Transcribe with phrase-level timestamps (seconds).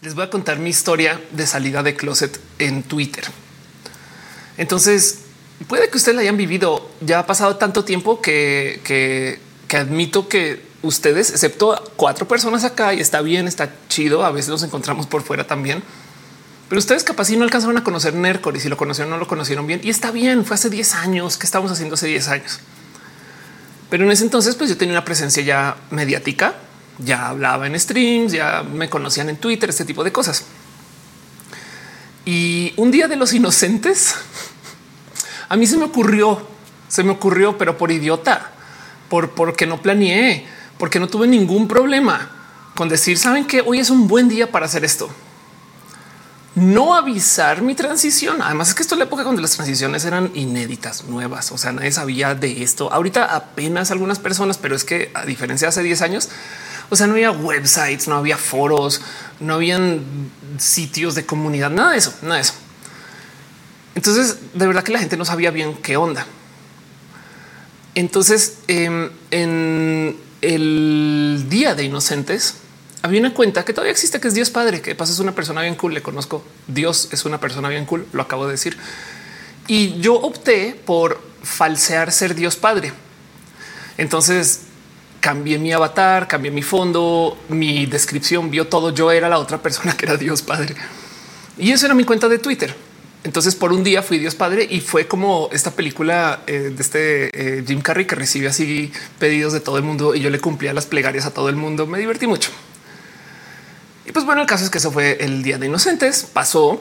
[0.00, 3.24] les voy a contar mi historia de salida de closet en Twitter.
[4.56, 5.20] Entonces,
[5.66, 6.88] puede que ustedes la hayan vivido.
[7.00, 13.00] Ya ha pasado tanto tiempo que, que, admito que ustedes, excepto cuatro personas acá, y
[13.00, 14.24] está bien, está chido.
[14.24, 15.82] A veces nos encontramos por fuera también.
[16.68, 19.26] Pero ustedes capaz si no alcanzaron a conocer Nercor y si lo conocieron, no lo
[19.26, 19.80] conocieron bien.
[19.82, 21.38] Y está bien, fue hace 10 años.
[21.38, 22.60] que estábamos haciendo hace 10 años?
[23.90, 26.54] Pero en ese entonces, pues yo tenía una presencia ya mediática
[26.98, 30.44] ya hablaba en streams, ya me conocían en Twitter, este tipo de cosas.
[32.24, 34.14] Y un día de los inocentes,
[35.48, 36.46] a mí se me ocurrió,
[36.88, 38.52] se me ocurrió, pero por idiota,
[39.08, 40.46] por porque no planeé,
[40.78, 42.32] porque no tuve ningún problema
[42.74, 45.10] con decir, saben que hoy es un buen día para hacer esto.
[46.54, 48.40] No avisar mi transición.
[48.40, 51.50] Además, es que esto es la época cuando las transiciones eran inéditas, nuevas.
[51.50, 52.92] O sea, nadie sabía de esto.
[52.92, 56.28] Ahorita apenas algunas personas, pero es que a diferencia de hace 10 años,
[56.90, 59.00] o sea, no había websites, no había foros,
[59.40, 60.02] no habían
[60.58, 62.54] sitios de comunidad, nada de eso, nada de eso.
[63.94, 66.26] Entonces, de verdad que la gente no sabía bien qué onda.
[67.94, 72.54] Entonces, em, en el día de inocentes,
[73.02, 75.62] había una cuenta que todavía existe, que es Dios Padre, que pasa es una persona
[75.62, 75.94] bien cool.
[75.94, 76.44] Le conozco.
[76.68, 78.06] Dios es una persona bien cool.
[78.12, 78.76] Lo acabo de decir.
[79.66, 82.92] Y yo opté por falsear ser Dios Padre.
[83.96, 84.60] Entonces
[85.20, 88.94] cambié mi avatar, cambié mi fondo, mi descripción, vio todo.
[88.94, 90.74] Yo era la otra persona que era Dios Padre.
[91.58, 92.74] Y eso era mi cuenta de Twitter.
[93.24, 97.58] Entonces por un día fui Dios Padre y fue como esta película eh, de este
[97.58, 100.72] eh, Jim Carrey que recibe así pedidos de todo el mundo y yo le cumplía
[100.72, 101.86] las plegarias a todo el mundo.
[101.86, 102.50] Me divertí mucho.
[104.06, 106.80] Y pues bueno, el caso es que eso fue el Día de Inocentes, pasó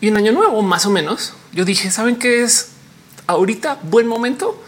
[0.00, 2.68] y en Año Nuevo más o menos yo dije, ¿saben qué es
[3.26, 4.62] ahorita buen momento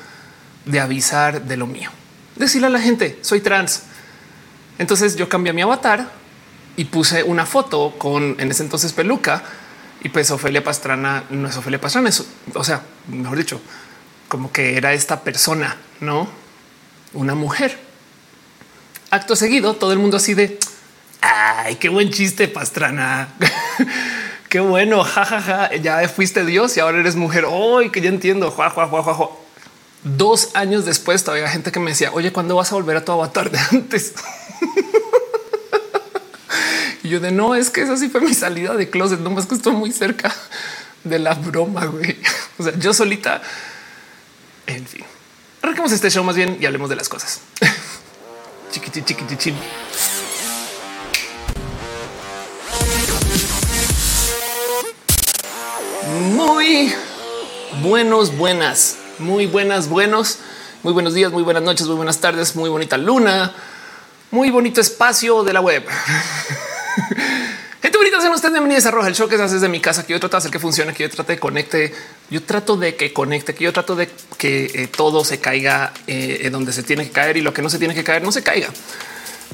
[0.64, 1.90] de avisar de lo mío?
[2.38, 3.82] Decirle a la gente soy trans.
[4.78, 6.10] Entonces yo cambié mi avatar
[6.76, 9.42] y puse una foto con en ese entonces peluca
[10.02, 13.60] y pues Ofelia Pastrana no es Ofelia Pastrana, es, o sea, mejor dicho,
[14.28, 16.28] como que era esta persona, no
[17.14, 17.78] una mujer.
[19.10, 20.58] Acto seguido, todo el mundo así de
[21.20, 23.28] ay, qué buen chiste, Pastrana.
[24.48, 25.74] qué bueno, jajaja.
[25.76, 27.44] Ya fuiste Dios y ahora eres mujer.
[27.48, 28.50] Hoy que ya entiendo.
[28.50, 29.37] Jua, jua, jua, jua,
[30.16, 33.12] Dos años después todavía gente que me decía, oye, ¿cuándo vas a volver a tu
[33.12, 34.14] avatar de antes?
[37.02, 39.46] y yo de no, es que esa sí fue mi salida de closet, no más
[39.46, 40.34] que estoy muy cerca
[41.04, 42.16] de la broma, güey.
[42.60, 43.40] O sea, yo solita.
[44.66, 45.04] En fin,
[45.62, 47.40] arranquemos este show más bien y hablemos de las cosas.
[48.72, 49.54] chiquiti, chiquiti,
[56.34, 56.92] Muy
[57.80, 60.38] buenos, buenas muy buenas, buenos,
[60.82, 63.52] muy buenos días, muy buenas noches, muy buenas tardes, muy bonita luna,
[64.30, 65.84] muy bonito espacio de la web.
[67.82, 70.06] Gente bonita, sean ustedes bienvenidos a Roja, el show que se hace desde mi casa,
[70.06, 71.94] que yo trato de hacer que funcione, que yo trate de conecte,
[72.30, 76.48] yo trato de que conecte, que yo trato de que eh, todo se caiga eh,
[76.50, 78.42] donde se tiene que caer y lo que no se tiene que caer no se
[78.42, 78.68] caiga.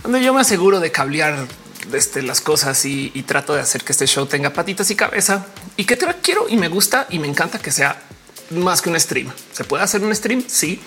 [0.02, 1.46] Donde yo me aseguro de cablear
[1.92, 5.46] este, las cosas y, trato de hacer que este show tenga patitas y cabeza
[5.76, 8.02] y que quiero y me gusta y me encanta que sea
[8.50, 9.30] más que un stream.
[9.52, 10.80] Se puede hacer un stream, sí,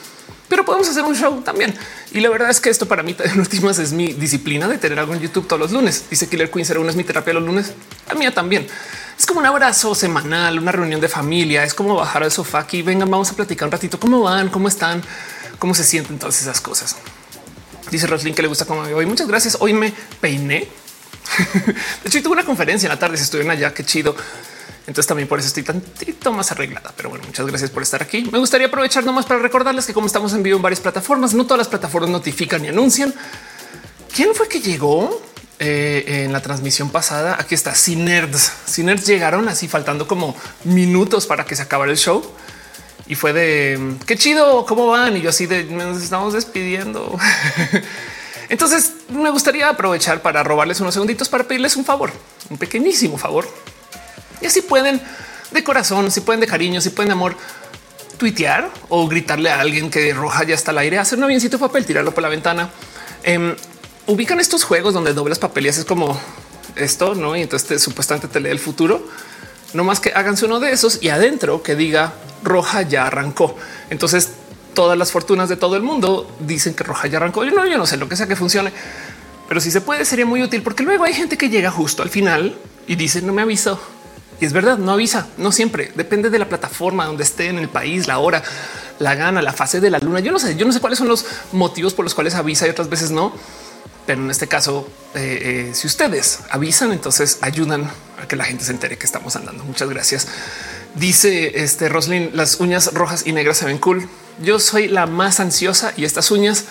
[0.50, 1.74] pero podemos hacer un show también.
[2.12, 5.00] Y la verdad es que esto para mí en últimas es mi disciplina de tener
[5.00, 6.06] algo en YouTube todos los lunes.
[6.10, 7.74] Dice Killer Queen, será una es mi terapia los lunes.
[8.10, 8.68] A mí también.
[9.18, 11.64] Es como un abrazo semanal, una reunión de familia.
[11.64, 12.82] Es como bajar al sofá aquí.
[12.82, 14.00] Vengan, vamos a platicar un ratito.
[14.00, 14.50] ¿Cómo van?
[14.50, 15.02] ¿Cómo están?
[15.60, 16.96] ¿Cómo se sienten todas esas cosas?
[17.92, 19.06] Dice Roslyn que le gusta cómo me hoy.
[19.06, 19.58] Muchas gracias.
[19.60, 20.68] Hoy me peiné.
[22.04, 23.18] De hecho, tuve una conferencia en la tarde.
[23.18, 24.16] Si estuvieron allá, qué chido.
[24.88, 26.94] Entonces también por eso estoy tantito más arreglada.
[26.96, 28.28] Pero bueno, muchas gracias por estar aquí.
[28.32, 31.44] Me gustaría aprovechar nomás para recordarles que como estamos en vivo en varias plataformas, no
[31.44, 33.14] todas las plataformas notifican y anuncian.
[34.16, 35.22] ¿Quién fue que llegó
[35.60, 37.36] eh, en la transmisión pasada?
[37.38, 38.50] Aquí está, Cinerds.
[38.66, 40.34] Cinerds llegaron así faltando como
[40.64, 42.24] minutos para que se acabara el show.
[43.08, 45.18] Y fue de qué chido, cómo van?
[45.18, 47.14] Y yo así de nos estamos despidiendo.
[48.50, 52.14] Entonces me gustaría aprovechar para robarles unos segunditos para pedirles un favor,
[52.50, 53.46] un pequeñísimo favor
[54.42, 55.02] y así pueden
[55.52, 57.36] de corazón, si pueden de cariño, si pueden de amor,
[58.18, 61.62] tuitear o gritarle a alguien que roja ya está al aire, hacer un avioncito de
[61.62, 62.70] papel, tirarlo por la ventana.
[63.24, 63.56] Em,
[64.08, 66.20] ubican estos juegos donde doblas papel y haces como
[66.76, 67.36] esto, no?
[67.36, 69.08] Y entonces supuestamente te lee el futuro.
[69.74, 72.14] No más que háganse uno de esos y adentro que diga
[72.44, 73.56] roja ya arrancó.
[73.90, 74.32] Entonces
[74.74, 77.44] todas las fortunas de todo el mundo dicen que roja ya arrancó.
[77.44, 78.72] Yo no, yo no sé lo que sea que funcione,
[79.48, 82.10] pero si se puede sería muy útil porque luego hay gente que llega justo al
[82.10, 82.58] final
[82.88, 83.80] y dice no me avisó
[84.40, 85.92] y es verdad, no avisa, no siempre.
[85.96, 88.44] Depende de la plataforma donde esté en el país, la hora,
[89.00, 90.20] la gana, la fase de la luna.
[90.20, 92.70] Yo no sé, yo no sé cuáles son los motivos por los cuales avisa y
[92.70, 93.34] otras veces no.
[94.06, 97.92] Pero en este caso, eh, eh, si ustedes avisan, entonces ayudan
[98.22, 99.64] a que la gente se entere que estamos andando.
[99.66, 100.28] Muchas gracias.
[100.96, 104.08] Dice este Roslyn, las uñas rojas y negras se ven cool.
[104.42, 106.66] Yo soy la más ansiosa y estas uñas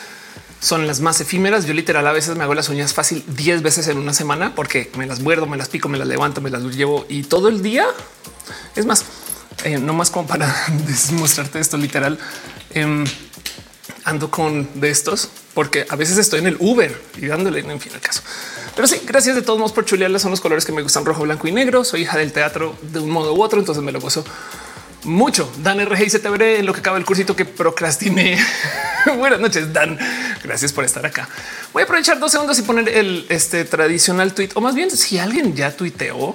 [0.61, 1.67] son las más efímeras.
[1.67, 4.91] Yo literal a veces me hago las uñas fácil 10 veces en una semana porque
[4.97, 7.63] me las muerdo, me las pico, me las levanto, me las llevo y todo el
[7.63, 7.87] día.
[8.75, 9.05] Es más,
[9.65, 10.55] eh, no más como para
[11.13, 12.19] mostrarte esto literal.
[12.75, 13.05] Em,
[14.05, 17.93] ando con de estos porque a veces estoy en el Uber y dándole en fin
[17.95, 18.23] el caso.
[18.75, 20.23] Pero sí, gracias de todos modos por chulearles.
[20.23, 21.83] Son los colores que me gustan rojo, blanco y negro.
[21.83, 24.25] Soy hija del teatro de un modo u otro, entonces me lo gozo
[25.07, 25.51] mucho.
[25.59, 28.39] Dan RG y veré en lo que acaba el cursito que procrastiné.
[29.19, 29.99] Buenas noches, Dan.
[30.43, 31.29] Gracias por estar acá.
[31.73, 35.19] Voy a aprovechar dos segundos y poner el este tradicional tweet o más bien si
[35.19, 36.35] alguien ya tuiteó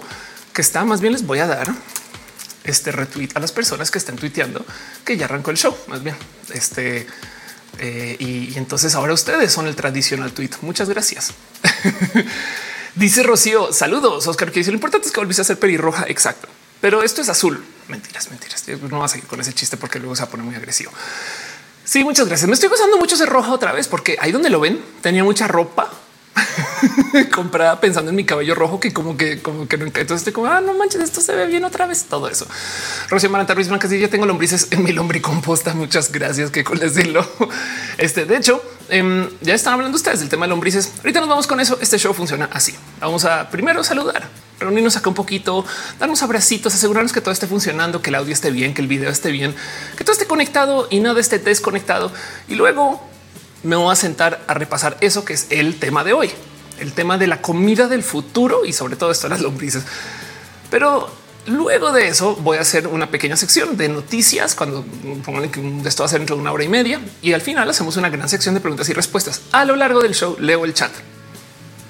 [0.54, 1.68] que está, más bien les voy a dar
[2.64, 4.66] este retweet a las personas que están tuiteando
[5.06, 5.76] que ya arrancó el show.
[5.88, 6.16] Más bien,
[6.54, 7.08] este
[7.80, 10.52] eh, y, entonces ahora ustedes son el tradicional tweet.
[10.62, 11.34] Muchas gracias.
[12.96, 14.28] Dice Rocío, saludos.
[14.28, 16.06] Oscar, que dice lo importante es que volviste a ser pelirroja.
[16.08, 16.50] Exacto,
[16.82, 17.64] pero esto es azul.
[17.88, 18.66] Mentiras, mentiras.
[18.90, 20.92] No vas a seguir con ese chiste porque luego se poner muy agresivo.
[21.84, 22.48] Sí, muchas gracias.
[22.48, 25.48] Me estoy gozando mucho ese roja otra vez porque ahí donde lo ven tenía mucha
[25.48, 25.92] ropa
[27.34, 30.48] comprada pensando en mi cabello rojo que como que como que no entonces estoy como
[30.48, 32.48] ah no manches esto se ve bien otra vez todo eso
[33.10, 37.28] Rocío Maranta Ruiz Blancas ya tengo lombrices en mi lombricomposta muchas gracias que con decirlo
[37.98, 41.48] este de hecho em, ya están hablando ustedes del tema de lombrices ahorita nos vamos
[41.48, 44.30] con eso este show funciona así vamos a primero saludar
[44.62, 45.66] reunirnos acá un poquito,
[46.00, 49.10] darnos abracitos, asegurarnos que todo esté funcionando, que el audio esté bien, que el video
[49.10, 49.54] esté bien,
[49.98, 52.12] que todo esté conectado y nada esté desconectado.
[52.48, 53.02] Y luego
[53.64, 56.32] me voy a sentar a repasar eso que es el tema de hoy,
[56.80, 59.84] el tema de la comida del futuro y sobre todo esto las lombrices.
[60.70, 61.12] Pero
[61.48, 64.86] luego de eso voy a hacer una pequeña sección de noticias cuando
[65.26, 67.70] pongan que esto va a ser dentro de una hora y media y al final
[67.70, 69.42] hacemos una gran sección de preguntas y respuestas.
[69.52, 70.92] A lo largo del show leo el chat.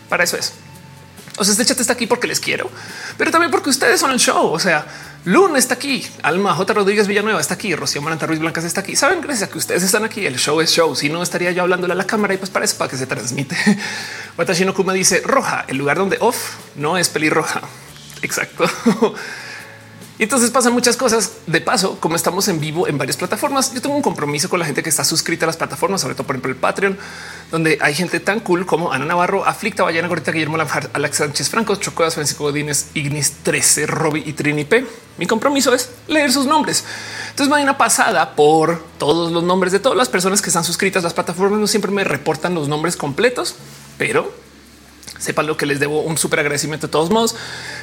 [0.10, 0.54] Para eso es.
[1.42, 2.70] O sea, este chat está aquí porque les quiero,
[3.18, 4.52] pero también porque ustedes son el show.
[4.52, 4.86] O sea,
[5.26, 6.72] Luna está aquí, Alma J.
[6.72, 8.96] Rodríguez Villanueva está aquí, Rocío Maranta Ruiz Blancas está aquí.
[8.96, 10.96] Saben, gracias a que ustedes están aquí, el show es show.
[10.96, 13.08] Si no, estaría yo hablándole a la cámara y pues para eso, para que se
[13.08, 13.56] transmite.
[14.38, 17.62] Watashino Kuma dice roja, el lugar donde off no es pelirroja.
[18.22, 18.70] Exacto.
[20.22, 21.32] Y entonces pasan muchas cosas.
[21.48, 24.68] De paso, como estamos en vivo en varias plataformas, yo tengo un compromiso con la
[24.68, 26.96] gente que está suscrita a las plataformas, sobre todo por ejemplo el Patreon,
[27.50, 31.50] donde hay gente tan cool como Ana Navarro, Aflicta, Bayana Gorita, Guillermo Lanjar, Alex Sánchez
[31.50, 34.86] Franco, Chocodas, Francisco Godínez, Ignis 13, Robbie y Trini P.
[35.18, 36.86] Mi compromiso es leer sus nombres.
[37.32, 41.08] Entonces, mañana pasada por todos los nombres de todas las personas que están suscritas a
[41.08, 43.56] las plataformas, no siempre me reportan los nombres completos,
[43.98, 44.32] pero
[45.22, 47.36] sepan lo que les debo un súper agradecimiento de todos modos.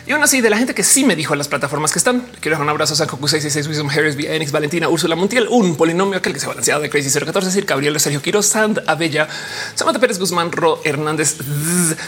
[0.08, 2.26] Y aún así, de la gente que sí me dijo a las plataformas que están,
[2.40, 5.76] quiero dar un abrazo a San Cocu 66, Wisdom Harris, Enix, Valentina, Úrsula Montiel, un
[5.76, 9.28] polinomio aquel que se ha balanceado de Crazy 014, decir Gabriel, Sergio Quiroz, Sand, Abella,
[9.74, 11.36] Samantha Pérez Guzmán, Ro Hernández,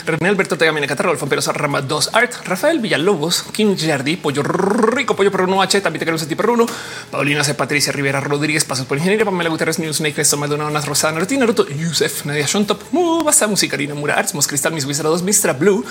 [0.07, 5.15] René Alberto Tegamina Catarro, Alfon Perosa, Rama 2 Art, Rafael Villalobos, Kim Jardi, Pollo Rico,
[5.15, 6.65] Pollo Perruno H, también te queremos a ti Perruno,
[7.11, 7.53] Paulina C.
[7.53, 11.69] Patricia Rivera Rodríguez, Pasos por Ingeniería, Pamela Guterres, News, Snake, Somadona, Unas Rosana, Rutina, Naruto,
[11.69, 12.81] Yusef, Nadia Shontop,
[13.23, 15.85] Basta Música, Karina Mura, Arts, Mos Mis Wizard 2, Mistra Blue,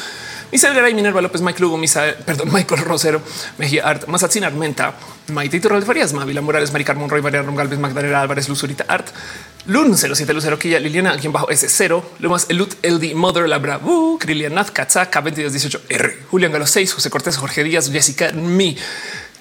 [0.52, 3.22] Misael Garay, Minerva López, Mike Lugo, Misael, perdón, Michael Rosero,
[3.58, 4.96] Mejía Art, Mazatzin Armenta,
[5.32, 9.08] Maite Turral de Farías, Mavila Morales, Mari Carmón, Roy, María Galvez, Magdalena Álvarez, Luzurita Art,
[9.68, 13.80] Lun 07 Lucero Quilla, Liliana, quien bajo S0, Lumas, Elut, LD, Mother, Labra,
[14.20, 18.76] Krilian Nath, Katza, K2218, R, Julián Galo 6, José Cortés, Jorge Díaz, Jessica, Mi,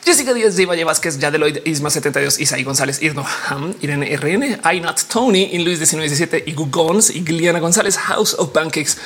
[0.04, 5.00] Jessica Díaz Valle Vázquez, Yadeloid, Isma 72, Isaí González, Irno Ham, Irene RN, I Not
[5.08, 8.98] Tony, In Luis 1917, Igu Gons, Igliana González, House of Pancakes,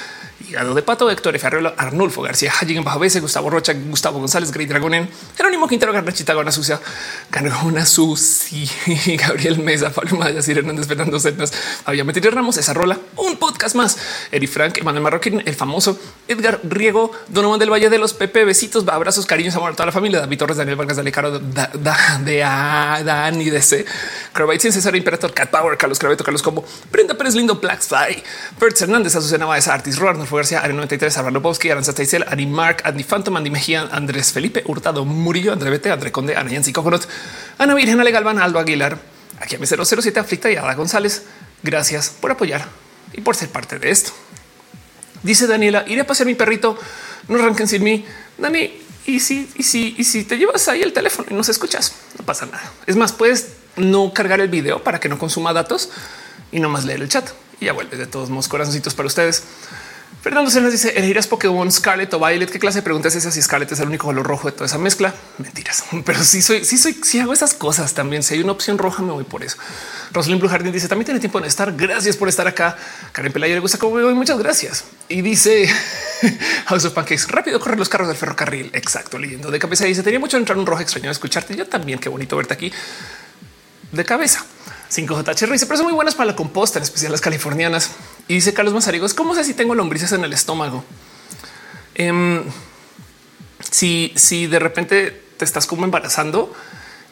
[0.49, 1.47] Hígado de Pato, Héctor F.
[1.77, 6.51] Arnulfo García, Hajigen Bajo Bese, Gustavo Rocha, Gustavo González, Grey Dragonen, Jerónimo Quintero, Garnachita, Gana
[6.51, 6.81] Sucia,
[7.31, 8.69] Gargona Susi,
[9.17, 11.53] Gabriel Mesa, Pablo Maya, Sir Hernández, Fernando Cernas,
[11.85, 13.97] Había Metido Ramos, esa rola, un podcast más,
[14.31, 18.87] Eri Frank, Emanuel Marroquín, el famoso Edgar Riego, Donovan del Valle de los Pepe, besitos,
[18.89, 23.51] abrazos, cariños, amor a toda la familia, David Torres, Daniel Vargas, Dale Caro, de Dani,
[23.51, 23.85] de C,
[24.33, 28.23] Cravaitin, César Imperator, Cat Power, Carlos Craveto, Carlos Combo, Brenda Pérez Lindo, Blackfly,
[28.59, 29.99] Bert Hernández, Azucena Baez, Artis
[30.33, 34.33] Roarno, García, Ari 93, Álvaro Lobowski, Aranza Teisel, Ari Mark, Andy Phantom, Andy Mejía, Andrés
[34.33, 36.73] Felipe Hurtado, Murillo, André Bete, André Conde, Ana Yancy
[37.59, 38.99] Ana Virgen, Ale Aldo Aguilar,
[39.39, 41.25] aquí a mi 007 Aflicta y Ada González.
[41.63, 42.67] Gracias por apoyar
[43.13, 44.13] y por ser parte de esto.
[45.23, 46.77] Dice Daniela, iré a pasear mi perrito,
[47.29, 48.05] no arranquen sin mí.
[48.39, 48.73] Dani,
[49.07, 51.95] y si, y si, y si te llevas ahí el teléfono y no se escuchas,
[52.19, 52.73] no pasa nada.
[52.87, 55.91] Es más, puedes no cargar el video para que no consuma datos
[56.51, 57.29] y no más leer el chat
[57.63, 59.45] y ya vuelves de todos modos corazoncitos para ustedes.
[60.23, 62.49] Fernando Cenas dice elegirías Pokémon Scarlet o Violet.
[62.49, 63.33] ¿Qué clase de preguntas es esa?
[63.33, 65.13] Si Scarlet es el único color rojo de toda esa mezcla.
[65.39, 68.23] Mentiras, pero sí soy, sí soy, sí hago esas cosas también.
[68.23, 69.57] Si hay una opción roja, me voy por eso.
[70.13, 71.75] Rosalind Blue Jardín dice también tiene tiempo de estar.
[71.75, 72.77] Gracias por estar acá.
[73.11, 74.15] Karen Pelaya le gusta cómo me voy.
[74.15, 74.85] Muchas gracias.
[75.09, 75.69] Y dice
[76.67, 78.71] House of Pancakes rápido correr los carros del ferrocarril.
[78.75, 79.19] Exacto.
[79.19, 81.57] Leyendo de cabeza dice tenía mucho entrar un rojo extraño a escucharte.
[81.57, 81.99] Yo también.
[81.99, 82.73] Qué bonito verte aquí
[83.91, 84.45] de cabeza.
[84.93, 87.91] 5JH dice, pero son muy buenas para la composta, en especial las californianas.
[88.29, 90.85] Y dice Carlos Mazarigos, ¿cómo sé si tengo lombrices en el estómago?
[91.95, 92.43] Em,
[93.71, 96.53] si, si de repente te estás como embarazando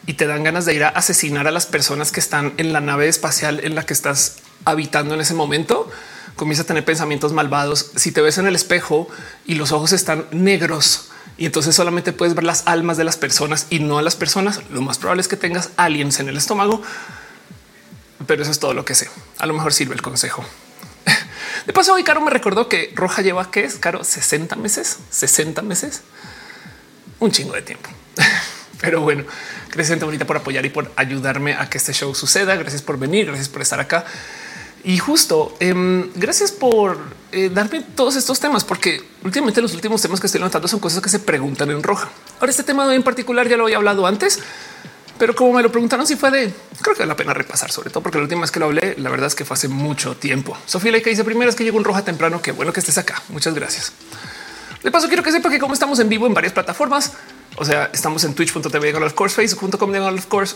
[0.07, 2.81] y te dan ganas de ir a asesinar a las personas que están en la
[2.81, 5.91] nave espacial en la que estás habitando en ese momento,
[6.35, 7.91] comienza a tener pensamientos malvados.
[7.95, 9.07] Si te ves en el espejo
[9.45, 13.67] y los ojos están negros, y entonces solamente puedes ver las almas de las personas
[13.69, 14.61] y no a las personas.
[14.69, 16.83] Lo más probable es que tengas aliens en el estómago
[18.25, 19.09] pero eso es todo lo que sé.
[19.37, 20.43] A lo mejor sirve el consejo.
[21.65, 25.61] De paso, hoy Caro me recordó que Roja lleva que es Caro 60 meses, 60
[25.61, 26.01] meses,
[27.19, 27.89] un chingo de tiempo.
[28.81, 29.25] Pero bueno,
[29.71, 32.55] gracias bonita por apoyar y por ayudarme a que este show suceda.
[32.55, 34.05] Gracias por venir, gracias por estar acá.
[34.83, 36.97] Y justo em, gracias por
[37.31, 41.03] eh, darme todos estos temas, porque últimamente los últimos temas que estoy levantando son cosas
[41.03, 42.09] que se preguntan en roja.
[42.39, 44.39] Ahora, este tema en particular ya lo había hablado antes,
[45.21, 46.51] pero como me lo preguntaron si fue de,
[46.81, 48.95] creo que vale la pena repasar, sobre todo porque la última vez que lo hablé,
[48.97, 50.57] la verdad es que fue hace mucho tiempo.
[50.65, 52.41] Sofía que dice primero es que llegó un roja temprano.
[52.41, 53.21] Qué bueno que estés acá.
[53.29, 53.93] Muchas gracias.
[54.81, 57.13] De paso, quiero que sepa que como estamos en vivo en varias plataformas,
[57.55, 60.55] o sea, estamos en twitch.tv diagonal of course, facebook.com diagonal of course,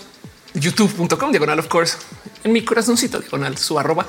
[0.55, 1.97] youtube.com diagonal of course,
[2.43, 4.07] en mi corazoncito diagonal su arroba.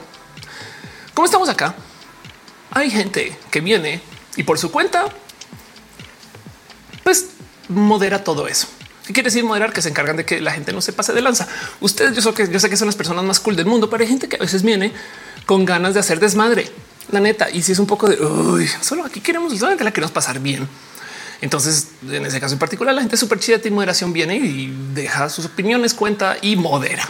[1.12, 1.74] Como estamos acá,
[2.70, 4.00] hay gente que viene
[4.36, 5.04] y por su cuenta,
[7.04, 7.26] pues
[7.68, 8.68] modera todo eso.
[9.06, 9.72] ¿Qué quiere decir moderar?
[9.72, 11.46] Que se encargan de que la gente no se pase de lanza.
[11.80, 14.36] Ustedes, yo sé que son las personas más cool del mundo, pero hay gente que
[14.36, 14.92] a veces viene
[15.46, 16.70] con ganas de hacer desmadre.
[17.12, 20.40] La neta, y si es un poco de solo aquí queremos, solamente la queremos pasar
[20.40, 20.68] bien.
[21.40, 25.28] Entonces, en ese caso en particular, la gente súper chida de moderación viene y deja
[25.28, 27.06] sus opiniones, cuenta y modera.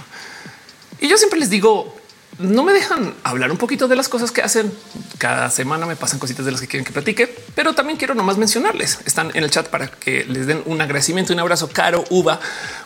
[1.01, 1.97] Y yo siempre les digo,
[2.39, 4.73] no me dejan hablar un poquito de las cosas que hacen.
[5.19, 8.37] Cada semana me pasan cositas de las que quieren que platique, pero también quiero nomás
[8.37, 8.99] mencionarles.
[9.07, 11.71] Están en el chat para que les den un agradecimiento, un abrazo.
[11.73, 12.39] Caro, Uva,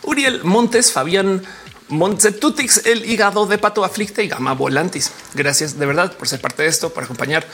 [0.03, 1.43] Uriel Montes, Fabián,
[1.89, 5.11] Montsetutix, el hígado de pato aflicte y gama volantis.
[5.33, 7.45] Gracias de verdad por ser parte de esto, por acompañar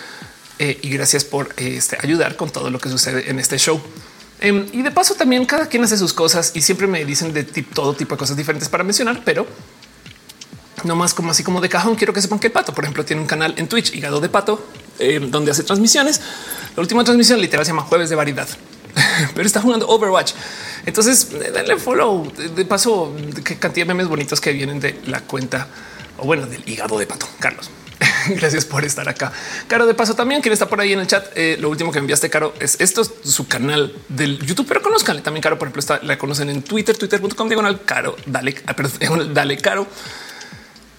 [0.60, 3.82] eh, y gracias por eh, este, ayudar con todo lo que sucede en este show.
[4.40, 7.44] Em, y de paso también cada quien hace sus cosas y siempre me dicen de
[7.44, 9.48] todo tipo de cosas diferentes para mencionar, pero
[10.84, 11.96] no más como así como de cajón.
[11.96, 14.30] Quiero que sepan que el pato, por ejemplo, tiene un canal en Twitch, hígado de
[14.30, 14.66] pato,
[15.00, 16.22] eh, donde hace transmisiones.
[16.76, 18.48] La última transmisión literal se llama Jueves de Variedad,
[19.36, 20.34] pero está jugando Overwatch.
[20.86, 22.32] Entonces, denle follow.
[22.32, 25.68] De paso, qué cantidad de memes bonitos que vienen de la cuenta
[26.18, 27.28] o bueno, del hígado de pato.
[27.40, 27.70] Carlos,
[28.30, 29.32] gracias por estar acá.
[29.68, 31.26] Caro, de paso también quien está por ahí en el chat.
[31.36, 35.22] Eh, lo último que enviaste, Caro, es esto es su canal del YouTube, pero conozcanle
[35.22, 35.42] también.
[35.42, 38.16] Caro, por ejemplo, está, la conocen en Twitter, twitter.com diagonal caro.
[38.26, 38.76] Dale, ah,
[39.34, 39.88] dale caro.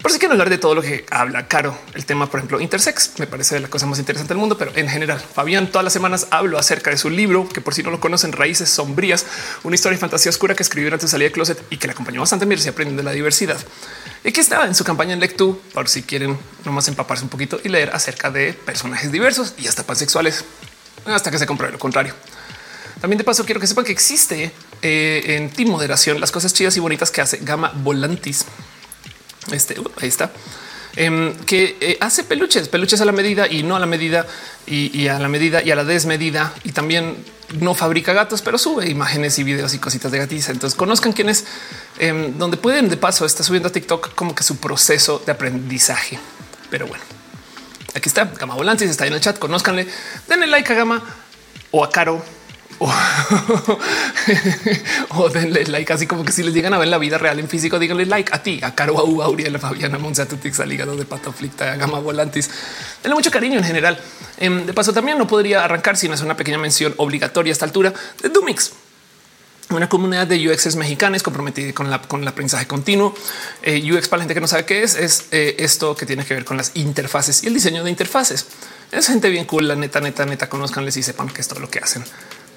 [0.08, 1.76] Por si quiero hablar de todo lo que habla Caro.
[1.92, 4.88] El tema, por ejemplo, intersex me parece la cosa más interesante del mundo, pero en
[4.88, 8.00] general, Fabián todas las semanas hablo acerca de su libro, que por si no lo
[8.00, 9.26] conocen, Raíces Sombrías,
[9.64, 11.92] una historia de fantasía oscura que escribió antes de salir de closet y que le
[11.92, 13.58] acompañó bastante en y aprendiendo la diversidad.
[14.24, 17.60] Y que estaba en su campaña en Lectu, por si quieren nomás empaparse un poquito
[17.62, 20.42] y leer acerca de personajes diversos y hasta pansexuales,
[21.04, 22.14] hasta que se compruebe lo contrario.
[23.02, 26.74] También de paso quiero que sepan que existe eh, en Team Moderación las cosas chidas
[26.78, 28.46] y bonitas que hace Gama Volantis
[29.52, 30.30] este uh, ahí está.
[30.96, 34.26] Em, que eh, hace peluches, peluches a la medida y no a la medida
[34.66, 36.52] y, a la medida y a la desmedida.
[36.64, 37.16] Y también
[37.60, 40.50] no fabrica gatos, pero sube imágenes y videos y cositas de gatiza.
[40.50, 41.44] Entonces conozcan quién es,
[41.98, 46.18] em, donde pueden de paso está subiendo a TikTok como que su proceso de aprendizaje.
[46.68, 47.04] Pero bueno,
[47.94, 49.38] aquí está Gama Volantes, está en el chat.
[49.38, 49.86] Conozcanle,
[50.26, 51.02] denle like a Gama
[51.70, 52.37] o a Caro
[55.10, 57.48] o, denle like, así como que si les llegan a ver la vida real en
[57.48, 60.96] físico, díganle like a ti, a Caro, a Uva, a Uriel, Fabiana, Monzatutix, al hígado
[60.96, 62.50] de pato aflicta, a Gama Volantis.
[63.02, 63.98] Denle mucho cariño en general.
[64.38, 67.64] Em, de paso, también no podría arrancar sin hacer una pequeña mención obligatoria a esta
[67.64, 67.92] altura
[68.22, 68.72] de Dumix
[69.70, 73.14] una comunidad de UX mexicanos comprometida con, la, con el aprendizaje continuo.
[73.62, 76.24] Eh, UX para la gente que no sabe qué es, es eh, esto que tiene
[76.24, 78.46] que ver con las interfaces y el diseño de interfaces.
[78.90, 81.68] Es gente bien cool, la neta, neta, neta, conozcanles y sepan que es todo lo
[81.68, 82.02] que hacen.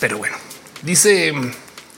[0.01, 0.35] Pero bueno,
[0.81, 1.31] dice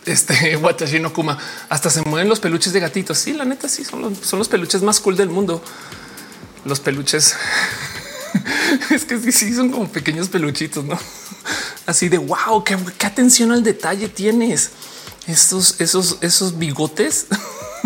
[0.06, 3.18] este Watashi no Kuma, hasta se mueven los peluches de gatitos.
[3.18, 5.64] Sí, la neta, sí, son los, son los peluches más cool del mundo.
[6.66, 7.36] Los peluches.
[8.92, 11.00] es que sí, son como pequeños peluchitos, no?
[11.86, 14.72] Así de wow, qué, qué atención al detalle tienes.
[15.26, 17.28] Estos, esos, esos bigotes.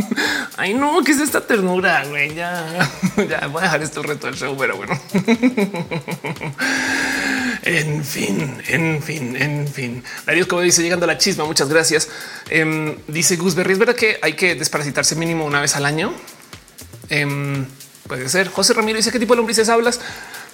[0.57, 2.03] Ay, no, ¿qué es esta ternura?
[2.05, 2.89] Güey, ya,
[3.29, 4.99] ya voy a dejar este reto del show, pero bueno.
[7.63, 10.03] En fin, en fin, en fin.
[10.25, 11.43] Darío como dice llegando a la chisma.
[11.43, 12.07] Muchas gracias.
[12.49, 16.13] Em, dice Guzberry, es verdad que hay que desparasitarse mínimo una vez al año.
[17.09, 17.65] Em,
[18.07, 18.47] puede ser.
[18.47, 19.99] José Ramiro dice qué tipo de lombrices hablas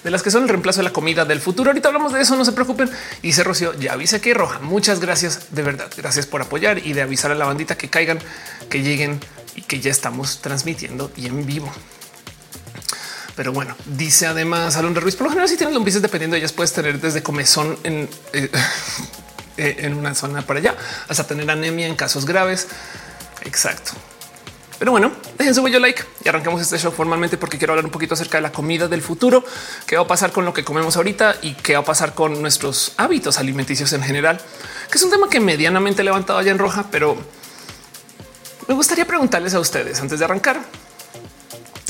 [0.02, 1.70] de las que son el reemplazo de la comida del futuro.
[1.70, 2.90] Ahorita hablamos de eso, no se preocupen.
[3.22, 4.58] Y se Rocío, ya avisa que roja.
[4.60, 5.90] Muchas gracias de verdad.
[5.96, 8.18] Gracias por apoyar y de avisar a la bandita que caigan,
[8.68, 9.20] que lleguen
[9.54, 11.70] y que ya estamos transmitiendo y en vivo.
[13.36, 16.52] Pero bueno, dice además Alondra Ruiz, por lo general si tienes lombrices dependiendo de ellas
[16.52, 18.50] puedes tener desde comezón en, eh,
[19.56, 20.76] eh, en una zona para allá
[21.08, 22.68] hasta tener anemia en casos graves.
[23.42, 23.92] Exacto.
[24.78, 27.90] Pero bueno, dejen su bello like y arrancamos este show formalmente porque quiero hablar un
[27.90, 29.44] poquito acerca de la comida del futuro,
[29.86, 32.42] qué va a pasar con lo que comemos ahorita y qué va a pasar con
[32.42, 34.40] nuestros hábitos alimenticios en general,
[34.90, 37.16] que es un tema que medianamente he levantado allá en roja, pero
[38.68, 40.60] me gustaría preguntarles a ustedes antes de arrancar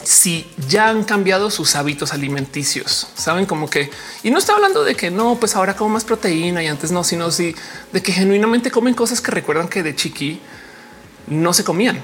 [0.04, 3.08] si ya han cambiado sus hábitos alimenticios.
[3.14, 3.90] Saben como que
[4.22, 7.04] y no está hablando de que no, pues ahora como más proteína y antes no,
[7.04, 7.54] sino si
[7.92, 10.40] de que genuinamente comen cosas que recuerdan que de chiqui
[11.28, 12.00] no se comían.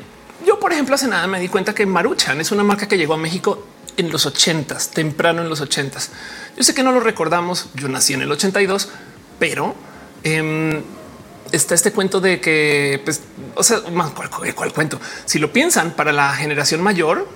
[0.47, 3.15] Yo, por ejemplo, hace nada me di cuenta que Maruchan es una marca que llegó
[3.15, 6.11] a México en los ochentas, temprano en los ochentas.
[6.57, 7.67] Yo sé que no lo recordamos.
[7.75, 8.89] Yo nací en el 82,
[9.39, 9.75] pero
[10.25, 10.83] eh,
[11.53, 13.23] está este cuento de que, pues,
[13.55, 15.01] o sea, ¿cuál, cuál cuento?
[15.25, 17.27] Si lo piensan para la generación mayor,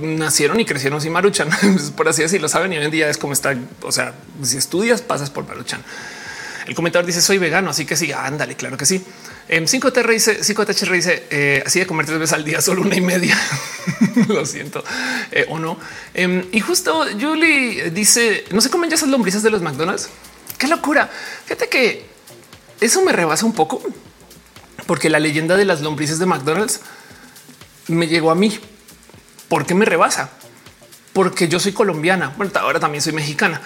[0.00, 1.48] nacieron y crecieron sin Maruchan,
[1.96, 2.48] por así decirlo.
[2.48, 3.56] Saben, y hoy en día es como está.
[3.82, 5.82] O sea, si estudias, pasas por Maruchan.
[6.66, 9.04] El comentador dice soy vegano, así que sí, ándale, claro que sí.
[9.48, 12.96] En 5T dice 5T dice eh, así de comer tres veces al día, solo una
[12.96, 13.38] y media.
[14.28, 14.82] Lo siento
[15.30, 15.78] eh, o no.
[16.14, 20.08] Em, y justo Julie dice no se comen ya esas lombrices de los McDonald's.
[20.56, 21.10] Qué locura.
[21.44, 22.13] Fíjate que
[22.80, 23.82] eso me rebasa un poco
[24.86, 26.80] porque la leyenda de las lombrices de McDonald's
[27.88, 28.58] me llegó a mí
[29.48, 30.30] ¿Por qué me rebasa?
[31.12, 32.34] Porque yo soy colombiana.
[32.36, 33.60] Bueno, ahora también soy mexicana,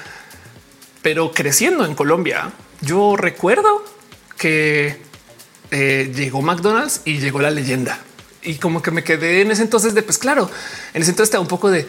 [1.02, 3.84] pero creciendo en Colombia, yo recuerdo
[4.36, 5.00] que
[5.70, 8.00] eh, llegó McDonald's y llegó la leyenda.
[8.42, 10.50] Y como que me quedé en ese entonces de, pues claro,
[10.94, 11.88] en ese entonces estaba un poco de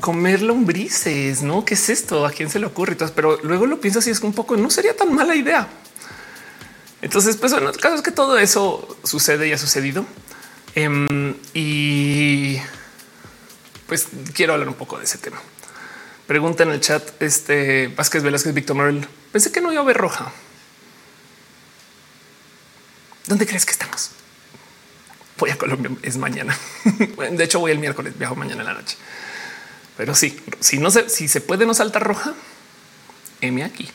[0.00, 1.64] comer lombrices, no?
[1.64, 2.24] ¿Qué es esto?
[2.24, 2.96] ¿A quién se le ocurre?
[3.14, 5.68] Pero luego lo piensas y es un poco, no sería tan mala idea.
[7.02, 10.06] Entonces, pues bueno, el caso es que todo eso sucede y ha sucedido.
[10.74, 12.58] Em, y
[13.86, 15.38] pues quiero hablar un poco de ese tema.
[16.26, 19.06] Pregunta en el chat, este Vázquez Velázquez, Víctor Morel.
[19.32, 20.32] Pensé que no iba a ver roja.
[23.26, 24.12] ¿Dónde crees que estamos?
[25.38, 26.56] Voy a Colombia, es mañana.
[27.32, 28.96] de hecho, voy el miércoles, viajo mañana en la noche.
[29.96, 32.34] Pero sí, si no se, si se puede no saltar roja,
[33.40, 33.90] M aquí.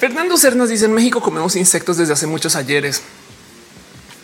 [0.00, 3.02] Fernando Cernas dice en México comemos insectos desde hace muchos ayeres.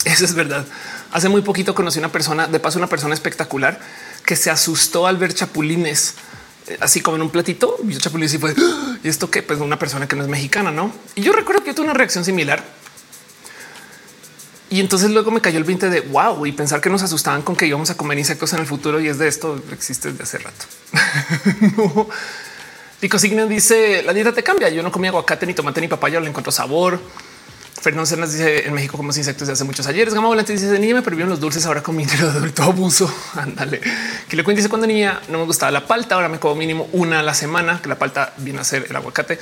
[0.06, 0.64] Eso es verdad.
[1.12, 3.78] Hace muy poquito conocí una persona, de paso una persona espectacular
[4.24, 6.14] que se asustó al ver chapulines
[6.68, 7.76] eh, así como en un platito.
[7.86, 10.70] Y chapulines y fue ah, y esto que pues una persona que no es mexicana,
[10.70, 10.90] no?
[11.14, 12.64] Y yo recuerdo que tuve una reacción similar.
[14.70, 17.54] Y entonces luego me cayó el 20 de wow y pensar que nos asustaban con
[17.54, 18.98] que íbamos a comer insectos en el futuro.
[18.98, 22.08] Y es de esto existe desde hace rato.
[23.00, 24.68] Pico Signo dice la dieta te cambia.
[24.70, 26.98] Yo no comía aguacate ni tomate ni papaya, le encuentro sabor.
[27.80, 30.14] Fernando Cernas dice en México como insectos de hace muchos ayeres.
[30.14, 33.14] Gama Volante dice niña me prohibieron los dulces, ahora con mi de adulto abuso.
[33.34, 33.80] Ándale.
[34.28, 37.20] Que le dice cuando niña no me gustaba la palta, ahora me como mínimo una
[37.20, 39.38] a la semana, que la palta viene a ser el aguacate.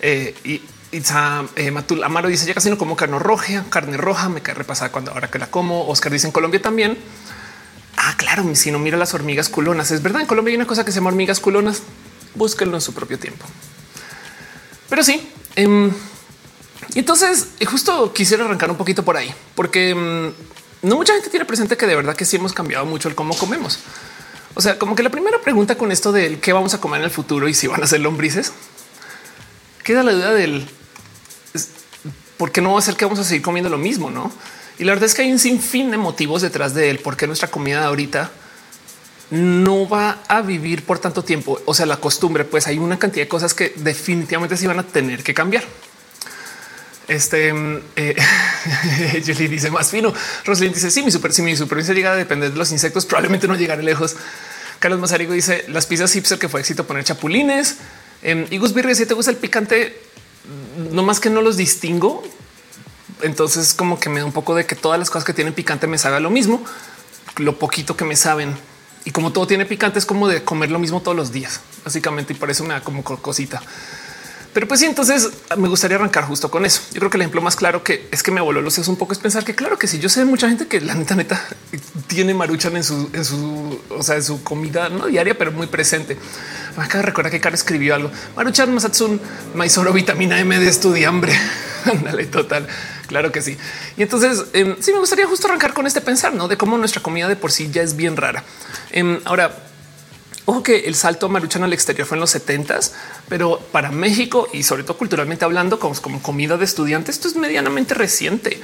[0.00, 4.28] Eh, y Itza eh, Matul Amaro dice ya casi no como carne roja, carne roja,
[4.28, 5.86] me cae repasada cuando ahora que la como.
[5.86, 6.96] Oscar dice en Colombia también.
[7.96, 9.90] Ah, claro, si no mira las hormigas culonas.
[9.90, 11.82] Es verdad, en Colombia hay una cosa que se llama hormigas culonas
[12.34, 13.44] búsquenlo en su propio tiempo.
[14.88, 15.28] Pero sí.
[15.56, 15.92] Em,
[16.94, 20.32] entonces eh, justo quisiera arrancar un poquito por ahí, porque em,
[20.82, 23.36] no mucha gente tiene presente que de verdad que sí hemos cambiado mucho el cómo
[23.36, 23.78] comemos.
[24.54, 27.06] O sea, como que la primera pregunta con esto del qué vamos a comer en
[27.06, 28.52] el futuro y si van a ser lombrices,
[29.82, 30.68] queda la duda del
[32.36, 34.30] por qué no va a ser que vamos a seguir comiendo lo mismo, no?
[34.78, 37.48] Y la verdad es que hay un sinfín de motivos detrás de él, porque nuestra
[37.48, 38.30] comida ahorita
[39.34, 41.60] no va a vivir por tanto tiempo.
[41.64, 44.84] O sea, la costumbre, pues hay una cantidad de cosas que definitivamente se van a
[44.84, 45.64] tener que cambiar.
[47.08, 47.52] Este
[47.96, 48.16] eh,
[49.24, 50.14] dice más fino.
[50.44, 53.48] Rosalind dice: Sí, mi super, si mi supervivencia llega a depender de los insectos, probablemente
[53.48, 54.16] no llegaré lejos.
[54.78, 57.76] Carlos Mazarigo dice: Las pizzas hipster que fue éxito poner chapulines.
[58.22, 60.00] Eh, y Gus si te gusta el picante,
[60.92, 62.22] no más que no los distingo.
[63.20, 65.86] Entonces, como que me da un poco de que todas las cosas que tienen picante
[65.86, 66.64] me sabe lo mismo,
[67.36, 68.56] lo poquito que me saben
[69.04, 72.34] y como todo tiene picante, es como de comer lo mismo todos los días, básicamente.
[72.34, 73.62] Y me da como cosita.
[74.54, 76.80] Pero pues sí, entonces me gustaría arrancar justo con eso.
[76.92, 78.96] Yo creo que el ejemplo más claro que es que me voló los sesos un
[78.96, 81.44] poco es pensar que claro que si yo sé mucha gente que la neta neta
[82.06, 85.66] tiene maruchan en su, en su, o sea, en su comida no diaria, pero muy
[85.66, 86.16] presente.
[86.76, 88.12] Me acaba de recordar que Cara escribió algo.
[88.36, 89.20] Maruchan Masatsun,
[89.54, 91.36] maizoro, vitamina M de estudiambre.
[91.84, 92.68] Ándale, total.
[93.06, 93.56] Claro que sí.
[93.96, 96.48] Y entonces eh, sí me gustaría justo arrancar con este pensar, ¿no?
[96.48, 98.44] De cómo nuestra comida de por sí ya es bien rara.
[98.92, 99.54] Eh, ahora,
[100.46, 102.78] Ojo que el salto a Maruchan al exterior fue en los 70
[103.28, 107.94] pero para México y sobre todo culturalmente hablando, como, comida de estudiantes, esto es medianamente
[107.94, 108.60] reciente.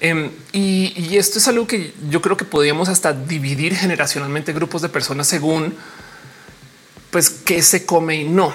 [0.00, 4.88] Em, y, esto es algo que yo creo que podríamos hasta dividir generacionalmente grupos de
[4.88, 5.74] personas según
[7.10, 8.52] pues qué se come y no.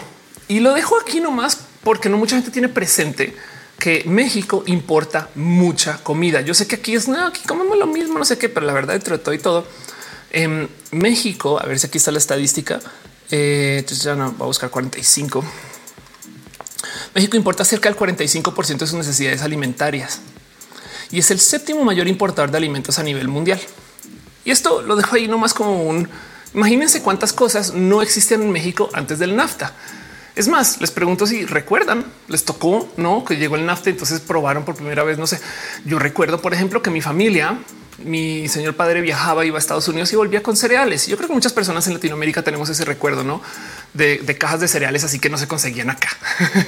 [0.47, 3.35] Y lo dejo aquí nomás porque no mucha gente tiene presente
[3.79, 6.41] que México importa mucha comida.
[6.41, 8.73] Yo sé que aquí es no, aquí comemos lo mismo, no sé qué, pero la
[8.73, 9.65] verdad, dentro de todo y todo,
[10.31, 12.79] en México, a ver si aquí está la estadística.
[13.31, 15.43] Eh, entonces ya no va a buscar 45.
[17.15, 20.19] México importa cerca del 45% de sus necesidades alimentarias
[21.11, 23.59] y es el séptimo mayor importador de alimentos a nivel mundial.
[24.45, 26.07] Y esto lo dejo ahí nomás como un
[26.53, 29.73] imagínense cuántas cosas no existen en México antes del NAFTA.
[30.39, 34.63] Es más, les pregunto si recuerdan, les tocó no que llegó el NAFTA, entonces probaron
[34.63, 35.17] por primera vez.
[35.17, 35.37] No sé,
[35.83, 37.57] yo recuerdo, por ejemplo, que mi familia
[38.05, 41.07] mi señor padre viajaba, iba a Estados Unidos y volvía con cereales.
[41.07, 43.41] Yo creo que muchas personas en Latinoamérica tenemos ese recuerdo ¿no?
[43.93, 46.07] de, cajas de cereales, así que no se conseguían acá.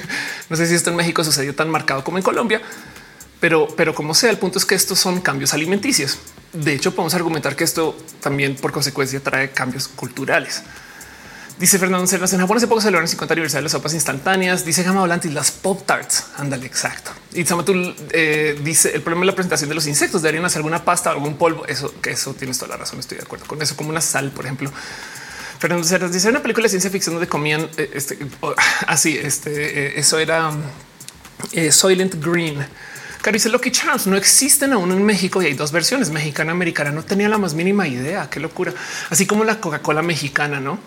[0.50, 2.60] no sé si esto en México sucedió tan marcado como en Colombia,
[3.40, 6.18] pero, pero como sea, el punto es que estos son cambios alimenticios.
[6.52, 10.62] De hecho, podemos argumentar que esto también por consecuencia trae cambios culturales.
[11.62, 14.64] Dice Fernando Cernas, en Japón hace poco celebran el 50 aniversario de las sopas instantáneas.
[14.64, 16.24] Dice Gama Volantis, las Pop Tarts.
[16.36, 17.12] Ándale, exacto.
[17.34, 20.22] Y Samatul eh, dice el problema de la presentación de los insectos.
[20.22, 21.64] Deberían hacer alguna pasta o algún polvo.
[21.66, 22.98] Eso, que eso tienes toda la razón.
[22.98, 24.72] Estoy de acuerdo con eso, como una sal, por ejemplo.
[25.60, 28.18] Fernando Cernas dice una película de ciencia ficción donde comían eh, este,
[28.88, 29.16] así.
[29.16, 30.50] Este eh, eso era
[31.70, 32.56] Soylent Green.
[33.22, 36.90] Caro dice Lucky Charms no existen aún en México y hay dos versiones mexicana americana.
[36.90, 38.28] No tenía la más mínima idea.
[38.28, 38.74] Qué locura.
[39.10, 40.80] Así como la Coca-Cola mexicana, no?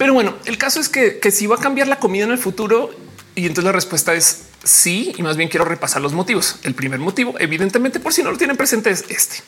[0.00, 2.88] Pero bueno, el caso es que, si va a cambiar la comida en el futuro
[3.34, 5.12] y entonces la respuesta es sí.
[5.18, 6.56] Y más bien quiero repasar los motivos.
[6.62, 9.42] El primer motivo, evidentemente, por si no lo tienen presente, es este.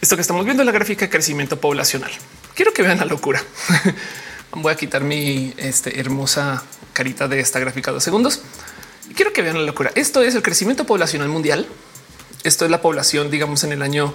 [0.00, 2.12] Esto que estamos viendo en la gráfica de crecimiento poblacional.
[2.54, 3.42] Quiero que vean la locura.
[4.52, 8.42] Voy a quitar mi este, hermosa carita de esta gráfica dos segundos.
[9.16, 9.90] Quiero que vean la locura.
[9.96, 11.66] Esto es el crecimiento poblacional mundial.
[12.44, 14.14] Esto es la población, digamos, en el año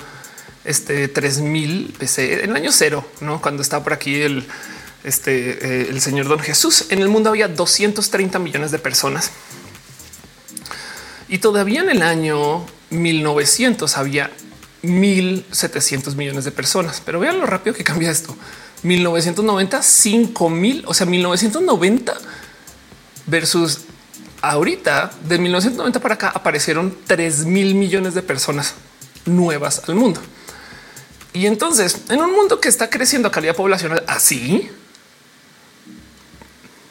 [0.64, 4.48] este 3000 PC, en el año cero, no cuando estaba por aquí el
[5.06, 6.88] este, eh, el Señor Don Jesús.
[6.90, 9.32] En el mundo había 230 millones de personas.
[11.30, 14.32] Y todavía en el año 1900 había
[14.82, 17.02] 1700 millones de personas.
[17.06, 18.36] Pero vean lo rápido que cambia esto.
[18.84, 22.14] 1990, 5000, o sea, 1990
[23.28, 23.80] versus
[24.42, 28.74] ahorita de 1990 para acá aparecieron 3 mil millones de personas
[29.26, 30.20] nuevas al mundo.
[31.34, 34.70] Y entonces, en un mundo que está creciendo a calidad poblacional así,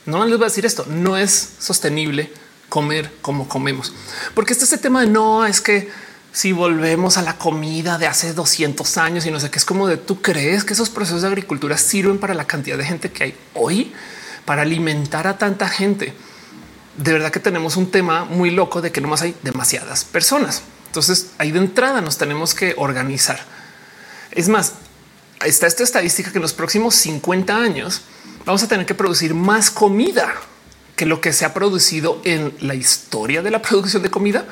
[0.06, 2.30] no les voy a decir esto, no es sostenible
[2.68, 3.92] comer como comemos,
[4.34, 5.90] porque este, este tema de no es que
[6.34, 9.86] si volvemos a la comida de hace 200 años y no sé qué es como
[9.86, 13.24] de tú crees que esos procesos de agricultura sirven para la cantidad de gente que
[13.24, 13.92] hay hoy
[14.44, 16.12] para alimentar a tanta gente.
[16.96, 20.62] De verdad que tenemos un tema muy loco de que no más hay demasiadas personas.
[20.86, 23.40] Entonces ahí de entrada nos tenemos que organizar.
[24.32, 24.72] Es más,
[25.44, 28.02] está esta estadística que en los próximos 50 años
[28.44, 30.34] vamos a tener que producir más comida
[30.96, 34.44] que lo que se ha producido en la historia de la producción de comida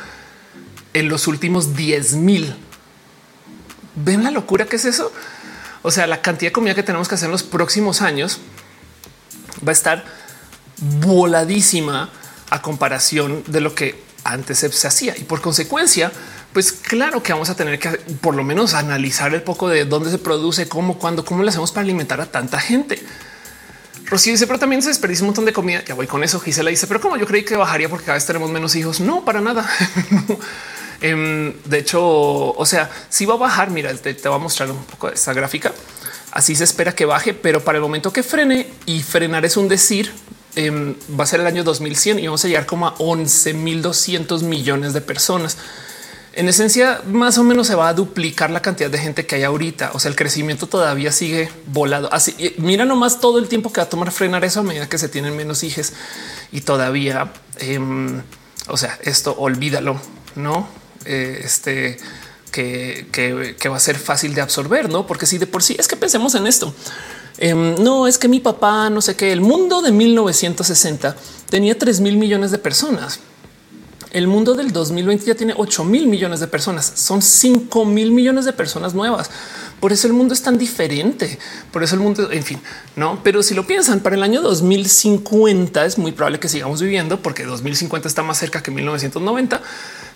[0.94, 2.54] en los últimos 10 mil.
[3.94, 5.12] Ven la locura que es eso.
[5.82, 8.38] O sea, la cantidad de comida que tenemos que hacer en los próximos años
[9.66, 10.04] va a estar
[10.76, 12.10] voladísima
[12.50, 15.16] a comparación de lo que antes se hacía.
[15.16, 16.12] Y por consecuencia,
[16.52, 20.10] pues claro que vamos a tener que por lo menos analizar el poco de dónde
[20.10, 23.02] se produce, cómo, cuándo, cómo lo hacemos para alimentar a tanta gente.
[24.12, 25.82] Rocío dice, pero también se desperdicia un montón de comida.
[25.86, 26.38] Ya voy con eso.
[26.38, 29.00] Gisela dice, pero como yo creí que bajaría porque cada vez tenemos menos hijos.
[29.00, 29.68] No, para nada.
[31.04, 34.84] Em, de hecho, o sea, si va a bajar, mira, te, voy a mostrar un
[34.84, 35.72] poco esta gráfica.
[36.30, 39.66] Así se espera que baje, pero para el momento que frene y frenar es un
[39.66, 40.12] decir,
[40.54, 44.92] em, va a ser el año 2100 y vamos a llegar como a 11.200 millones
[44.92, 45.56] de personas
[46.34, 49.42] en esencia más o menos se va a duplicar la cantidad de gente que hay
[49.42, 49.90] ahorita.
[49.94, 52.12] O sea, el crecimiento todavía sigue volado.
[52.12, 54.98] Así mira nomás todo el tiempo que va a tomar frenar eso a medida que
[54.98, 55.92] se tienen menos hijos
[56.50, 58.22] y todavía, em,
[58.68, 60.00] o sea, esto olvídalo,
[60.34, 60.68] no?
[61.04, 61.98] Eh, este
[62.50, 63.06] que,
[63.58, 65.06] que, va a ser fácil de absorber, no?
[65.06, 66.74] Porque si de por sí es que pensemos en esto.
[67.38, 71.16] Em, no es que mi papá, no sé qué, el mundo de 1960
[71.48, 73.20] tenía 3 mil millones de personas.
[74.12, 76.92] El mundo del 2020 ya tiene 8 mil millones de personas.
[76.96, 79.30] Son 5 mil millones de personas nuevas.
[79.80, 81.38] Por eso el mundo es tan diferente.
[81.72, 82.60] Por eso el mundo, en fin,
[82.94, 83.20] no.
[83.24, 87.44] Pero si lo piensan para el año 2050 es muy probable que sigamos viviendo porque
[87.44, 89.62] 2050 está más cerca que 1990.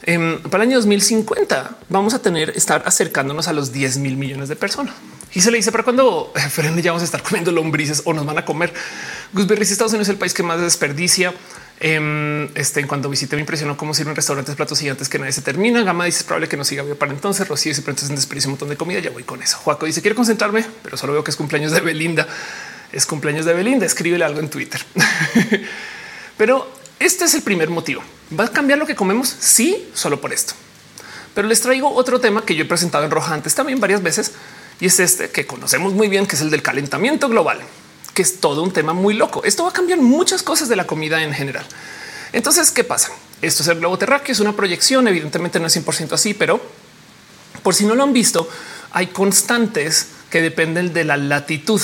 [0.03, 4.51] Em, para el año 2050 vamos a tener estar acercándonos a los 10 mil millones
[4.51, 4.95] de personas.
[5.33, 8.27] Y se le dice para cuando frene ya vamos a estar comiendo lombrices o nos
[8.27, 8.75] van a comer.
[9.33, 11.33] Gooseberry, Estados Unidos es el país que más desperdicia.
[11.79, 15.43] Eh, este, en cuando visité me impresionó cómo sirven restaurantes platos gigantes que nadie se
[15.43, 15.83] termina.
[15.83, 17.47] Gama dice es probable que no siga para entonces.
[17.47, 19.01] Rocío dice pero entonces desperdicio un montón de comida.
[19.01, 19.59] Ya voy con eso.
[19.59, 22.27] Juaco dice quiero concentrarme, pero solo veo que es cumpleaños de Belinda.
[22.93, 23.85] Es cumpleaños de Belinda.
[23.85, 24.81] Escríbele algo en Twitter.
[26.37, 28.03] pero este es el primer motivo.
[28.39, 29.29] ¿Va a cambiar lo que comemos?
[29.39, 30.55] Sí, solo por esto.
[31.35, 34.33] Pero les traigo otro tema que yo he presentado en Roja antes también varias veces
[34.81, 37.61] y es este que conocemos muy bien, que es el del calentamiento global
[38.17, 39.45] que es todo un tema muy loco.
[39.45, 41.67] Esto va a cambiar muchas cosas de la comida en general.
[42.33, 43.13] Entonces, ¿qué pasa?
[43.43, 46.59] Esto es el globo terráqueo, es una proyección, evidentemente no es 100% así, pero
[47.63, 48.49] por si no lo han visto,
[48.93, 51.83] hay constantes que dependen de la latitud.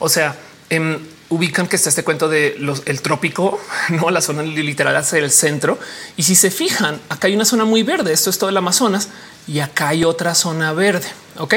[0.00, 0.36] O sea,
[0.68, 0.98] em,
[1.30, 5.30] ubican que está este cuento de los, el trópico, no la zona literal hacia el
[5.30, 5.78] centro.
[6.14, 8.12] Y si se fijan, acá hay una zona muy verde.
[8.12, 9.08] Esto es todo el Amazonas
[9.46, 11.08] y acá hay otra zona verde.
[11.38, 11.54] Ok.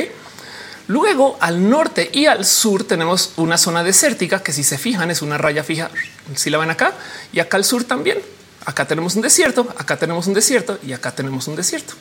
[0.88, 5.22] Luego al norte y al sur tenemos una zona desértica que si se fijan es
[5.22, 5.90] una raya fija.
[6.36, 6.94] Si la ven acá
[7.32, 8.20] y acá al sur también.
[8.66, 11.96] Acá tenemos un desierto, acá tenemos un desierto y acá tenemos un desierto.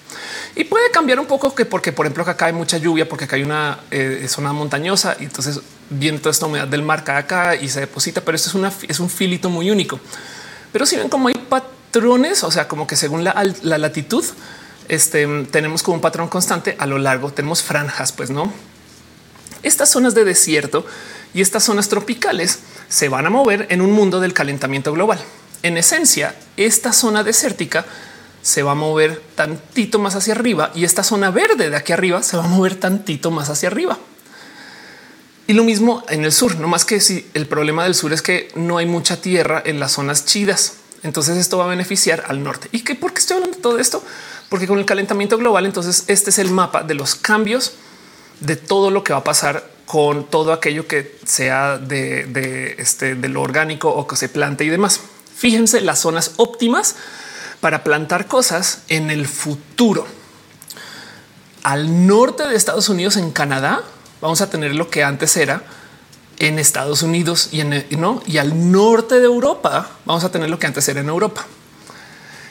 [0.54, 3.34] Y puede cambiar un poco que porque, por ejemplo, acá hay mucha lluvia, porque acá
[3.34, 7.68] hay una eh, zona montañosa y entonces viene toda esta humedad del mar acá, y
[7.68, 9.98] se deposita, pero esto es, una, es un filito muy único.
[10.72, 14.24] Pero si ven como hay patrones, o sea, como que según la, la latitud,
[14.88, 18.52] este, tenemos como un patrón constante a lo largo, tenemos franjas, pues no
[19.62, 20.84] estas zonas de desierto
[21.34, 25.18] y estas zonas tropicales se van a mover en un mundo del calentamiento global.
[25.62, 27.86] En esencia, esta zona desértica
[28.42, 32.22] se va a mover tantito más hacia arriba y esta zona verde de aquí arriba
[32.22, 33.98] se va a mover tantito más hacia arriba.
[35.46, 38.22] Y lo mismo en el sur, no más que si el problema del sur es
[38.22, 40.74] que no hay mucha tierra en las zonas chidas.
[41.02, 42.68] Entonces esto va a beneficiar al norte.
[42.72, 42.94] ¿Y qué?
[42.94, 44.04] ¿Por qué estoy hablando de todo esto?
[44.48, 47.72] Porque con el calentamiento global, entonces este es el mapa de los cambios
[48.42, 53.28] de todo lo que va a pasar con todo aquello que sea de, este, de
[53.28, 55.00] lo orgánico o que se plante y demás.
[55.36, 56.96] Fíjense las zonas óptimas
[57.60, 60.06] para plantar cosas en el futuro.
[61.62, 63.82] Al norte de Estados Unidos, en Canadá,
[64.20, 65.62] vamos a tener lo que antes era
[66.38, 70.58] en Estados Unidos y en no y al norte de Europa vamos a tener lo
[70.58, 71.46] que antes era en Europa.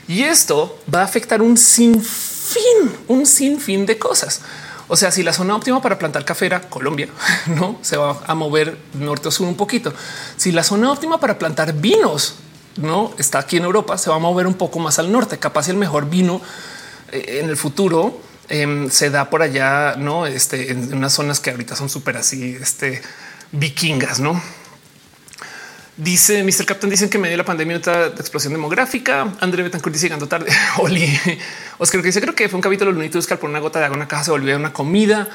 [0.08, 4.42] Y esto va a afectar un sinfín, un sinfín de cosas.
[4.94, 7.08] O sea, si la zona óptima para plantar café era Colombia,
[7.48, 9.94] no se va a mover norte o sur un poquito.
[10.36, 12.36] Si la zona óptima para plantar vinos
[12.76, 15.40] no está aquí en Europa, se va a mover un poco más al norte.
[15.40, 16.42] Capaz el mejor vino
[17.14, 21.52] eh, en el futuro em, se da por allá, no este, en unas zonas que
[21.52, 23.02] ahorita son súper así, este
[23.54, 24.42] vikingas, no?
[25.98, 26.66] Dice Mr.
[26.66, 29.34] Captain, dicen que me dio la pandemia otra explosión demográfica.
[29.42, 30.52] André Betancourt dice llegando tarde.
[30.78, 31.20] Oli
[31.78, 33.98] Oscar que dice creo que fue un capítulo de que por una gota de agua
[33.98, 35.28] una caja se volvió una comida.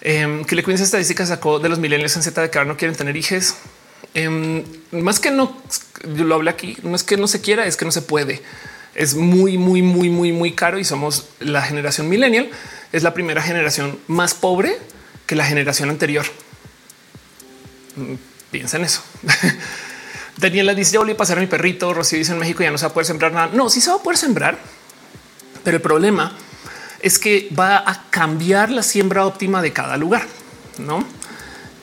[0.00, 2.76] Em, que le cuiden estadísticas sacó de los milenios en Z de que ahora no
[2.76, 3.56] quieren tener hijos.
[4.14, 5.60] Em, más que no,
[6.04, 8.40] lo hablé aquí, no es que no se quiera, es que no se puede.
[8.94, 12.48] Es muy, muy, muy, muy, muy caro y somos la generación millennial.
[12.92, 14.78] Es la primera generación más pobre
[15.26, 16.24] que la generación anterior.
[17.96, 18.14] Mm,
[18.52, 19.02] piensa en eso.
[20.38, 21.92] Daniela dice ya volví a pasar a mi perrito.
[21.92, 23.50] Rocío dice en México ya no se va a poder sembrar nada.
[23.52, 24.58] No, sí se va a poder sembrar,
[25.64, 26.32] pero el problema
[27.00, 30.26] es que va a cambiar la siembra óptima de cada lugar,
[30.78, 31.04] no?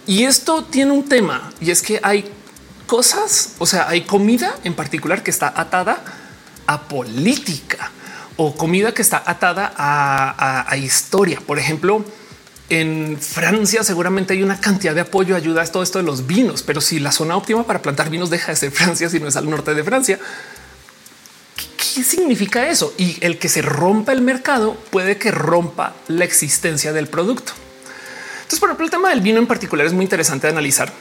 [0.07, 2.29] Y esto tiene un tema y es que hay
[2.85, 6.03] cosas, o sea, hay comida en particular que está atada
[6.67, 7.91] a política
[8.37, 11.41] o comida que está atada a, a historia.
[11.45, 12.05] Por ejemplo,
[12.69, 16.63] en Francia seguramente hay una cantidad de apoyo, ayuda a todo esto de los vinos,
[16.63, 19.35] pero si la zona óptima para plantar vinos deja de ser Francia, si no es
[19.35, 20.19] al norte de Francia,
[21.77, 22.93] ¿qué significa eso?
[22.97, 27.53] Y el que se rompa el mercado puede que rompa la existencia del producto.
[28.37, 30.91] Entonces, por ejemplo, el tema del vino en particular es muy interesante de analizar,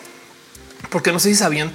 [0.91, 1.73] porque no sé si sabían,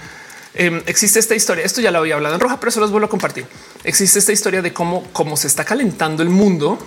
[0.54, 3.08] em, existe esta historia, esto ya lo había hablado en roja, pero se los vuelvo
[3.08, 3.45] a compartir.
[3.84, 6.78] Existe esta historia de cómo, cómo se está calentando el mundo.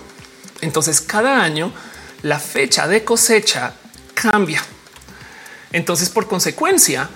[0.61, 1.73] Entonces, cada año
[2.23, 3.73] la fecha de cosecha
[4.13, 4.63] cambia.
[5.71, 7.09] Entonces, por consecuencia,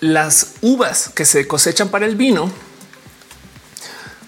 [0.00, 2.50] las uvas que se cosechan para el vino,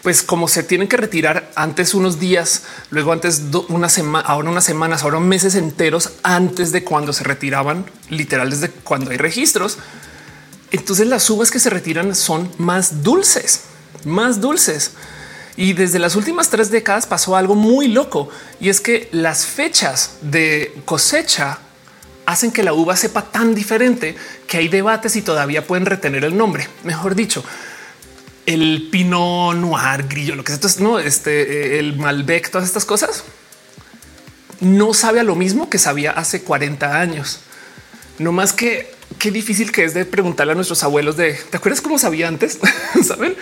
[0.03, 4.65] pues como se tienen que retirar antes unos días, luego antes una semana, ahora unas
[4.65, 9.79] semanas, ahora meses enteros antes de cuando se retiraban, literal desde cuando hay registros,
[10.71, 13.63] entonces las uvas que se retiran son más dulces,
[14.05, 14.93] más dulces.
[15.57, 18.29] Y desde las últimas tres décadas pasó algo muy loco
[18.61, 21.59] y es que las fechas de cosecha
[22.27, 24.15] hacen que la uva sepa tan diferente
[24.47, 26.69] que hay debates y todavía pueden retener el nombre.
[26.85, 27.45] Mejor dicho,
[28.47, 33.25] el Pinot Noir, Grillo, lo que es esto, no este, el Malbec, todas estas cosas
[34.61, 37.41] no sabe a lo mismo que sabía hace 40 años.
[38.19, 41.81] No más que qué difícil que es de preguntarle a nuestros abuelos de te acuerdas
[41.81, 42.59] cómo sabía antes,
[43.07, 43.35] saben?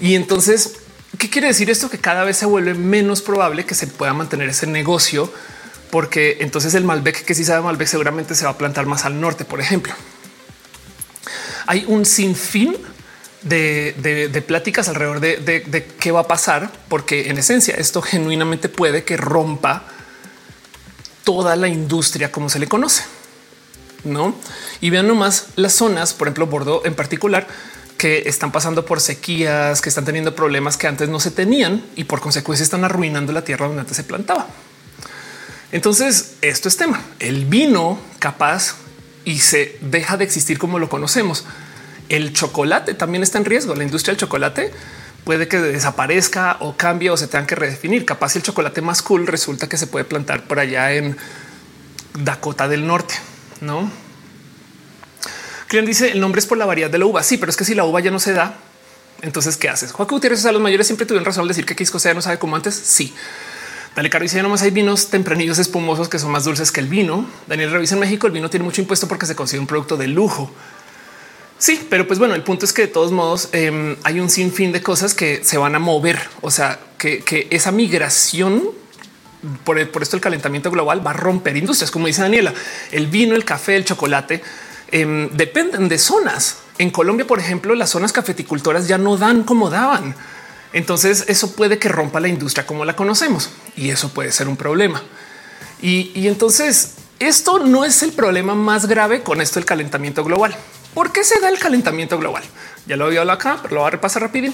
[0.00, 0.72] Y entonces,
[1.18, 1.90] ¿qué quiere decir esto?
[1.90, 5.32] Que cada vez se vuelve menos probable que se pueda mantener ese negocio,
[5.90, 9.20] porque entonces el Malbec que sí sabe Malbec seguramente se va a plantar más al
[9.20, 9.92] norte, por ejemplo.
[11.66, 12.76] Hay un sinfín
[13.42, 19.04] de, pláticas alrededor de, de, qué va a pasar, porque en esencia esto genuinamente puede
[19.04, 19.84] que rompa
[21.24, 23.04] toda la industria como se le conoce.
[24.04, 24.34] No,
[24.80, 27.46] y vean nomás las zonas, por ejemplo, Bordeaux en particular,
[28.02, 32.02] que están pasando por sequías, que están teniendo problemas que antes no se tenían y
[32.02, 34.48] por consecuencia están arruinando la tierra donde antes se plantaba.
[35.70, 37.00] Entonces, esto es tema.
[37.20, 38.74] El vino capaz
[39.24, 41.44] y se deja de existir como lo conocemos.
[42.08, 43.76] El chocolate también está en riesgo.
[43.76, 44.72] La industria del chocolate
[45.22, 48.04] puede que desaparezca o cambie o se tengan que redefinir.
[48.04, 51.16] Capaz el chocolate más cool resulta que se puede plantar por allá en
[52.14, 53.14] Dakota del Norte,
[53.60, 53.88] no?
[55.72, 57.22] Client dice el nombre es por la variedad de la uva.
[57.22, 58.58] Sí, pero es que si la uva ya no se da,
[59.22, 59.90] entonces qué haces?
[59.90, 62.38] Joaquín Gutiérrez, a los mayores siempre tuvieron razón al decir que Quisco sea no sabe
[62.38, 62.74] cómo antes.
[62.74, 63.14] Sí.
[63.96, 67.26] Dale Caro dice nomás hay vinos tempranillos espumosos que son más dulces que el vino.
[67.46, 68.26] Daniel revisa en México.
[68.26, 70.50] El vino tiene mucho impuesto porque se consigue un producto de lujo.
[71.56, 74.72] Sí, pero pues bueno, el punto es que de todos modos em, hay un sinfín
[74.72, 76.20] de cosas que se van a mover.
[76.42, 78.62] O sea, que, esa migración
[79.64, 81.90] por, esto el calentamiento global va a romper industrias.
[81.90, 82.52] Como dice Daniela,
[82.90, 84.42] el vino, el café, el chocolate
[84.92, 86.58] em, dependen de zonas.
[86.78, 90.14] En Colombia, por ejemplo, las zonas cafeticultoras ya no dan como daban.
[90.72, 94.56] Entonces eso puede que rompa la industria como la conocemos y eso puede ser un
[94.56, 95.02] problema.
[95.82, 100.54] Y, entonces esto no es el problema más grave con esto del calentamiento global.
[100.94, 102.42] ¿Por qué se da el calentamiento global?
[102.86, 104.52] Ya lo había hablado acá, pero lo voy a repasar rápido.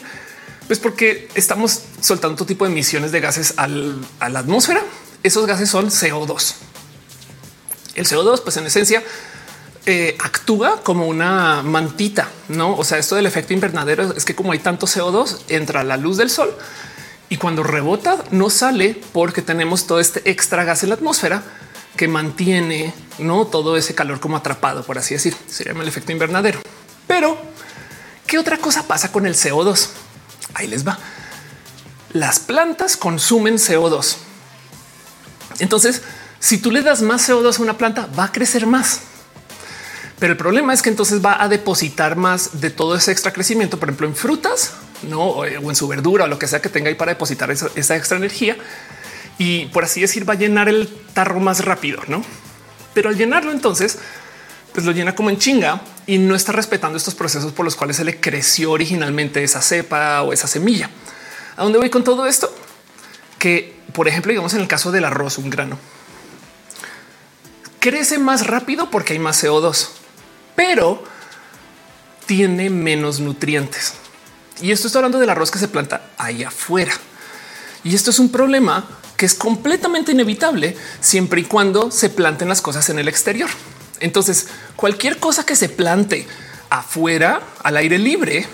[0.67, 4.83] Pues porque estamos soltando todo tipo de emisiones de gases a la atmósfera.
[5.23, 6.55] Esos gases son CO2.
[7.95, 9.03] El CO2, pues en esencia,
[9.91, 12.77] eh, actúa como una mantita, no?
[12.77, 16.19] O sea, esto del efecto invernadero es que como hay tanto CO2, entra la luz
[16.19, 16.55] del sol
[17.31, 21.43] y cuando rebota no sale porque tenemos todo este extra gas en la atmósfera
[21.97, 25.35] que mantiene no todo ese calor como atrapado, por así decir.
[25.47, 26.61] Se llama el efecto invernadero.
[27.07, 27.39] Pero
[28.27, 29.89] qué otra cosa pasa con el CO2?
[30.53, 30.99] Ahí les va.
[32.13, 34.17] Las plantas consumen CO2.
[35.61, 36.03] Entonces,
[36.41, 39.08] si tú le das más CO2 a una planta, va a crecer más.
[40.19, 43.79] Pero el problema es que entonces va a depositar más de todo ese extra crecimiento,
[43.79, 46.89] por ejemplo, en frutas, no o en su verdura o lo que sea que tenga
[46.89, 48.57] ahí para depositar esa, esa extra energía
[49.39, 52.25] y por así decir va a llenar el tarro más rápido, no?
[52.93, 53.99] Pero al llenarlo entonces,
[54.73, 57.97] pues lo llena como en chinga y no está respetando estos procesos por los cuales
[57.97, 60.91] se le creció originalmente esa cepa o esa semilla.
[61.57, 62.53] ¿A dónde voy con todo esto?
[63.39, 65.79] Que, por ejemplo, digamos en el caso del arroz, un grano,
[67.79, 69.89] crece más rápido porque hay más CO2,
[70.59, 71.01] pero
[72.27, 73.93] tiene menos nutrientes.
[74.61, 76.93] Y esto está hablando del arroz que se planta ahí afuera.
[77.85, 78.85] Y esto es un problema
[79.17, 83.49] que es completamente inevitable siempre y cuando se planten las cosas en el exterior.
[84.01, 86.27] Entonces, cualquier cosa que se plante
[86.71, 88.45] afuera, al aire libre,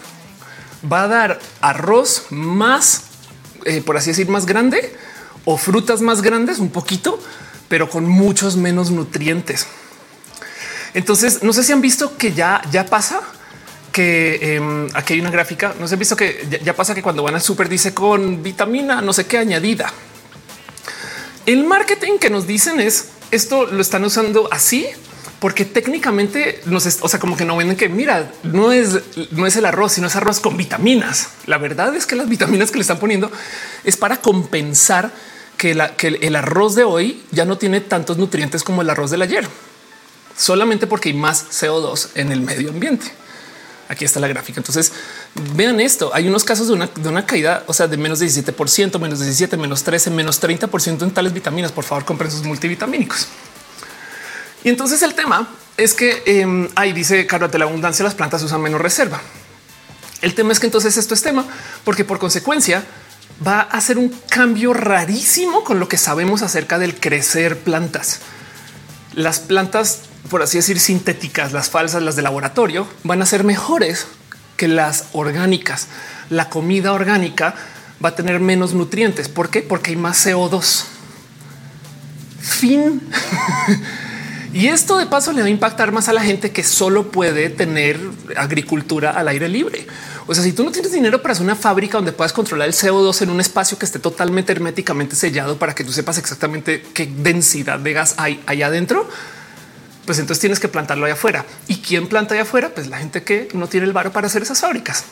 [0.92, 3.04] va a dar arroz más,
[3.64, 4.94] eh, por así decir, más grande
[5.46, 7.18] o frutas más grandes, un poquito,
[7.68, 9.66] pero con muchos menos nutrientes.
[10.94, 13.20] Entonces, no sé si han visto que ya, ya pasa
[13.92, 15.74] que em, aquí hay una gráfica.
[15.78, 18.42] No sé, han visto que ya, ya pasa que cuando van al súper dice con
[18.42, 19.92] vitamina, no sé qué añadida.
[21.46, 24.86] El marketing que nos dicen es esto lo están usando así
[25.40, 29.00] porque técnicamente nos, o sea, como que no venden que mira, no es,
[29.32, 31.28] no es el arroz, sino es arroz con vitaminas.
[31.44, 33.30] La verdad es que las vitaminas que le están poniendo
[33.84, 35.12] es para compensar
[35.58, 39.20] que, que el arroz de hoy ya no tiene tantos nutrientes como el arroz del
[39.20, 39.46] ayer,
[40.36, 43.12] solamente porque hay más CO2 en el medio ambiente.
[43.88, 44.60] Aquí está la gráfica.
[44.60, 44.92] Entonces
[45.54, 46.10] vean esto.
[46.14, 50.10] Hay unos casos de una, caída, o sea, de menos 17%, menos 17, menos 13,
[50.10, 51.72] menos 30% en tales vitaminas.
[51.72, 53.28] Por favor, compren sus multivitamínicos.
[54.62, 58.42] Y entonces el tema es que em, ahí dice Carlos de la abundancia, las plantas
[58.42, 59.20] usan menos reserva.
[60.22, 61.44] El tema es que entonces esto es tema
[61.84, 62.82] porque por consecuencia
[63.46, 68.20] va a hacer un cambio rarísimo con lo que sabemos acerca del crecer plantas.
[69.14, 74.06] Las plantas por así decir, sintéticas, las falsas, las de laboratorio, van a ser mejores
[74.56, 75.88] que las orgánicas.
[76.30, 77.54] La comida orgánica
[78.02, 79.28] va a tener menos nutrientes.
[79.28, 79.62] ¿Por qué?
[79.62, 80.84] Porque hay más CO2.
[82.40, 83.02] Fin.
[84.54, 87.50] y esto de paso le va a impactar más a la gente que solo puede
[87.50, 87.98] tener
[88.36, 89.84] agricultura al aire libre.
[90.28, 92.72] O sea, si tú no tienes dinero para hacer una fábrica donde puedas controlar el
[92.72, 97.06] CO2 en un espacio que esté totalmente herméticamente sellado para que tú sepas exactamente qué
[97.06, 99.08] densidad de gas hay allá adentro,
[100.06, 101.44] pues entonces tienes que plantarlo allá afuera.
[101.66, 102.68] ¿Y quién planta allá afuera?
[102.68, 105.02] Pues la gente que no tiene el varo para hacer esas fábricas.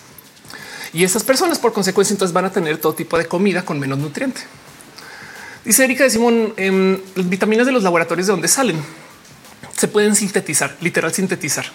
[0.93, 3.99] Y esas personas, por consecuencia, entonces van a tener todo tipo de comida con menos
[3.99, 4.43] nutriente.
[5.64, 9.01] Dice Erika de Simón, em, las vitaminas de los laboratorios de donde salen
[9.76, 11.66] se pueden sintetizar, literal sintetizar.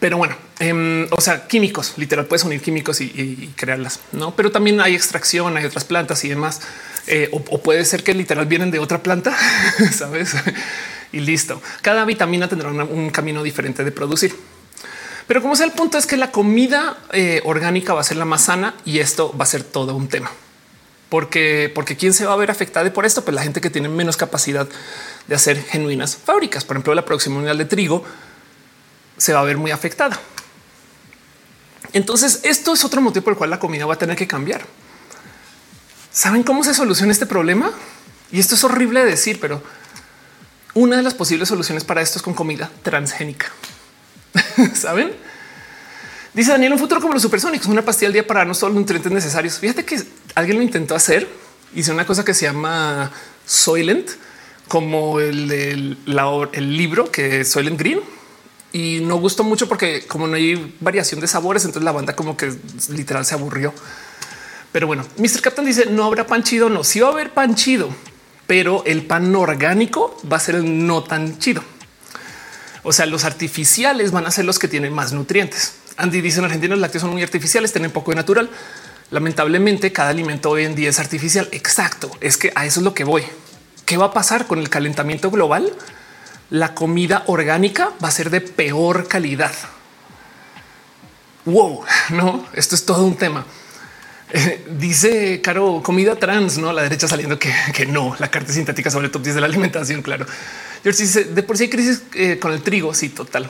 [0.00, 4.34] Pero bueno, em, o sea, químicos, literal, puedes unir químicos y, crearlas, no?
[4.36, 6.60] Pero también hay extracción, hay otras plantas y demás.
[7.08, 9.36] Eh, o, puede ser que literal vienen de otra planta,
[9.92, 10.34] sabes?
[11.12, 11.60] y listo.
[11.82, 14.36] Cada vitamina tendrá un camino diferente de producir.
[15.28, 18.24] Pero como sea, el punto es que la comida eh, orgánica va a ser la
[18.24, 20.30] más sana y esto va a ser todo un tema.
[21.10, 23.24] Porque, porque quién se va a ver afectada por esto?
[23.24, 24.66] Pues la gente que tiene menos capacidad
[25.28, 26.64] de hacer genuinas fábricas.
[26.64, 28.04] Por ejemplo, la producción mundial de trigo
[29.16, 30.18] se va a ver muy afectada.
[31.92, 34.62] Entonces, esto es otro motivo por el cual la comida va a tener que cambiar.
[36.10, 37.72] ¿Saben cómo se soluciona este problema?
[38.32, 39.62] Y esto es horrible de decir, pero
[40.74, 43.46] una de las posibles soluciones para esto es con comida transgénica.
[44.74, 45.12] Saben?
[46.34, 49.10] Dice Daniel, un futuro como los supersónicos, una pastilla al día para no solo nutrientes
[49.10, 49.58] necesarios.
[49.58, 50.02] Fíjate que
[50.34, 51.28] alguien lo intentó hacer.
[51.74, 53.10] Hice una cosa que se llama
[53.46, 54.10] Soylent,
[54.68, 58.00] como el, el, libro que Soylent Green.
[58.70, 62.36] Y no gustó mucho porque como no hay variación de sabores, entonces la banda como
[62.36, 62.54] que
[62.90, 63.72] literal se aburrió.
[64.72, 65.40] Pero bueno, Mr.
[65.40, 66.68] Captain dice no habrá pan chido.
[66.68, 67.88] No, sí va a haber pan chido,
[68.46, 71.64] pero el pan orgánico va a ser el no tan chido.
[72.82, 75.74] O sea, los artificiales van a ser los que tienen más nutrientes.
[75.96, 78.50] Andy dice en Argentina los lácteos son muy artificiales, tienen poco de natural.
[79.10, 81.48] Lamentablemente cada alimento hoy en día es artificial.
[81.52, 82.10] Exacto.
[82.20, 83.24] Es que a eso es lo que voy.
[83.88, 85.72] ¿Qué va a pasar con el calentamiento global?
[86.50, 89.54] La comida orgánica va a ser de peor calidad.
[91.46, 93.46] Wow, no, esto es todo un tema.
[94.30, 98.90] Eh, dice Caro, comida trans, no la derecha saliendo que, que no, la carta sintética
[98.90, 100.02] sobre top 10 de la alimentación.
[100.02, 100.26] Claro,
[100.84, 102.92] dice de por sí hay crisis eh, con el trigo.
[102.92, 103.48] Sí, total.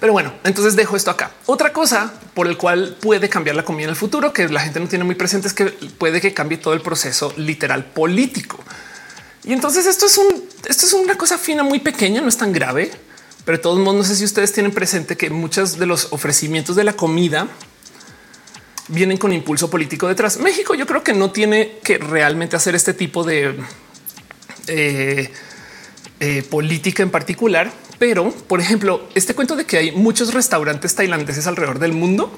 [0.00, 1.30] Pero bueno, entonces dejo esto acá.
[1.46, 4.80] Otra cosa por el cual puede cambiar la comida en el futuro, que la gente
[4.80, 8.58] no tiene muy presente, es que puede que cambie todo el proceso literal político.
[9.46, 12.52] Y entonces esto es un, esto es una cosa fina, muy pequeña, no es tan
[12.52, 12.90] grave,
[13.44, 16.74] pero de todos modos, no sé si ustedes tienen presente que muchos de los ofrecimientos
[16.74, 17.46] de la comida
[18.88, 20.38] vienen con impulso político detrás.
[20.38, 23.56] México, yo creo que no tiene que realmente hacer este tipo de
[24.66, 25.30] eh,
[26.18, 31.46] eh, política en particular, pero por ejemplo, este cuento de que hay muchos restaurantes tailandeses
[31.46, 32.36] alrededor del mundo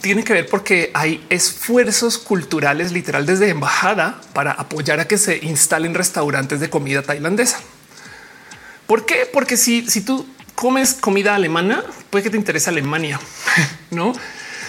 [0.00, 5.38] tiene que ver porque hay esfuerzos culturales literal desde embajada para apoyar a que se
[5.44, 7.58] instalen restaurantes de comida tailandesa.
[8.86, 9.28] ¿Por qué?
[9.32, 13.20] Porque si, si tú comes comida alemana, puede que te interese Alemania,
[13.90, 14.12] no?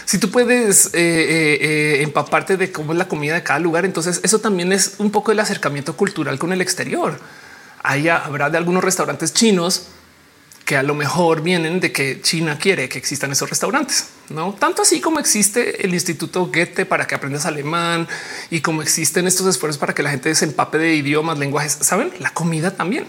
[0.05, 4.19] Si tú puedes eh, eh, empaparte de cómo es la comida de cada lugar, entonces
[4.23, 7.19] eso también es un poco el acercamiento cultural con el exterior
[7.83, 9.87] ahí habrá de algunos restaurantes chinos
[10.71, 14.83] que a lo mejor vienen de que China quiere que existan esos restaurantes, no tanto
[14.83, 18.07] así como existe el Instituto Goethe para que aprendas alemán
[18.49, 22.13] y como existen estos esfuerzos para que la gente se empape de idiomas, lenguajes, saben
[22.19, 23.05] la comida también.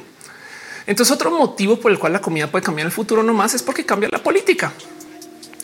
[0.88, 3.62] Entonces, otro motivo por el cual la comida puede cambiar el futuro no más es
[3.62, 4.72] porque cambia la política.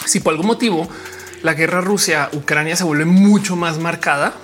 [0.06, 0.88] Si por algún motivo
[1.42, 4.36] la guerra Rusia-Ucrania se vuelve mucho más marcada,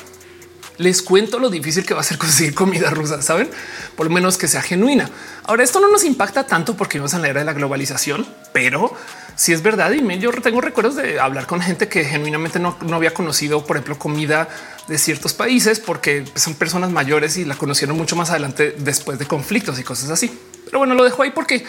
[0.79, 3.51] les cuento lo difícil que va a ser conseguir comida rusa, saben?
[3.97, 5.11] Por lo menos que sea genuina.
[5.45, 8.95] Ahora, esto no nos impacta tanto porque vamos a la era de la globalización, pero
[9.37, 13.13] si es verdad, y yo tengo recuerdos de hablar con gente que genuinamente no, había
[13.13, 14.49] conocido, por ejemplo, comida
[14.87, 19.27] de ciertos países porque son personas mayores y la conocieron mucho más adelante después de
[19.27, 20.39] conflictos y cosas así.
[20.67, 21.65] Pero bueno, lo dejo ahí porque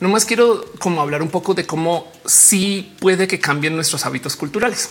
[0.00, 4.36] no más quiero como hablar un poco de cómo sí puede que cambien nuestros hábitos
[4.36, 4.90] culturales.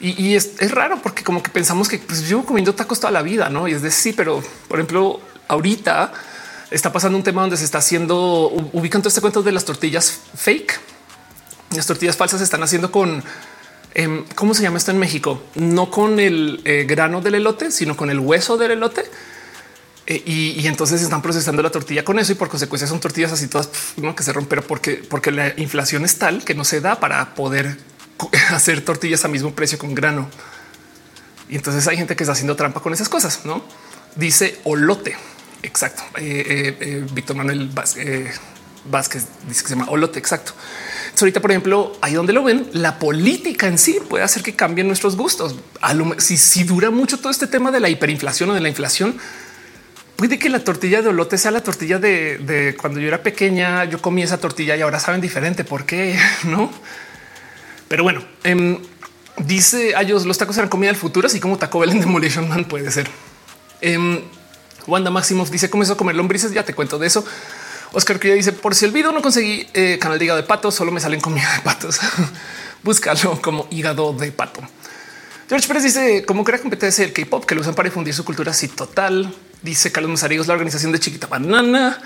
[0.00, 3.48] Y, es, raro porque como que pensamos que pues, llevo comiendo tacos toda la vida,
[3.48, 3.68] no?
[3.68, 6.12] Y es de sí, pero por ejemplo, ahorita
[6.70, 10.20] está pasando un tema donde se está haciendo, ubican todo este cuento de las tortillas
[10.36, 10.80] fake.
[11.76, 13.22] Las tortillas falsas se están haciendo con
[13.94, 15.42] em, ¿cómo se llama esto en México?
[15.54, 19.04] No con el eh, grano del elote, sino con el hueso del elote.
[20.06, 23.48] Eh, y, entonces están procesando la tortilla con eso y por consecuencia son tortillas así
[23.48, 23.70] todas
[24.14, 27.78] que se rompen porque, porque la inflación es tal que no se da para poder
[28.50, 30.28] hacer tortillas a mismo precio con grano.
[31.48, 33.64] Y entonces hay gente que está haciendo trampa con esas cosas, ¿no?
[34.16, 35.16] Dice Olote.
[35.62, 36.02] exacto.
[36.16, 38.40] Eh, eh, Víctor Manuel Vázquez,
[38.86, 40.18] Vázquez dice que se llama Olote.
[40.18, 40.52] Exacto.
[41.20, 44.86] ahorita, por ejemplo, ahí donde lo ven, la política en sí puede hacer que cambien
[44.86, 45.56] nuestros gustos.
[46.18, 49.16] si, si dura mucho todo este tema de la hiperinflación o de la inflación,
[50.16, 53.84] puede que la tortilla de olote sea la tortilla de, cuando yo era pequeña.
[53.84, 55.64] Yo comí esa tortilla y ahora saben diferente.
[55.64, 56.18] ¿Por qué?
[56.44, 56.70] No?
[57.94, 58.76] Pero bueno, em,
[59.36, 62.64] dice ellos los tacos eran comida del futuro, así como Taco Bell en Demolition Man
[62.64, 63.08] puede ser.
[63.80, 64.20] Em,
[64.88, 66.50] Wanda Maximoff dice comenzó a comer lombrices.
[66.50, 67.24] Ya te cuento de eso.
[67.92, 70.72] Oscar que dice por si el video no conseguí eh, canal de hígado de pato,
[70.72, 72.00] solo me salen comida de patos.
[72.82, 74.60] Búscalo como hígado de pato.
[75.48, 78.50] George Pérez dice cómo crea competencia el K-pop que lo usan para difundir su cultura.
[78.50, 79.32] así total.
[79.62, 82.02] Dice Carlos Mazarigos, la organización de Chiquita Banana.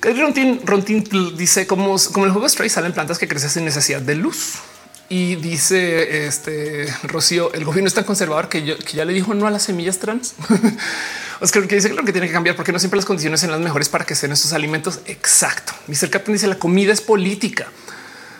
[0.00, 1.02] Rontin, Rontin
[1.36, 4.60] dice como, como el juego Stray salen plantas que crecen sin necesidad de luz.
[5.08, 9.46] Y dice este Rocío, el gobierno es tan conservador que, yo, ya le dijo no
[9.46, 10.34] a las semillas trans.
[11.40, 13.50] Oscar que dice que lo que tiene que cambiar porque no siempre las condiciones son
[13.50, 15.00] las mejores para que sean estos alimentos.
[15.06, 15.74] Exacto.
[15.88, 16.08] Mr.
[16.10, 17.66] Captain dice la comida es política.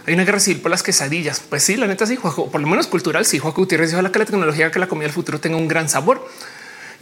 [0.06, 1.40] Hay una guerra civil por las quesadillas.
[1.40, 3.24] Pues sí, la neta sí, por lo menos cultural.
[3.24, 5.88] Sí, Juan Gutiérrez dijo que la tecnología, que la comida del futuro tenga un gran
[5.88, 6.28] sabor.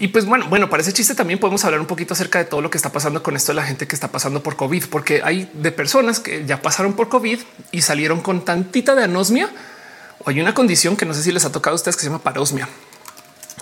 [0.03, 2.61] Y pues bueno, bueno, para ese chiste también podemos hablar un poquito acerca de todo
[2.61, 5.23] lo que está pasando con esto de la gente que está pasando por COVID, porque
[5.23, 7.39] hay de personas que ya pasaron por COVID
[7.71, 9.49] y salieron con tantita de anosmia
[10.19, 12.09] o hay una condición que no sé si les ha tocado a ustedes que se
[12.09, 12.69] llama parosmia.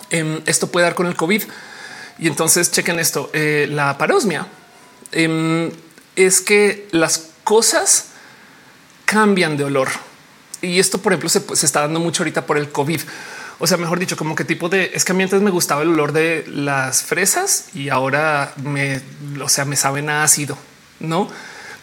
[0.09, 1.43] Em, esto puede dar con el COVID.
[2.19, 3.29] Y entonces chequen esto.
[3.35, 4.47] Eh, la parosmia
[5.13, 5.71] em,
[6.17, 8.07] es que las cosas
[9.05, 9.91] cambian de olor.
[10.63, 13.03] Y esto, por ejemplo, se, se está dando mucho ahorita por el COVID
[13.61, 15.83] o sea, mejor dicho, como que tipo de es que a mí antes me gustaba
[15.83, 19.03] el olor de las fresas y ahora me,
[19.41, 20.57] o sea, me saben a ácido,
[20.99, 21.29] no?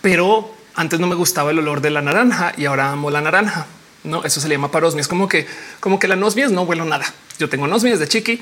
[0.01, 3.67] Pero antes no me gustaba el olor de la naranja y ahora amo la naranja.
[4.03, 5.01] No, eso se le llama parosmia.
[5.01, 5.45] Es como que,
[5.79, 7.05] como que la nosmia no huelo nada.
[7.37, 8.41] Yo tengo nosmias de chiqui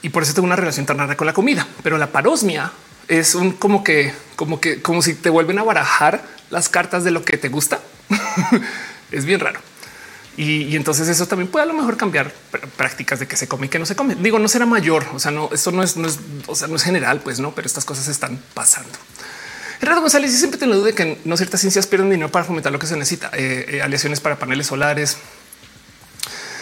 [0.00, 1.66] y por eso tengo una relación tan rara con la comida.
[1.82, 2.72] Pero la parosmia
[3.08, 7.10] es un como que, como que, como si te vuelven a barajar las cartas de
[7.10, 7.80] lo que te gusta.
[9.12, 9.60] es bien raro.
[10.38, 12.32] Y, entonces eso también puede a lo mejor cambiar
[12.76, 14.14] prácticas de que se come y que no se come.
[14.14, 15.04] Digo, no será mayor.
[15.12, 17.50] O sea, no, esto no es, no es, o sea, no es general, pues no,
[17.56, 18.96] pero estas cosas están pasando.
[19.80, 22.70] Gerardo González, y siempre tengo duda de que no ciertas ciencias pierden dinero para fomentar
[22.70, 23.32] lo que se necesita.
[23.34, 25.16] Eh, eh, aleaciones para paneles solares.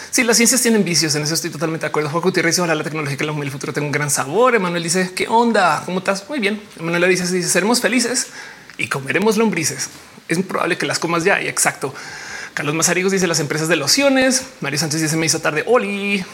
[0.09, 2.09] Si sí, las ciencias tienen vicios, en eso estoy totalmente de acuerdo.
[2.09, 4.55] Juan Gutiérrez dice, ojalá la tecnología que la el futuro tenga un gran sabor.
[4.55, 5.83] Emanuel dice, ¿qué onda?
[5.85, 6.27] ¿Cómo estás?
[6.27, 6.59] Muy bien.
[6.79, 8.29] Emanuel dice, dice, seremos felices
[8.79, 9.89] y comeremos lombrices.
[10.27, 11.39] Es probable que las comas ya.
[11.39, 11.93] Y exacto.
[12.57, 14.43] Carlos Mazarigos dice las empresas de lociones.
[14.61, 15.63] Mario Sánchez dice me hizo tarde.
[15.67, 16.25] Oli.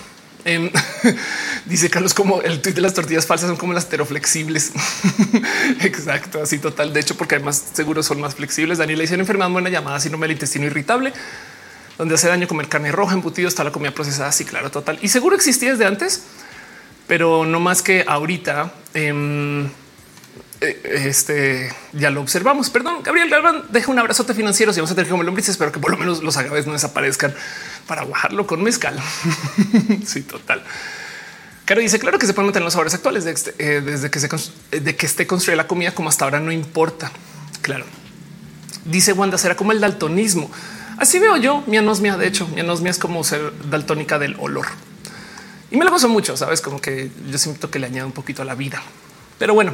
[0.45, 0.71] Em,
[1.65, 4.71] dice Carlos como el tweet de las tortillas falsas son como las teroflexibles.
[5.81, 6.93] Exacto, así total.
[6.93, 8.77] De hecho, porque además seguros son más flexibles.
[8.77, 11.11] Daniel le hicieron enfermedad buena llamada síndrome del intestino irritable,
[11.97, 14.31] donde hace daño comer carne roja, embutido, está la comida procesada.
[14.31, 14.99] Sí, claro, total.
[15.01, 16.23] Y seguro existía desde antes,
[17.05, 18.73] pero no más que ahorita.
[18.93, 19.69] Em,
[20.83, 22.69] este ya lo observamos.
[22.69, 24.73] Perdón, Gabriel Galván deja un abrazote financiero.
[24.73, 26.73] Si vamos a tener que comer lombrices, espero que por lo menos los agaves no
[26.73, 27.33] desaparezcan
[27.87, 28.99] para bajarlo con mezcal.
[30.05, 30.63] sí, total.
[31.65, 33.25] Caro dice claro que se pueden mantener los sabores actuales
[33.57, 34.29] eh, desde que se
[34.79, 37.11] de que esté construida la comida como hasta ahora no importa.
[37.61, 37.85] Claro.
[38.85, 40.51] Dice Wanda será como el daltonismo.
[40.97, 42.17] Así veo yo mi anosmia.
[42.17, 44.67] De hecho, mi anosmia es como ser daltónica del olor
[45.73, 46.37] y me lo gozo mucho.
[46.37, 48.81] Sabes como que yo siento que le añado un poquito a la vida,
[49.39, 49.73] pero bueno,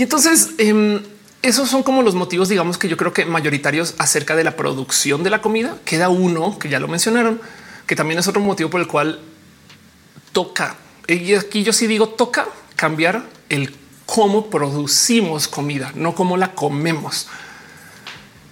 [0.00, 1.02] y entonces em,
[1.42, 5.22] esos son como los motivos, digamos que yo creo que mayoritarios acerca de la producción
[5.22, 5.76] de la comida.
[5.84, 7.38] Queda uno que ya lo mencionaron,
[7.86, 9.20] que también es otro motivo por el cual
[10.32, 10.76] toca.
[11.06, 13.76] Y aquí yo sí digo toca cambiar el
[14.06, 17.28] cómo producimos comida, no cómo la comemos.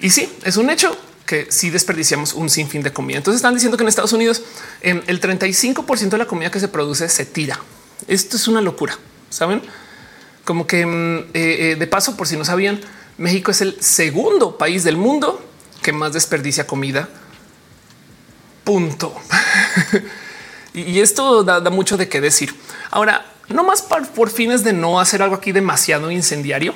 [0.01, 0.94] Y sí, es un hecho
[1.24, 3.16] que sí desperdiciamos un sinfín de comida.
[3.16, 4.42] Entonces están diciendo que en Estados Unidos
[4.82, 7.59] em, el 35 de la comida que se produce se tira.
[8.07, 8.99] Esto es una locura,
[9.30, 9.62] saben?
[10.49, 12.80] Como que mm, eh, eh, de paso, por si no sabían,
[13.18, 15.44] México es el segundo país del mundo
[15.82, 17.07] que más desperdicia comida.
[18.64, 19.14] Punto.
[20.72, 22.55] y esto da, mucho de qué decir.
[22.90, 26.74] Ahora, no más por, fines de no hacer algo aquí demasiado incendiario.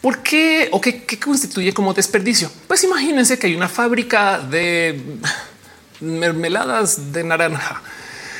[0.00, 2.50] ¿Por qué o qué, qué, constituye como desperdicio?
[2.66, 5.00] Pues imagínense que hay una fábrica de
[6.00, 7.80] mermeladas de naranja.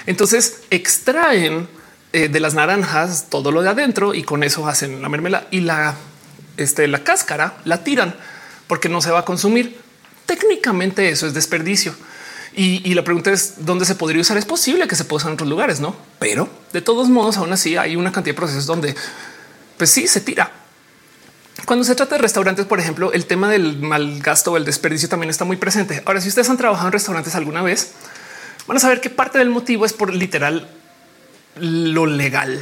[0.05, 1.78] Entonces extraen
[2.13, 5.61] eh, de las naranjas todo lo de adentro y con eso hacen la mermelada y
[5.61, 5.95] la,
[6.57, 8.15] este, la cáscara la tiran
[8.67, 9.79] porque no se va a consumir.
[10.27, 11.95] Técnicamente eso es desperdicio.
[12.55, 14.37] Y, la pregunta es dónde se podría usar.
[14.37, 15.95] Es posible que se pueda usar en otros lugares, no?
[16.19, 18.97] Pero de todos modos, aún así hay una cantidad de procesos donde,
[19.77, 20.51] pues sí, se tira.
[21.67, 25.09] Cuando se trata de restaurantes, por ejemplo, el tema del mal gasto o el desperdicio
[25.09, 26.03] también está muy presente.
[26.05, 27.93] Ahora, si ustedes han trabajado en restaurantes alguna vez,
[28.67, 30.69] van a saber que parte del motivo es por literal
[31.61, 32.61] lo legal.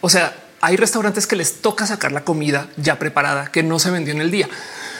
[0.00, 3.90] O sea, hay restaurantes que les toca sacar la comida ya preparada que no se
[3.90, 4.48] vendió en el día.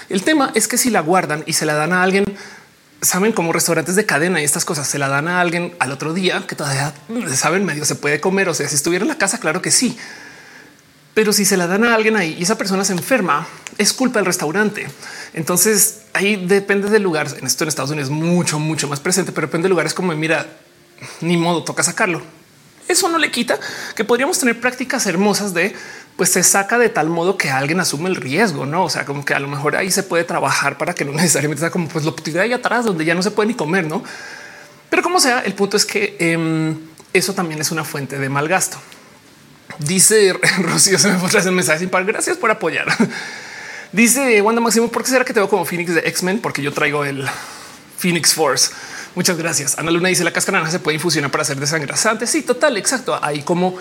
[0.08, 2.24] El tema es que si la guardan y se la dan a alguien,
[3.00, 6.14] saben como restaurantes de cadena y estas cosas se la dan a alguien al otro
[6.14, 6.94] día que todavía
[7.34, 8.48] saben medio se puede comer.
[8.48, 9.96] O sea, si estuviera en la casa, claro que sí.
[11.14, 13.46] Pero si se la dan a alguien ahí y esa persona se enferma,
[13.78, 14.88] es culpa del restaurante.
[15.34, 17.28] Entonces ahí depende del lugar.
[17.38, 20.12] En esto en Estados Unidos es mucho, mucho más presente, pero depende de lugares como
[20.14, 20.46] mira,
[21.20, 22.22] ni modo, toca sacarlo.
[22.92, 23.58] Eso no le quita
[23.96, 25.74] que podríamos tener prácticas hermosas de
[26.16, 28.84] pues se saca de tal modo que alguien asume el riesgo, no?
[28.84, 31.60] O sea, como que a lo mejor ahí se puede trabajar para que no necesariamente
[31.60, 34.04] sea como pues lo de ahí atrás donde ya no se puede ni comer, no?
[34.90, 36.74] Pero como sea, el punto es que eh,
[37.12, 38.76] eso también es una fuente de mal gasto.
[39.78, 42.04] Dice Rocío, se me fue el mensaje sin par.
[42.04, 42.86] Gracias por apoyar.
[43.92, 46.40] Dice Wanda Máximo, ¿por qué será que te veo como Phoenix de X-Men?
[46.40, 47.26] Porque yo traigo el
[47.98, 48.70] Phoenix Force.
[49.14, 49.78] Muchas gracias.
[49.78, 52.26] Ana Luna dice la cáscara se puede infusionar para hacer desangrasante.
[52.26, 53.18] Sí, total, exacto.
[53.22, 53.76] Hay como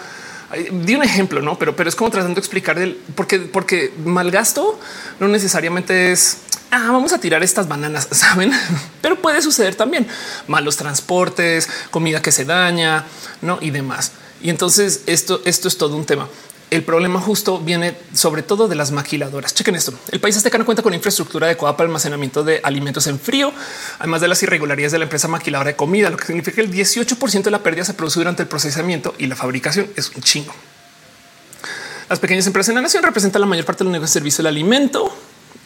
[0.72, 4.78] di un ejemplo, no, pero, pero es como tratando de explicar el porque, porque malgasto
[5.20, 6.38] no necesariamente es
[6.72, 8.52] ah, vamos a tirar estas bananas, saben?
[9.02, 10.08] Pero puede suceder también
[10.48, 13.06] malos transportes, comida que se daña,
[13.42, 14.14] no y demás.
[14.42, 16.28] Y entonces esto, esto es todo un tema.
[16.72, 19.54] El problema justo viene sobre todo de las maquiladoras.
[19.54, 19.94] Chequen esto.
[20.10, 23.52] El país azteca no cuenta con infraestructura adecuada para almacenamiento de alimentos en frío,
[24.00, 26.72] además de las irregularidades de la empresa maquiladora de comida, lo que significa que el
[26.72, 30.54] 18% de la pérdida se produce durante el procesamiento y la fabricación es un chingo.
[32.10, 34.48] Las pequeñas empresas en la nación representan la mayor parte del negocio de servicio del
[34.48, 35.14] alimento.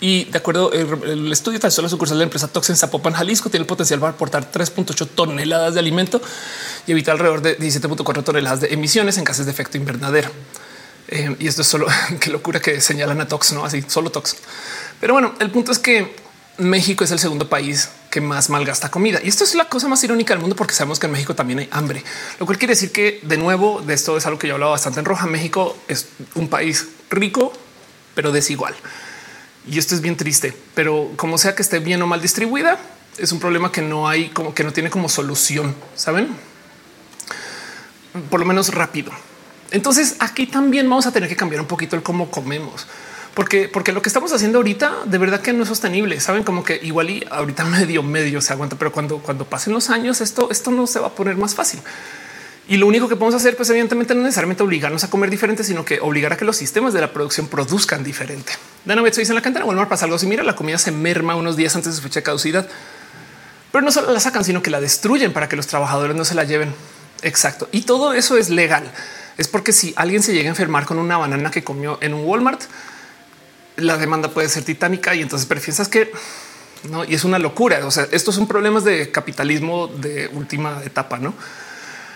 [0.01, 3.61] Y de acuerdo, el, estudio de la sucursal de la empresa Toxen Zapopan, Jalisco, tiene
[3.61, 6.19] el potencial para aportar 3.8 toneladas de alimento
[6.87, 10.31] y evitar alrededor de 17.4 toneladas de emisiones en casos de efecto invernadero.
[11.07, 11.87] Eh, y esto es solo
[12.19, 14.37] qué locura que señalan a Tox, no así solo Tox.
[14.99, 16.15] Pero bueno, el punto es que
[16.57, 19.19] México es el segundo país que más malgasta comida.
[19.23, 21.59] Y esto es la cosa más irónica del mundo porque sabemos que en México también
[21.59, 22.03] hay hambre,
[22.39, 24.99] lo cual quiere decir que de nuevo de esto es algo que yo hablaba bastante
[24.99, 25.25] en roja.
[25.27, 27.51] México es un país rico,
[28.13, 28.73] pero desigual.
[29.67, 32.79] Y esto es bien triste, pero como sea que esté bien o mal distribuida,
[33.17, 36.29] es un problema que no hay como que no tiene como solución, saben?
[38.29, 39.11] Por lo menos rápido.
[39.76, 42.88] Entonces aquí también vamos a tener que cambiar un poquito el cómo comemos.
[43.34, 46.17] Porque, porque lo que estamos haciendo ahorita de verdad que no es sostenible.
[46.21, 49.89] Saben como que igual y ahorita medio medio se aguanta, pero cuando, cuando pasen los
[49.89, 51.82] años esto, esto no se va a poner más fácil.
[52.69, 55.84] Y lo único que podemos hacer, pues evidentemente no necesariamente obligarnos a comer diferente, sino
[55.84, 58.53] que obligar a que los sistemas de la producción produzcan diferente.
[58.86, 60.26] Dana vez dice en la cantera Walmart pasa algo así.
[60.26, 62.65] Mira, la comida se merma unos días antes de su fecha de caducidad,
[63.73, 66.34] pero no solo la sacan, sino que la destruyen para que los trabajadores no se
[66.34, 66.73] la lleven.
[67.23, 67.67] Exacto.
[67.73, 68.89] Y todo eso es legal.
[69.38, 72.25] Es porque si alguien se llega a enfermar con una banana que comió en un
[72.25, 72.61] Walmart,
[73.77, 76.11] la demanda puede ser titánica y entonces piensas que
[76.89, 77.86] no, y es una locura.
[77.86, 81.33] O sea, estos son problemas de capitalismo de última etapa, no?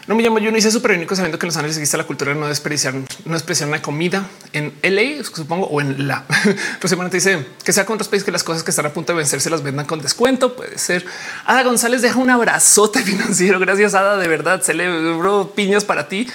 [0.07, 2.03] No me llamo yo, no hice súper único sabiendo que en Los Ángeles existe la
[2.03, 6.25] cultura no desperdiciar, no desperdiciar una comida en LA, supongo, o en la.
[6.81, 9.13] Pero te dice que sea con otros países que las cosas que están a punto
[9.13, 10.55] de vencer se las vendan con descuento.
[10.55, 11.05] Puede ser.
[11.45, 13.59] Ada González deja un abrazote financiero.
[13.59, 14.17] Gracias, Ada.
[14.17, 16.27] De verdad, celebro piñas para ti.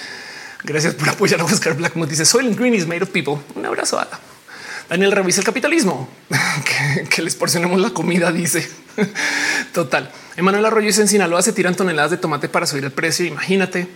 [0.65, 2.09] Gracias por apoyar a Oscar Blackmore.
[2.09, 3.37] Dice Soil Green is made of people.
[3.55, 4.19] Un abrazo, Ada.
[4.89, 6.09] Daniel revisa el capitalismo,
[7.09, 8.67] que, les porcionemos la comida, dice.
[9.73, 10.11] Total.
[10.37, 13.25] Emanuel Arroyo dice en Sinaloa se tiran toneladas de tomate para subir el precio.
[13.25, 13.87] Imagínate.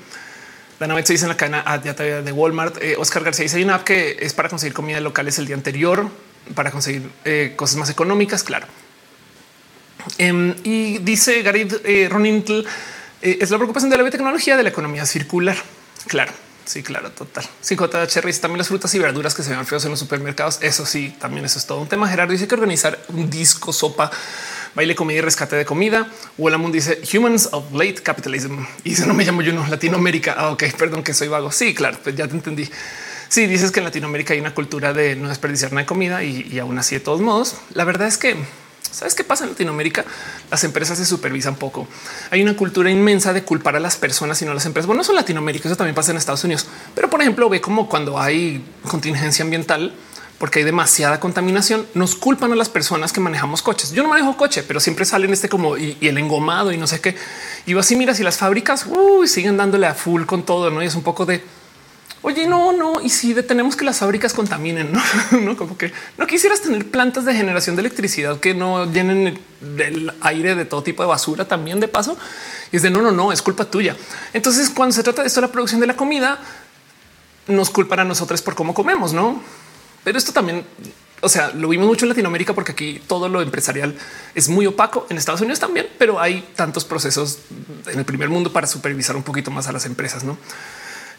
[0.79, 2.77] Dana se dice en la cadena ah, de Walmart.
[2.81, 5.55] Eh, Oscar García dice hay una app que es para conseguir comida locales el día
[5.55, 6.07] anterior,
[6.55, 8.43] para conseguir eh, cosas más económicas.
[8.43, 8.67] Claro.
[10.17, 12.09] Em, y dice Gary eh,
[13.21, 15.57] es la preocupación de la biotecnología de la economía circular.
[16.07, 16.31] Claro.
[16.69, 17.43] Sí, claro, total.
[17.61, 20.59] Sí, JHR también las frutas y verduras que se ven feos en los supermercados.
[20.61, 22.07] Eso sí, también eso es todo un tema.
[22.07, 24.11] Gerardo dice que organizar un disco, sopa,
[24.75, 26.07] baile, comida y rescate de comida.
[26.37, 30.35] Mundo dice Humans of Late Capitalism y dice no me llamo yo, no Latinoamérica.
[30.37, 31.51] Ah, ok, perdón que soy vago.
[31.51, 32.69] Sí, claro, pues ya te entendí.
[33.29, 36.49] Sí, dices que en Latinoamérica hay una cultura de no desperdiciar nada de comida y,
[36.51, 38.35] y aún así, de todos modos, la verdad es que
[38.91, 40.03] ¿Sabes qué pasa en Latinoamérica?
[40.49, 41.87] Las empresas se supervisan poco.
[42.31, 44.87] Hay una cultura inmensa de culpar a las personas y no a las empresas.
[44.87, 46.65] Bueno, no solo Latinoamérica, eso también pasa en Estados Unidos.
[46.95, 49.93] Pero, por ejemplo, ve como cuando hay contingencia ambiental,
[50.39, 53.91] porque hay demasiada contaminación, nos culpan a las personas que manejamos coches.
[53.91, 57.01] Yo no manejo coche, pero siempre salen este como y, el engomado y no sé
[57.01, 57.15] qué.
[57.65, 58.87] Y así, mira, si las fábricas
[59.25, 61.43] siguen dándole a full con todo, no y es un poco de
[62.21, 62.99] Oye, no, no.
[63.01, 64.91] Y si detenemos que las fábricas contaminen,
[65.31, 70.13] no, como que no quisieras tener plantas de generación de electricidad que no llenen del
[70.21, 72.17] aire de todo tipo de basura también de paso.
[72.71, 73.95] Y es de no, no, no, es culpa tuya.
[74.33, 76.39] Entonces, cuando se trata de esto, la producción de la comida
[77.47, 79.41] nos culpan a nosotros por cómo comemos, no?
[80.03, 80.65] Pero esto también,
[81.21, 83.95] o sea, lo vimos mucho en Latinoamérica porque aquí todo lo empresarial
[84.35, 85.07] es muy opaco.
[85.09, 87.39] En Estados Unidos también, pero hay tantos procesos
[87.87, 90.37] en el primer mundo para supervisar un poquito más a las empresas, no?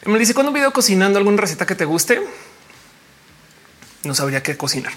[0.06, 2.22] Me dice cuando un video cocinando alguna receta que te guste,
[4.02, 4.94] no sabría qué cocinar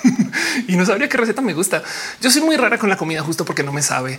[0.66, 1.82] y no sabría qué receta me gusta.
[2.22, 4.18] Yo soy muy rara con la comida justo porque no me sabe,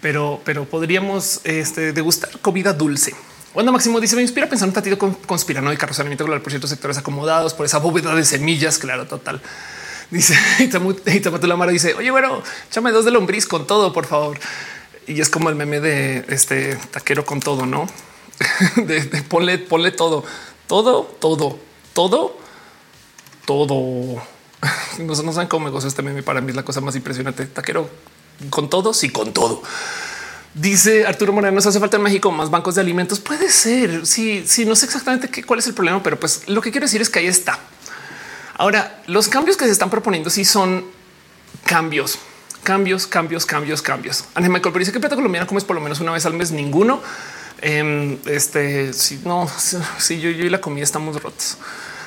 [0.00, 3.12] pero, pero podríamos este, degustar comida dulce.
[3.52, 6.70] Cuando Máximo dice me inspira a pensar un tantito con conspiranoica, razonamiento global por ciertos
[6.70, 8.78] sectores acomodados por esa bóveda de semillas.
[8.78, 9.42] Claro, total.
[10.12, 12.40] Dice y la Mara dice oye, bueno,
[12.70, 14.38] échame dos de lombriz con todo, por favor.
[15.08, 17.88] Y es como el meme de este taquero con todo, no?
[18.76, 20.24] de, ponle, ponle todo,
[20.66, 21.58] todo, todo,
[21.92, 22.36] todo,
[23.44, 24.22] todo.
[24.98, 26.22] No, no saben cómo me gozo este meme.
[26.22, 27.44] Para mí es la cosa más impresionante.
[27.46, 27.88] Taquero
[28.50, 29.62] con todo, sí, con todo.
[30.54, 33.20] Dice Arturo Moreno, nos hace falta en México más bancos de alimentos.
[33.20, 34.06] Puede ser.
[34.06, 36.86] Sí, sí, no sé exactamente qué, cuál es el problema, pero pues lo que quiero
[36.86, 37.58] decir es que ahí está.
[38.54, 40.86] Ahora, los cambios que se están proponiendo sí son
[41.64, 42.18] cambios,
[42.62, 44.24] cambios, cambios, cambios, cambios.
[44.34, 46.52] Ángel Michael, pero dice que plata colombiana comes por lo menos una vez al mes.
[46.52, 47.02] Ninguno.
[47.62, 49.48] Em, este, si no,
[49.98, 51.56] si yo, yo y la comida estamos rotos.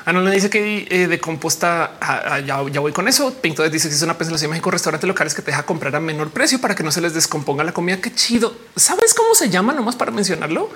[0.05, 3.33] Ana le dice que eh, de composta ah, ah, ya, voy con eso.
[3.33, 5.99] Pinto dice que es una pesa en México, restaurantes locales que te deja comprar a
[5.99, 8.01] menor precio para que no se les descomponga la comida.
[8.01, 8.55] Qué chido.
[8.75, 9.73] ¿Sabes cómo se llama?
[9.73, 10.69] Nomás para mencionarlo.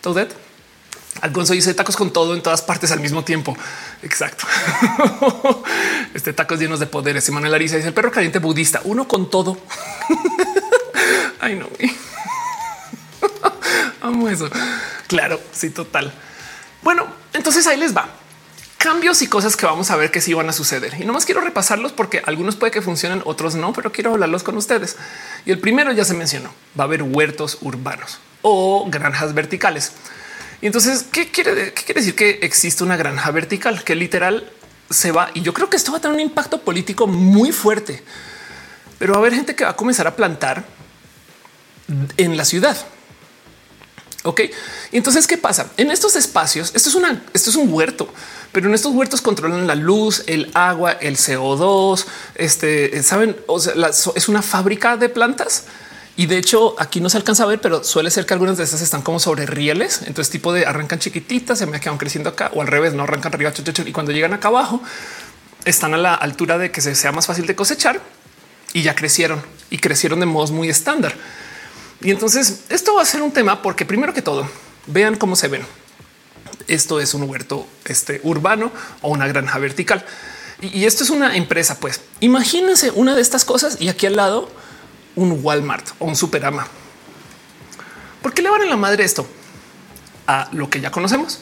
[0.00, 0.34] Todet.
[1.20, 3.56] Alfonso dice tacos con todo en todas partes al mismo tiempo.
[4.02, 4.46] Exacto.
[6.14, 7.28] este tacos llenos de poderes.
[7.28, 9.58] Y Manuel Ariza dice el perro caliente budista, uno con todo.
[11.40, 11.66] Ay, no.
[14.30, 14.50] Eso.
[15.06, 16.12] Claro, sí, total.
[16.82, 18.08] Bueno, entonces ahí les va
[18.78, 20.94] cambios y cosas que vamos a ver que sí van a suceder.
[20.98, 24.44] Y no más quiero repasarlos porque algunos puede que funcionen, otros no, pero quiero hablarlos
[24.44, 24.96] con ustedes.
[25.44, 29.92] Y el primero ya se mencionó, va a haber huertos urbanos o granjas verticales.
[30.60, 33.82] Y entonces, ¿qué quiere, qué quiere decir que existe una granja vertical?
[33.84, 34.50] Que literal
[34.90, 35.30] se va.
[35.34, 38.02] Y yo creo que esto va a tener un impacto político muy fuerte.
[38.98, 40.64] Pero va a haber gente que va a comenzar a plantar
[42.16, 42.76] en la ciudad.
[44.24, 44.40] Ok,
[44.90, 45.70] entonces, ¿qué pasa?
[45.76, 48.12] En estos espacios, esto es una, esto es un huerto,
[48.50, 52.04] pero en estos huertos controlan la luz, el agua, el CO2.
[52.34, 53.36] Este saben,
[54.14, 55.64] es una fábrica de plantas.
[56.16, 58.64] Y de hecho, aquí no se alcanza a ver, pero suele ser que algunas de
[58.64, 60.00] estas están como sobre rieles.
[60.04, 63.32] Entonces, tipo de arrancan chiquititas, se me quedan creciendo acá o al revés, no arrancan
[63.32, 63.52] arriba.
[63.86, 64.82] Y cuando llegan acá abajo,
[65.64, 68.00] están a la altura de que se sea más fácil de cosechar
[68.72, 69.40] y ya crecieron
[69.70, 71.14] y crecieron de modos muy estándar.
[72.00, 74.48] Y entonces esto va a ser un tema porque primero que todo,
[74.86, 75.62] vean cómo se ven.
[76.66, 78.70] Esto es un huerto este, urbano
[79.02, 80.04] o una granja vertical.
[80.60, 84.50] Y, esto es una empresa, pues imagínense una de estas cosas y aquí al lado
[85.14, 86.66] un Walmart o un Superama.
[88.22, 89.26] ¿Por qué le van a la madre esto?
[90.26, 91.40] A lo que ya conocemos.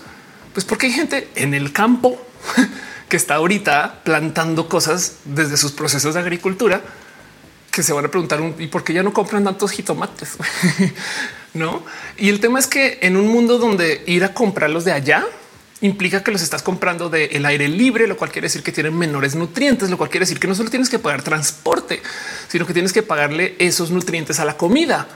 [0.52, 2.20] Pues porque hay gente en el campo
[3.08, 6.82] que está ahorita plantando cosas desde sus procesos de agricultura
[7.76, 10.38] que se van a preguntar y por qué ya no compran tantos jitomates.
[11.52, 11.84] no?
[12.16, 15.26] Y el tema es que en un mundo donde ir a comprarlos de allá
[15.82, 19.34] implica que los estás comprando del aire libre, lo cual quiere decir que tienen menores
[19.34, 22.00] nutrientes, lo cual quiere decir que no solo tienes que pagar transporte,
[22.48, 25.06] sino que tienes que pagarle esos nutrientes a la comida.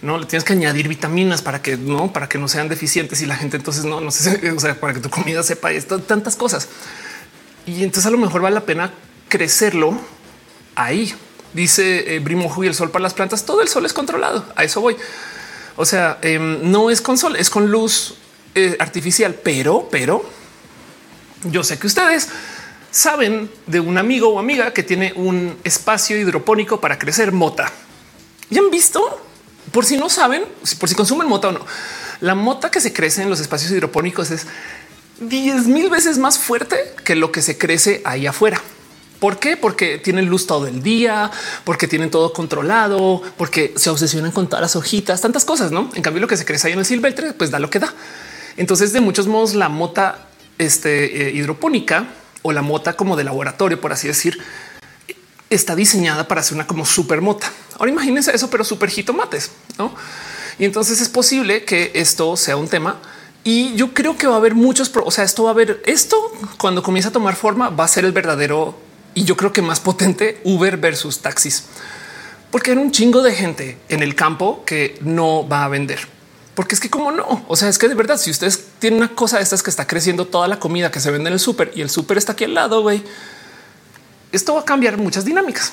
[0.00, 3.26] No le tienes que añadir vitaminas para que no, para que no sean deficientes y
[3.26, 4.40] la gente entonces no, no sé,
[4.80, 6.68] para que tu comida sepa esto, tantas cosas.
[7.64, 8.92] Y entonces a lo mejor vale la pena
[9.28, 9.96] crecerlo
[10.74, 11.14] ahí.
[11.52, 13.44] Dice eh, y el sol para las plantas.
[13.44, 14.44] Todo el sol es controlado.
[14.56, 14.96] A eso voy.
[15.76, 18.14] O sea, em, no es con sol, es con luz
[18.54, 20.24] eh, artificial, pero, pero
[21.44, 22.28] yo sé que ustedes
[22.90, 27.72] saben de un amigo o amiga que tiene un espacio hidropónico para crecer mota.
[28.50, 29.20] ¿Ya han visto?
[29.72, 30.44] Por si no saben,
[30.78, 31.64] por si consumen mota o no,
[32.20, 34.46] la mota que se crece en los espacios hidropónicos es
[35.20, 38.60] 10 mil veces más fuerte que lo que se crece ahí afuera.
[39.22, 39.56] ¿Por qué?
[39.56, 41.30] Porque tienen luz todo el día,
[41.62, 45.92] porque tienen todo controlado, porque se obsesionan con todas las hojitas, tantas cosas, ¿no?
[45.94, 47.94] En cambio, lo que se crece ahí en el silvestre, pues da lo que da.
[48.56, 50.26] Entonces, de muchos modos, la mota
[50.58, 52.08] este, eh, hidropónica
[52.42, 54.40] o la mota como de laboratorio, por así decir,
[55.50, 57.48] está diseñada para ser una como super mota.
[57.78, 59.94] Ahora imagínense eso, pero super jitomates, ¿no?
[60.58, 62.96] Y entonces es posible que esto sea un tema
[63.44, 66.16] y yo creo que va a haber muchos, o sea, esto va a haber esto
[66.58, 69.80] cuando comienza a tomar forma, va a ser el verdadero y yo creo que más
[69.80, 71.64] potente Uber versus taxis,
[72.50, 76.00] porque era un chingo de gente en el campo que no va a vender.
[76.54, 79.14] Porque es que como no, o sea, es que de verdad, si ustedes tienen una
[79.14, 81.72] cosa de estas que está creciendo toda la comida que se vende en el súper
[81.74, 83.02] y el súper está aquí al lado, güey,
[84.32, 85.72] esto va a cambiar muchas dinámicas.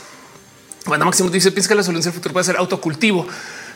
[0.86, 3.28] Bueno, Máximo dice, piensa que la solución del futuro puede ser autocultivo.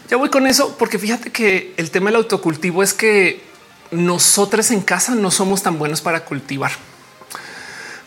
[0.09, 3.43] Ya voy con eso, porque fíjate que el tema del autocultivo es que
[3.91, 6.71] nosotros en casa no somos tan buenos para cultivar.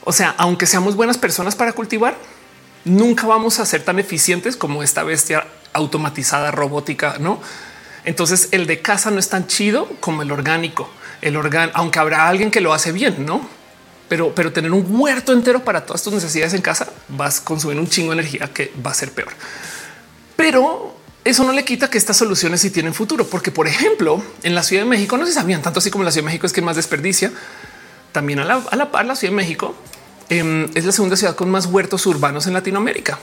[0.08, 2.16] O sea, aunque seamos buenas personas para cultivar,
[2.84, 7.40] nunca vamos a ser tan eficientes como esta bestia automatizada robótica, no?
[8.04, 10.88] Entonces el de casa no es tan chido como el orgánico.
[11.22, 13.48] el órgano, aunque habrá alguien que lo hace bien, no?
[14.08, 17.76] Pero, pero tener un huerto entero para todas tus necesidades en casa vas a consumir
[17.80, 19.32] un chingo de energía que va a ser peor.
[20.36, 20.94] Pero
[21.24, 24.62] eso no le quita que estas soluciones sí tienen futuro, porque por ejemplo, en la
[24.62, 26.62] Ciudad de México no se sabían tanto así como la Ciudad de México es que
[26.62, 27.32] más desperdicia.
[28.16, 29.74] También a la, a la par, la Ciudad de México
[30.30, 33.18] eh, es la segunda ciudad con más huertos urbanos en Latinoamérica.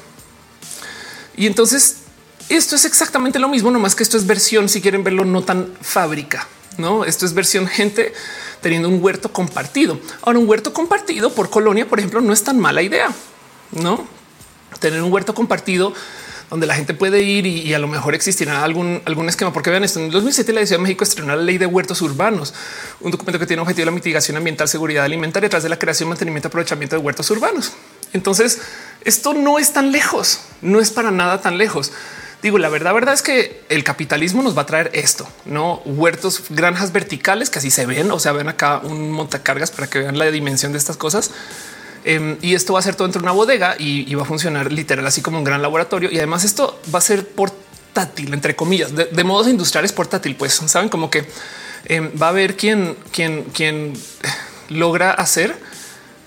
[1.35, 2.01] Y entonces
[2.47, 5.73] esto es exactamente lo mismo, nomás que esto es versión, si quieren verlo, no tan
[5.81, 6.47] fábrica.
[6.77, 8.13] No, esto es versión gente
[8.61, 9.99] teniendo un huerto compartido.
[10.21, 13.11] Ahora, un huerto compartido por colonia, por ejemplo, no es tan mala idea.
[13.71, 14.05] No
[14.79, 15.91] tener un huerto compartido
[16.53, 19.51] donde la gente puede ir y, a lo mejor existirá algún, algún esquema.
[19.51, 22.53] Porque vean esto, en 2007 la Ciudad de México estrenó la ley de huertos urbanos,
[23.01, 26.49] un documento que tiene objetivo la mitigación ambiental, seguridad alimentaria, tras de la creación, mantenimiento,
[26.49, 27.71] aprovechamiento de huertos urbanos.
[28.13, 28.61] Entonces,
[29.03, 31.91] esto no es tan lejos, no es para nada tan lejos.
[32.43, 36.43] Digo, la verdad, verdad es que el capitalismo nos va a traer esto, no huertos,
[36.51, 38.11] granjas verticales que así se ven.
[38.11, 41.31] O sea, ven acá un montacargas para que vean la dimensión de estas cosas
[42.05, 44.71] Em, y esto va a ser todo dentro de una bodega y, va a funcionar
[44.71, 46.11] literal así como un gran laboratorio.
[46.11, 50.35] Y además esto va a ser portátil, entre comillas, de, modos industriales portátil.
[50.35, 51.25] Pues saben como que
[51.85, 53.93] em, va a haber quien, quien, quien
[54.69, 55.55] logra hacer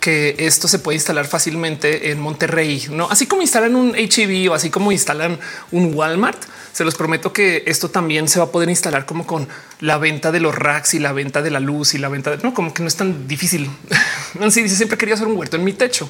[0.07, 4.55] que esto se puede instalar fácilmente en Monterrey, no así como instalan un HEV o
[4.55, 5.37] así como instalan
[5.73, 6.41] un Walmart
[6.73, 9.49] se los prometo que esto también se va a poder instalar como con
[9.81, 12.41] la venta de los racks y la venta de la luz y la venta de
[12.41, 13.69] no, como que no es tan difícil.
[14.39, 16.09] Nancy dice siempre quería hacer un huerto en mi techo.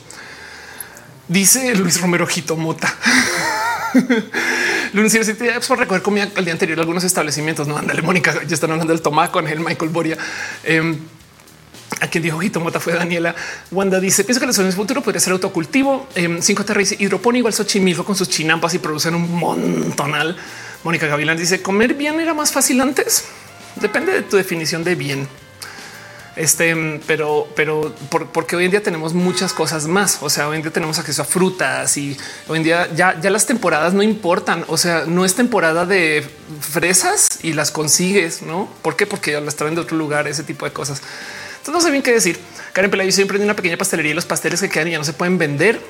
[1.26, 2.94] Dice Luis Romero Jitomota.
[4.92, 7.66] Lunes si te por recoger comida al día anterior algunos establecimientos.
[7.66, 10.18] No, ándale, Mónica, ya están hablando del tomaco con el Michael Boria.
[10.64, 10.98] Em,
[12.00, 13.34] a quien dijo Jitomota fue Daniela.
[13.70, 16.08] Wanda dice: Pienso que la solución futuro podría ser autocultivo.
[16.14, 20.36] Eh, cinco terra dice hidroponía igual Xochimilco con sus chinampas y producen un montonal.
[20.84, 23.24] Mónica Gavilán dice: Comer bien era más fácil antes.
[23.76, 25.28] Depende de tu definición de bien.
[26.36, 27.94] Este, pero, pero
[28.30, 30.18] porque hoy en día tenemos muchas cosas más.
[30.20, 32.14] O sea, hoy en día tenemos acceso a frutas y
[32.46, 34.64] hoy en día ya, ya las temporadas no importan.
[34.68, 36.26] O sea, no es temporada de
[36.60, 38.68] fresas y las consigues, no?
[38.82, 39.06] ¿Por qué?
[39.06, 41.00] Porque las traen de otro lugar, ese tipo de cosas
[41.72, 42.38] no sé bien qué decir.
[42.72, 45.12] Karen Pelayo siempre tiene una pequeña pastelería y los pasteles que quedan ya no se
[45.12, 45.80] pueden vender.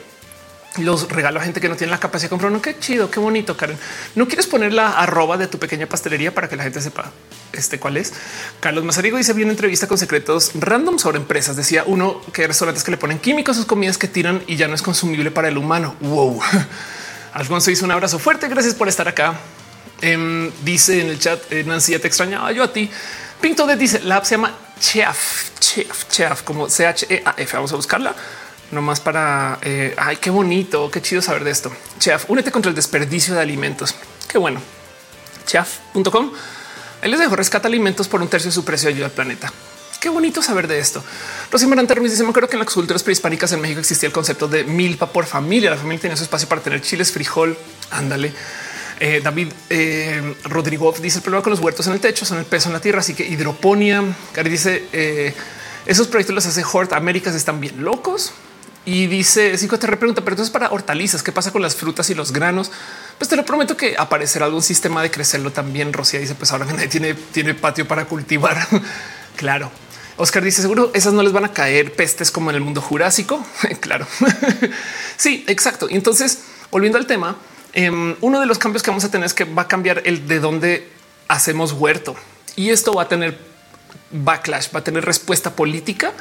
[0.78, 2.52] Los regalo a gente que no tiene la capacidad de comprar.
[2.52, 3.78] No, qué chido, qué bonito, Karen.
[4.14, 7.10] No quieres poner la arroba de tu pequeña pastelería para que la gente sepa
[7.52, 8.12] este cuál es.
[8.60, 11.56] Carlos Mazarigo dice bien entrevista con secretos random sobre empresas.
[11.56, 14.56] Decía uno que hay restaurantes que le ponen químicos a sus comidas que tiran y
[14.56, 15.96] ya no es consumible para el humano.
[16.00, 16.40] Wow.
[17.32, 18.48] Alfonso hizo un abrazo fuerte.
[18.48, 19.34] Gracias por estar acá.
[20.02, 22.90] Em, dice en el chat eh, Nancy, ya te extrañaba yo a ti.
[23.40, 27.34] Pinto de dice la app se llama Chef, Chef, Chef, como C H E A
[27.36, 27.56] F.
[27.56, 28.14] Vamos a buscarla
[28.70, 29.58] nomás para.
[29.62, 31.72] Eh, ay, qué bonito, qué chido saber de esto.
[31.98, 33.94] Chef, únete contra el desperdicio de alimentos.
[34.28, 34.60] Qué bueno.
[35.46, 36.32] Chef.com.
[37.02, 39.52] Ahí les dejo rescata alimentos por un tercio de su precio ayuda al planeta.
[40.00, 41.02] Qué bonito saber de esto.
[41.50, 44.46] Rosy Marante dice: Me acuerdo que en las culturas prehispánicas en México existía el concepto
[44.48, 45.70] de milpa por familia.
[45.70, 47.56] La familia tenía su espacio para tener chiles, frijol.
[47.90, 48.32] Ándale.
[48.98, 52.46] Eh, David eh, Rodrigo dice el problema con los huertos en el techo son el
[52.46, 54.02] peso en la tierra, así que hidroponía.
[54.34, 55.34] Gary dice eh,
[55.84, 58.32] esos proyectos los hace Hort Américas están bien locos.
[58.86, 62.14] Y dice cinco te repregunta, pero entonces para hortalizas, ¿qué pasa con las frutas y
[62.14, 62.70] los granos?
[63.18, 65.92] Pues te lo prometo que aparecerá algún sistema de crecerlo también.
[65.92, 68.66] Rocía dice, pues ahora tiene, tiene patio para cultivar.
[69.36, 69.72] claro.
[70.18, 73.44] Oscar dice seguro esas no les van a caer pestes como en el mundo jurásico.
[73.80, 74.06] claro.
[75.16, 75.88] sí, exacto.
[75.90, 76.38] Entonces,
[76.70, 77.36] volviendo al tema,
[77.78, 80.26] Em, uno de los cambios que vamos a tener es que va a cambiar el
[80.26, 80.88] de dónde
[81.28, 82.16] hacemos huerto
[82.56, 83.38] y esto va a tener
[84.10, 86.14] backlash, va a tener respuesta política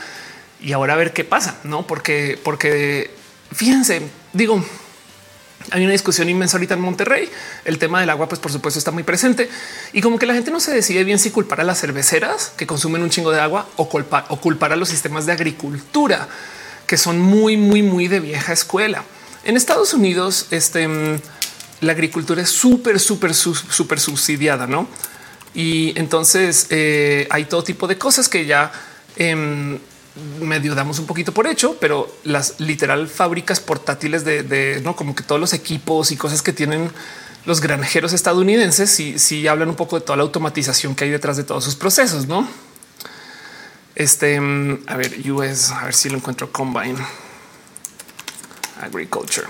[0.59, 1.87] y ahora a ver qué pasa, no?
[1.87, 3.09] Porque, porque
[3.53, 4.01] fíjense,
[4.33, 4.61] digo,
[5.71, 7.29] hay una discusión inmensa ahorita en Monterrey.
[7.63, 9.49] El tema del agua, pues por supuesto está muy presente
[9.93, 12.67] y como que la gente no se decide bien si culpar a las cerveceras que
[12.67, 16.27] consumen un chingo de agua o culpar, o culpar a los sistemas de agricultura
[16.85, 19.05] que son muy, muy, muy de vieja escuela.
[19.45, 20.89] En Estados Unidos, este
[21.81, 24.87] la agricultura es súper, súper, súper subsidiada, ¿no?
[25.53, 28.71] Y entonces eh, hay todo tipo de cosas que ya
[29.15, 29.79] em,
[30.41, 35.23] medio damos un poquito por hecho, pero las literal fábricas portátiles de, no como que
[35.23, 36.91] todos los equipos y cosas que tienen
[37.45, 41.37] los granjeros estadounidenses sí, sí hablan un poco de toda la automatización que hay detrás
[41.37, 42.47] de todos sus procesos, no?
[43.93, 46.97] Este, em, a ver, US, a ver si lo encuentro combine
[48.81, 49.47] agriculture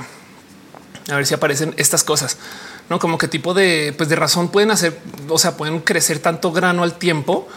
[1.10, 2.38] a ver si aparecen estas cosas,
[2.90, 4.98] no como qué tipo de, pues de razón pueden hacer,
[5.30, 7.48] o sea, pueden crecer tanto grano al tiempo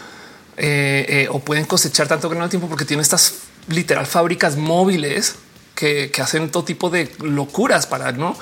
[0.57, 3.35] eh, eh, o pueden cosechar tanto grano al tiempo porque tienen estas
[3.67, 5.35] literal fábricas móviles
[5.75, 8.35] que, hacen todo tipo de locuras para no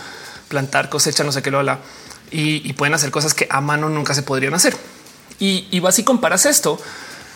[0.47, 1.79] plantar, cosecha, no sé qué lo habla
[2.31, 4.75] y, pueden hacer cosas que a mano nunca se podrían hacer.
[5.39, 6.79] Y, y vas y comparas esto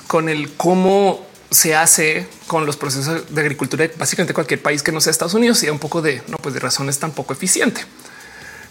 [0.07, 4.93] con el cómo se hace con los procesos de agricultura de básicamente cualquier país que
[4.93, 7.85] no sea Estados Unidos y un poco de no, pues de razones tan poco eficiente.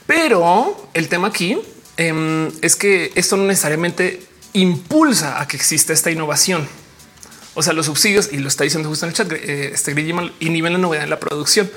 [0.06, 1.60] Pero el tema aquí
[1.98, 6.66] em, es que esto no necesariamente impulsa a que exista esta innovación.
[7.54, 9.92] O sea, los subsidios, y lo está diciendo justo en el chat, eh, este
[10.40, 11.70] inhiben la novedad en la producción.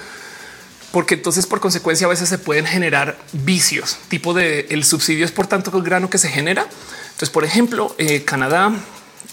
[0.91, 5.31] Porque entonces, por consecuencia, a veces se pueden generar vicios, tipo de el subsidio es
[5.31, 6.67] por tanto el grano que se genera.
[7.05, 8.71] Entonces, por ejemplo, eh, Canadá,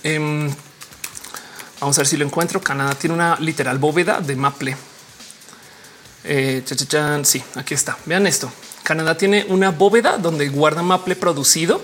[0.03, 0.51] em,
[1.81, 2.61] vamos a ver si lo encuentro.
[2.61, 4.77] Canadá tiene una literal bóveda de maple.
[6.25, 6.63] Eh,
[7.25, 7.97] sí, aquí está.
[8.07, 8.53] Vean esto.
[8.83, 11.81] Canadá tiene una bóveda donde guarda maple producido.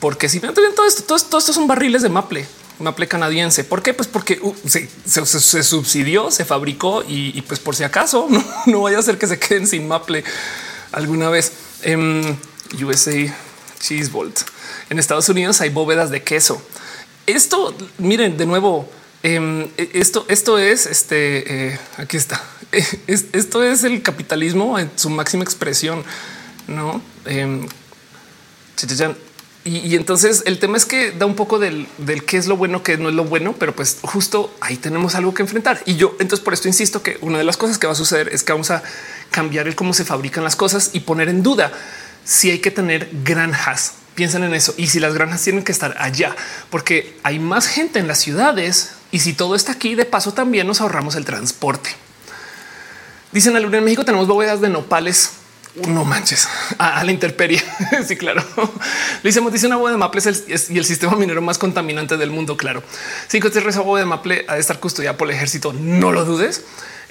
[0.00, 2.46] Porque si ven todo esto, todo, esto son barriles de maple,
[2.78, 3.64] maple canadiense.
[3.64, 3.92] ¿Por qué?
[3.92, 8.28] Pues porque uh, se, subsidió, se fabricó y, pues por si acaso
[8.66, 10.24] no, vaya a ser que se queden sin maple
[10.92, 11.52] alguna vez.
[11.82, 12.38] En
[12.72, 13.12] em, USA
[13.78, 14.40] Cheese Vault.
[14.88, 16.62] En Estados Unidos hay bóvedas de queso.
[17.26, 18.88] Esto, miren, de nuevo,
[19.22, 21.68] em, esto, esto es este.
[21.72, 22.42] Eh, aquí está.
[23.06, 26.04] esto es el capitalismo en su máxima expresión,
[26.66, 27.00] no?
[27.26, 27.66] Eh,
[29.64, 32.82] y, entonces el tema es que da un poco del, del qué es lo bueno,
[32.82, 35.82] qué no es lo bueno, pero pues justo ahí tenemos algo que enfrentar.
[35.86, 38.28] Y yo entonces por esto insisto que una de las cosas que va a suceder
[38.28, 38.82] es que vamos a
[39.30, 41.72] cambiar el cómo se fabrican las cosas y poner en duda
[42.24, 43.94] si hay que tener granjas.
[44.14, 44.74] Piensen en eso.
[44.76, 46.34] Y si las granjas tienen que estar allá,
[46.70, 50.66] porque hay más gente en las ciudades y si todo está aquí, de paso también
[50.66, 51.90] nos ahorramos el transporte.
[53.32, 55.32] Dicen al en México tenemos bóvedas de nopales
[55.88, 56.48] no manches
[56.78, 57.62] a, la intemperie.
[58.06, 58.42] sí, claro.
[59.22, 62.30] Le hicimos, dice una bóveda de maple es y el sistema minero más contaminante del
[62.30, 62.56] mundo.
[62.56, 62.82] Claro.
[63.28, 65.72] Cinco esa bóveda de maple ha de estar custodiada por el ejército.
[65.72, 66.64] No lo dudes.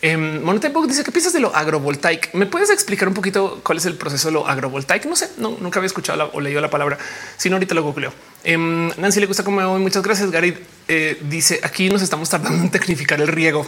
[0.05, 0.41] Eh,
[0.87, 2.33] dice que piensas de lo agrovoltaic.
[2.33, 5.05] ¿Me puedes explicar un poquito cuál es el proceso de lo agrovoltaic?
[5.05, 6.97] No sé, no, nunca había escuchado o leído la palabra.
[7.37, 8.13] Si no, ahorita lo googleo.
[8.43, 9.79] Em, Nancy le gusta como voy.
[9.81, 10.29] Muchas gracias.
[10.29, 10.57] Gary
[10.89, 13.65] eh, dice aquí nos estamos tardando en tecnificar el riego.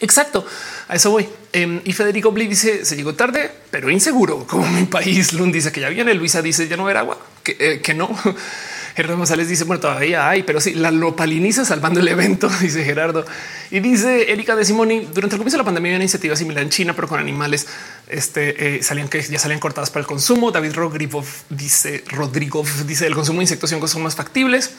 [0.00, 0.46] Exacto,
[0.86, 1.28] a eso voy.
[1.52, 5.32] Em, y Federico Bli dice se llegó tarde, pero inseguro, como mi país.
[5.32, 6.14] Lund dice que ya viene.
[6.14, 8.08] Luisa dice ya no ver agua, que, eh, que no.
[8.94, 13.24] Gerardo González dice bueno, todavía hay, pero sí, la lopaliniza salvando el evento, dice Gerardo.
[13.70, 16.70] Y dice Erika de Simoni durante el comienzo de la pandemia, una iniciativa similar en
[16.70, 17.66] China, pero con animales
[18.08, 20.50] este, eh, salían que ya salían cortadas para el consumo.
[20.50, 24.70] David Rodrigo dice Rodrigo dice el consumo de insectos son más factibles.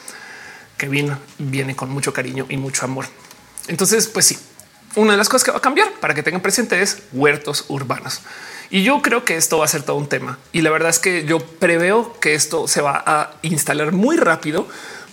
[0.76, 3.04] Que viene con mucho cariño y mucho amor.
[3.68, 4.38] Entonces, pues sí,
[4.96, 8.20] una de las cosas que va a cambiar para que tengan presente es huertos urbanos.
[8.70, 10.38] Y yo creo que esto va a ser todo un tema.
[10.52, 14.66] Y la verdad es que yo preveo que esto se va a instalar muy rápido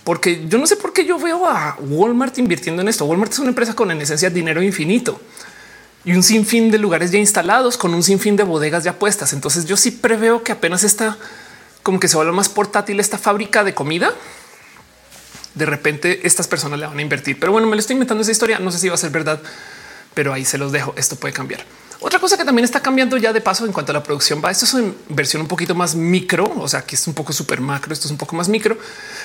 [0.04, 3.04] porque yo no sé por qué yo veo a Walmart invirtiendo en esto.
[3.04, 5.20] Walmart es una empresa con en esencia dinero infinito
[6.04, 9.32] y un sinfín de lugares ya instalados con un sinfín de bodegas ya puestas.
[9.32, 11.18] Entonces yo sí preveo que apenas está
[11.82, 14.14] como que se vuelva más portátil esta fábrica de comida
[15.58, 17.38] de repente estas personas le van a invertir.
[17.38, 18.58] Pero bueno, me lo estoy inventando esa historia.
[18.58, 19.40] No sé si va a ser verdad,
[20.14, 20.94] pero ahí se los dejo.
[20.96, 21.64] Esto puede cambiar.
[22.00, 24.52] Otra cosa que también está cambiando ya de paso en cuanto a la producción va.
[24.52, 27.60] Esto es una versión un poquito más micro, o sea, que es un poco súper
[27.60, 27.92] macro.
[27.92, 28.78] Esto es un poco más micro.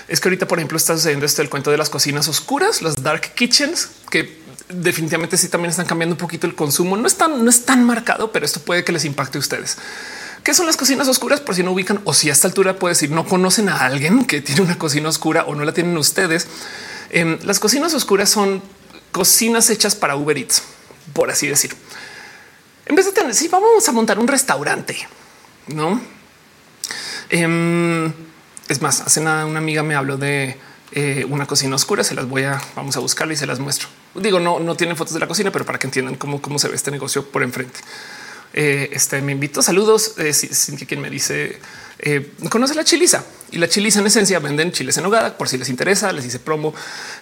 [0.08, 2.96] Es que ahorita, por ejemplo, está sucediendo esto el cuento de las cocinas oscuras, las
[2.96, 6.98] dark kitchens, que definitivamente sí también están cambiando un poquito el consumo.
[6.98, 9.78] No es tan, no es tan marcado, pero esto puede que les impacte a ustedes.
[10.44, 11.40] ¿Qué son las cocinas oscuras?
[11.40, 14.26] Por si no ubican o si a esta altura puede decir no conocen a alguien
[14.26, 16.48] que tiene una cocina oscura o no la tienen ustedes.
[17.10, 18.62] Em, las cocinas oscuras son
[19.12, 20.64] cocinas hechas para Uber Eats,
[21.14, 21.74] por así decir.
[22.86, 25.08] En vez de tener, si vamos a montar un restaurante,
[25.68, 26.02] no?
[27.30, 28.12] Em,
[28.68, 30.58] es más, hace nada una amiga me habló de
[30.92, 32.04] eh, una cocina oscura.
[32.04, 33.88] Se las voy a, vamos a buscarla y se las muestro.
[34.16, 36.68] Digo, no, no tienen fotos de la cocina, pero para que entiendan cómo, cómo se
[36.68, 37.80] ve este negocio por enfrente.
[38.54, 39.62] Eh, este me invito.
[39.62, 40.14] Saludos.
[40.18, 41.60] Eh, sin que quien me dice
[42.00, 45.58] eh, conoce la chiliza y la chiliza en esencia venden chiles en hogada por si
[45.58, 46.12] les interesa.
[46.12, 46.74] Les dice promo.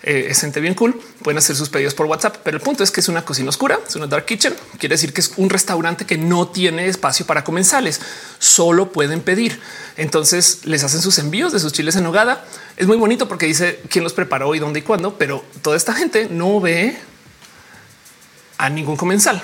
[0.04, 1.00] es gente bien cool.
[1.24, 3.80] Pueden hacer sus pedidos por WhatsApp, pero el punto es que es una cocina oscura,
[3.88, 4.54] es una dark kitchen.
[4.78, 8.02] Quiere decir que es un restaurante que no tiene espacio para comensales,
[8.40, 9.60] solo pueden pedir.
[9.98, 12.46] Entonces les hacen sus envíos de sus chiles en hogada.
[12.76, 15.94] Es muy bonito porque dice quién los preparó y dónde y cuándo, pero toda esta
[15.94, 16.98] gente no ve
[18.58, 19.44] a ningún comensal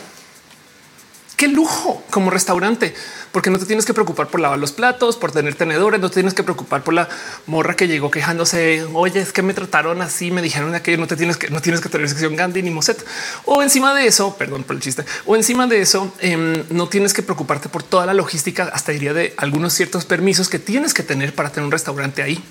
[1.37, 2.95] qué lujo como restaurante,
[3.31, 6.15] porque no te tienes que preocupar por lavar los platos, por tener tenedores, no te
[6.15, 7.07] tienes que preocupar por la
[7.45, 8.83] morra que llegó quejándose.
[8.93, 10.97] Oye, es que me trataron así, me dijeron aquello.
[10.97, 13.05] No te tienes que, no tienes que tener sección Gandhi ni Moset.
[13.45, 17.13] O encima de eso, perdón por el chiste, o encima de eso, em, no tienes
[17.13, 21.03] que preocuparte por toda la logística, hasta diría de algunos ciertos permisos que tienes que
[21.03, 22.43] tener para tener un restaurante ahí.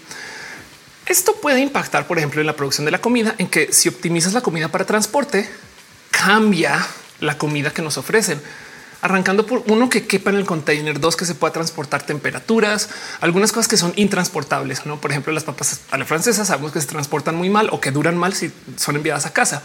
[1.06, 4.32] Esto puede impactar, por ejemplo, en la producción de la comida, en que si optimizas
[4.32, 5.48] la comida para transporte,
[6.12, 6.86] cambia
[7.18, 8.40] la comida que nos ofrecen
[9.02, 12.88] arrancando por uno que quepa en el container, dos que se pueda transportar temperaturas,
[13.20, 15.00] algunas cosas que son intransportables, no?
[15.00, 17.90] Por ejemplo, las papas a la francesa sabemos que se transportan muy mal o que
[17.90, 19.62] duran mal si son enviadas a casa.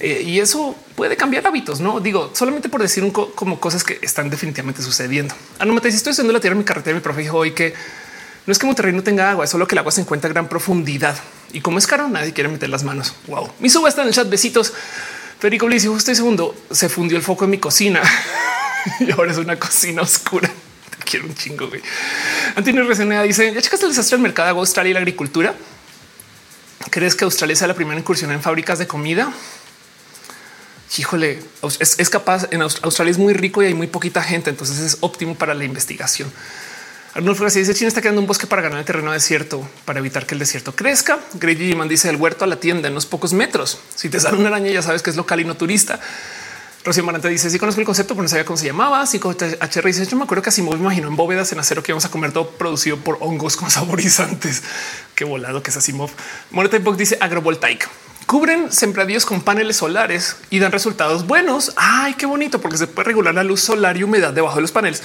[0.00, 4.00] Eh, y eso puede cambiar hábitos, no digo solamente por decir un como cosas que
[4.02, 5.34] están definitivamente sucediendo.
[5.60, 6.94] Ah, no estoy haciendo la tierra en mi carretera.
[6.94, 7.74] Mi profe dijo hoy que
[8.46, 10.32] no es que Monterrey no tenga agua, es solo que el agua se encuentra a
[10.32, 11.16] gran profundidad
[11.54, 13.14] y como es caro, nadie quiere meter las manos.
[13.28, 14.28] Wow, mi suba está en el chat.
[14.28, 14.72] Besitos.
[15.44, 18.00] Federico dice justo el segundo se fundió el foco en mi cocina
[19.00, 20.48] y ahora es una cocina oscura.
[20.48, 21.68] Te quiero un chingo.
[21.68, 21.82] Güey.
[22.56, 22.88] Antonio
[23.24, 25.54] dice: Ya checaste el desastre del mercado de Australia y la agricultura.
[26.88, 29.34] ¿Crees que Australia sea la primera incursión en fábricas de comida?
[30.96, 31.42] Híjole,
[31.78, 32.48] es, capaz.
[32.50, 35.64] En Australia es muy rico y hay muy poquita gente, entonces es óptimo para la
[35.64, 36.32] investigación.
[37.14, 40.26] Arnold García dice China está creando un bosque para ganar el terreno desierto para evitar
[40.26, 41.20] que el desierto crezca.
[41.34, 43.78] Greg Man dice el huerto a la tienda en unos pocos metros.
[43.94, 46.00] Si te sale una araña, ya sabes que es local y no turista.
[46.84, 49.04] Rocío Marante dice: Sí, conozco el concepto, pero no sabía cómo se llamaba.
[49.04, 52.04] 5HR dice: Yo me acuerdo que así me imagino en bóvedas en acero que vamos
[52.04, 54.64] a comer todo producido por hongos con saborizantes.
[55.14, 56.10] Qué volado que es Asimov.
[56.50, 57.88] Moneta dice agrovoltaica.
[58.26, 61.74] Cubren sembradíos con paneles solares y dan resultados buenos.
[61.76, 64.72] Ay, qué bonito, porque se puede regular la luz solar y humedad debajo de los
[64.72, 65.04] paneles.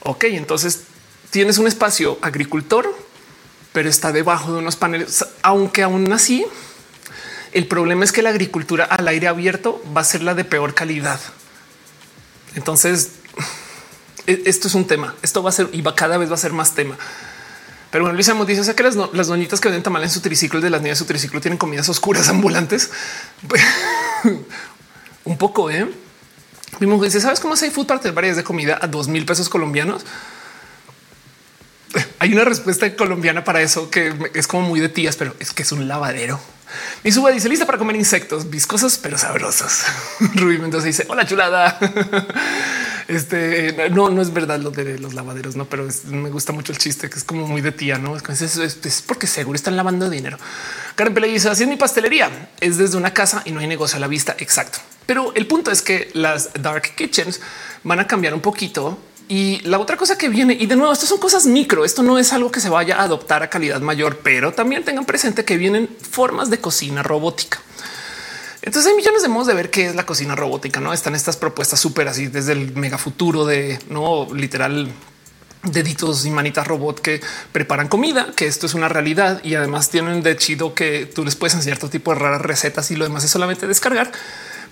[0.00, 0.82] Ok, entonces
[1.30, 2.94] tienes un espacio agricultor,
[3.72, 6.46] pero está debajo de unos paneles, aunque aún así
[7.52, 10.74] el problema es que la agricultura al aire abierto va a ser la de peor
[10.74, 11.20] calidad.
[12.54, 13.12] Entonces,
[14.26, 15.14] e-, esto es un tema.
[15.22, 16.96] Esto va a ser y va cada vez va a ser más tema.
[17.90, 20.20] Pero bueno, Luis Amos dice: o sea que las, doñitas que venden tamal en su
[20.20, 22.90] triciclo de las niñas de su triciclo tienen comidas oscuras ambulantes.
[25.24, 25.90] un poco, eh.
[26.80, 29.24] Mi mujer dice: ¿Sabes cómo hace food para tener variedades de comida a dos mil
[29.24, 30.04] pesos colombianos?
[32.18, 35.62] Hay una respuesta colombiana para eso que es como muy de tías, pero es que
[35.62, 36.40] es un lavadero.
[37.02, 39.84] Mi suba dice lista para comer insectos viscosos pero sabrosos.
[40.34, 41.78] Rubí Mendoza dice hola chulada.
[43.08, 46.78] Este no, no es verdad lo de los lavaderos, no, pero me gusta mucho el
[46.78, 50.36] chiste que es como muy de tía, no es, es, porque seguro están lavando dinero.
[50.94, 53.96] Karen Pele dice así es mi pastelería, es desde una casa y no hay negocio
[53.96, 54.36] a la vista.
[54.38, 54.80] Exacto.
[55.06, 57.40] Pero el punto es que las dark kitchens
[57.82, 58.98] van a cambiar un poquito
[59.28, 62.18] y la otra cosa que viene, y de nuevo, estas son cosas micro, esto no
[62.18, 65.58] es algo que se vaya a adoptar a calidad mayor, pero también tengan presente que
[65.58, 67.60] vienen formas de cocina robótica.
[68.62, 71.36] Entonces hay millones de modos de ver qué es la cocina robótica, no están estas
[71.36, 74.90] propuestas súper así desde el mega futuro de no literal
[75.62, 77.20] deditos y manitas robot que
[77.52, 81.36] preparan comida, que esto es una realidad y además tienen de chido que tú les
[81.36, 84.10] puedes enseñar todo tipo de raras recetas y lo demás es solamente descargar,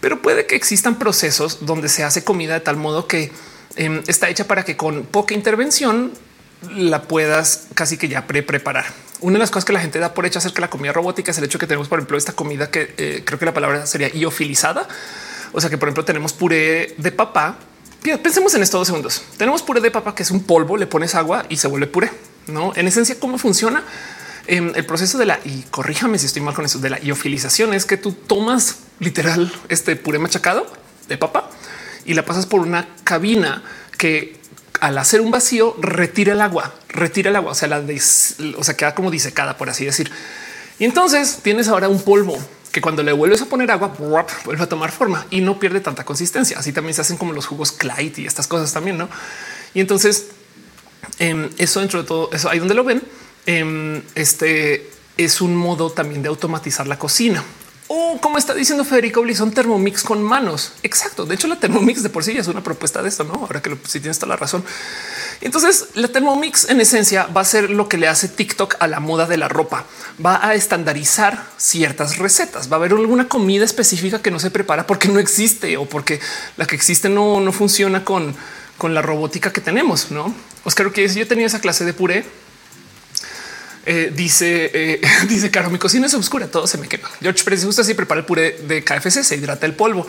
[0.01, 3.33] pero puede que existan procesos donde se hace comida de tal modo que
[3.77, 6.12] Em, está hecha para que con poca intervención
[6.74, 8.87] la puedas casi que ya pre preparar.
[9.20, 11.31] Una de las cosas que la gente da por hecho acerca de la comida robótica
[11.31, 13.87] es el hecho que tenemos, por ejemplo, esta comida que eh, creo que la palabra
[13.87, 14.89] sería iofilizada.
[15.53, 17.59] O sea que, por ejemplo, tenemos puré de papa.
[18.22, 19.22] Pensemos en esto dos segundos.
[19.37, 22.11] Tenemos puré de papa que es un polvo, le pones agua y se vuelve puré.
[22.47, 23.85] No en esencia, cómo funciona
[24.47, 27.74] em, el proceso de la y corríjame si estoy mal con eso de la iofilización
[27.74, 30.66] es que tú tomas literal este puré machacado
[31.09, 31.51] de papa
[32.07, 33.63] y la pasas por una cabina
[33.99, 34.37] que
[34.81, 38.77] al hacer un vacío retira el agua, retira el agua, o sea, la o sea,
[38.77, 40.11] queda como disecada, por así decir.
[40.79, 42.39] Y entonces tienes ahora un polvo
[42.73, 46.05] que cuando le vuelves a poner agua vuelve a tomar forma y no pierde tanta
[46.05, 46.59] consistencia.
[46.59, 49.09] Así también se hacen como los jugos Clyde y estas cosas también, ¿no?
[49.73, 50.27] Y entonces
[51.19, 53.03] em, eso dentro de todo eso ahí donde lo ven,
[53.47, 57.43] em, este es un modo también de automatizar la cocina.
[57.89, 60.72] O como está diciendo Federico son Thermomix con manos.
[60.82, 61.24] Exacto.
[61.24, 63.34] De hecho, la Thermomix de por sí es una propuesta de esto, no?
[63.34, 64.64] Ahora que si tienes toda la razón.
[65.41, 68.99] Entonces, la Thermomix en esencia va a ser lo que le hace TikTok a la
[68.99, 69.84] moda de la ropa.
[70.24, 72.70] Va a estandarizar ciertas recetas.
[72.70, 76.20] Va a haber alguna comida específica que no se prepara porque no existe o porque
[76.56, 78.35] la que existe no, no funciona con,
[78.78, 80.11] con la robótica que tenemos.
[80.11, 80.35] No
[80.66, 82.24] Oscar, que yo tenía esa clase de puré
[83.87, 87.09] eh, dice, eh, dice, Caro, mi cocina es oscura, todo se me quema.
[87.21, 90.07] George Pérez gusta así prepara el puré de KFC, se hidrata el polvo.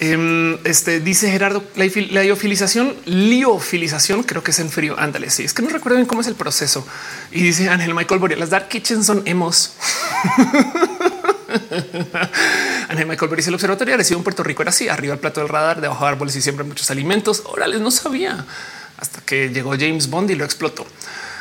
[0.00, 4.98] Em, este dice Gerardo, la, la liofilización, liofilización, creo que es en frío.
[4.98, 6.86] Ándale, sí, es que no recuerdo bien cómo es el proceso.
[7.30, 9.74] Y dice Ángel Michael Boria, las dark kitchens son hemos.
[12.88, 15.48] Ángel Michael Boria el observatorio recibe en Puerto Rico era así, arriba el plato del
[15.48, 17.42] radar, debajo de árboles y siempre muchos alimentos.
[17.44, 18.44] Orales no sabía
[18.96, 20.86] hasta que llegó James Bond y lo explotó.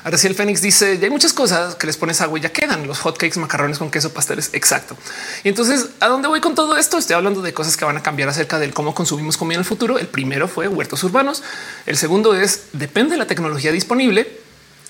[0.03, 2.49] Ahora sí, el Fénix dice ya hay muchas cosas que les pones agua y ya
[2.49, 4.49] quedan los hotcakes, macarrones con queso, pasteles.
[4.53, 4.97] Exacto.
[5.43, 6.97] Y entonces, ¿a dónde voy con todo esto?
[6.97, 9.65] Estoy hablando de cosas que van a cambiar acerca del cómo consumimos comida en el
[9.65, 9.97] futuro.
[9.97, 11.41] El primero fue huertos urbanos.
[11.85, 14.39] El segundo es depende de la tecnología disponible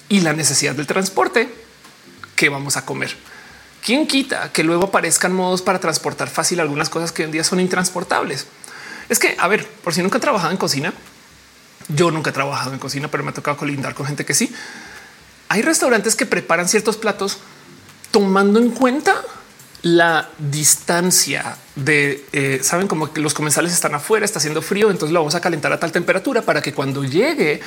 [0.09, 1.53] y la necesidad del transporte
[2.35, 3.15] que vamos a comer.
[3.85, 7.43] ¿Quién quita que luego aparezcan modos para transportar fácil algunas cosas que hoy en día
[7.43, 8.47] son intransportables?
[9.09, 10.93] Es que, a ver, por si nunca he trabajado en cocina,
[11.89, 14.53] yo nunca he trabajado en cocina, pero me ha tocado colindar con gente que sí.
[15.49, 17.37] Hay restaurantes que preparan ciertos platos
[18.11, 19.21] tomando en cuenta
[19.83, 25.13] la distancia de eh, saben como que los comensales están afuera, está haciendo frío, entonces
[25.13, 27.59] lo vamos a calentar a tal temperatura para que cuando llegue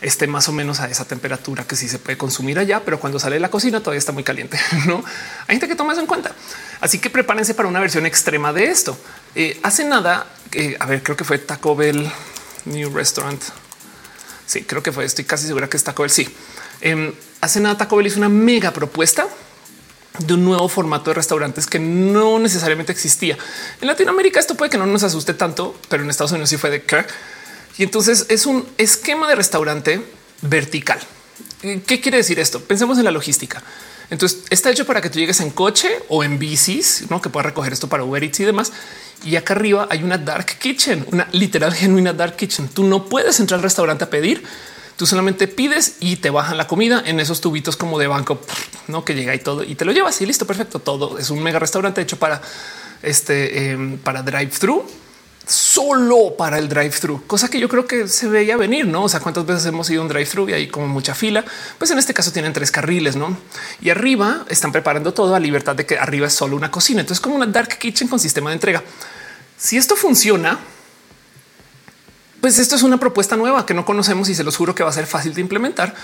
[0.00, 3.18] esté más o menos a esa temperatura que sí se puede consumir allá, pero cuando
[3.18, 4.58] sale de la cocina todavía está muy caliente.
[4.86, 5.04] No
[5.46, 6.32] hay gente que toma eso en cuenta.
[6.80, 8.98] Así que prepárense para una versión extrema de esto.
[9.34, 12.10] Eh, hace nada, eh, a ver, creo que fue Taco Bell
[12.64, 13.42] New Restaurant.
[14.46, 15.04] Sí, creo que fue.
[15.04, 16.10] Estoy casi segura que es Taco Bell.
[16.10, 16.26] Sí,
[16.80, 19.26] em, hace nada Taco Bell hizo una mega propuesta
[20.18, 23.38] de un nuevo formato de restaurantes que no necesariamente existía
[23.80, 24.40] en Latinoamérica.
[24.40, 27.04] Esto puede que no nos asuste tanto, pero en Estados Unidos sí fue de qué.
[27.78, 30.02] Y entonces es un esquema de restaurante
[30.42, 30.98] vertical.
[31.62, 32.60] ¿Qué quiere decir esto?
[32.60, 33.62] Pensemos en la logística.
[34.10, 37.22] Entonces está hecho para que tú llegues en coche o en bicis, ¿no?
[37.22, 38.72] que puedas recoger esto para Uber Eats y demás.
[39.24, 42.68] Y acá arriba hay una dark kitchen, una literal genuina dark kitchen.
[42.68, 44.42] Tú no puedes entrar al restaurante a pedir.
[45.00, 48.38] Tú solamente pides y te bajan la comida en esos tubitos como de banco,
[48.86, 50.78] no que llega y todo y te lo llevas y listo, perfecto.
[50.78, 52.42] Todo es un mega restaurante hecho para
[53.02, 54.84] este em, para drive thru
[55.46, 59.04] solo para el drive thru, cosa que yo creo que se veía venir, no?
[59.04, 61.46] O sea, cuántas veces hemos ido a un drive thru y hay como mucha fila.
[61.78, 63.38] Pues en este caso tienen tres carriles, no?
[63.80, 67.00] Y arriba están preparando todo a libertad de que arriba es solo una cocina.
[67.00, 68.82] Entonces, como una dark kitchen con sistema de entrega.
[69.56, 70.58] Si esto funciona,
[72.40, 74.90] pues esto es una propuesta nueva que no conocemos y se los juro que va
[74.90, 75.94] a ser fácil de implementar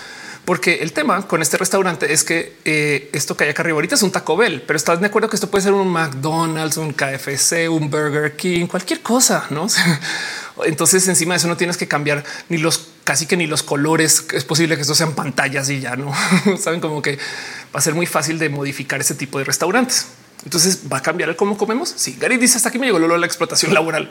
[0.47, 3.95] porque el tema con este restaurante es que eh, esto que hay acá arriba ahorita
[3.95, 6.93] es un Taco Bell, pero estás de acuerdo que esto puede ser un McDonald's, un
[6.93, 9.67] KFC, un Burger King, cualquier cosa, no?
[10.63, 14.25] Entonces, encima de eso no tienes que cambiar ni los casi que ni los colores.
[14.31, 16.13] Es posible que esto sean pantallas y ya no
[16.57, 20.07] saben como que va a ser muy fácil de modificar ese tipo de restaurantes.
[20.45, 21.93] Entonces va a cambiar el cómo comemos.
[21.97, 24.09] Sí, Gary dice hasta aquí me llegó lo de la explotación laboral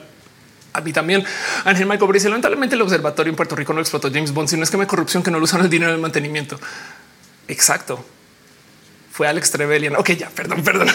[0.77, 1.25] a mí también.
[1.65, 4.71] Ángel Michael dice lamentablemente el observatorio en Puerto Rico no explotó James Bond, sino es
[4.71, 6.59] que me corrupción que no lo usan el dinero del mantenimiento.
[7.49, 8.05] Exacto.
[9.11, 9.97] Fue Alex Trevelyan.
[9.97, 10.89] Ok, ya, perdón, perdón.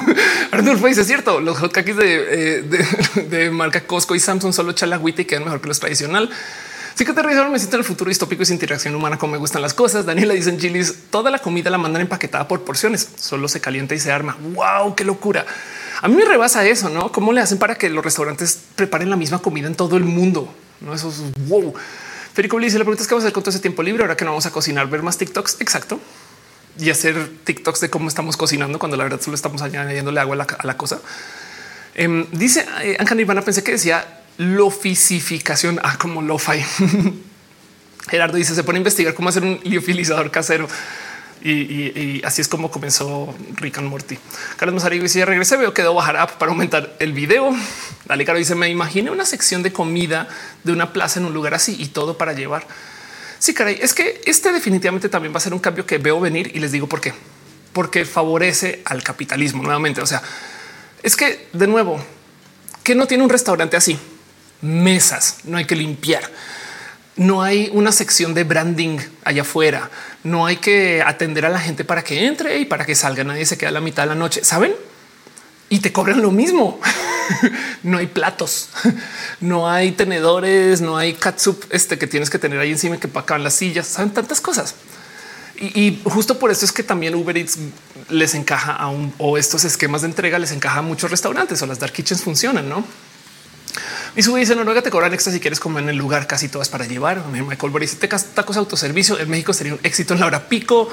[0.50, 1.40] Arnulfo dice cierto.
[1.40, 5.24] Los hotcakes de, eh, de, de, marca Costco y Samsung solo echan la agüita y
[5.24, 6.28] quedan mejor que los tradicional.
[6.94, 9.38] Sí que te me siento en el futuro distópico y sin interacción humana como me
[9.38, 10.04] gustan las cosas.
[10.04, 13.94] Daniela dice en Chilis, toda la comida la mandan empaquetada por porciones, solo se calienta
[13.94, 14.36] y se arma.
[14.52, 15.46] Wow, qué locura.
[16.02, 17.12] A mí me rebasa eso, ¿no?
[17.12, 20.52] ¿Cómo le hacen para que los restaurantes preparen la misma comida en todo el mundo?
[20.80, 21.72] No, eso es wow.
[22.34, 24.16] Federico dice, la pregunta es qué vamos a hacer con todo ese tiempo libre ahora
[24.16, 25.60] que no vamos a cocinar, ver más TikToks.
[25.60, 26.00] Exacto.
[26.76, 30.66] Y hacer TikToks de cómo estamos cocinando cuando la verdad solo estamos añadiéndole agua a
[30.66, 31.00] la, cosa.
[31.94, 36.64] Em, dice eh, Anka Nirvana, pensé que decía lofisificación, ah, como lo-fi.
[38.10, 40.66] Gerardo dice, se pone a investigar cómo hacer un liofilizador casero.
[41.44, 44.18] Y, así es como comenzó Rick and Morty.
[44.56, 47.54] Carlos Mazarigo dice: Ya regresé, veo que debo bajar app para aumentar el video.
[48.04, 50.28] Dale, Caro dice: Me imaginé una sección de comida
[50.62, 52.66] de una plaza en un lugar así y todo para llevar.
[53.38, 56.52] Sí, caray, es que este definitivamente también va a ser un cambio que veo venir
[56.54, 57.12] y les digo por qué.
[57.72, 60.00] Porque favorece al capitalismo nuevamente.
[60.00, 60.22] O sea,
[61.02, 62.00] es que de nuevo,
[62.84, 63.98] que no tiene un restaurante así,
[64.60, 66.22] mesas, no hay que limpiar
[67.16, 69.90] no hay una sección de branding allá afuera.
[70.24, 73.24] No hay que atender a la gente para que entre y para que salga.
[73.24, 74.74] Nadie se queda a la mitad de la noche, saben?
[75.68, 76.80] Y te cobran lo mismo.
[77.82, 78.70] no hay platos,
[79.40, 83.44] no hay tenedores, no hay catsup este que tienes que tener ahí encima que pacan
[83.44, 83.86] las sillas.
[83.86, 84.74] Saben tantas cosas.
[85.60, 87.58] Y, justo por eso es que también Uber Eats
[88.08, 91.66] les encaja a un o estos esquemas de entrega les encaja a muchos restaurantes o
[91.66, 92.84] las dark kitchens funcionan, no?
[94.14, 96.68] Y sube dice Noruega te cobran extra si quieres comer en el lugar, casi todas
[96.68, 97.24] para llevar.
[97.28, 99.18] Michael Boris dice tacos autoservicio.
[99.18, 100.88] En México sería un éxito en la hora pico.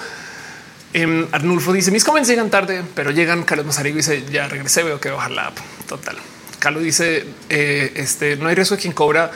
[0.93, 3.43] Em, Arnulfo dice mis comments llegan tarde, pero llegan.
[3.43, 5.51] Carlos Mazarigo dice ya regresé, veo que bajar la.
[5.88, 6.18] Total.
[6.60, 9.31] Carlos dice eh, este no hay riesgo de quien cobra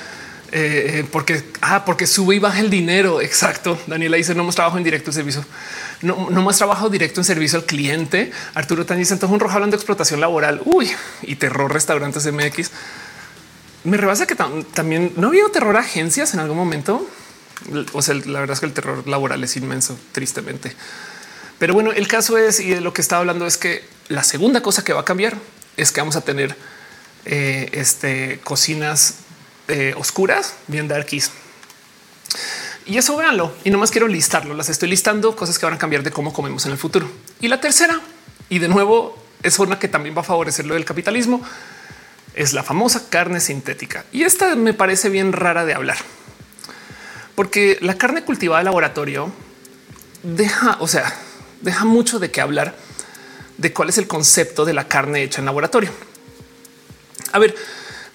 [0.52, 3.22] eh, eh, porque ah, porque sube y baja el dinero.
[3.22, 3.78] Exacto.
[3.88, 5.46] Daniela dice no más trabajo en directo en servicio,
[6.02, 8.32] no, no más trabajo directo en servicio al cliente.
[8.54, 10.62] Arturo también dice entonces un rojo hablando de explotación laboral.
[10.66, 10.92] Uy,
[11.24, 12.72] y terror restaurantes MX
[13.84, 17.08] me rebasa que también no había terror a agencias en algún momento.
[17.94, 20.76] O sea, la verdad es que el terror laboral es inmenso, tristemente.
[21.60, 24.62] Pero bueno, el caso es y de lo que estaba hablando es que la segunda
[24.62, 25.38] cosa que va a cambiar
[25.78, 26.56] es que vamos a tener
[27.26, 29.16] eh, este, cocinas
[29.68, 31.32] eh, oscuras, bien darkies.
[32.86, 34.54] Y eso véanlo y no más quiero listarlo.
[34.54, 37.10] Las estoy listando cosas que van a cambiar de cómo comemos en el futuro.
[37.40, 38.02] Y la tercera,
[38.50, 41.42] y de nuevo, es una que también va a favorecer lo del capitalismo
[42.36, 44.06] es la famosa carne sintética.
[44.12, 45.98] Y esta me parece bien rara de hablar,
[47.36, 49.32] porque la carne cultivada de laboratorio
[50.24, 51.14] deja, o sea,
[51.62, 52.76] deja mucho de qué hablar
[53.58, 55.92] de cuál es el concepto de la carne hecha en laboratorio.
[57.32, 57.56] A ver,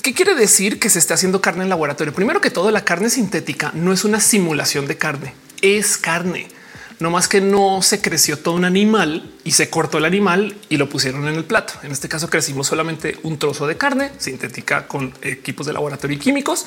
[0.02, 2.14] ¿Qué quiere decir que se esté haciendo carne en laboratorio?
[2.14, 6.48] Primero que todo, la carne sintética no es una simulación de carne, es carne.
[7.00, 10.78] No más que no se creció todo un animal y se cortó el animal y
[10.78, 11.74] lo pusieron en el plato.
[11.82, 16.20] En este caso crecimos solamente un trozo de carne sintética con equipos de laboratorio y
[16.20, 16.66] químicos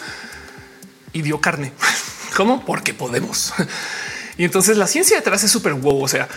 [1.11, 1.73] y dio carne.
[2.35, 2.65] ¿Cómo?
[2.65, 3.53] Porque podemos.
[4.37, 6.01] Y entonces la ciencia detrás es súper wow.
[6.01, 6.27] O sea,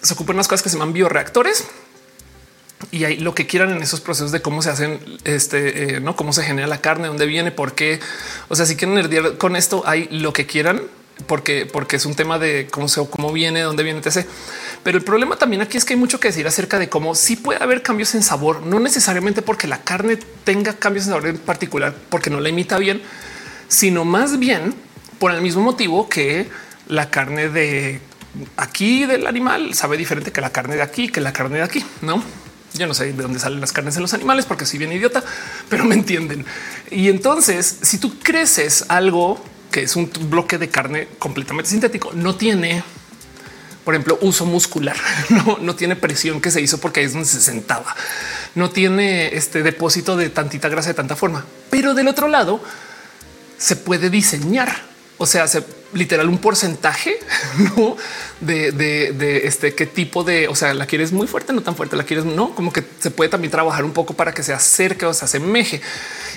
[0.00, 1.66] se ocupan unas cosas que se llaman bioreactores
[2.90, 6.16] y hay lo que quieran en esos procesos de cómo se hacen, este, eh, no
[6.16, 8.00] cómo se genera la carne, dónde viene, por qué.
[8.48, 10.82] O sea, si quieren con esto, hay lo que quieran,
[11.26, 14.26] porque, porque es un tema de cómo se, cómo viene, dónde viene, etc.
[14.82, 17.36] Pero el problema también aquí es que hay mucho que decir acerca de cómo sí
[17.36, 21.38] puede haber cambios en sabor, no necesariamente porque la carne tenga cambios en sabor en
[21.38, 23.02] particular, porque no la imita bien,
[23.68, 24.74] sino más bien
[25.18, 26.48] por el mismo motivo que
[26.86, 28.00] la carne de
[28.56, 31.84] aquí del animal sabe diferente que la carne de aquí, que la carne de aquí,
[32.02, 32.22] no?
[32.74, 35.24] Yo no sé de dónde salen las carnes en los animales porque soy bien idiota,
[35.68, 36.44] pero me entienden.
[36.90, 42.34] Y entonces, si tú creces algo que es un bloque de carne completamente sintético, no
[42.34, 42.82] tiene,
[43.84, 44.96] por ejemplo, uso muscular,
[45.30, 47.94] no, no tiene presión que se hizo porque ahí es donde se sentaba,
[48.54, 52.60] no tiene este depósito de tantita grasa de tanta forma, pero del otro lado
[53.58, 54.88] se puede diseñar.
[55.18, 57.18] O sea, se, literal un porcentaje
[57.76, 57.96] ¿no?
[58.40, 61.96] de, de, este qué tipo de, o sea, la quieres muy fuerte, no tan fuerte,
[61.96, 65.06] la quieres no, como que se puede también trabajar un poco para que se acerque
[65.06, 65.80] o se asemeje.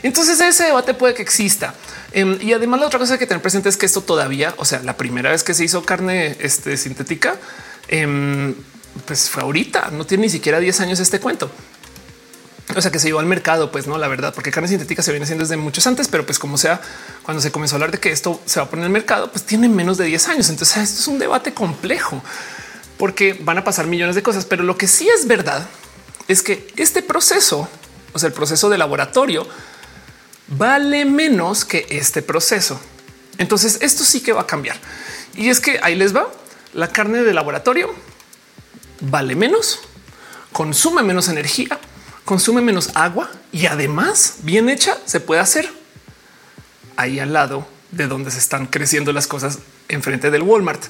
[0.03, 1.76] Entonces ese debate puede que exista.
[2.11, 4.82] Em, y además la otra cosa que tener presente es que esto todavía, o sea,
[4.84, 7.36] la primera vez que se hizo carne este, sintética,
[7.88, 8.56] em,
[9.06, 11.52] pues fue ahorita, no tiene ni siquiera 10 años este cuento.
[12.76, 15.11] O sea que se llevó al mercado, pues no, la verdad, porque carne sintética se
[15.11, 16.81] viene haciendo desde muchos antes, pero pues como sea,
[17.23, 19.45] cuando se comenzó a hablar de que esto se va a poner el mercado, pues
[19.45, 20.49] tiene menos de 10 años.
[20.49, 22.22] Entonces esto es un debate complejo
[22.98, 24.45] porque van a pasar millones de cosas.
[24.45, 25.68] Pero lo que sí es verdad
[26.27, 27.68] es que este proceso,
[28.14, 29.48] o sea, el proceso de laboratorio,
[30.48, 32.80] vale menos que este proceso.
[33.38, 34.77] Entonces esto sí que va a cambiar.
[35.35, 36.27] Y es que ahí les va
[36.73, 37.93] la carne de laboratorio
[39.02, 39.80] vale menos,
[40.52, 41.80] consume menos energía
[42.32, 45.70] consume menos agua y además bien hecha se puede hacer
[46.95, 49.60] ahí al lado de donde se están creciendo las cosas
[49.90, 50.82] enfrente del Walmart.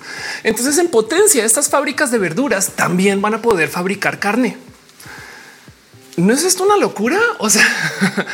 [0.43, 4.55] Entonces, en potencia, estas fábricas de verduras también van a poder fabricar carne.
[6.15, 7.19] ¿No es esto una locura?
[7.39, 7.65] O sea,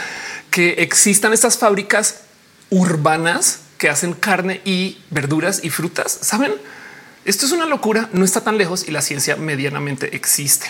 [0.51, 2.23] que existan estas fábricas
[2.71, 6.11] urbanas que hacen carne y verduras y frutas.
[6.23, 6.51] Saben,
[7.23, 10.69] esto es una locura, no está tan lejos y la ciencia medianamente existe.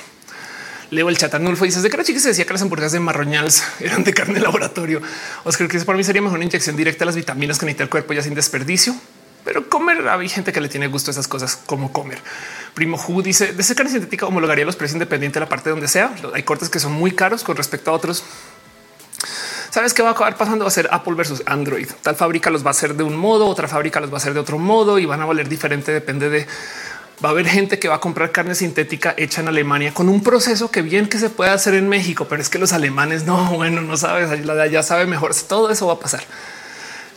[0.89, 4.03] Leo el chat Arnulfo dice de cara se decía que las hamburguesas de marroñals eran
[4.03, 5.01] de carne de laboratorio.
[5.43, 7.89] Oscar que para mí sería mejor una inyección directa a las vitaminas que necesita el
[7.89, 8.95] cuerpo ya sin desperdicio.
[9.43, 12.19] Pero comer hay gente que le tiene gusto a esas cosas como comer.
[12.73, 15.88] Primo Hu dice de esa carne sintética homologaría los precios independiente de la parte donde
[15.88, 16.14] sea.
[16.34, 18.23] Hay cortes que son muy caros con respecto a otros.
[19.69, 20.65] Sabes qué va a acabar pasando?
[20.65, 21.88] Va a ser Apple versus Android.
[22.01, 24.34] Tal fábrica los va a hacer de un modo, otra fábrica los va a hacer
[24.34, 25.91] de otro modo y van a valer diferente.
[25.91, 26.47] Depende de
[27.23, 30.22] va a haber gente que va a comprar carne sintética hecha en Alemania con un
[30.22, 33.52] proceso que bien que se puede hacer en México, pero es que los alemanes no,
[33.56, 35.34] bueno, no sabes, la de allá sabe mejor.
[35.48, 36.23] Todo eso va a pasar.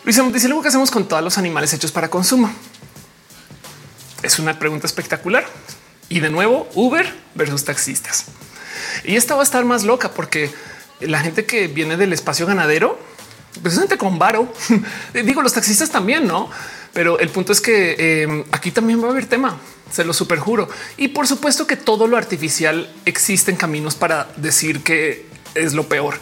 [0.05, 2.51] Luis dice luego que hacemos con todos los animales hechos para consumo.
[4.23, 5.45] Es una pregunta espectacular.
[6.09, 8.25] Y de nuevo, Uber versus taxistas.
[9.05, 10.51] Y esta va a estar más loca porque
[11.01, 12.99] la gente que viene del espacio ganadero,
[13.63, 14.53] pues gente con varo.
[15.13, 16.51] Digo, los taxistas también, no?
[16.93, 19.59] Pero el punto es que em, aquí también va a haber tema,
[19.91, 20.69] se lo superjuro.
[20.97, 26.15] Y por supuesto que todo lo artificial existen caminos para decir que es lo peor.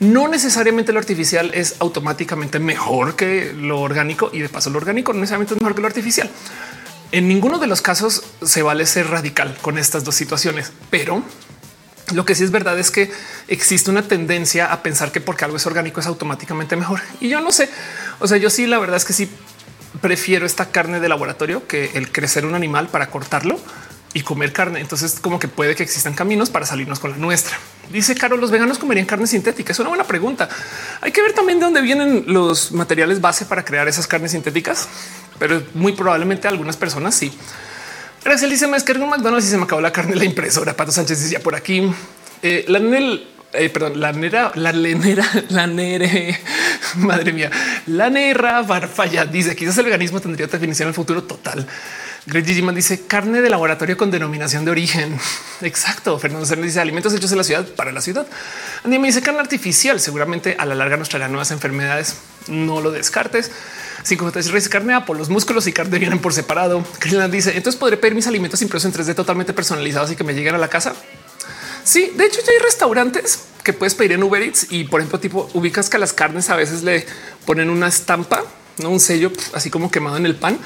[0.00, 5.12] No necesariamente lo artificial es automáticamente mejor que lo orgánico y de paso lo orgánico
[5.12, 6.30] no necesariamente es mejor que lo artificial.
[7.12, 11.22] En ninguno de los casos se vale ser radical con estas dos situaciones, pero
[12.14, 13.10] lo que sí es verdad es que
[13.48, 17.00] existe una tendencia a pensar que porque algo es orgánico es automáticamente mejor.
[17.20, 17.68] Y yo no sé,
[18.20, 19.28] o sea, yo sí, la verdad es que sí
[20.00, 23.58] prefiero esta carne de laboratorio que el crecer un animal para cortarlo
[24.12, 24.80] y comer carne.
[24.80, 27.56] Entonces, como que puede que existan caminos para salirnos con la nuestra.
[27.92, 29.72] Dice Caro, los veganos comerían carne sintética.
[29.72, 30.48] Es una buena pregunta.
[31.00, 34.88] Hay que ver también de dónde vienen los materiales base para crear esas carnes sintéticas,
[35.38, 37.32] pero muy probablemente algunas personas sí.
[38.24, 40.76] Gracias, dice que un McDonald's y se me acabó la carne de la impresora.
[40.76, 41.90] Pato Sánchez decía por aquí.
[42.42, 42.64] Eh,
[43.52, 46.38] eh, perdón, la nera, la lenera, la nere,
[46.96, 47.50] madre mía,
[47.86, 51.66] la nera barfalla dice quizás el veganismo tendría definición en el futuro total.
[52.26, 55.18] Greg Giman dice carne de laboratorio con denominación de origen.
[55.62, 56.18] Exacto.
[56.18, 58.26] Fernando Cernes dice alimentos hechos en la ciudad para la ciudad.
[58.84, 59.98] Andy me dice carne artificial.
[59.98, 62.16] Seguramente a la larga nos traerá nuevas enfermedades.
[62.46, 63.50] No lo descartes.
[64.02, 66.84] 5 dice carne Apple, los músculos y carne vienen por separado.
[66.98, 70.34] Krishnan dice entonces podré pedir mis alimentos impresos en 3D totalmente personalizados y que me
[70.34, 70.94] lleguen a la casa.
[71.84, 75.20] Sí, de hecho ya hay restaurantes que puedes pedir en Uber Eats y por ejemplo,
[75.20, 77.06] tipo ubicas que a las carnes a veces le
[77.46, 78.44] ponen una estampa,
[78.78, 80.58] no un sello así como quemado en el pan.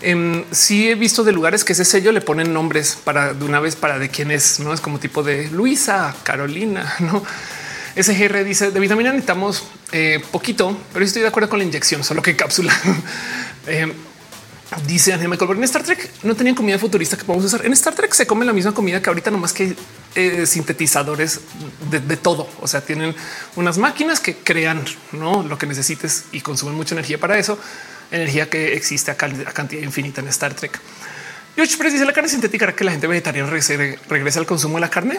[0.00, 3.60] Eh, sí he visto de lugares que ese sello le ponen nombres para de una
[3.60, 7.22] vez para de quién es, no es como tipo de Luisa, Carolina, no?
[7.96, 12.22] SGR dice de vitamina necesitamos eh, poquito, pero estoy de acuerdo con la inyección, solo
[12.22, 12.74] que cápsula.
[13.66, 13.92] eh,
[14.86, 17.64] Dice Ángel Michael, en Star Trek no tenían comida futurista que podemos usar.
[17.64, 19.76] En Star Trek se come la misma comida que ahorita, no más que
[20.14, 21.40] eh, sintetizadores
[21.90, 22.48] de, de, todo.
[22.60, 23.14] O sea, tienen
[23.56, 24.82] unas máquinas que crean
[25.12, 25.42] ¿no?
[25.42, 27.58] lo que necesites y consumen mucha energía para eso.
[28.10, 30.80] Energía que existe a, a cantidad infinita en Star Trek.
[31.56, 34.76] George Press dice la carne sintética hará que la gente vegetariana regrese, regrese al consumo
[34.76, 35.14] de la carne.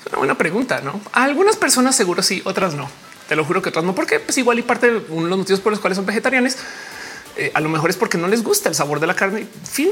[0.00, 1.00] Es una buena pregunta, ¿no?
[1.12, 2.90] A algunas personas seguro sí, otras no.
[3.28, 5.38] Te lo juro que otras no, porque pues igual y parte de uno de los
[5.38, 6.56] motivos por los cuales son vegetarianos
[7.36, 9.46] eh, a lo mejor es porque no les gusta el sabor de la carne.
[9.64, 9.90] Fin.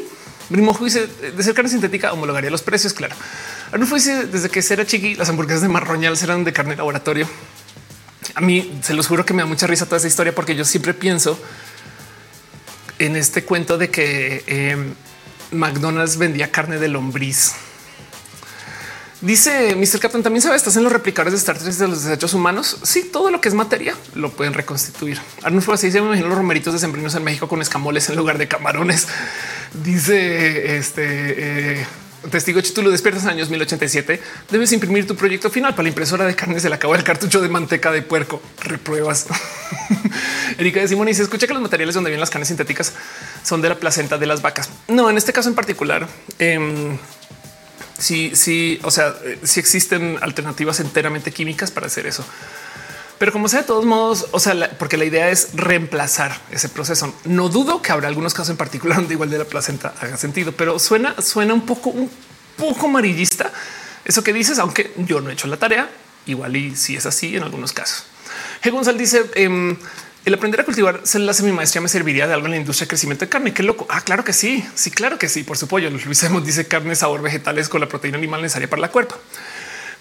[0.49, 2.93] Brimojo dice de ser carne sintética homologaría los precios.
[2.93, 3.15] Claro.
[3.73, 7.29] Arnulfo dice desde que era chiqui, las hamburguesas de marroñal serán de carne laboratorio.
[8.35, 10.65] A mí se los juro que me da mucha risa toda esa historia porque yo
[10.65, 11.39] siempre pienso
[12.99, 14.77] en este cuento de que eh,
[15.53, 17.53] McDonald's vendía carne de lombriz.
[19.21, 20.01] Dice Mr.
[20.01, 22.79] Captain, también sabe, estás en los replicadores de Star Trek de los desechos humanos.
[22.83, 25.21] Sí, todo lo que es materia lo pueden reconstituir.
[25.43, 28.39] Arnulfo así se me imagino los romeritos de sembrinos en México con escamoles en lugar
[28.39, 29.09] de camarones.
[29.85, 31.05] Dice este
[31.81, 31.87] eh,
[32.31, 34.23] testigo Chitulo, despiertas en años 1087.
[34.51, 36.59] Debes imprimir tu proyecto final para la impresora de carne.
[36.59, 38.41] Se le acabó el cartucho de manteca de puerco.
[38.63, 39.27] Repruebas.
[40.59, 42.95] Erika de Simón se escucha que los materiales donde vienen las carnes sintéticas
[43.43, 44.71] son de la placenta de las vacas.
[44.89, 46.09] No, en este caso en particular.
[46.39, 46.97] Eh,
[48.01, 49.15] sí, sí, o sea,
[49.45, 52.25] sí existen alternativas enteramente químicas para hacer eso.
[53.19, 57.15] Pero como sea, de todos modos, o sea, porque la idea es reemplazar ese proceso.
[57.25, 60.53] No dudo que habrá algunos casos en particular donde igual de la placenta haga sentido,
[60.53, 62.11] pero suena, suena un poco, un
[62.57, 63.53] poco amarillista
[64.05, 65.91] eso que dices, aunque yo no he hecho la tarea,
[66.27, 68.05] igual y si es así en algunos casos.
[68.63, 68.71] G.
[68.71, 69.77] González dice, eh,
[70.25, 72.85] el aprender a cultivar células en mi maestría me serviría de algo en la industria
[72.85, 73.55] de crecimiento de carne.
[73.55, 73.87] Qué loco.
[73.89, 74.65] Ah, claro que sí.
[74.75, 75.45] Sí, claro que sí.
[75.45, 75.91] Por su pollo.
[75.91, 79.17] Luis Hemos dice carne, sabor, vegetales con la proteína animal necesaria para la cuerpo.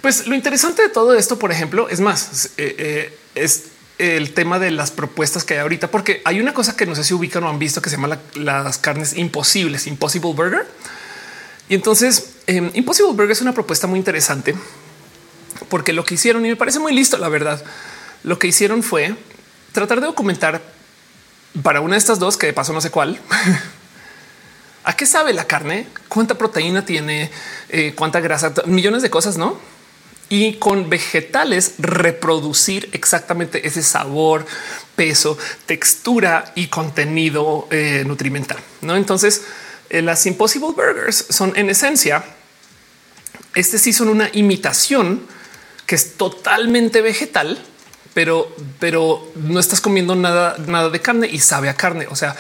[0.02, 3.66] Pues lo interesante de todo esto, por ejemplo, es más, eh, eh, es
[3.98, 7.04] el tema de las propuestas que hay ahorita, porque hay una cosa que no sé
[7.04, 10.66] si ubican o han visto que se llama la, las carnes imposibles, Impossible Burger.
[11.68, 14.56] Y entonces eh, Impossible Burger es una propuesta muy interesante
[15.68, 17.64] porque lo que hicieron y me parece muy listo, la verdad,
[18.24, 19.16] lo que hicieron fue
[19.72, 20.62] tratar de documentar
[21.64, 23.20] para una de estas dos, que de paso no sé cuál,
[24.84, 27.32] a qué sabe la carne, cuánta proteína tiene,
[27.70, 29.60] eh, cuánta grasa, millones de cosas, no?
[30.30, 34.46] Y con vegetales reproducir exactamente ese sabor,
[34.96, 38.60] peso, textura y contenido eh, nutrimental.
[38.82, 39.44] No, entonces
[39.90, 42.24] eh, las Impossible Burgers son en esencia,
[43.56, 45.26] este sí son una imitación
[45.88, 47.58] que es totalmente vegetal,
[48.14, 52.08] pero, pero no estás comiendo nada, nada de carne y sabe a carne.
[52.10, 52.36] O sea,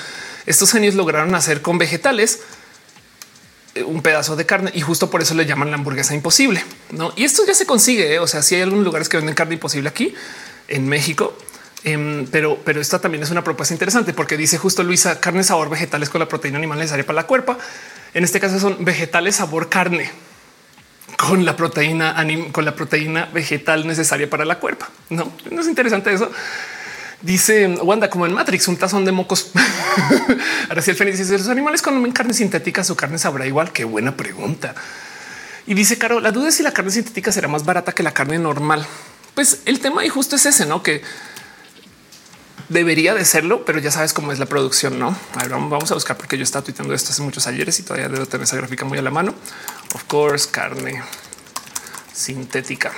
[0.46, 2.40] estos genios lograron hacer con vegetales
[3.76, 6.64] eh, un pedazo de carne y justo por eso le llaman la hamburguesa imposible.
[6.91, 8.16] No, y esto ya se consigue.
[8.16, 8.20] ¿eh?
[8.20, 10.14] O sea, si hay algunos lugares que venden carne imposible aquí
[10.68, 11.38] en México,
[11.84, 15.70] eh, pero, pero esta también es una propuesta interesante porque dice justo Luisa carne sabor
[15.70, 17.58] vegetales con la proteína animal necesaria para la cuerpo.
[18.14, 20.12] En este caso son vegetales sabor carne
[21.20, 22.16] con la proteína,
[22.54, 24.86] con la proteína vegetal necesaria para la cuerpo.
[25.10, 26.32] No, no es interesante eso.
[27.22, 29.52] Dice Wanda, como en Matrix, un tazón de mocos.
[30.70, 33.74] Ahora sí, el Fénix dice: Los animales comen carne sintética, su carne sabrá igual.
[33.74, 34.74] Qué buena pregunta.
[35.68, 38.14] Y dice Caro, la duda es si la carne sintética será más barata que la
[38.14, 38.88] carne normal.
[39.36, 41.02] Pues el tema y justo es ese, no que
[42.70, 44.98] debería de serlo, pero ya sabes cómo es la producción.
[44.98, 45.16] No
[45.50, 48.46] vamos a buscar porque yo estaba tuiteando esto hace muchos ayeres y todavía debo tener
[48.46, 49.34] esa gráfica muy a la mano.
[49.94, 51.04] Of course, carne
[52.14, 52.91] sintética.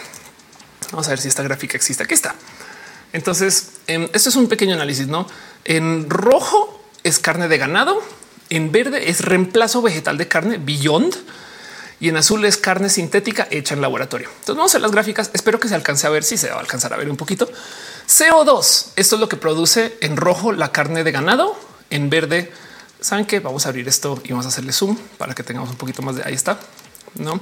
[0.92, 2.04] Vamos a ver si esta gráfica existe.
[2.04, 2.36] Aquí está.
[3.14, 5.08] Entonces, eh, esto es un pequeño análisis.
[5.08, 5.28] No
[5.66, 8.02] en rojo es carne de ganado,
[8.50, 11.16] en verde es reemplazo vegetal de carne Beyond
[12.00, 14.30] y en azul es carne sintética hecha en laboratorio.
[14.30, 15.32] Entonces vamos a ver las gráficas.
[15.34, 17.50] Espero que se alcance a ver si se va a alcanzar a ver un poquito.
[18.12, 18.88] CO2.
[18.98, 21.58] Esto es lo que produce en rojo la carne de ganado,
[21.90, 22.52] en verde.
[23.00, 25.78] Saben que vamos a abrir esto y vamos a hacerle zoom para que tengamos un
[25.78, 26.60] poquito más de ahí está.
[27.16, 27.40] No.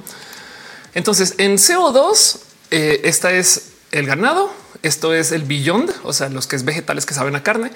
[0.94, 2.38] Entonces en CO2,
[2.70, 4.52] eh, esta es el ganado.
[4.82, 7.72] Esto es el beyond, o sea, los que es vegetales que saben a carne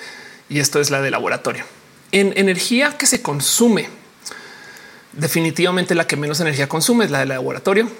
[0.48, 1.64] y esto es la de laboratorio.
[2.12, 3.88] En energía que se consume,
[5.12, 7.90] definitivamente la que menos energía consume es la de laboratorio.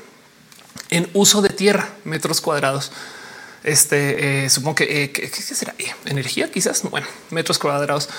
[0.88, 2.92] En uso de tierra, metros cuadrados.
[3.64, 5.74] Este eh, supongo que, eh, ¿qué, será
[6.04, 6.82] energía, quizás.
[6.82, 8.10] Bueno, metros cuadrados.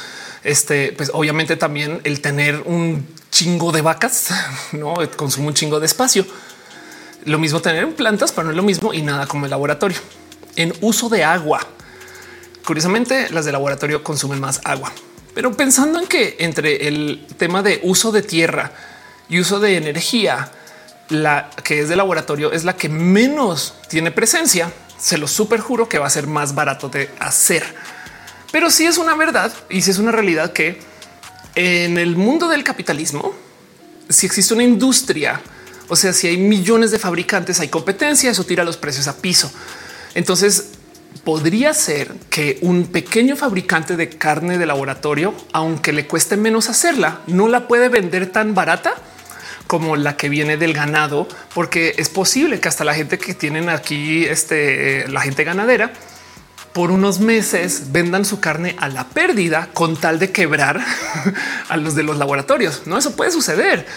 [0.43, 4.29] Este, pues obviamente también el tener un chingo de vacas
[4.71, 6.25] no consume un chingo de espacio.
[7.25, 9.97] Lo mismo tener plantas, pero no es lo mismo y nada como el laboratorio.
[10.55, 11.59] En uso de agua.
[12.65, 14.91] Curiosamente, las de laboratorio consumen más agua.
[15.35, 18.71] Pero pensando en que entre el tema de uso de tierra
[19.29, 20.51] y uso de energía,
[21.09, 25.89] la que es de laboratorio es la que menos tiene presencia, se lo super juro
[25.89, 27.63] que va a ser más barato de hacer.
[28.51, 30.79] Pero sí es una verdad y si es una realidad que
[31.55, 33.33] en el mundo del capitalismo,
[34.09, 35.41] si existe una industria,
[35.87, 39.51] o sea, si hay millones de fabricantes, hay competencia, eso tira los precios a piso.
[40.13, 40.71] Entonces,
[41.23, 47.21] podría ser que un pequeño fabricante de carne de laboratorio, aunque le cueste menos hacerla,
[47.27, 48.93] no la puede vender tan barata
[49.67, 53.69] como la que viene del ganado, porque es posible que hasta la gente que tienen
[53.69, 55.91] aquí, este, la gente ganadera,
[56.73, 60.83] por unos meses vendan su carne a la pérdida con tal de quebrar
[61.69, 62.83] a los de los laboratorios.
[62.85, 63.87] No, eso puede suceder.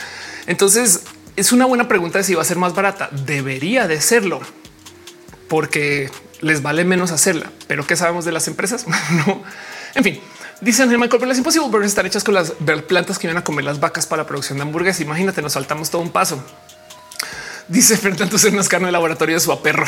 [0.47, 1.03] Entonces
[1.35, 3.09] es una buena pregunta de si va a ser más barata.
[3.11, 4.40] Debería de serlo
[5.49, 7.51] porque les vale menos hacerla.
[7.66, 8.86] Pero qué sabemos de las empresas?
[9.27, 9.43] no.
[9.95, 10.20] En fin,
[10.60, 12.52] Dicen Germán Corpel, es imposible porque estar hechas con las
[12.89, 15.01] plantas que iban a comer las vacas para la producción de hamburguesas.
[15.02, 16.43] Imagínate, nos saltamos todo un paso.
[17.68, 19.86] Dice Fernando ser unas carne de laboratorio de su perro.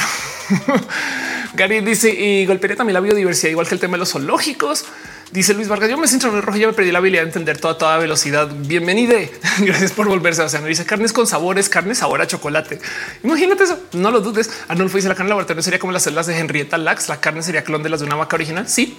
[1.55, 4.84] Gary dice y golpearía también la biodiversidad, igual que el tema de los zoológicos.
[5.32, 7.28] Dice Luis Vargas, yo me siento en el rojo, ya me perdí la habilidad de
[7.28, 8.48] entender toda, toda velocidad.
[8.52, 9.14] Bienvenida.
[9.59, 10.42] Gracias por volverse.
[10.42, 12.80] O sea, no dice carnes con sabores, carne sabor a chocolate.
[13.24, 14.51] Imagínate eso, no lo dudes.
[14.68, 17.09] Arnulfo dice la carne de laboratorio sería como las células de Henrietta Lacks.
[17.09, 18.68] La carne sería clon de las de una vaca original.
[18.68, 18.97] Sí,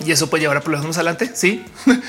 [0.00, 1.30] y eso puede llevar a problemas más adelante.
[1.34, 1.64] Sí.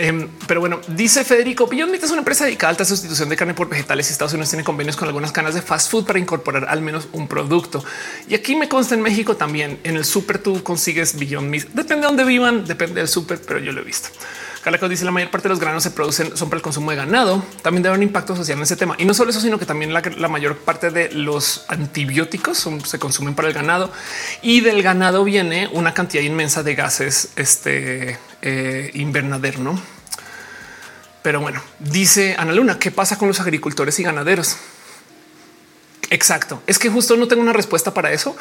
[0.00, 3.52] Em, pero bueno, dice Federico Meat es una empresa dedicada a alta sustitución de carne
[3.52, 6.66] por vegetales y Estados Unidos tiene convenios con algunas cadenas de fast food para incorporar
[6.68, 7.84] al menos un producto.
[8.28, 9.80] Y aquí me consta en México también.
[9.82, 11.64] En el súper tú consigues Beyond Meat.
[11.70, 14.10] Depende de dónde vivan, depende del súper, pero yo lo he visto.
[14.68, 16.98] Calaco dice la mayor parte de los granos se producen son para el consumo de
[16.98, 17.42] ganado.
[17.62, 18.96] También debe un impacto social en ese tema.
[18.98, 23.34] Y no solo eso, sino que también la, mayor parte de los antibióticos se consumen
[23.34, 23.90] para el ganado
[24.42, 29.80] y del ganado viene una cantidad inmensa de gases este, eh, invernadero, ¿no?
[31.22, 34.58] Pero bueno, dice Ana Luna, ¿qué pasa con los agricultores y ganaderos?
[36.10, 36.62] Exacto.
[36.66, 38.36] Es que justo no tengo una respuesta para eso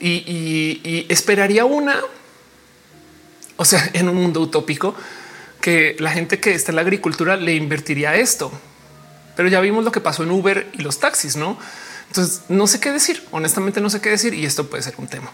[0.00, 2.00] y esperaría una,
[3.58, 4.94] o sea, en un mundo utópico,
[5.60, 8.52] que la gente que está en la agricultura le invertiría esto.
[9.36, 11.58] Pero ya vimos lo que pasó en Uber y los taxis, ¿no?
[12.08, 15.08] Entonces no sé qué decir, honestamente no sé qué decir y esto puede ser un
[15.08, 15.30] tema.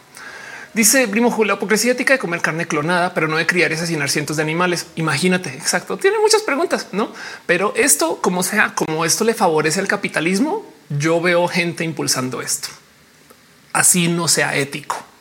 [0.74, 4.09] Dice Primo Julio, hipocresía ética de comer carne clonada, pero no de criar y asesinar
[4.09, 4.86] cientos de animales.
[4.97, 5.99] Imagínate, exacto.
[5.99, 7.12] Tiene muchas preguntas, no?
[7.44, 12.69] Pero esto, como sea, como esto le favorece al capitalismo, yo veo gente impulsando esto.
[13.74, 15.11] Así no sea ético.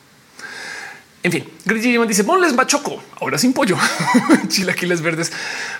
[1.24, 3.76] En fin, Grillo dice ponles bachoco, ahora sin pollo,
[4.48, 5.32] chilaquiles verdes,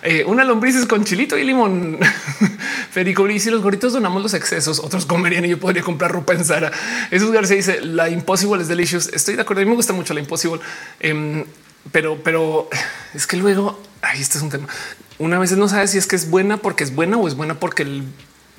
[0.02, 1.98] eh, una lombrices con chilito y limón.
[2.93, 6.44] Federico si los gorritos donamos los excesos, otros comerían y yo podría comprar ropa en
[6.44, 6.70] Sara.
[7.10, 9.09] Jesús García dice la impossible es delicious.
[9.09, 9.62] Estoy de acuerdo.
[9.62, 10.60] A mí me gusta mucho la impossible,
[11.01, 11.44] em,
[11.90, 12.69] pero, pero
[13.12, 14.69] es que luego ahí este es un tema.
[15.19, 17.59] Una vez no sabe si es que es buena porque es buena o es buena
[17.59, 18.05] porque el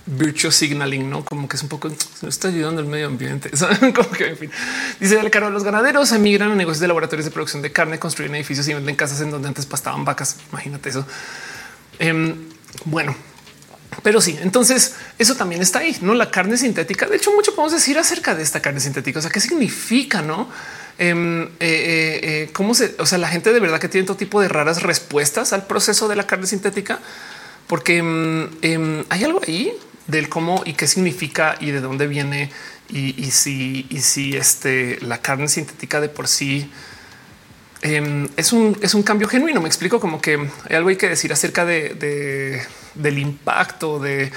[0.06, 1.90] virtual signaling, no como que es un poco
[2.22, 3.52] no está ayudando al medio ambiente.
[3.96, 4.52] como que en fin,
[5.00, 8.36] dice el caro, los ganaderos emigran a negocios de laboratorios de producción de carne, construyen
[8.36, 10.38] edificios y venden casas en donde antes pastaban vacas.
[10.52, 11.06] Imagínate eso.
[12.00, 12.36] Em,
[12.86, 13.16] bueno,
[14.02, 17.06] pero sí, entonces eso también está ahí, no la carne sintética.
[17.06, 19.20] De hecho, mucho podemos decir acerca de esta carne sintética.
[19.20, 20.50] O sea, qué significa, no?
[20.98, 24.18] Em, eh, eh, eh, cómo se, o sea, la gente de verdad que tiene todo
[24.18, 27.00] tipo de raras respuestas al proceso de la carne sintética,
[27.68, 29.74] porque em, hay algo ahí
[30.08, 32.52] del cómo y qué significa y de dónde viene
[32.90, 36.70] y, si, y este, la carne sintética de por sí
[37.82, 39.62] em, es, un, es un cambio genuino.
[39.62, 40.36] Me explico como que
[40.70, 42.62] hay algo hay que decir acerca de,
[42.94, 44.32] del impacto de,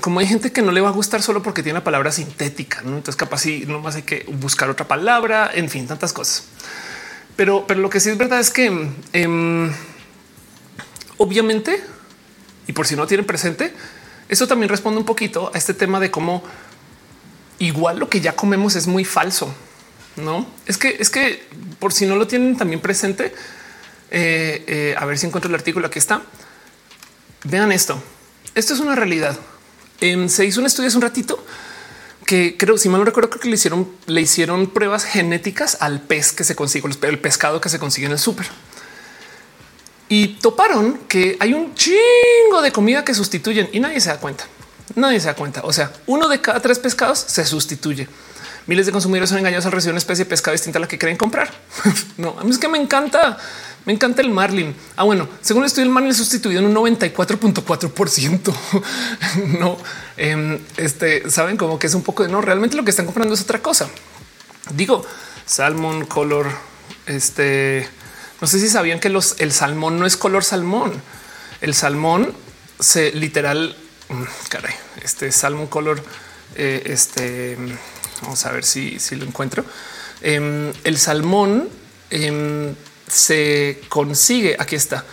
[0.00, 2.80] cómo hay gente que no le va a gustar solo porque tiene la palabra sintética.
[2.82, 2.96] ¿no?
[2.96, 6.44] Entonces capaz si no más hay que buscar otra palabra, en fin, tantas cosas.
[7.36, 8.66] Pero, pero lo que sí es verdad es que
[9.12, 9.72] em,
[11.18, 11.82] obviamente,
[12.66, 13.74] y por si no tienen presente,
[14.32, 16.42] eso también responde un poquito a este tema de cómo
[17.58, 19.54] igual lo que ya comemos es muy falso.
[20.16, 21.46] No es que es que
[21.78, 23.34] por si no lo tienen también presente,
[24.10, 25.86] eh, eh, a ver si encuentro el artículo.
[25.86, 26.22] Aquí está.
[27.44, 28.02] Vean esto.
[28.54, 29.38] Esto es una realidad.
[30.00, 31.44] se hizo un estudio hace un ratito
[32.24, 36.32] que creo, si mal no recuerdo, que le hicieron, le hicieron pruebas genéticas al pez
[36.32, 38.46] que se consigue, el pescado que se consigue en el súper
[40.08, 44.44] y toparon que hay un chingo de comida que sustituyen y nadie se da cuenta.
[44.94, 45.62] Nadie se da cuenta.
[45.64, 48.08] O sea, uno de cada tres pescados se sustituye,
[48.66, 50.96] Miles de consumidores son engañados al recibir una especie de pescado distinta a la que
[50.96, 51.50] quieren comprar.
[52.16, 53.36] no, a mí es que me encanta.
[53.84, 54.76] Me encanta el marlin.
[54.94, 58.54] Ah, bueno, según el estudio, el marlin es sustituido en un 94.4%.
[59.58, 59.76] no,
[60.16, 62.40] em, este saben como que es un poco de no.
[62.40, 63.88] Realmente lo que están comprando es otra cosa.
[64.70, 65.04] Digo,
[65.44, 66.46] salmon color.
[67.06, 67.88] Este
[68.42, 70.92] no sé si sabían que los, el salmón no es color salmón.
[71.60, 72.34] El salmón
[72.80, 73.76] se literal,
[74.08, 76.02] mm, caray, este salmón color.
[76.56, 77.56] Eh, este
[78.20, 79.64] vamos a ver si, si lo encuentro.
[80.22, 81.68] Em, el salmón
[82.10, 82.74] em,
[83.06, 84.56] se consigue.
[84.58, 85.04] Aquí está.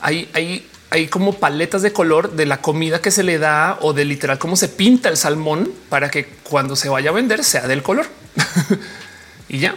[0.00, 3.94] Hay, hay, hay como paletas de color de la comida que se le da o
[3.94, 7.66] de literal cómo se pinta el salmón para que cuando se vaya a vender sea
[7.66, 8.06] del color
[9.48, 9.74] y ya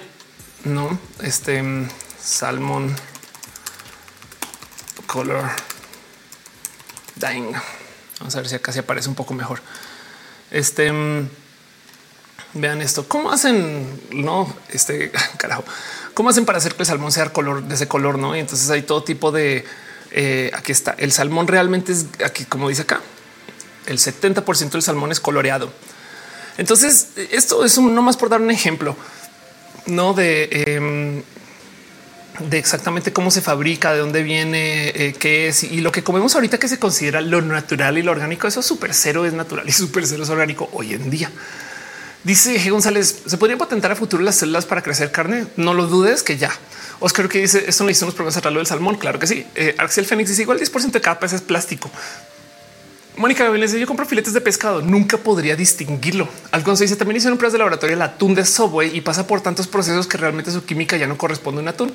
[0.66, 1.88] no este
[2.28, 2.94] salmón
[5.06, 5.50] color
[7.16, 7.54] dying.
[8.20, 9.62] Vamos a ver si acá se aparece un poco mejor.
[10.52, 10.92] Este
[12.54, 13.08] vean esto.
[13.08, 14.02] ¿Cómo hacen?
[14.12, 15.64] No, este carajo.
[16.14, 18.20] ¿Cómo hacen para hacer que el salmón sea color de ese color?
[18.20, 19.66] No, y entonces hay todo tipo de
[20.12, 20.96] eh, aquí está.
[20.98, 23.02] El salmón realmente es aquí, como dice acá,
[23.86, 25.72] el 70% del salmón es coloreado.
[26.58, 28.98] Entonces, esto es un, no más por dar un ejemplo,
[29.86, 31.24] no de, em,
[32.40, 36.36] de exactamente cómo se fabrica, de dónde viene, eh, qué es y lo que comemos
[36.36, 38.48] ahorita que se considera lo natural y lo orgánico.
[38.48, 41.32] Eso súper cero es natural y súper cero es orgánico hoy en día.
[42.24, 42.72] Dice G.
[42.72, 45.48] González, ¿se podría patentar a futuro las células para crecer carne?
[45.56, 46.52] No lo dudes que ya.
[47.00, 48.98] Oscar que dice, esto no hizo unos problemas a del salmón.
[48.98, 49.46] Claro que sí.
[49.56, 51.90] Eh, Axel Fénix dice, igual 10% de cada pez es plástico.
[53.18, 56.30] Mónica Gabriel dice, yo compro filetes de pescado, nunca podría distinguirlo.
[56.52, 59.68] Alfonso dice, también hicieron pruebas de laboratorio el atún de Subway y pasa por tantos
[59.68, 61.92] procesos que realmente su química ya no corresponde a un atún.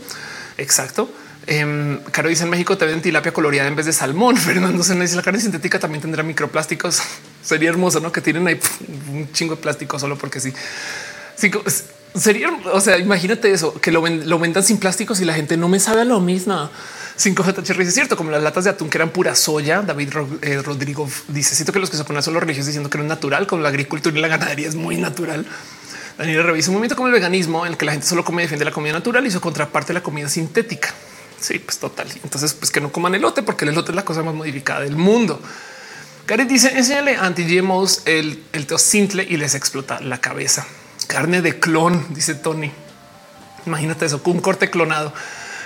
[0.58, 1.08] Exacto.
[1.46, 4.36] Eh, Caro dice en México te ven tilapia coloreada en vez de salmón.
[4.38, 7.00] Fernando se dice la carne sintética también tendrá microplásticos.
[7.42, 8.58] Sería hermoso, no que tienen ahí
[9.12, 10.52] un chingo de plástico solo porque sí.
[11.36, 11.50] sí
[12.14, 15.68] sería, o sea, imagínate eso, que lo, lo vendan sin plásticos y la gente no
[15.68, 16.68] me sabe a lo mismo.
[17.18, 19.82] 5J es cierto, como las latas de atún que eran pura soya.
[19.82, 20.10] David
[20.42, 23.04] eh, Rodrigo dice: Siento que los que se ponen son los religiosos diciendo que no
[23.04, 25.46] es natural, como la agricultura y la ganadería es muy natural.
[26.18, 28.44] Daniel revisa un momento como el veganismo en el que la gente solo come y
[28.44, 30.94] defiende la comida natural y su contraparte la comida sintética.
[31.40, 32.08] Sí, pues total.
[32.22, 34.96] Entonces, pues que no coman elote porque el elote es la cosa más modificada del
[34.96, 35.40] mundo.
[36.26, 40.66] Gary dice enséñale anti GMOs el, el simple y les explota la cabeza.
[41.08, 42.70] Carne de clon, dice Tony.
[43.66, 45.12] Imagínate eso, un corte clonado.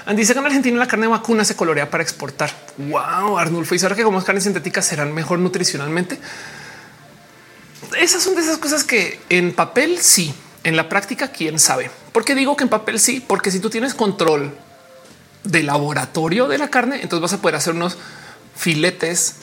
[0.07, 2.51] Que en Argentina la carne de vacuna se colorea para exportar.
[2.79, 3.75] Wow, Arnulfo.
[3.75, 6.21] Y ahora que como carnes sintéticas serán mejor nutricionalmente.
[7.99, 11.91] Esas son de esas cosas que en papel sí, en la práctica quién sabe.
[12.13, 13.23] ¿Por qué digo que en papel sí?
[13.27, 14.57] Porque si tú tienes control
[15.43, 17.99] de laboratorio de la carne, entonces vas a poder hacer unos
[18.55, 19.37] filetes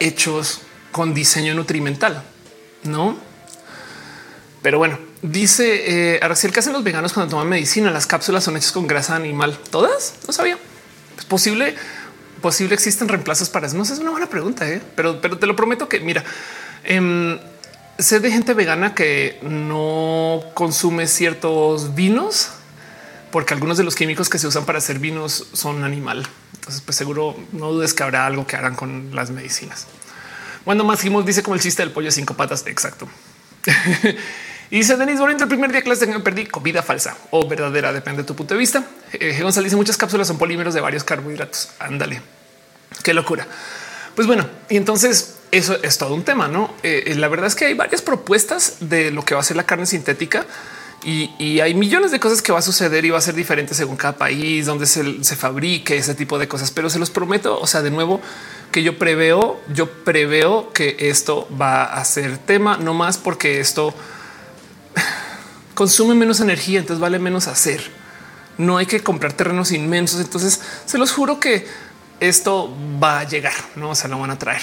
[0.00, 0.60] hechos
[0.92, 2.22] con diseño nutrimental,
[2.82, 3.16] ¿no?
[4.60, 7.90] Pero bueno, dice eh, Aracel que hacen los veganos cuando toman medicina.
[7.90, 9.58] Las cápsulas son hechas con grasa animal.
[9.70, 10.58] Todas no sabía.
[11.18, 11.74] Es posible,
[12.40, 13.76] posible existen reemplazos para eso.
[13.76, 14.80] No sé, es una buena pregunta, ¿eh?
[14.96, 16.24] pero, pero te lo prometo que mira,
[16.84, 17.38] em,
[17.98, 22.50] sé de gente vegana que no consume ciertos vinos
[23.30, 26.26] porque algunos de los químicos que se usan para hacer vinos son animal.
[26.54, 29.86] Entonces, pues seguro no dudes que habrá algo que harán con las medicinas.
[30.64, 32.66] Cuando más dice como el chiste del pollo de cinco patas.
[32.66, 33.08] Exacto.
[34.70, 38.22] y dice Denis Bonito, el primer día que clase perdí comida falsa o verdadera, depende
[38.22, 38.84] de tu punto de vista.
[39.12, 41.70] Eh, González dice muchas cápsulas son polímeros de varios carbohidratos.
[41.80, 42.22] Ándale,
[43.02, 43.46] qué locura.
[44.14, 46.72] Pues bueno, y entonces eso es todo un tema, ¿no?
[46.84, 49.56] Eh, eh, la verdad es que hay varias propuestas de lo que va a ser
[49.56, 50.46] la carne sintética
[51.02, 53.96] y, hay millones de cosas que va a suceder y va a ser diferente según
[53.96, 56.70] cada país donde se, se, fabrique ese tipo de cosas.
[56.70, 58.20] Pero se los prometo, o sea, de nuevo,
[58.70, 63.94] que yo preveo, yo preveo que esto va a ser tema, no más porque esto
[65.80, 67.80] consume menos energía, entonces vale menos hacer.
[68.58, 70.20] No hay que comprar terrenos inmensos.
[70.20, 71.66] Entonces se los juro que
[72.20, 74.60] esto va a llegar, no se lo van a traer.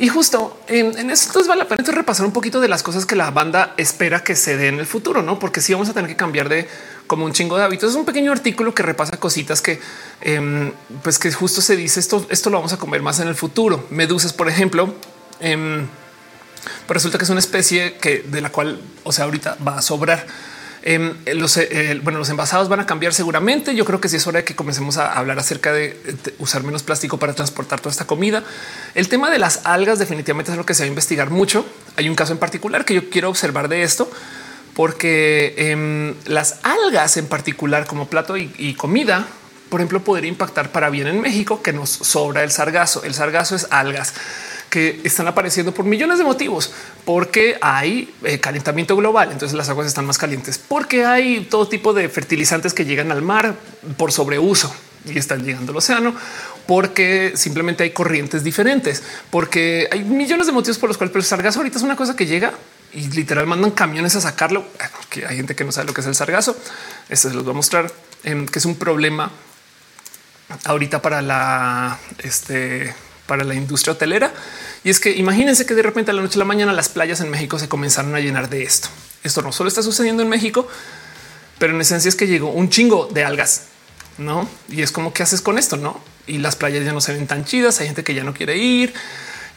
[0.00, 3.30] Y justo en, esto vale la pena repasar un poquito de las cosas que la
[3.30, 5.38] banda espera que se dé en el futuro, no?
[5.38, 6.66] Porque si vamos a tener que cambiar de
[7.06, 7.90] como un chingo de hábitos.
[7.90, 9.78] Es un pequeño artículo que repasa cositas que,
[10.20, 10.72] em,
[11.04, 13.86] pues que justo se dice esto, esto lo vamos a comer más en el futuro.
[13.90, 14.92] Medusas, por ejemplo,
[15.38, 15.86] eh,
[16.88, 20.26] resulta que es una especie que de la cual, o sea, ahorita va a sobrar.
[20.82, 23.74] Em, los, eh, bueno, los envasados van a cambiar seguramente.
[23.74, 25.96] Yo creo que sí es hora de que comencemos a hablar acerca de,
[26.38, 28.44] usar menos plástico para transportar toda esta comida.
[28.94, 31.66] El tema de las algas definitivamente es lo que se va a investigar mucho.
[31.96, 34.10] Hay un caso en particular que yo quiero observar de esto
[34.78, 39.26] porque em, las algas en particular como plato y, comida,
[39.70, 43.02] por ejemplo, podría impactar para bien en México que nos sobra el sargazo.
[43.02, 44.14] El sargazo es algas
[44.70, 46.72] que están apareciendo por millones de motivos,
[47.04, 51.92] porque hay eh, calentamiento global, entonces las aguas están más calientes, porque hay todo tipo
[51.92, 53.54] de fertilizantes que llegan al mar
[53.96, 54.74] por sobreuso
[55.04, 56.14] y están llegando al océano,
[56.66, 61.60] porque simplemente hay corrientes diferentes, porque hay millones de motivos por los cuales el sargazo
[61.60, 62.52] ahorita es una cosa que llega
[62.92, 64.66] y literal mandan camiones a sacarlo,
[65.10, 66.56] que hay gente que no sabe lo que es el sargazo.
[67.08, 67.92] Esto se los voy a mostrar,
[68.24, 69.30] em, que es un problema
[70.64, 72.94] ahorita para la este,
[73.28, 74.32] para la industria hotelera.
[74.82, 77.20] Y es que imagínense que de repente a la noche a la mañana las playas
[77.20, 78.88] en México se comenzaron a llenar de esto.
[79.22, 80.66] Esto no solo está sucediendo en México,
[81.58, 83.64] pero en esencia es que llegó un chingo de algas,
[84.16, 84.48] no?
[84.68, 86.00] Y es como qué haces con esto, no?
[86.26, 87.78] Y las playas ya no se ven tan chidas.
[87.80, 88.94] Hay gente que ya no quiere ir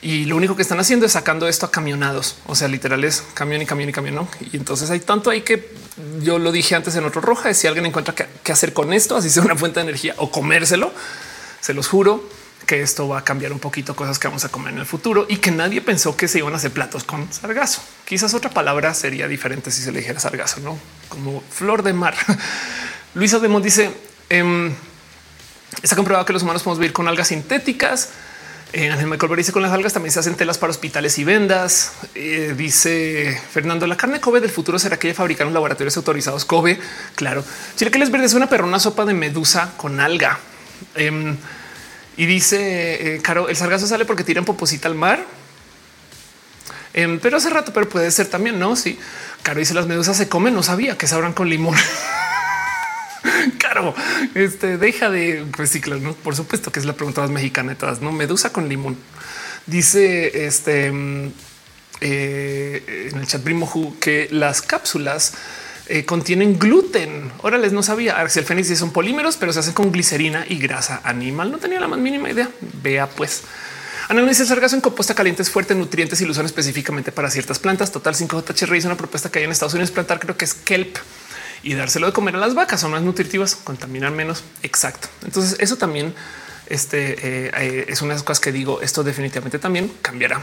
[0.01, 2.35] y lo único que están haciendo es sacando esto a camionados.
[2.47, 4.15] O sea, literal es camión y camión y camión.
[4.15, 4.27] ¿no?
[4.51, 5.73] Y entonces hay tanto ahí que
[6.21, 7.53] yo lo dije antes en otro roja.
[7.53, 10.91] Si alguien encuentra qué hacer con esto, así sea una fuente de energía o comérselo,
[11.61, 12.27] se los juro
[12.65, 15.25] que esto va a cambiar un poquito cosas que vamos a comer en el futuro
[15.27, 17.81] y que nadie pensó que se iban a hacer platos con sargazo.
[18.05, 20.77] Quizás otra palabra sería diferente si se le dijera sargazo, no
[21.09, 22.15] como flor de mar.
[23.13, 23.91] Luisa Demos dice:
[24.29, 24.73] em,
[25.81, 28.09] Está comprobado que los humanos podemos vivir con algas sintéticas
[28.73, 31.91] en el Michael dice con las algas también se hacen telas para hospitales y vendas.
[32.15, 36.79] Eh, dice Fernando, la carne Kobe del futuro será que fabricaron laboratorios autorizados Kobe.
[37.15, 37.43] Claro,
[37.75, 40.39] Chile que les verde es una perrona sopa de medusa con alga.
[40.95, 41.35] Em,
[42.17, 45.25] y dice eh, Caro, el sargazo sale porque tiran poposita al mar.
[46.93, 48.75] Em, pero hace rato, pero puede ser también, no?
[48.75, 48.99] Sí,
[49.43, 50.53] Caro dice las medusas se comen.
[50.53, 51.75] No sabía que sabrán con limón.
[53.59, 53.95] Caro,
[54.35, 55.99] este deja de reciclar.
[55.99, 56.13] ¿no?
[56.13, 58.01] Por supuesto que es la pregunta más mexicana de todas.
[58.01, 58.97] No medusa con limón.
[59.67, 61.31] Dice este mm,
[62.01, 65.33] eh, en el chat Primo que las cápsulas
[65.91, 67.31] eh, contienen gluten.
[67.41, 68.27] Órale, no sabía.
[68.29, 71.51] Si el fénix son polímeros, pero se hacen con glicerina y grasa animal.
[71.51, 72.49] No tenía la más mínima idea.
[72.81, 73.43] Vea pues.
[74.07, 77.59] Ana dice sargazo en composta caliente es fuerte, nutrientes y lo usan específicamente para ciertas
[77.59, 77.91] plantas.
[77.91, 80.97] Total 5JHR es una propuesta que hay en Estados Unidos plantar, creo que es kelp
[81.63, 84.43] y dárselo de comer a las vacas son más nutritivas, contaminan menos.
[84.63, 85.07] Exacto.
[85.23, 86.13] Entonces eso también
[86.67, 90.41] este, eh, eh, es una de las cosas que digo, esto definitivamente también cambiará.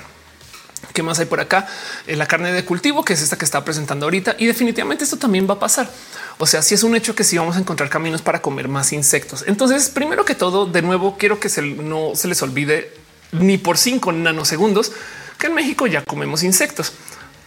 [0.93, 1.67] ¿Qué más hay por acá?
[2.07, 4.37] Eh, la carne de cultivo, que es esta que está presentando ahorita.
[4.39, 5.91] Y definitivamente esto también va a pasar.
[6.39, 8.93] O sea, si es un hecho que sí vamos a encontrar caminos para comer más
[8.93, 9.45] insectos.
[9.47, 12.93] Entonces, primero que todo, de nuevo, quiero que se, no se les olvide
[13.33, 14.93] ni por cinco nanosegundos
[15.39, 16.93] que en México ya comemos insectos.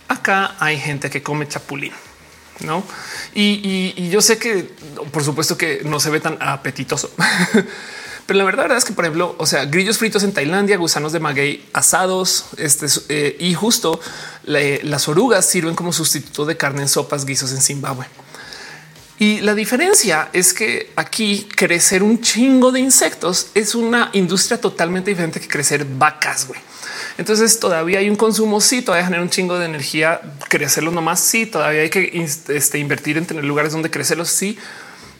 [0.07, 1.93] Acá hay gente que come chapulín
[2.63, 2.83] no?
[3.33, 4.69] Y, yo sé que
[5.11, 7.11] por supuesto que no se ve tan apetitoso,
[8.31, 11.19] pero la verdad, es que, por ejemplo, o sea, grillos fritos en Tailandia, gusanos de
[11.19, 13.99] maguey asados, este eh, y justo
[14.45, 18.05] las orugas sirven como sustituto de carne en sopas, guisos en Zimbabue.
[19.19, 25.09] Y la diferencia es que aquí crecer un chingo de insectos es una industria totalmente
[25.09, 26.47] diferente que crecer vacas.
[26.47, 26.61] güey.
[27.17, 28.61] Entonces todavía hay un consumo.
[28.61, 30.21] Sí, todavía genera un chingo de energía.
[30.47, 31.19] Crecerlos nomás.
[31.19, 34.29] Sí, todavía hay que este, invertir en tener lugares donde crecerlos.
[34.29, 34.57] Sí,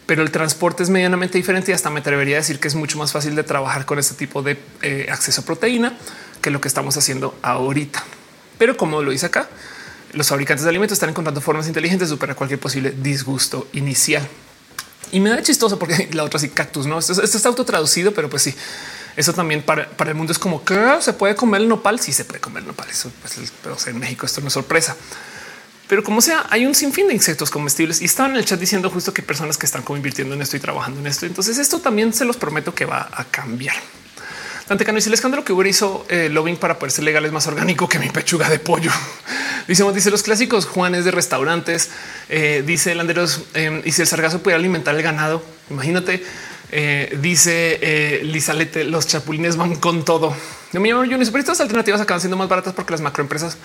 [0.06, 2.98] pero el transporte es medianamente diferente y hasta me atrevería a decir que es mucho
[2.98, 5.96] más fácil de trabajar con este tipo de eh, acceso a proteína
[6.40, 8.02] que lo que estamos haciendo ahorita.
[8.58, 9.48] Pero como lo dice acá,
[10.12, 14.28] los fabricantes de alimentos están encontrando formas inteligentes de superar cualquier posible disgusto inicial.
[15.12, 16.98] Y me da chistoso porque la otra sí cactus, no?
[16.98, 18.54] Esto, esto está autotraducido, pero pues sí,
[19.16, 22.00] eso también para, el mundo es como que se puede comer el nopal.
[22.00, 22.88] Sí se puede comer el nopal.
[22.90, 24.96] Eso pues, pero en México esto no es sorpresa.
[25.92, 28.88] Pero como sea, hay un sinfín de insectos comestibles y estaban en el chat diciendo
[28.88, 31.26] justo que personas que están como invirtiendo en esto y trabajando en esto.
[31.26, 33.76] Entonces esto también se los prometo que va a cambiar.
[34.66, 37.32] Dante Cano dice el escándalo que Uber hizo eh, lobbying para poder ser legal es
[37.32, 38.90] más orgánico que mi pechuga de pollo.
[39.68, 41.90] dice, dice los clásicos Juanes de restaurantes.
[42.30, 46.24] Eh, dice Landeros eh, y si el sargazo puede alimentar el ganado, imagínate
[46.70, 50.34] eh, dice eh, Lizalete, los chapulines van con todo.
[50.72, 53.58] Yo me llamo Pero estas alternativas acaban siendo más baratas porque las macroempresas,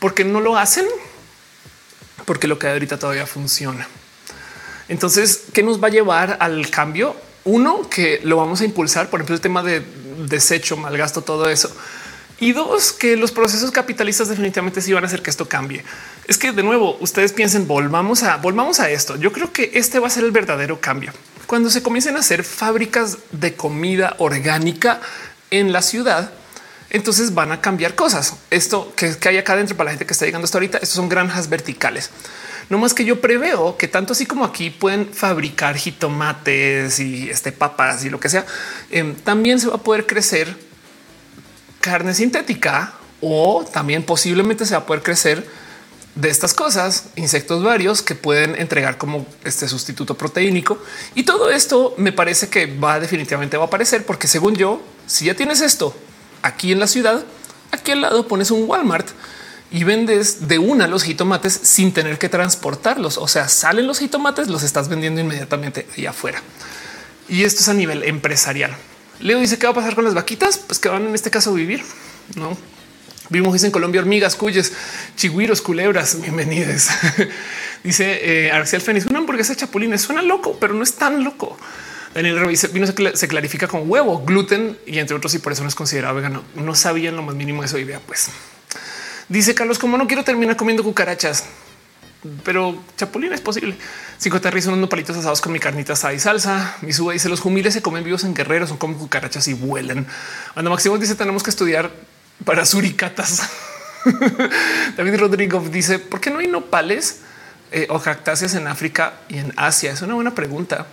[0.00, 0.86] porque no lo hacen,
[2.24, 3.88] porque lo que hay ahorita todavía funciona.
[4.88, 7.16] Entonces, ¿qué nos va a llevar al cambio?
[7.44, 9.82] Uno, que lo vamos a impulsar, por ejemplo, el tema de
[10.28, 11.74] desecho, malgasto, todo eso.
[12.38, 15.84] Y dos, que los procesos capitalistas definitivamente sí van a hacer que esto cambie.
[16.26, 19.16] Es que de nuevo, ustedes piensen, volvamos a, volvamos a esto.
[19.16, 21.12] Yo creo que este va a ser el verdadero cambio
[21.52, 25.02] cuando se comiencen a hacer fábricas de comida orgánica
[25.50, 26.32] en la ciudad,
[26.92, 28.34] entonces van a cambiar cosas.
[28.50, 31.08] Esto que, hay acá dentro para la gente que está llegando hasta ahorita, estos son
[31.08, 32.10] granjas verticales.
[32.68, 37.50] No más que yo preveo que tanto así como aquí pueden fabricar jitomates y este
[37.50, 38.46] papas y lo que sea,
[38.90, 40.54] em, también se va a poder crecer
[41.80, 45.46] carne sintética o también posiblemente se va a poder crecer
[46.14, 50.78] de estas cosas, insectos varios que pueden entregar como este sustituto proteínico.
[51.14, 55.24] Y todo esto me parece que va definitivamente va a aparecer porque según yo, si
[55.24, 55.96] ya tienes esto
[56.42, 57.24] aquí en la ciudad,
[57.72, 59.08] Aquí al lado pones un Walmart
[59.70, 63.16] y vendes de una los jitomates sin tener que transportarlos.
[63.16, 66.42] O sea, salen los jitomates, los estás vendiendo inmediatamente ahí afuera.
[67.30, 68.76] Y esto es a nivel empresarial.
[69.20, 71.50] Leo dice qué va a pasar con las vaquitas, pues que van en este caso
[71.50, 71.82] a vivir.
[72.36, 72.56] No
[73.30, 74.74] vimos en Colombia hormigas, cuyes,
[75.16, 76.20] chigüiros, culebras.
[76.20, 76.88] Bienvenidos.
[77.82, 81.56] dice eh, Arcel Fénix, una hamburguesa chapulines suena loco, pero no es tan loco.
[82.14, 85.68] Daniel Revise vino se clarifica con huevo, gluten y entre otros, y por eso no
[85.68, 86.42] es considerado vegano.
[86.54, 87.78] No sabían lo más mínimo de eso.
[87.78, 88.00] idea.
[88.00, 88.28] pues
[89.28, 91.44] dice Carlos, como no quiero terminar comiendo cucarachas,
[92.44, 93.76] pero chapulín es posible.
[94.18, 96.76] Cinco son unos palitos asados con mi carnita asada y salsa.
[96.82, 100.06] Mi suba dice los jumiles se comen vivos en guerreros, son como cucarachas y vuelan.
[100.52, 101.90] Cuando Máximo dice tenemos que estudiar
[102.44, 103.48] para suricatas.
[104.96, 107.20] David Rodrigo dice por qué no hay nopales
[107.70, 109.92] eh, o cactáceas en África y en Asia.
[109.92, 110.86] Es una buena pregunta.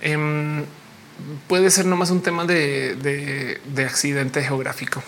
[0.00, 0.64] Em,
[1.46, 5.02] puede ser nomás un tema de accidente geográfico.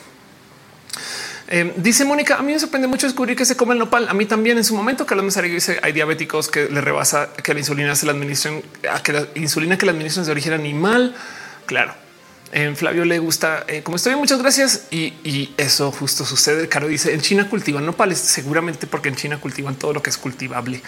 [1.52, 4.08] Eh, dice Mónica, a mí me sorprende mucho descubrir que se come el nopal.
[4.08, 7.52] A mí también en su momento, Carlos Mesario dice hay diabéticos que le rebasa que
[7.52, 10.52] la insulina se la administran, a que la insulina que la administran es de origen
[10.52, 11.16] animal.
[11.66, 11.92] Claro.
[12.52, 14.14] En Flavio le gusta eh, como estoy.
[14.14, 14.86] Muchas gracias.
[14.92, 16.68] Y, eso justo sucede.
[16.68, 20.18] Caro dice en China cultivan nopales, seguramente porque en China cultivan todo lo que es
[20.18, 20.80] cultivable.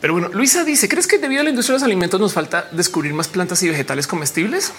[0.00, 2.68] Pero bueno, Luisa dice: ¿Crees que debido a la industria de los alimentos nos falta
[2.72, 4.72] descubrir más plantas y vegetales comestibles?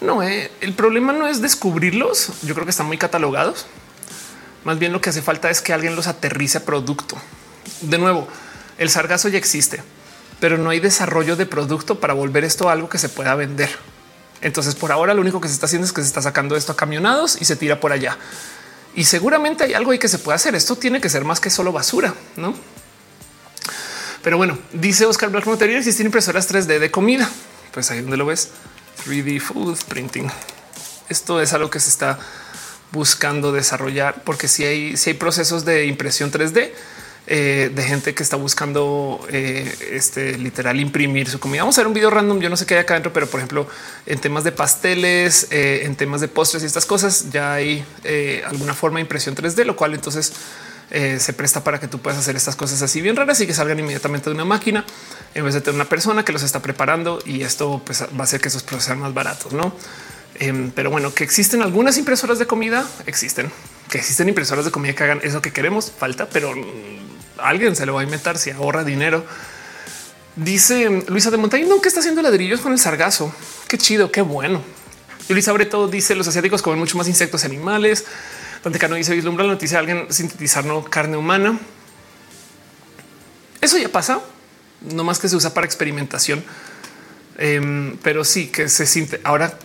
[0.00, 2.30] No, eh, el problema no es descubrirlos.
[2.42, 3.66] Yo creo que están muy catalogados.
[4.64, 7.16] Más bien lo que hace falta es que alguien los aterrice a producto.
[7.82, 8.28] De nuevo,
[8.78, 9.82] el sargazo ya existe,
[10.38, 13.70] pero no hay desarrollo de producto para volver esto algo que se pueda vender.
[14.42, 16.72] Entonces, por ahora, lo único que se está haciendo es que se está sacando esto
[16.72, 18.16] a camionados y se tira por allá.
[18.94, 20.54] Y seguramente hay algo ahí que se puede hacer.
[20.54, 22.54] Esto tiene que ser más que solo basura, no?
[24.22, 27.28] Pero bueno, dice Oscar Black, no existir impresoras 3D de comida.
[27.72, 28.50] Pues ahí donde lo ves.
[29.06, 30.30] 3D Food Printing.
[31.08, 32.18] Esto es algo que se está
[32.92, 36.70] buscando desarrollar porque si hay, hay procesos de impresión 3D
[37.26, 41.62] eh, de gente que está buscando eh, este literal imprimir su comida.
[41.62, 42.40] Vamos a ver un video random.
[42.40, 43.68] Yo no sé qué hay acá adentro, pero por ejemplo,
[44.06, 47.84] en temas de pasteles, eh, en temas de postres y estas cosas, ya hay
[48.46, 50.32] alguna forma de impresión 3D, lo cual entonces
[50.90, 53.54] eh, se presta para que tú puedas hacer estas cosas así bien raras y que
[53.54, 54.84] salgan inmediatamente de una máquina
[55.34, 58.22] en vez de tener una persona que los está preparando y esto pues, va a
[58.22, 59.72] hacer que esos procesos sean más baratos, no?
[60.34, 63.52] Em, pero bueno, que existen algunas impresoras de comida, existen,
[63.88, 67.86] que existen impresoras de comida que hagan eso que queremos, falta, pero mm, alguien se
[67.86, 69.24] lo va a inventar si ahorra dinero.
[70.34, 73.32] Dice Luisa de Montaña, no, que está haciendo ladrillos con el sargazo.
[73.68, 74.62] Qué chido, qué bueno.
[75.28, 79.14] Y Luisa sobre todo dice los asiáticos comen mucho más insectos animales donde Cano dice
[79.14, 81.58] vislumbra la noticia de alguien sintetizar no carne humana.
[83.60, 84.20] Eso ya pasa,
[84.80, 86.44] no más que se usa para experimentación,
[87.38, 89.20] em, pero sí que se siente.
[89.24, 89.58] Ahora,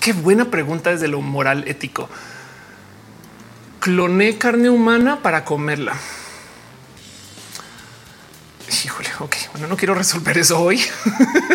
[0.00, 2.08] qué buena pregunta desde lo moral ético.
[3.80, 5.94] Cloné carne humana para comerla.
[8.70, 10.80] Híjole, ok, bueno, no quiero resolver eso hoy,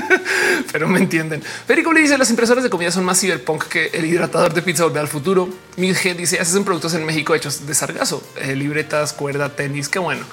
[0.72, 1.44] pero me entienden.
[1.44, 4.84] Federico le dice las impresoras de comida son más ciberpunk que el hidratador de pizza
[4.84, 5.48] volver al futuro.
[5.78, 9.90] Mi dice hacen productos en México hechos de sargazo, eh, libretas, cuerda, tenis.
[9.90, 10.26] Qué bueno.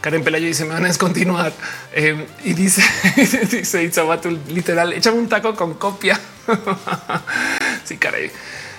[0.00, 1.52] Karen Pelayo dice me van a descontinuar
[1.92, 2.82] em, y dice
[3.50, 6.20] dice Itzabatul literal échame un taco con copia.
[7.84, 8.30] sí, caray.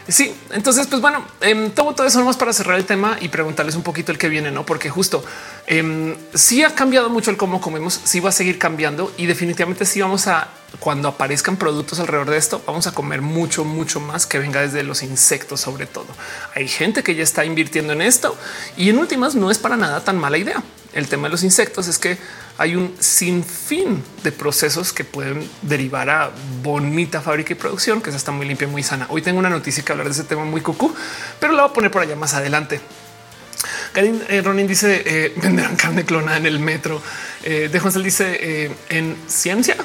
[0.10, 3.84] Sí, entonces, pues bueno, eh, todo eso nomás para cerrar el tema y preguntarles un
[3.84, 4.66] poquito el que viene, no?
[4.66, 5.24] Porque justo
[5.68, 9.86] eh, sí ha cambiado mucho el cómo comemos, sí va a seguir cambiando y definitivamente
[9.86, 10.48] sí vamos a
[10.80, 14.84] cuando aparezcan productos alrededor de esto, vamos a comer mucho, mucho más que venga desde
[14.84, 16.08] los insectos, sobre todo.
[16.56, 18.38] Hay gente que ya está invirtiendo en esto
[18.76, 20.64] y en últimas no es para nada tan mala idea.
[20.94, 22.18] El tema de los insectos es que
[22.58, 26.32] hay un sinfín de procesos que pueden derivar a
[26.64, 29.06] bonita fábrica y producción, que está muy limpia, muy sana.
[29.10, 30.94] Hoy tengo una noticia que hablar de ese tema muy cucú,
[31.40, 32.82] pero la voy a poner por allá más adelante.
[33.94, 37.02] Karin eh, Ronin dice eh, venderán carne clonada en el metro.
[37.44, 39.76] Eh, de Juan dice eh, en ciencia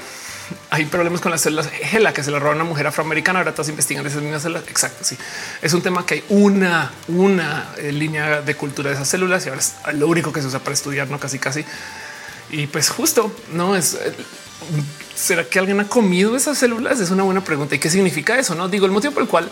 [0.68, 3.38] hay problemas con las células GELA que se le roba a una mujer afroamericana.
[3.38, 4.64] Ahora todos investigan esas mismas células.
[4.68, 5.04] Exacto.
[5.04, 5.16] Sí,
[5.62, 9.60] es un tema que hay una, una línea de cultura de esas células y ahora
[9.60, 11.64] es lo único que se usa para estudiar, no casi, casi.
[12.52, 13.94] Y pues justo no es.
[13.94, 14.14] Eh,
[15.16, 17.00] ¿Será que alguien ha comido esas células?
[17.00, 17.74] Es una buena pregunta.
[17.74, 18.54] ¿Y qué significa eso?
[18.54, 19.50] No digo el motivo por el cual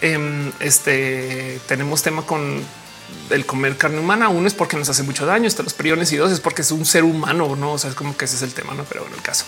[0.00, 2.62] em, este, tenemos tema con
[3.30, 4.28] el comer carne humana.
[4.28, 6.70] Uno es porque nos hace mucho daño, está los priones y dos es porque es
[6.70, 7.72] un ser humano, no?
[7.72, 8.84] O sea, es como que ese es el tema, no?
[8.84, 9.44] Pero bueno, el caso.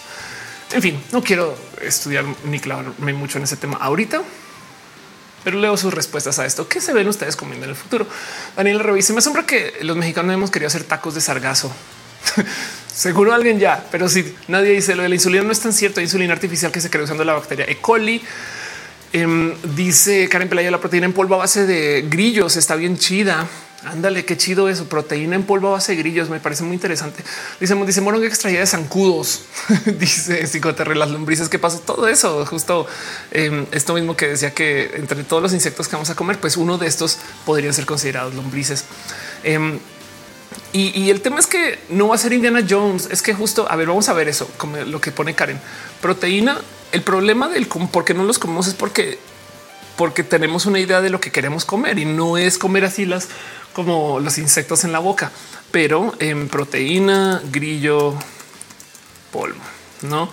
[0.72, 4.22] En fin, no quiero estudiar ni clavarme mucho en ese tema ahorita,
[5.44, 6.68] pero leo sus respuestas a esto.
[6.68, 8.06] ¿Qué se ven ustedes comiendo en el futuro?
[8.56, 9.12] Daniel revisa.
[9.12, 11.72] Me asombra que los mexicanos hemos querido hacer tacos de sargazo.
[12.98, 16.00] Seguro alguien ya, pero si nadie dice lo de la insulina no es tan cierto.
[16.00, 17.76] Hay insulina artificial que se crea usando la bacteria E.
[17.76, 18.20] coli.
[19.12, 23.46] Em, dice Karen Pelaya, la proteína en polvo a base de grillos está bien chida.
[23.84, 24.88] Ándale, qué chido eso.
[24.88, 26.28] Proteína en polvo a base de grillos.
[26.28, 27.22] Me parece muy interesante.
[27.60, 29.42] Dice, dice Moron que extraía de zancudos.
[30.00, 31.48] dice Psicoterre, las lombrices.
[31.48, 31.78] ¿Qué pasó?
[31.78, 32.88] Todo eso, justo
[33.30, 36.56] em, esto mismo que decía que entre todos los insectos que vamos a comer, pues
[36.56, 38.86] uno de estos podrían ser considerados lombrices.
[39.44, 39.78] Em,
[40.72, 43.08] y, el tema es que no va a ser Indiana Jones.
[43.10, 45.60] Es que justo, a ver, vamos a ver eso, como lo que pone Karen.
[46.00, 46.60] Proteína.
[46.92, 49.18] El problema del por qué no los comemos es porque
[49.96, 53.28] porque tenemos una idea de lo que queremos comer y no es comer así las
[53.72, 55.32] como los insectos en la boca,
[55.72, 58.14] pero en proteína, grillo,
[59.32, 59.60] polvo,
[60.02, 60.30] no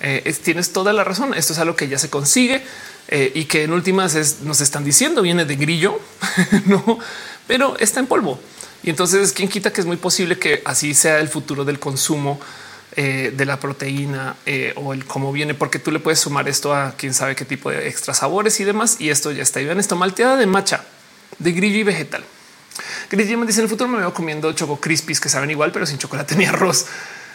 [0.00, 1.34] eh, tienes toda la razón.
[1.34, 2.62] Esto es algo que ya se consigue
[3.08, 6.00] eh, y que en últimas nos están diciendo viene de grillo,
[6.66, 6.98] no,
[7.46, 8.40] pero está en polvo.
[8.82, 12.40] Y entonces, quién quita que es muy posible que así sea el futuro del consumo
[12.96, 16.74] eh, de la proteína eh, o el cómo viene, porque tú le puedes sumar esto
[16.74, 18.96] a quién sabe qué tipo de extra sabores y demás.
[18.98, 19.60] Y esto ya está.
[19.60, 20.84] Y vean esto malteada de macha,
[21.38, 22.24] de grillo y vegetal.
[23.10, 25.86] Grillo me dice en el futuro me veo comiendo choco crispies que saben igual, pero
[25.86, 26.86] sin chocolate ni arroz.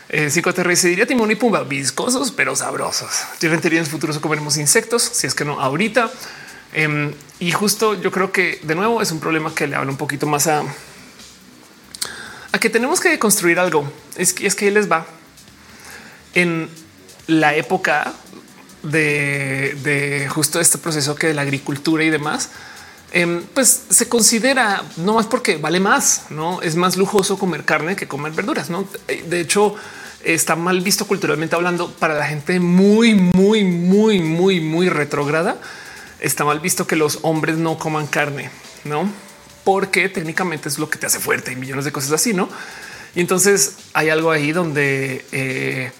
[0.09, 3.09] Eh, se diría timón y pumba, viscosos, pero sabrosos.
[3.41, 6.11] Yo en el futuro comeremos insectos, si es que no ahorita.
[6.73, 9.97] Em, y justo yo creo que de nuevo es un problema que le habla un
[9.97, 10.63] poquito más a
[12.55, 13.83] a que tenemos que construir algo.
[14.15, 15.05] Es que es que les va
[16.33, 16.69] en
[17.27, 18.13] la época
[18.81, 22.51] de, justo este proceso que de la agricultura y demás,
[23.11, 27.97] em, pues se considera no más porque vale más, no es más lujoso comer carne
[27.97, 28.69] que comer verduras.
[28.69, 29.75] No, de hecho,
[30.23, 35.57] está mal visto culturalmente hablando para la gente muy, muy, muy, muy, muy retrograda.
[36.21, 38.49] Está mal visto que los hombres no coman carne,
[38.85, 39.09] no?
[39.65, 42.47] Porque técnicamente es lo que te hace fuerte y millones de cosas así, no?
[43.15, 45.91] Y entonces hay algo ahí donde eh,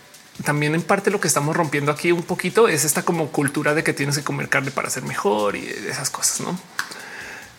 [0.44, 3.84] también en parte lo que estamos rompiendo aquí un poquito es esta como cultura de
[3.84, 6.58] que tienes que comer carne para ser mejor y esas cosas, no?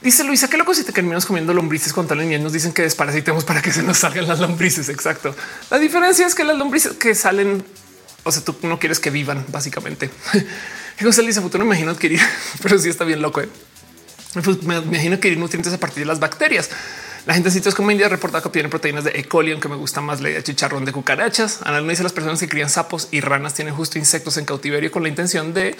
[0.03, 3.45] Dice Luisa, qué loco si te terminamos comiendo lombrices con tal nos dicen que desparasitemos
[3.45, 4.89] para que se nos salgan las lombrices.
[4.89, 5.35] Exacto.
[5.70, 7.65] La diferencia es que las lombrices que salen,
[8.23, 10.11] o sea, tú no quieres que vivan básicamente.
[11.03, 12.20] José dice futuro me imagino adquirir,
[12.62, 13.41] pero sí está bien loco.
[13.41, 13.49] ¿eh?
[14.44, 16.70] Pues me imagino que hay nutrientes a partir de las bacterias.
[17.26, 19.24] La gente en sitios como India reporta que obtienen proteínas de E.
[19.24, 21.60] coli, aunque me gusta más la de chicharrón de cucarachas.
[21.64, 25.02] Ana dice las personas que crían sapos y ranas tienen justo insectos en cautiverio con
[25.02, 25.76] la intención de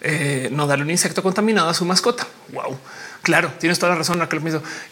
[0.00, 2.26] eh, no darle un insecto contaminado a su mascota.
[2.52, 2.78] Wow,
[3.22, 4.26] claro, tienes toda la razón.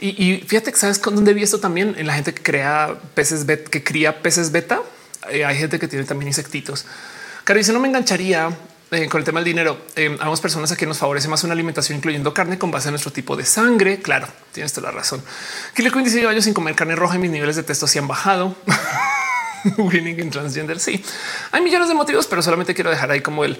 [0.00, 2.98] Y, y fíjate que sabes con dónde vi esto también en la gente que crea
[3.14, 4.82] peces beta, que cría peces beta.
[5.30, 6.84] Eh, hay gente que tiene también insectitos.
[7.44, 8.50] Claro, dice no me engancharía
[8.90, 11.52] eh, con el tema del dinero, eh, ambas personas a quien nos favorece más una
[11.52, 14.00] alimentación incluyendo carne con base en nuestro tipo de sangre.
[14.00, 15.22] Claro, tienes toda la razón.
[15.74, 18.08] Killer Queen dice años sin comer carne roja y mis niveles de testo se han
[18.08, 18.56] bajado.
[19.76, 20.80] Winning en transgender.
[20.80, 21.04] Sí,
[21.52, 23.58] hay millones de motivos, pero solamente quiero dejar ahí como el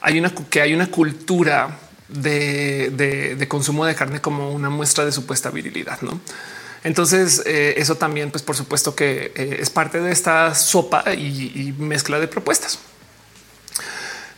[0.00, 1.76] hay una que hay una cultura
[2.08, 6.00] de, consumo de carne como una muestra de supuesta virilidad.
[6.02, 6.20] No?
[6.84, 11.74] Entonces, eh, eso también, pues por supuesto que eh, es parte de esta sopa y
[11.78, 12.78] mezcla de propuestas.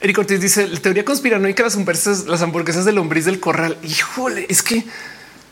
[0.01, 3.77] Eric Ortiz dice la teoría conspiranoica las hamburguesas, las hamburguesas de lombriz del corral.
[3.83, 4.85] Híjole, es que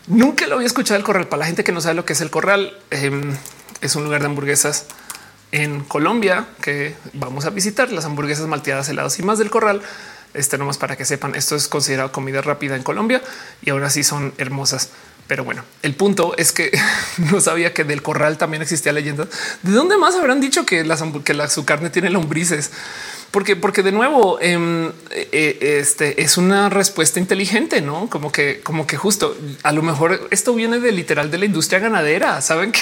[0.07, 1.27] nunca lo había escuchado el corral.
[1.27, 3.35] Para la gente que no sabe lo que es el corral, em,
[3.81, 4.85] es un lugar de hamburguesas
[5.51, 7.91] en Colombia que vamos a visitar.
[7.91, 9.83] Las hamburguesas malteadas, heladas y más del corral.
[10.33, 13.21] Este nomás para que sepan, esto es considerado comida rápida en Colombia
[13.61, 14.89] y ahora sí son hermosas.
[15.27, 16.71] Pero bueno, el punto es que
[17.31, 19.27] no sabía que del corral también existía leyenda.
[19.61, 20.83] ¿De dónde más habrán dicho que,
[21.23, 22.71] que la, su carne tiene lombrices?
[23.31, 28.61] Porque, porque de nuevo, em, eh, eh, este es una respuesta inteligente, no como que,
[28.61, 32.41] como que justo a lo mejor esto viene de literal de la industria ganadera.
[32.41, 32.81] Saben que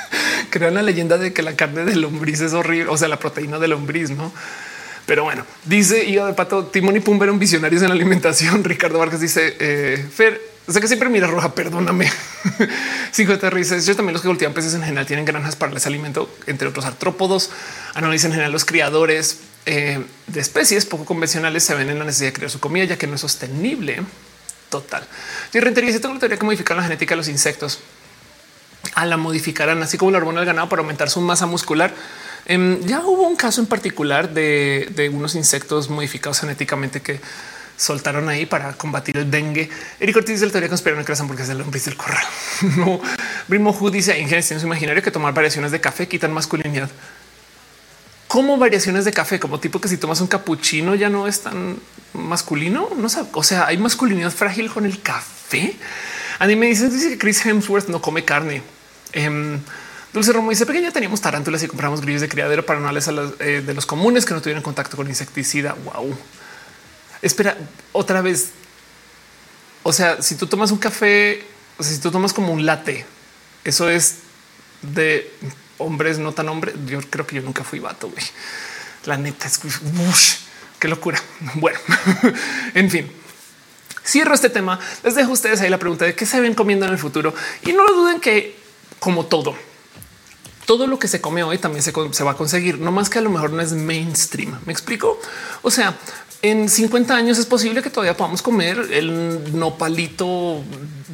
[0.50, 3.58] crean la leyenda de que la carne de lombriz es horrible, o sea, la proteína
[3.60, 4.32] de lombriz, no?
[5.06, 8.64] Pero bueno, dice Iba de Pato, Timón y Pumba eran visionarios en la alimentación.
[8.64, 12.10] Ricardo Vargas dice, eh, Fer, sé que siempre mira roja, perdóname.
[13.12, 16.28] Cinco de Yo también los que cultivan peces en general tienen granjas para ese alimento,
[16.46, 17.50] entre otros artrópodos.
[17.94, 22.28] Analizan en general los criadores eh, de especies poco convencionales se ven en la necesidad
[22.28, 24.02] de crear su comida, ya que no es sostenible.
[24.68, 25.06] Total.
[25.52, 27.78] Y rentería, la teoría que modificar la genética de los insectos,
[28.94, 31.94] a la modificarán, así como la hormona del ganado para aumentar su masa muscular.
[32.46, 37.20] Em, ya hubo un caso en particular de, unos insectos modificados genéticamente que
[37.76, 39.70] soltaron ahí para combatir el dengue.
[39.98, 42.24] Eric Ortiz dice la teoría conspiranoica que porque es el hombre del corral.
[42.76, 43.00] no,
[43.48, 46.90] Brimo Hu dice en su imaginario que tomar variaciones de café quitan masculinidad
[48.34, 51.76] como variaciones de café, como tipo que si tomas un capuchino ya no es tan
[52.14, 52.90] masculino.
[52.96, 55.76] No sé, o sea, hay masculinidad frágil con el café.
[56.40, 58.60] A mí me dice, dice que Chris Hemsworth no come carne.
[59.12, 59.60] Em,
[60.12, 63.06] Dulce Romo dice pequeña teníamos tarántulas y compramos grillos de criadero para no a las,
[63.06, 65.76] eh, de los comunes que no tuvieran contacto con insecticida.
[65.84, 66.18] Wow.
[67.22, 67.56] Espera,
[67.92, 68.50] otra vez.
[69.84, 71.46] O sea, si tú tomas un café,
[71.78, 73.06] o sea, si tú tomas como un latte,
[73.62, 74.16] eso es
[74.82, 75.30] de
[75.78, 76.74] hombres, no tan hombres.
[76.86, 78.24] Yo creo que yo nunca fui vato, güey.
[79.04, 79.60] La neta es
[80.78, 81.20] qué locura.
[81.54, 81.78] Bueno,
[82.74, 83.10] en fin.
[84.06, 84.78] Cierro este tema.
[85.02, 87.34] Les dejo a ustedes ahí la pregunta de qué se ven comiendo en el futuro
[87.62, 88.56] y no lo duden que
[88.98, 89.54] como todo,
[90.66, 93.22] todo lo que se come hoy también se, va a conseguir, no más que a
[93.22, 94.58] lo mejor no es mainstream.
[94.66, 95.20] Me explico.
[95.62, 95.96] O sea,
[96.42, 100.62] en 50 años es posible que todavía podamos comer el nopalito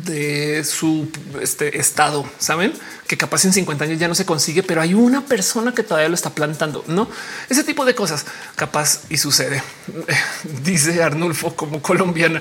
[0.04, 1.08] de su
[1.40, 2.72] este estado, saben
[3.06, 6.08] que capaz en 50 años ya no se consigue, pero hay una persona que todavía
[6.08, 7.08] lo está plantando, no
[7.48, 8.24] ese tipo de cosas
[8.56, 9.62] capaz y sucede.
[10.64, 12.40] Dice Arnulfo como colombiana,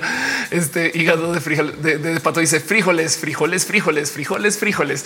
[0.50, 5.04] este hígado de frijol de, pato dice frijoles, frijoles, frijoles, frijoles, frijoles.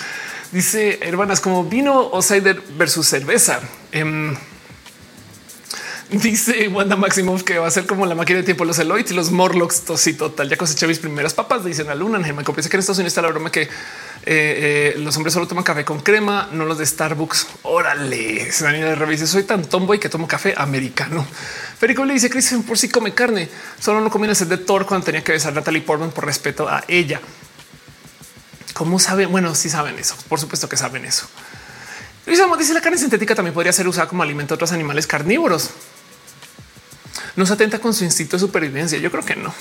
[0.53, 3.61] Dice hermanas como vino o cider versus cerveza.
[3.93, 4.37] Em,
[6.11, 9.15] Dice Wanda Maximoff que va a ser como la máquina de tiempo, los Eloids y
[9.15, 10.49] los Morlocks, y total.
[10.49, 12.19] Ya coseché mis primeras papas, dicen a Luna.
[12.19, 13.69] Me copié que en Estados Unidos está la broma que eh,
[14.27, 17.47] eh, los hombres solo toman café con crema, no los de Starbucks.
[17.63, 19.27] Órale, a ir revise.
[19.27, 21.27] Soy tan tomboy que tomo café americano.
[21.79, 23.49] Federico le dice Cristian por si come carne,
[23.81, 26.69] solo no comía sed de Thor cuando tenía que besar a Natalie Portman por respeto
[26.69, 27.21] a ella.
[28.75, 29.31] ¿Cómo saben?
[29.31, 30.17] Bueno, sí saben eso.
[30.29, 31.27] Por supuesto que saben eso.
[32.27, 35.71] Luis dice la carne sintética también podría ser usada como alimento de otros animales carnívoros
[37.37, 38.99] no se atenta con su instinto de supervivencia.
[38.99, 39.55] Yo creo que no.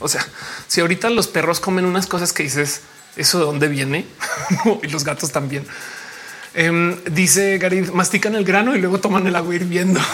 [0.00, 0.26] O sea,
[0.66, 2.80] si ahorita los perros comen unas cosas que dices,
[3.16, 4.06] eso de dónde viene
[4.82, 5.66] y los gatos también.
[6.54, 10.00] Em, dice Gary, mastican el grano y luego toman el agua hirviendo.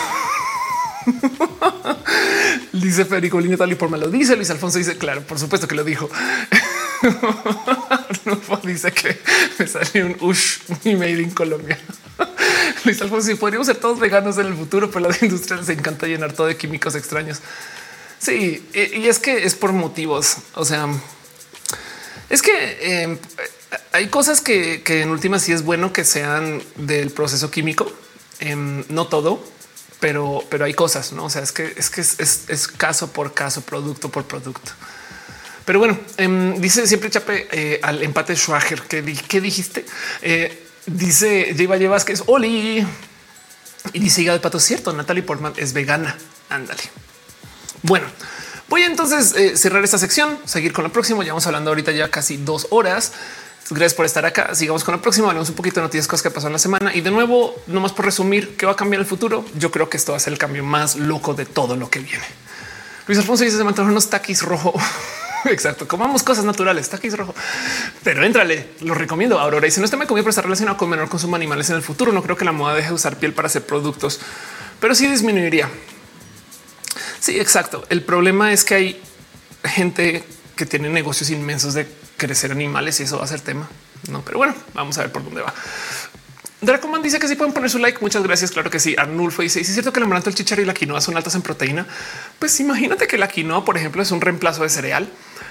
[2.73, 4.37] dice Federico tal y por me lo dice.
[4.37, 6.09] Luis Alfonso dice, claro, por supuesto que lo dijo.
[8.65, 9.19] dice que
[9.59, 11.79] me salió un ush made in Colombia.
[12.85, 16.07] Luis Alfonso, si podríamos ser todos veganos en el futuro, pero la industria les encanta
[16.07, 17.41] llenar todo de químicos extraños.
[18.19, 20.37] Sí, y es que es por motivos.
[20.55, 20.89] O sea,
[22.29, 23.19] es que em,
[23.93, 27.91] hay cosas que, en última sí es bueno que sean del proceso químico.
[28.39, 29.43] Em, no todo,
[30.01, 31.25] pero, pero hay cosas, no?
[31.25, 34.73] O sea, es que es que es, caso por caso, producto por producto.
[35.65, 39.85] Pero bueno, em, dice siempre Chape eh, al empate Schwager que, ¿qué dijiste?
[40.23, 41.55] Eh, Dice.
[41.69, 42.87] Valle Vázquez, Oli.
[43.93, 46.17] Y dice de Pato, cierto, Natalie Portman es vegana.
[46.49, 46.83] Ándale.
[47.83, 48.07] Bueno,
[48.69, 51.25] voy a entonces eh, cerrar esta sección, seguir con la próxima.
[51.25, 53.13] Ya vamos hablando ahorita ya casi dos horas.
[53.71, 54.55] Gracias por estar acá.
[54.55, 55.29] Sigamos con la próxima.
[55.29, 56.95] Hablamos un poquito de noticias, cosas que pasó en la semana.
[56.95, 59.45] Y de nuevo, nomás por resumir, ¿qué va a cambiar el futuro?
[59.55, 62.01] Yo creo que esto va a ser el cambio más loco de todo lo que
[62.01, 62.25] viene.
[63.07, 64.75] Luis Alfonso dice, se me unos taquis rojo.
[65.51, 65.89] Exacto.
[65.89, 66.89] Comamos cosas naturales.
[66.89, 67.35] Taquis rojo,
[68.03, 68.69] pero éntrale.
[68.81, 69.39] Lo recomiendo.
[69.39, 71.77] Aurora si no está me comida, pero está relacionado con menor consumo de animales en
[71.77, 72.13] el futuro.
[72.13, 74.21] No creo que la moda deje de usar piel para hacer productos,
[74.81, 75.69] pero sí disminuiría.
[77.21, 77.85] Sí, exacto.
[77.91, 79.03] El problema es que hay
[79.65, 80.25] gente
[80.57, 81.87] que tiene negocios inmensos de
[82.17, 83.69] crecer animales y eso va a ser tema.
[84.11, 85.53] No, pero bueno, vamos a ver por dónde va.
[86.63, 87.99] Dracoman dice que sí pueden poner su like.
[88.01, 88.51] Muchas gracias.
[88.51, 88.95] Claro que sí.
[88.99, 91.43] Arnulfo dice: es cierto que el amaranto, el chicharro y la quinoa son altas en
[91.43, 91.87] proteína.
[92.39, 95.11] Pues imagínate que la quinoa, por ejemplo, es un reemplazo de cereal.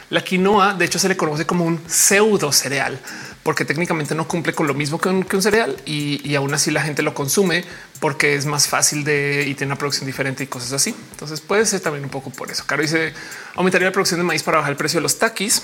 [0.10, 2.99] La quinoa, de hecho, se le conoce como un pseudo cereal
[3.44, 7.02] porque técnicamente no cumple con lo mismo que un, cereal y, aún así la gente
[7.02, 7.64] lo consume
[7.99, 10.95] porque es más fácil de y tiene una producción diferente y cosas así.
[11.11, 12.64] Entonces puede ser también un poco por eso.
[12.65, 13.14] Caro dice
[13.56, 15.64] aumentaría la producción de maíz para bajar el precio de los taquis.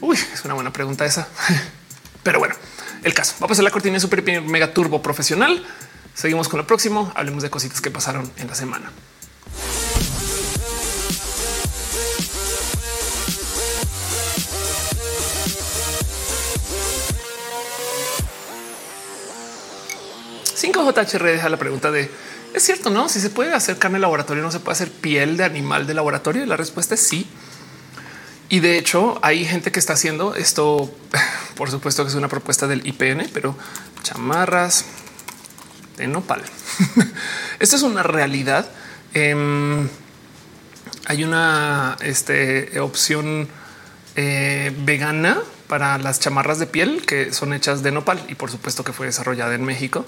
[0.00, 1.28] Uy, es una buena pregunta esa,
[2.22, 2.54] pero bueno
[3.04, 3.34] el caso.
[3.40, 5.64] Va a pasar la cortina super mega turbo profesional.
[6.14, 7.12] Seguimos con lo próximo.
[7.14, 8.90] Hablemos de cositas que pasaron en la semana.
[20.64, 22.10] Cinco JHR deja la pregunta de
[22.54, 23.10] es cierto, no?
[23.10, 25.92] Si se puede hacer carne de laboratorio, no se puede hacer piel de animal de
[25.92, 26.42] laboratorio.
[26.42, 27.28] Y la respuesta es sí.
[28.48, 30.90] Y de hecho, hay gente que está haciendo esto.
[31.56, 33.54] Por supuesto que es una propuesta del IPN, pero
[34.02, 34.86] chamarras
[35.98, 36.42] de nopal.
[37.58, 38.66] Esto es una realidad.
[39.12, 39.86] Em,
[41.06, 43.48] hay una este, opción
[44.16, 45.38] eh, vegana
[45.68, 49.06] para las chamarras de piel que son hechas de nopal y por supuesto que fue
[49.06, 50.06] desarrollada en México.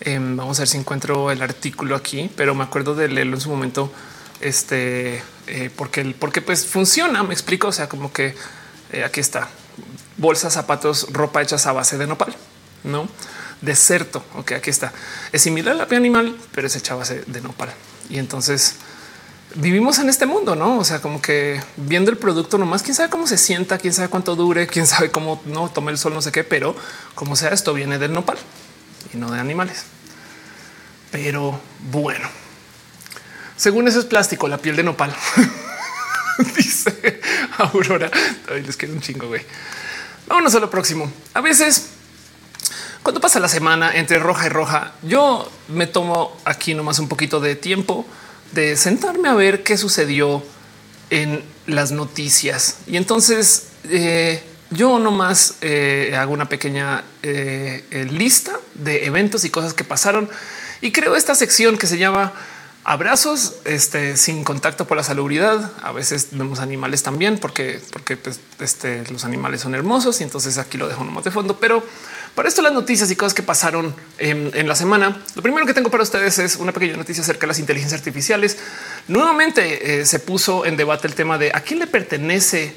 [0.00, 3.40] Em, vamos a ver si encuentro el artículo aquí, pero me acuerdo de leerlo en
[3.40, 3.92] su momento
[4.40, 8.34] este, eh, porque, porque pues funciona, me explico, o sea, como que
[8.92, 9.48] eh, aquí está,
[10.16, 12.34] bolsas, zapatos, ropa hechas a base de nopal,
[12.82, 13.08] ¿no?
[13.60, 14.92] Deserto, ok, aquí está.
[15.32, 17.68] Es similar a la piel animal, pero es hecha a base de nopal.
[18.08, 18.76] Y entonces
[19.54, 20.78] vivimos en este mundo, ¿no?
[20.78, 24.08] O sea, como que viendo el producto nomás, quién sabe cómo se sienta, quién sabe
[24.08, 26.74] cuánto dure, quién sabe cómo no tome el sol, no sé qué, pero
[27.14, 28.38] como sea, esto viene del nopal
[29.12, 29.84] y no de animales.
[31.10, 31.60] Pero
[31.90, 32.28] bueno,
[33.60, 35.14] Según eso es plástico, la piel de nopal.
[36.56, 37.20] Dice
[37.58, 38.10] Aurora.
[38.50, 39.42] Ay, les queda un chingo, güey.
[40.26, 41.12] Vámonos a lo próximo.
[41.34, 41.90] A veces,
[43.02, 47.38] cuando pasa la semana entre roja y roja, yo me tomo aquí nomás un poquito
[47.38, 48.06] de tiempo
[48.52, 50.42] de sentarme a ver qué sucedió
[51.10, 52.78] en las noticias.
[52.86, 59.74] Y entonces eh, yo nomás eh, hago una pequeña eh, lista de eventos y cosas
[59.74, 60.28] que pasaron
[60.80, 62.32] y creo esta sección que se llama
[62.84, 65.70] abrazos este, sin contacto por la salubridad.
[65.82, 70.58] A veces vemos animales también porque, porque pues, este, los animales son hermosos y entonces
[70.58, 71.58] aquí lo dejo nomás de fondo.
[71.58, 71.84] Pero
[72.34, 75.90] para esto las noticias y cosas que pasaron en, la semana, lo primero que tengo
[75.90, 78.56] para ustedes es una pequeña noticia acerca de las inteligencias artificiales.
[79.08, 82.74] Nuevamente eh, se puso en debate el tema de a quién le pertenece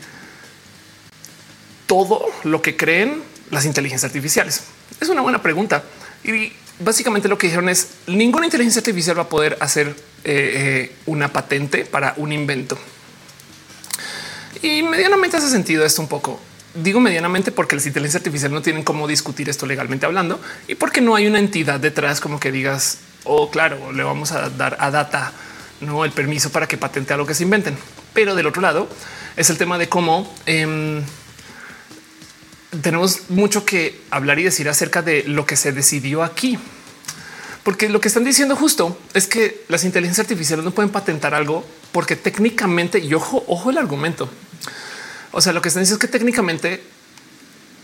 [1.87, 4.63] todo lo que creen las inteligencias artificiales.
[4.99, 5.83] Es una buena pregunta
[6.23, 9.93] y básicamente lo que dijeron es ninguna inteligencia artificial va a poder hacer eh,
[10.23, 12.77] eh, una patente para un invento.
[14.61, 16.39] Y medianamente hace sentido esto un poco.
[16.73, 21.01] Digo medianamente porque las inteligencias artificiales no tienen cómo discutir esto legalmente hablando y porque
[21.01, 24.89] no hay una entidad detrás como que digas, oh, claro, le vamos a dar a
[24.89, 25.33] data
[25.81, 27.77] no el permiso para que patente algo que se inventen.
[28.13, 28.87] Pero del otro lado
[29.35, 31.03] es el tema de cómo em,
[32.81, 36.57] tenemos mucho que hablar y decir acerca de lo que se decidió aquí.
[37.63, 41.65] Porque lo que están diciendo justo es que las inteligencias artificiales no pueden patentar algo
[41.91, 44.29] porque técnicamente, y ojo, ojo el argumento.
[45.31, 46.83] O sea, lo que están diciendo es que técnicamente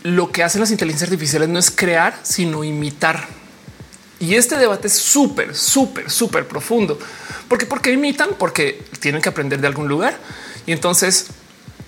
[0.02, 3.26] lo que hacen las inteligencias artificiales no es crear, sino imitar.
[4.18, 6.98] Y este debate es súper, súper, súper profundo.
[7.48, 8.30] Porque ¿Por qué imitan?
[8.38, 10.18] Porque tienen que aprender de algún lugar.
[10.66, 11.28] Y entonces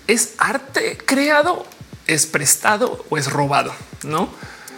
[0.07, 1.65] es arte creado
[2.07, 3.73] es prestado o es robado,
[4.03, 4.29] no?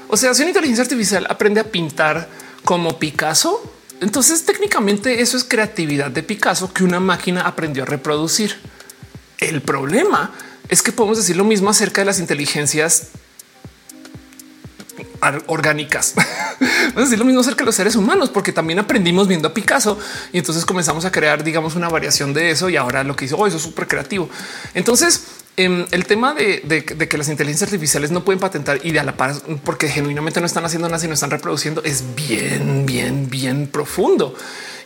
[0.08, 2.30] O sea, si una inteligencia artificial aprende a pintar
[2.64, 8.56] como Picasso, entonces técnicamente eso es creatividad de Picasso que una máquina aprendió a reproducir.
[9.40, 10.32] El problema
[10.70, 13.10] es que podemos decir lo mismo acerca de las inteligencias
[15.48, 16.14] orgánicas.
[16.94, 19.98] Vamos decir lo mismo acerca de los seres humanos, porque también aprendimos viendo a Picasso
[20.32, 22.70] y entonces comenzamos a crear, digamos, una variación de eso.
[22.70, 24.30] Y ahora lo que hizo oh, eso es súper creativo.
[24.74, 25.24] Entonces,
[25.58, 26.62] em, el tema de,
[27.10, 30.46] que las inteligencias artificiales no pueden patentar y de a la par, porque genuinamente no
[30.46, 34.36] están haciendo nada, sino están reproduciendo, es bien, bien, bien profundo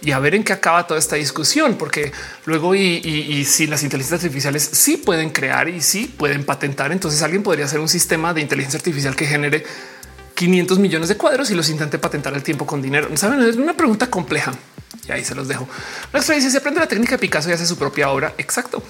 [0.01, 2.11] y a ver en qué acaba toda esta discusión, porque
[2.45, 7.43] luego y, si las inteligencias artificiales sí pueden crear y sí pueden patentar, entonces alguien
[7.43, 9.65] podría hacer un sistema de inteligencia artificial que genere
[10.35, 13.09] 500 millones de cuadros y los intente patentar el tiempo con dinero.
[13.17, 14.53] Saben, es una pregunta compleja
[15.07, 15.67] y ahí se los dejo.
[16.13, 18.33] Nuestra dice: se aprende la técnica de Picasso y hace su propia obra.
[18.37, 18.81] Exacto.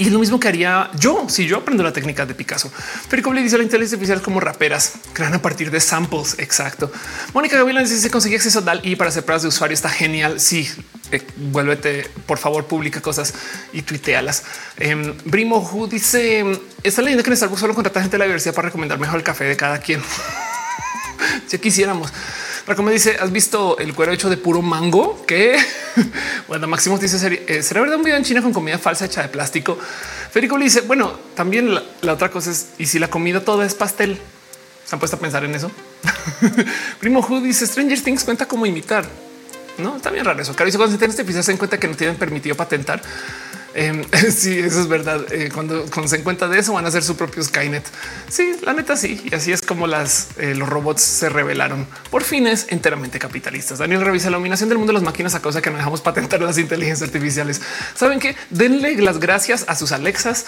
[0.00, 2.72] Y es lo mismo que haría yo si yo aprendo la técnica de Picasso.
[3.10, 6.36] Pero le dice la inteligencia artificial como raperas crean a partir de samples.
[6.38, 6.90] Exacto.
[7.34, 9.90] Mónica Gavilán dice se conseguía acceso a DAL y para hacer pruebas de usuario está
[9.90, 10.40] genial.
[10.40, 10.66] Sí,
[11.12, 13.34] eh, vuélvete, por favor, publica cosas
[13.74, 14.42] y tuitealas.
[14.78, 16.46] Eh, Brimo Who dice
[16.82, 19.22] está leyendo que en Starbucks solo contrata gente de la diversidad para recomendar mejor el
[19.22, 20.00] café de cada quien.
[21.46, 22.10] si quisiéramos.
[22.76, 25.24] Como dice, ¿has visto el cuero hecho de puro mango?
[25.26, 25.56] Que
[26.48, 29.28] bueno, Máximo dice, eh, ¿será verdad un video en China con comida falsa hecha de
[29.28, 29.76] plástico?
[30.30, 33.74] Federico le dice, bueno, también la, otra cosa es, ¿y si la comida toda es
[33.74, 34.18] pastel?
[34.84, 35.70] ¿Se han puesto a pensar en eso?
[37.00, 39.04] Primo Who dice, Stranger Things cuenta como imitar.
[39.78, 40.54] No, está bien raro eso.
[40.54, 43.02] Caro dice, cuando se este episodio se en cuenta que no tienen permitido patentar
[43.74, 45.32] Em, sí, eso es verdad.
[45.32, 47.84] Eh, cuando, se encuentra de eso van a hacer su propio Skynet.
[48.28, 49.20] Sí, la neta sí.
[49.30, 53.78] Y así es como eh, los robots se revelaron por fines enteramente capitalistas.
[53.78, 56.40] Daniel revisa la dominación del mundo de las máquinas a causa que no dejamos patentar
[56.40, 57.60] las inteligencias artificiales.
[57.94, 60.46] Saben que denle las gracias a sus Alexas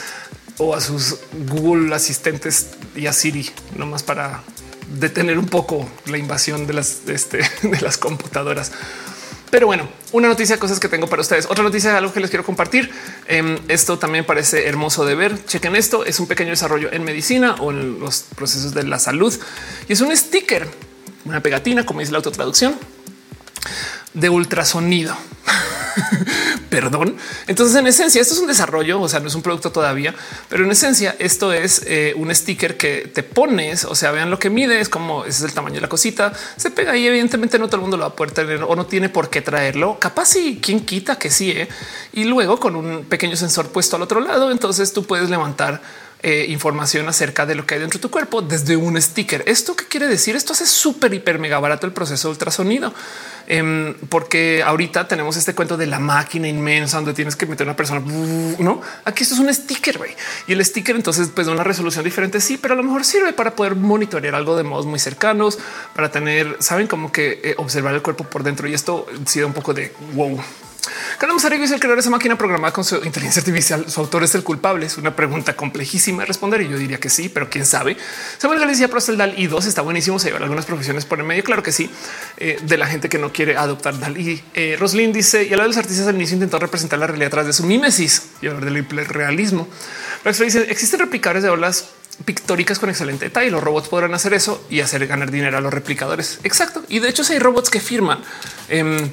[0.59, 1.19] o a sus
[1.49, 4.43] Google asistentes y a Siri, nomás para
[4.99, 8.73] detener un poco la invasión de las, este, de las computadoras.
[9.53, 11.45] Pero bueno, una noticia, cosas que tengo para ustedes.
[11.45, 12.91] Otra noticia, algo que les quiero compartir.
[13.29, 15.45] Em, esto también parece hermoso de ver.
[15.45, 16.07] Chequen esto.
[16.07, 19.39] Es un pequeño desarrollo en medicina o en los procesos de la salud
[19.91, 20.66] y es un sticker,
[21.27, 22.74] una pegatina, como dice la autotraducción
[24.14, 25.16] de ultrasonido.
[26.70, 27.16] Perdón.
[27.47, 30.14] Entonces, en esencia, esto es un desarrollo, o sea, no es un producto todavía,
[30.48, 33.84] pero en esencia, esto es eh, un sticker que te pones.
[33.84, 36.32] O sea, vean lo que mide, es como ese es el tamaño de la cosita.
[36.56, 38.86] Se pega y evidentemente no todo el mundo lo va a poder tener o no
[38.86, 39.98] tiene por qué traerlo.
[39.98, 41.51] Capaz si quien quita que sí.
[41.51, 41.68] ¿eh?
[42.12, 45.82] Y luego con un pequeño sensor puesto al otro lado, entonces tú puedes levantar
[46.23, 49.43] eh, información acerca de lo que hay dentro de tu cuerpo desde un sticker.
[49.47, 50.36] ¿Esto qué quiere decir?
[50.36, 52.94] Esto hace súper, hiper, mega barato el proceso de ultrasonido.
[53.49, 57.74] Em, porque ahorita tenemos este cuento de la máquina inmensa donde tienes que meter una
[57.74, 58.01] persona.
[58.01, 60.12] No, aquí esto es un sticker wey.
[60.47, 62.40] y el sticker entonces pues da una resolución diferente.
[62.40, 65.59] Sí, pero a lo mejor sirve para poder monitorear algo de modos muy cercanos,
[65.94, 68.69] para tener, saben, como que eh, observar el cuerpo por dentro.
[68.69, 70.40] Y esto sí da un poco de wow.
[71.18, 73.88] Carlos Mazarik es el creador de esa máquina programada con su inteligencia artificial.
[73.88, 74.86] Su autor es el culpable.
[74.86, 77.96] Es una pregunta complejísima de responder y yo diría que sí, pero quién sabe.
[78.38, 80.18] Samuel Galicia Prostel Dal y dos está buenísimo.
[80.18, 81.44] Se llevan algunas profesiones por el medio.
[81.44, 81.88] Claro que sí,
[82.36, 84.18] eh, de la gente que no quiere adoptar Dal.
[84.18, 87.30] Y eh, Roslyn dice: Y a de los artistas al inicio intentó representar la realidad
[87.30, 89.68] tras de su mimesis y hablar del realismo.
[90.24, 91.90] dice: Existen replicadores de olas
[92.24, 93.50] pictóricas con excelente detalle.
[93.50, 96.40] Los robots podrán hacer eso y hacer ganar dinero a los replicadores.
[96.42, 96.82] Exacto.
[96.88, 98.20] Y de hecho, si hay robots que firman,
[98.68, 99.09] eh,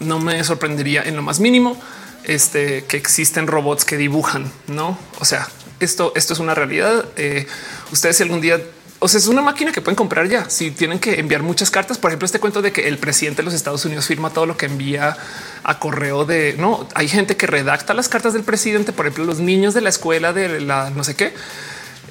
[0.00, 1.80] no me sorprendería en lo más mínimo
[2.24, 4.98] este, que existen robots que dibujan, no?
[5.20, 5.48] O sea,
[5.80, 7.04] esto, esto es una realidad.
[7.16, 7.46] Eh,
[7.92, 8.60] ustedes, si algún día
[8.98, 10.48] o sea, es una máquina que pueden comprar ya.
[10.48, 13.44] Si tienen que enviar muchas cartas, por ejemplo, este cuento de que el presidente de
[13.44, 15.16] los Estados Unidos firma todo lo que envía
[15.64, 19.38] a correo de no hay gente que redacta las cartas del presidente, por ejemplo, los
[19.38, 21.34] niños de la escuela de la no sé qué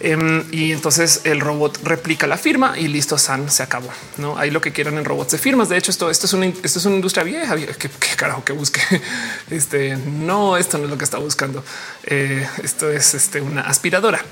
[0.02, 3.90] Em, y entonces el robot replica la firma y listo, San se acabó.
[4.18, 5.70] No hay lo que quieran en robots de firmas.
[5.70, 7.56] De hecho, esto, esto es una, esto es una industria vieja.
[7.56, 8.82] ¿Qué, carajo que busque?
[9.50, 11.64] Este no, esto no es lo que está buscando.
[12.04, 14.24] Eh, esto es este, una aspiradora.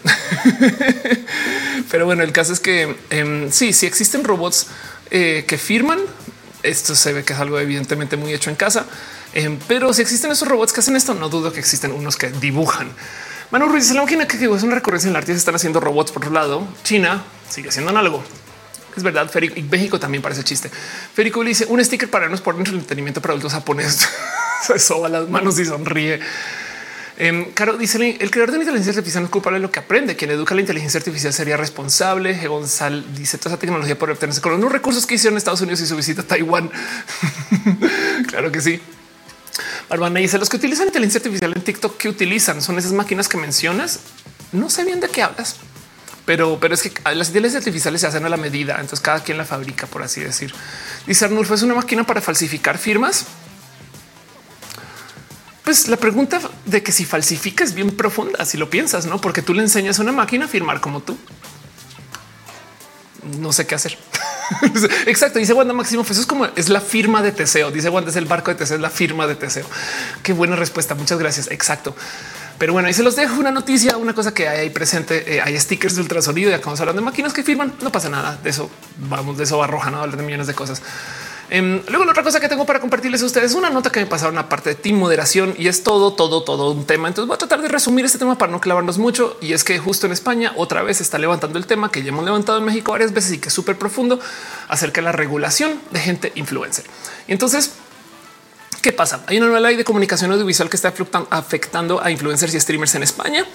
[1.92, 4.68] Pero bueno, el caso es que em, sí, sí existen robots
[5.12, 6.00] eh, que firman.
[6.62, 8.86] Esto se ve que es algo evidentemente muy hecho en casa.
[9.34, 12.30] Em, pero si existen esos robots que hacen esto, no dudo que existen unos que
[12.30, 12.92] dibujan.
[13.54, 15.32] Manu Ruiz la máquina que es una recurrencia en el arte.
[15.32, 16.68] Están haciendo robots por otro lado.
[16.84, 18.24] China sigue siendo algo.
[18.98, 19.30] Es verdad.
[19.30, 20.72] Férico y México también parece chiste.
[21.14, 24.10] Férico dice un sticker para no por entretenimiento para adultos japoneses.
[24.66, 26.20] Se soba las manos y sonríe.
[27.20, 29.82] Eh, Caro dice el creador de la inteligencia artificial no es culpable de lo que
[29.82, 30.16] aprende.
[30.16, 32.36] Quien educa la inteligencia artificial sería responsable.
[32.36, 33.04] G.
[33.16, 35.96] Dice toda esa tecnología por obtenerse con los recursos que hicieron Estados Unidos y su
[35.96, 36.72] visita a Taiwán.
[38.30, 38.82] claro que sí.
[39.90, 43.38] Barbana dice los que utilizan inteligencia artificial en TikTok que utilizan son esas máquinas que
[43.38, 44.00] mencionas.
[44.52, 45.58] No sé bien de qué hablas,
[46.26, 48.74] pero, pero es que las inteligencias artificiales se hacen a la medida.
[48.76, 50.54] Entonces cada quien la fabrica, por así decir.
[51.06, 53.26] Dice Arnulfo es una máquina para falsificar firmas.
[55.64, 59.22] Pues la pregunta de que si falsifica es bien profunda, si lo piensas, no?
[59.22, 61.18] Porque tú le enseñas a una máquina a firmar como tú.
[63.40, 63.98] No sé qué hacer.
[65.06, 65.40] Exacto.
[65.40, 66.04] Dice Wanda Máximo.
[66.04, 67.72] Eso es como es la firma de Teseo.
[67.72, 69.66] Dice Wanda es el barco de Teseo, es la firma de Teseo.
[70.22, 70.96] Qué buena respuesta.
[70.96, 71.50] Muchas gracias.
[71.52, 71.96] Exacto.
[72.58, 75.36] Pero bueno, ahí se los dejo una noticia, una cosa que hay ahí presente.
[75.36, 77.74] Eh, hay stickers de ultrasonido y acabamos hablando de máquinas que firman.
[77.82, 78.70] No pasa nada de eso.
[78.98, 80.82] Vamos de eso arrojan a hablar de millones de cosas.
[81.54, 84.00] Em, luego, la otra cosa que tengo para compartirles a ustedes es una nota que
[84.00, 87.08] me pasaron aparte de team moderación y es todo, todo, todo un tema.
[87.08, 89.38] Entonces voy a tratar de resumir este tema para no clavarnos mucho.
[89.40, 92.26] Y es que justo en España otra vez está levantando el tema que ya hemos
[92.26, 94.20] levantado en México varias veces y que es súper profundo
[94.68, 96.86] acerca de la regulación de gente influencer.
[97.28, 97.74] Y entonces,
[98.82, 99.24] ¿Qué pasa?
[99.28, 100.94] Hay una nueva ley de comunicación audiovisual que está
[101.30, 103.46] afectando a influencers y streamers en España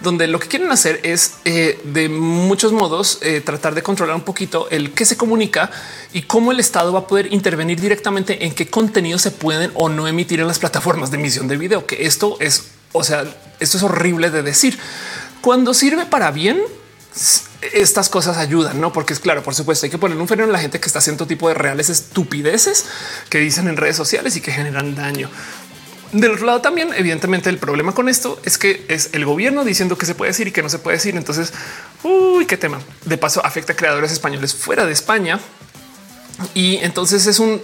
[0.00, 4.22] donde lo que quieren hacer es eh, de muchos modos eh, tratar de controlar un
[4.22, 5.70] poquito el que se comunica
[6.12, 9.88] y cómo el Estado va a poder intervenir directamente en qué contenido se pueden o
[9.88, 13.24] no emitir en las plataformas de emisión de video, que esto es, o sea,
[13.60, 14.78] esto es horrible de decir.
[15.40, 16.60] Cuando sirve para bien,
[17.72, 18.92] estas cosas ayudan, no?
[18.92, 20.98] Porque es claro, por supuesto, hay que poner un freno en la gente que está
[20.98, 22.86] haciendo tipo de reales estupideces
[23.30, 25.30] que dicen en redes sociales y que generan daño.
[26.14, 29.98] Del otro lado también, evidentemente, el problema con esto es que es el gobierno diciendo
[29.98, 31.16] que se puede decir y que no se puede decir.
[31.16, 31.52] Entonces,
[32.04, 32.80] uy, qué tema.
[33.04, 35.40] De paso, afecta a creadores españoles fuera de España.
[36.54, 37.60] Y entonces es un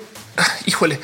[0.66, 0.98] híjole,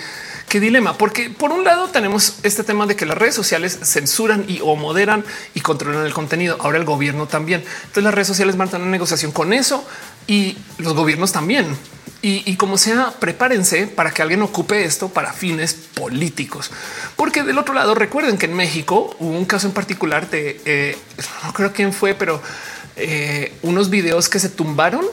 [0.49, 4.45] qué dilema, porque por un lado tenemos este tema de que las redes sociales censuran
[4.49, 5.25] y o moderan
[5.55, 6.57] y controlan el contenido.
[6.61, 7.65] Ahora el gobierno también.
[7.83, 9.87] Entonces las redes sociales a una negociación con eso
[10.27, 11.67] y los gobiernos también.
[12.23, 16.73] Y, como sea, prepárense para que alguien ocupe esto para fines políticos.
[17.15, 20.99] Porque del otro lado, recuerden que en México hubo un caso en particular de, eh,
[21.45, 22.43] no creo quién fue, pero
[22.97, 25.05] eh, unos videos que se tumbaron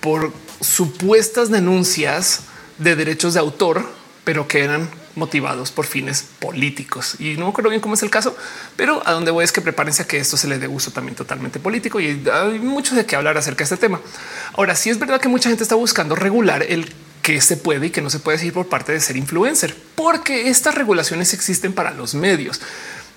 [0.00, 0.30] por
[0.60, 2.40] supuestas denuncias
[2.76, 3.88] de derechos de autor,
[4.24, 7.16] pero que eran motivados por fines políticos.
[7.18, 8.36] Y no creo bien cómo es el caso,
[8.76, 11.16] pero a donde voy es que prepárense a que esto se le dé uso también
[11.16, 14.00] totalmente político y hay mucho de qué hablar acerca de este tema.
[14.54, 17.90] Ahora, sí es verdad que mucha gente está buscando regular el que se puede y
[17.90, 21.90] que no se puede decir por parte de ser influencer, porque estas regulaciones existen para
[21.90, 22.60] los medios.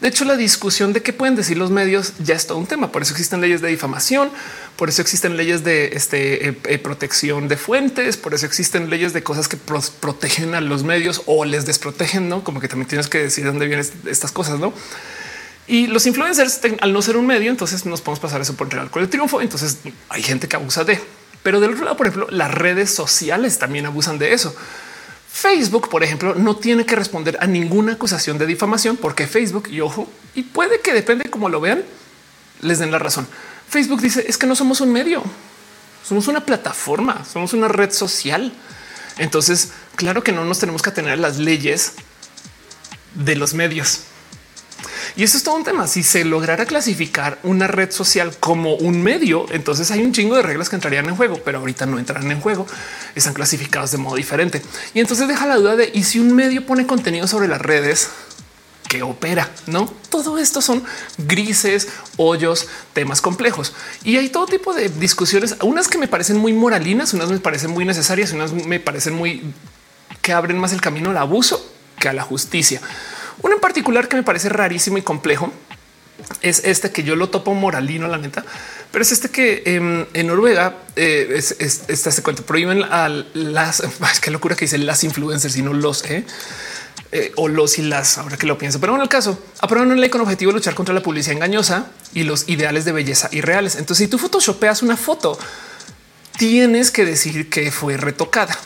[0.01, 2.91] De hecho, la discusión de qué pueden decir los medios ya es todo un tema.
[2.91, 4.29] Por eso existen leyes de difamación,
[4.77, 9.11] por eso existen leyes de este, eh, eh, protección de fuentes, por eso existen leyes
[9.11, 13.07] de cosas que protegen a los medios o les desprotegen, no como que también tienes
[13.07, 14.73] que decir dónde vienen estas cosas, no?
[15.67, 18.89] Y los influencers, al no ser un medio, entonces nos podemos pasar eso por real
[18.89, 19.39] con el triunfo.
[19.39, 19.77] Entonces
[20.07, 20.99] hay gente que abusa de,
[21.43, 24.55] pero del otro lado, por ejemplo, las redes sociales también abusan de eso.
[25.31, 29.79] Facebook, por ejemplo, no tiene que responder a ninguna acusación de difamación porque Facebook y
[29.79, 31.83] ojo, y puede que depende cómo lo vean,
[32.61, 33.27] les den la razón.
[33.69, 35.23] Facebook dice es que no somos un medio,
[36.03, 38.51] somos una plataforma, somos una red social.
[39.17, 41.93] Entonces, claro que no nos tenemos que tener las leyes
[43.13, 44.01] de los medios.
[45.15, 45.87] Y eso es todo un tema.
[45.87, 50.41] Si se lograra clasificar una red social como un medio, entonces hay un chingo de
[50.41, 52.65] reglas que entrarían en juego, pero ahorita no entrarán en juego.
[53.15, 54.61] Están clasificados de modo diferente.
[54.93, 58.09] Y entonces deja la duda de y si un medio pone contenido sobre las redes,
[58.89, 60.83] que opera, no todo esto son
[61.19, 63.73] grises, hoyos, temas complejos
[64.03, 67.69] y hay todo tipo de discusiones, unas que me parecen muy moralinas, unas me parecen
[67.69, 69.53] muy necesarias, unas me parecen muy
[70.23, 71.63] que abren más el camino al abuso
[71.99, 72.81] que a la justicia.
[73.41, 75.51] Uno en particular que me parece rarísimo y complejo
[76.41, 78.43] es este que yo lo topo moralino, la neta,
[78.91, 83.81] pero es este que em, en Noruega eh, es, este cuento prohíben a las
[84.21, 86.25] qué locura que dicen las influencers y no los eh,
[87.11, 88.79] eh, o los y las ahora que lo pienso.
[88.79, 91.87] Pero en el caso aprueban una ley con objetivo de luchar contra la publicidad engañosa
[92.13, 93.75] y los ideales de belleza irreales.
[93.75, 95.37] Entonces, si tú photoshopeas una foto,
[96.37, 98.57] tienes que decir que fue retocada.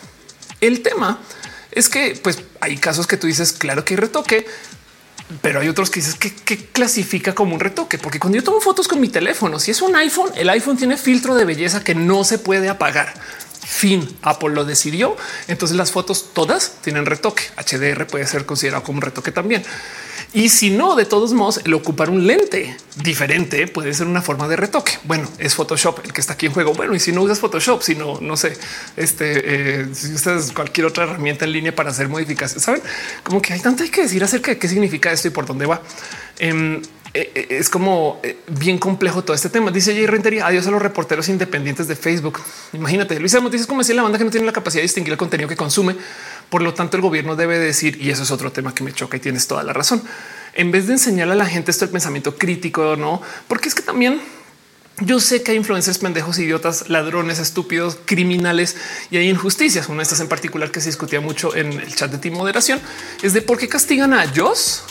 [0.60, 1.43] El tema es
[1.90, 4.45] que pues hay casos que tú dices, claro que hay retoque,
[5.41, 8.88] pero hay otros que dices que, clasifica como un retoque, porque cuando yo tomo fotos
[8.88, 12.24] con mi teléfono, si es un iPhone, el iPhone tiene filtro de belleza que no
[12.24, 13.14] se puede apagar.
[13.66, 15.16] Fin, Apple lo decidió.
[15.48, 17.44] Entonces las fotos todas tienen retoque.
[17.58, 19.64] HDR puede ser considerado como un retoque también.
[20.34, 24.48] Y si no, de todos modos, el ocupar un lente diferente puede ser una forma
[24.48, 24.94] de retoque.
[25.04, 26.74] Bueno, es Photoshop el que está aquí en juego.
[26.74, 28.58] Bueno, y si no usas Photoshop, si no, no sé,
[28.98, 32.82] este, eh, si usas cualquier otra herramienta en línea para hacer modificaciones, saben
[33.22, 35.82] como que hay tanto que decir acerca de qué significa esto y por dónde va.
[36.40, 36.82] Em,
[37.14, 39.70] eh, eh, es como bien complejo todo este tema.
[39.70, 42.40] Dice Jay Rentería, adiós a los reporteros independientes de Facebook.
[42.74, 45.18] Imagínate, Luisa Noticias como decía la banda que no tiene la capacidad de distinguir el
[45.20, 45.96] contenido que consume
[46.54, 49.18] por lo tanto, el gobierno debe decir, y eso es otro tema que me choca
[49.18, 50.04] y tienes toda la razón,
[50.54, 53.82] en vez de enseñar a la gente esto el pensamiento crítico, no, porque es que
[53.82, 54.22] también
[55.00, 58.78] yo sé que hay influencers pendejos, idiotas, ladrones, estúpidos, criminales
[59.10, 59.90] y hay injusticias.
[59.90, 62.80] Una de estas en particular que se discutía mucho en el chat de Team Moderación
[63.24, 64.84] es de por qué castigan a ellos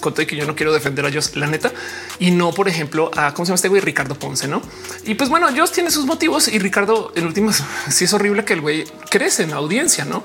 [0.00, 1.72] con todo y que yo no quiero defender a ellos, la neta,
[2.18, 4.62] y no, por ejemplo, a cómo se llama este güey Ricardo Ponce, no?
[5.04, 8.54] Y pues bueno, ellos tiene sus motivos y Ricardo, en últimas, sí es horrible que
[8.54, 10.24] el güey crece en la audiencia, no?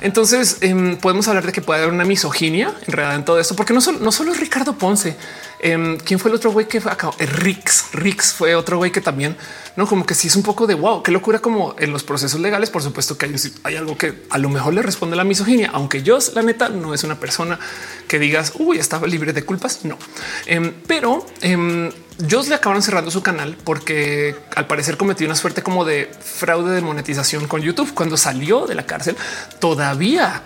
[0.00, 3.56] Entonces em, podemos hablar de que puede haber una misoginia en realidad en todo esto,
[3.56, 5.16] porque no solo, no solo es Ricardo Ponce.
[5.60, 7.10] Em, ¿Quién fue el otro güey que fue acá?
[7.18, 7.86] Rix.
[7.92, 9.36] Rix fue otro güey que también
[9.76, 11.38] no como que sí es un poco de wow, qué locura.
[11.38, 13.32] Como en los procesos legales, por supuesto que
[13.64, 16.94] hay, algo que a lo mejor le responde la misoginia, aunque yo, la neta, no
[16.94, 17.58] es una persona
[18.06, 19.84] que digas uy, estaba libre de culpas.
[19.84, 19.98] No,
[20.46, 25.84] em, pero eh, le acabaron cerrando su canal porque al parecer cometió una suerte como
[25.84, 29.16] de fraude de monetización con YouTube cuando salió de la cárcel.
[29.60, 30.42] Todavía,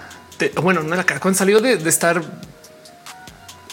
[0.63, 2.23] bueno, no la cárcel, cuando salió de, estar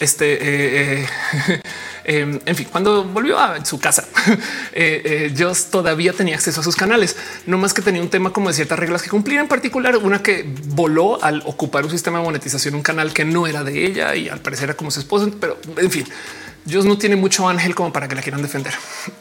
[0.00, 1.06] este, eh,
[1.48, 1.60] eh,
[2.04, 4.04] Em, en fin, cuando volvió a su casa,
[4.72, 7.16] eh, eh todavía tenía acceso a sus canales,
[7.46, 10.22] no más que tenía un tema como de ciertas reglas que cumplir, en particular una
[10.22, 14.14] que voló al ocupar un sistema de monetización, un canal que no era de ella
[14.16, 15.30] y al parecer era como su esposo.
[15.38, 16.06] Pero en fin,
[16.64, 18.74] Dios no tiene mucho ángel como para que la quieran defender.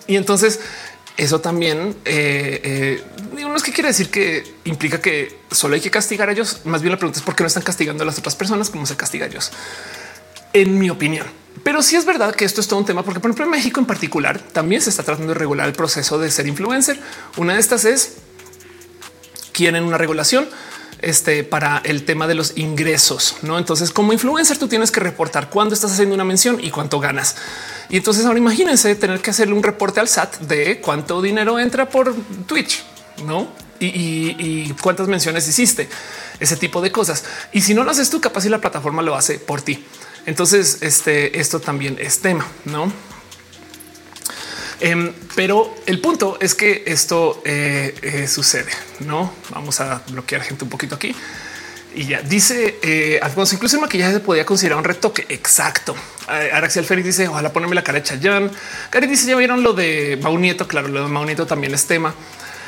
[0.07, 0.60] Y entonces
[1.18, 3.03] eso también eh, eh,
[3.34, 6.61] no es que quiere decir que implica que solo hay que castigar a ellos.
[6.64, 8.85] Más bien la pregunta es por qué no están castigando a las otras personas como
[8.85, 9.51] se castiga a ellos.
[10.53, 11.27] En mi opinión,
[11.63, 13.80] pero sí es verdad que esto es todo un tema, porque por ejemplo en México
[13.80, 16.99] en particular también se está tratando de regular el proceso de ser influencer.
[17.38, 18.13] Una de estas es
[19.51, 20.47] quieren una regulación
[21.01, 23.38] este, para el tema de los ingresos.
[23.41, 26.99] No, entonces como influencer tú tienes que reportar cuándo estás haciendo una mención y cuánto
[26.99, 27.35] ganas.
[27.89, 31.89] Y entonces ahora imagínense tener que hacerle un reporte al SAT de cuánto dinero entra
[31.89, 32.15] por
[32.45, 32.84] Twitch,
[33.26, 33.47] no?
[33.81, 35.88] Y, y cuántas menciones hiciste,
[36.39, 37.23] ese tipo de cosas.
[37.53, 39.85] Y si no lo haces tú, capaz si la plataforma lo hace por ti.
[40.25, 42.91] Entonces, este, esto también es tema, no?
[44.81, 48.71] Em, pero el punto es que esto eh, eh, sucede.
[48.99, 51.13] No vamos a bloquear gente un poquito aquí
[51.93, 53.55] y ya dice eh, Alfonso.
[53.55, 55.25] Incluso el maquillaje se podía considerar un retoque.
[55.29, 55.95] Exacto.
[56.27, 58.49] Araxiel Félix dice: Ojalá ponerme la cara de Chayanne.
[58.91, 60.67] Gary dice: Ya vieron lo de Mau Nieto.
[60.67, 62.13] Claro, lo de Mau Nieto también es tema.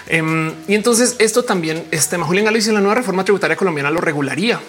[0.07, 2.25] Em, y entonces esto también es tema.
[2.25, 4.59] Julián Galo dice: La nueva reforma tributaria colombiana lo regularía.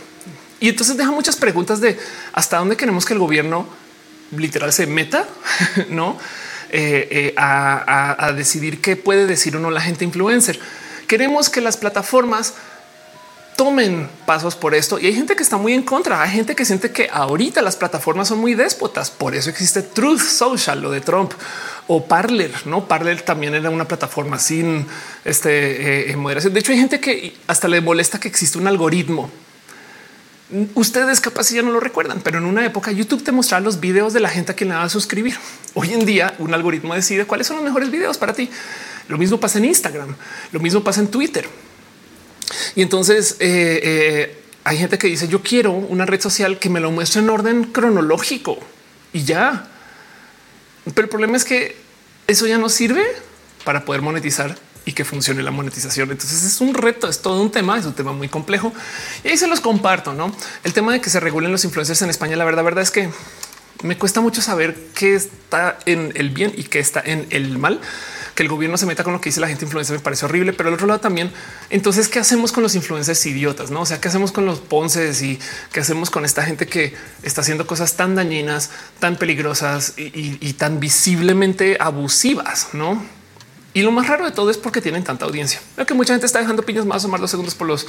[0.62, 1.98] Y entonces deja muchas preguntas de
[2.32, 3.66] hasta dónde queremos que el gobierno
[4.30, 5.26] literal se meta,
[5.88, 6.16] no
[6.70, 10.60] eh, eh, a, decidir qué puede decir o no la gente influencer.
[11.08, 12.54] Queremos que las plataformas
[13.56, 16.22] tomen pasos por esto y hay gente que está muy en contra.
[16.22, 19.10] Hay gente que siente que ahorita las plataformas son muy déspotas.
[19.10, 21.32] Por eso existe Truth Social, lo de Trump
[21.88, 22.52] o Parler.
[22.66, 24.86] No Parler también era una plataforma sin
[25.24, 26.54] este eh, moderación.
[26.54, 29.28] De hecho, hay gente que hasta le molesta que existe un algoritmo
[30.74, 34.12] Ustedes capaz ya no lo recuerdan, pero en una época YouTube te mostraba los videos
[34.12, 35.34] de la gente a quien le va a suscribir.
[35.72, 38.50] Hoy en día un algoritmo decide cuáles son los mejores videos para ti.
[39.08, 40.14] Lo mismo pasa en Instagram,
[40.52, 41.48] lo mismo pasa en Twitter.
[42.74, 46.80] Y entonces eh, eh, hay gente que dice yo quiero una red social que me
[46.80, 48.58] lo muestre en orden cronológico
[49.14, 49.70] y ya.
[50.84, 51.76] Pero el problema es que
[52.26, 53.04] eso ya no sirve
[53.64, 56.10] para poder monetizar y que funcione la monetización.
[56.10, 58.72] Entonces es un reto, es todo un tema, es un tema muy complejo
[59.24, 60.12] y ahí se los comparto.
[60.12, 60.34] No
[60.64, 62.36] el tema de que se regulen los influencers en España.
[62.36, 63.10] La verdad, verdad es que
[63.82, 67.80] me cuesta mucho saber qué está en el bien y qué está en el mal.
[68.34, 70.54] Que el gobierno se meta con lo que dice la gente influencer me parece horrible,
[70.54, 71.30] pero al otro lado también.
[71.68, 73.70] Entonces, ¿qué hacemos con los influencers idiotas?
[73.70, 75.38] No, o sea, ¿qué hacemos con los ponces y
[75.70, 80.52] qué hacemos con esta gente que está haciendo cosas tan dañinas, tan peligrosas y, y
[80.54, 82.68] tan visiblemente abusivas?
[82.72, 83.04] No?
[83.74, 85.60] Y lo más raro de todo es porque tienen tanta audiencia.
[85.76, 87.86] Veo que mucha gente está dejando piñas más o más los segundos por los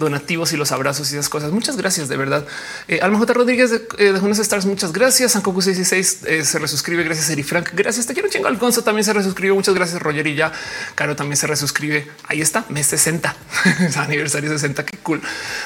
[0.00, 1.52] donativos y los abrazos y esas cosas.
[1.52, 2.44] Muchas gracias, de verdad.
[2.88, 3.32] Eh, Alma J.
[3.34, 4.66] Rodríguez de, eh, stars.
[4.66, 5.32] Muchas gracias.
[5.32, 7.04] Sankoku 66 eh, se resuscribe.
[7.04, 7.70] Gracias, Eri Frank.
[7.74, 8.06] Gracias.
[8.06, 8.48] Te quiero chingo.
[8.48, 9.54] Alfonso también se resuscribe.
[9.54, 10.26] Muchas gracias, Roger.
[10.26, 10.52] Y ya
[10.96, 12.10] Caro también se resuscribe.
[12.26, 13.36] Ahí está, mes 60,
[13.96, 14.84] aniversario 60.
[14.84, 15.20] Qué cool.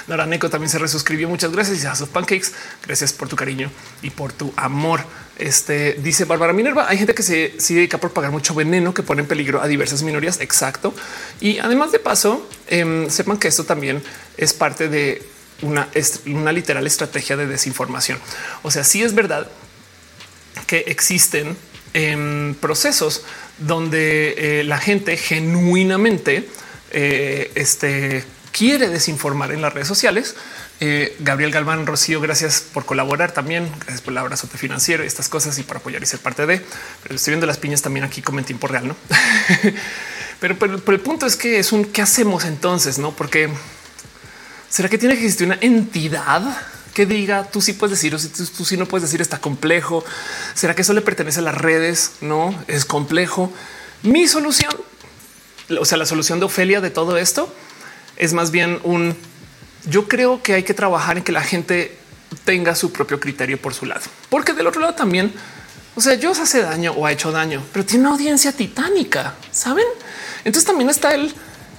[0.08, 1.28] Noraneco también se resuscribió.
[1.28, 1.82] Muchas gracias.
[1.82, 2.52] Y a sus pancakes.
[2.84, 3.70] Gracias por tu cariño
[4.02, 5.00] y por tu amor.
[5.38, 6.88] Este dice Bárbara Minerva.
[6.88, 9.66] Hay gente que se, se, dedica por pagar mucho veneno que pone en peligro a
[9.66, 10.40] diversas minorías.
[10.40, 10.94] Exacto.
[11.40, 14.02] Y además de paso, eh, sepan que esto también
[14.36, 15.22] es parte de
[15.62, 15.88] una,
[16.26, 18.18] una literal estrategia de desinformación.
[18.62, 19.50] O sea, sí es verdad
[20.66, 21.56] que existen
[21.94, 23.24] eh, procesos
[23.58, 26.48] donde eh, la gente genuinamente
[26.90, 30.34] eh, este, quiere desinformar en las redes sociales.
[30.86, 33.72] Eh, Gabriel Galván Rocío, gracias por colaborar también.
[33.78, 36.60] Gracias por el abrazo financiero, estas cosas y por apoyar y ser parte de.
[37.02, 38.96] Pero estoy viendo las piñas también aquí como en tiempo real, no?
[40.40, 43.12] pero, el punto es que es un qué hacemos entonces, no?
[43.12, 43.48] Porque
[44.68, 46.54] será que tiene que existir una entidad
[46.92, 49.38] que diga tú sí puedes decir o si tú, tú sí no puedes decir está
[49.38, 50.04] complejo.
[50.52, 52.16] Será que eso le pertenece a las redes?
[52.20, 53.50] No es complejo.
[54.02, 54.70] Mi solución,
[55.80, 57.50] o sea, la solución de Ofelia de todo esto
[58.18, 59.16] es más bien un
[59.86, 61.96] yo creo que hay que trabajar en que la gente
[62.44, 65.32] tenga su propio criterio por su lado, porque del otro lado también,
[65.94, 69.34] o sea, yo os hace daño o ha hecho daño, pero tiene una audiencia titánica,
[69.50, 69.86] saben?
[70.38, 71.32] Entonces también está el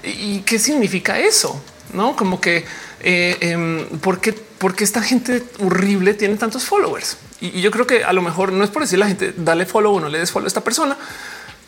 [0.03, 1.61] y qué significa eso,
[1.93, 2.57] no como que
[3.01, 8.03] eh, eh, porque, porque esta gente horrible tiene tantos followers y, y, yo creo que
[8.03, 10.31] a lo mejor no es por decir la gente dale follow o no le des
[10.31, 10.97] follow a esta persona,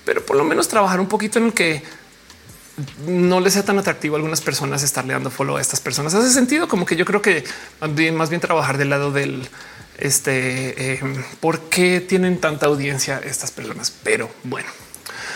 [0.06, 1.84] pero por lo menos trabajar un poquito en el que
[3.08, 6.14] no les sea tan atractivo a algunas personas estarle dando follow a estas personas.
[6.14, 7.44] Hace sentido como que yo creo que
[8.14, 9.48] más bien, trabajar del lado del
[9.98, 11.00] este eh,
[11.40, 13.92] por qué tienen tanta audiencia estas personas.
[14.04, 14.70] Pero bueno,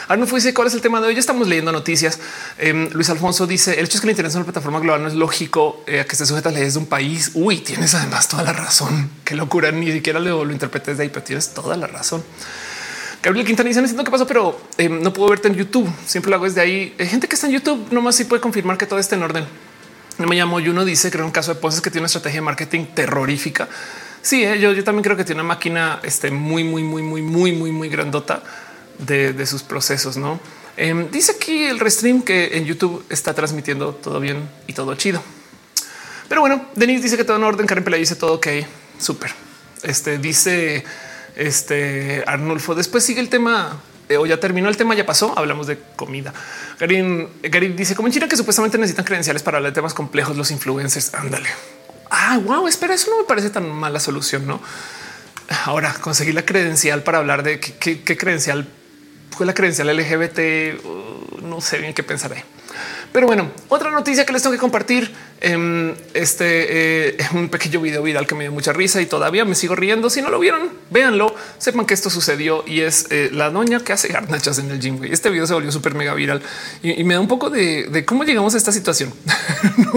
[0.07, 1.15] ahora no fuese cuál es el tema de hoy.
[1.15, 2.19] Ya estamos leyendo noticias.
[2.59, 5.07] Eh, Luis Alfonso dice el hecho es que el interés en una plataforma global no
[5.07, 7.31] es lógico eh, que esté sujeta a leyes de un país.
[7.33, 9.09] Uy, tienes además toda la razón.
[9.23, 9.71] Qué locura.
[9.71, 12.23] Ni siquiera lo, lo interpretes de ahí, pero tienes toda la razón.
[13.23, 15.87] Gabriel Quintana dice, no entiendo qué pasó, pero eh, no puedo verte en YouTube.
[16.05, 16.95] Siempre lo hago desde ahí.
[16.99, 19.45] Gente que está en YouTube, nomás sí puede confirmar que todo está en orden.
[20.17, 22.85] Me llamo Juno, dice, creo un caso de poses que tiene una estrategia de marketing
[22.95, 23.67] terrorífica.
[24.21, 27.21] Sí, eh, yo, yo, también creo que tiene una máquina este, muy, muy, muy, muy,
[27.21, 28.43] muy, muy, muy grandota
[28.99, 30.17] de, de sus procesos.
[30.17, 30.39] No
[30.77, 35.21] eh, dice aquí el restream que en YouTube está transmitiendo todo bien y todo chido.
[36.29, 37.67] Pero bueno, Denise dice que todo en orden.
[37.67, 38.47] Karen Pela dice todo ok,
[38.97, 39.31] súper.
[39.83, 40.83] Este dice
[41.35, 42.75] este Arnulfo.
[42.75, 45.37] Después sigue el tema eh, o ya terminó el tema, ya pasó.
[45.37, 46.33] Hablamos de comida.
[46.77, 47.29] Karin,
[47.75, 50.35] dice como en China que supuestamente necesitan credenciales para hablar de temas complejos.
[50.35, 51.13] Los influencers.
[51.13, 51.49] Ándale.
[52.09, 54.61] Ah, wow, espera, eso no me parece tan mala solución, no?
[55.65, 58.67] Ahora conseguir la credencial para hablar de qué, qué credencial
[59.29, 60.83] fue la credencial LGBT.
[60.85, 62.43] Uh, no sé bien qué pensaré.
[63.11, 65.11] Pero bueno, otra noticia que les tengo que compartir.
[65.43, 69.55] Eh, este eh, un pequeño video viral que me dio mucha risa y todavía me
[69.55, 70.09] sigo riendo.
[70.09, 71.35] Si no lo vieron, véanlo.
[71.57, 75.03] Sepan que esto sucedió y es eh, la doña que hace garnachas en el gym.
[75.03, 76.41] Este video se volvió súper mega viral
[76.83, 79.13] y, me da un poco de, cómo llegamos a esta situación.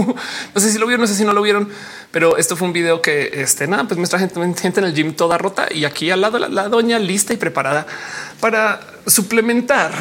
[0.55, 1.69] no, sé si lo vieron, no sé si no lo vieron,
[2.11, 5.39] pero esto fue un video que este nada, pues muestra gente, en el gym toda
[5.39, 7.87] rota y aquí al lado la, la doña lista y preparada
[8.41, 9.93] para suplementar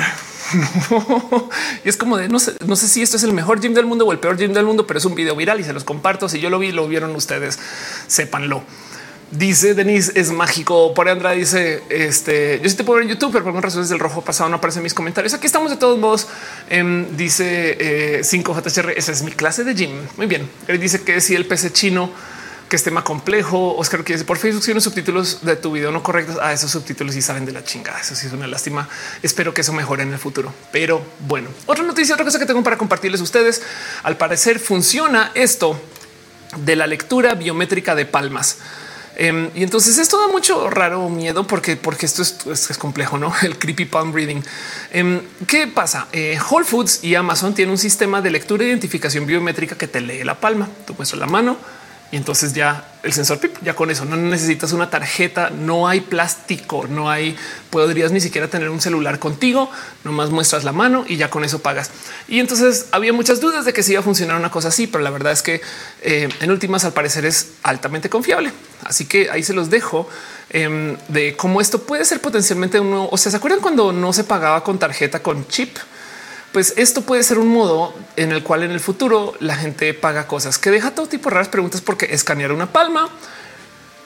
[0.90, 1.50] no.
[1.86, 3.86] Y es como de no sé, no sé si esto es el mejor gym del
[3.86, 5.84] mundo o el peor gym del mundo, pero es un video viral y se los
[5.84, 6.30] comparto.
[6.30, 7.60] Si yo lo vi, lo vieron ustedes,
[8.08, 8.64] sépanlo.
[9.32, 10.94] Dice Denise es mágico.
[10.94, 13.90] Por Andra dice este yo sí te puedo ver en YouTube, pero por algunas razones
[13.90, 15.34] del rojo pasado no aparecen mis comentarios.
[15.34, 16.28] Aquí estamos de todos modos.
[16.70, 18.92] Eh, dice 5 eh, JHR.
[18.92, 19.92] Esa es mi clase de gym.
[20.18, 20.48] Muy bien.
[20.68, 22.12] Él dice que si el PC chino
[22.74, 23.76] que es tema complejo.
[23.76, 26.72] Oscar que dice por Facebook, si unos subtítulos de tu video no correctos a esos
[26.72, 28.00] subtítulos y saben de la chingada.
[28.00, 28.90] Eso sí es una lástima.
[29.22, 30.52] Espero que eso mejore en el futuro.
[30.72, 33.62] Pero bueno, otra noticia, otra cosa que tengo para compartirles a ustedes.
[34.02, 35.80] Al parecer funciona esto
[36.58, 38.58] de la lectura biométrica de palmas.
[39.18, 43.32] Em, y entonces esto da mucho raro miedo porque, porque esto es, es, complejo, no?
[43.44, 44.44] El creepy palm breathing.
[44.90, 46.08] Em, ¿Qué pasa?
[46.12, 50.02] Eh, Whole Foods y Amazon tienen un sistema de lectura e identificación biométrica que te
[50.02, 50.68] lee la palma.
[50.88, 51.83] Tú puedes la mano
[52.14, 56.00] y entonces ya el sensor pip, ya con eso no necesitas una tarjeta, no hay
[56.00, 57.36] plástico, no hay,
[57.72, 59.72] podrías ni siquiera tener un celular contigo,
[60.04, 61.90] nomás muestras la mano y ya con eso pagas.
[62.28, 65.04] Y entonces había muchas dudas de que si iba a funcionar una cosa así, pero
[65.04, 65.62] la verdad es que
[66.04, 68.54] eh, en últimas al parecer es altamente confiable.
[68.84, 70.08] Así que ahí se los dejo
[70.52, 73.10] em, de cómo esto puede ser potencialmente uno.
[73.10, 75.76] O sea, ¿se acuerdan cuando no se pagaba con tarjeta con chip?
[76.54, 80.28] Pues esto puede ser un modo en el cual en el futuro la gente paga
[80.28, 83.10] cosas que deja todo tipo de raras preguntas porque escanear una palma.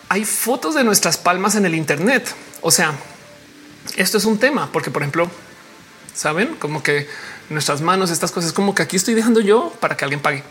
[0.08, 2.34] Hay fotos de nuestras palmas en el Internet.
[2.62, 2.94] O sea,
[3.98, 5.30] esto es un tema porque, por ejemplo,
[6.16, 7.08] saben como que
[7.50, 10.44] nuestras manos, estas cosas como que aquí estoy dejando yo para que alguien pague.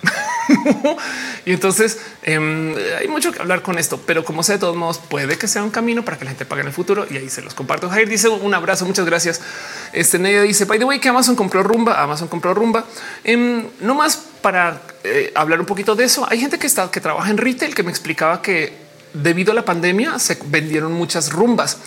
[1.44, 4.98] y entonces em, hay mucho que hablar con esto, pero como sea, de todos modos,
[4.98, 7.28] puede que sea un camino para que la gente pague en el futuro y ahí
[7.28, 7.88] se los comparto.
[7.90, 9.40] Jair dice un abrazo, muchas gracias.
[9.92, 12.84] Este Nedia dice, by the way, que Amazon compró rumba, Amazon compró rumba.
[13.24, 16.26] Em, no más para eh, hablar un poquito de eso.
[16.30, 19.64] Hay gente que está, que trabaja en retail que me explicaba que debido a la
[19.64, 21.78] pandemia se vendieron muchas rumbas.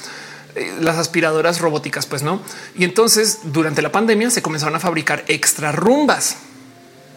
[0.56, 2.42] Eh, las aspiradoras robóticas, pues no.
[2.76, 6.38] Y entonces durante la pandemia se comenzaron a fabricar extra rumbas,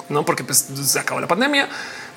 [0.08, 1.68] no porque pues, se acabó la pandemia.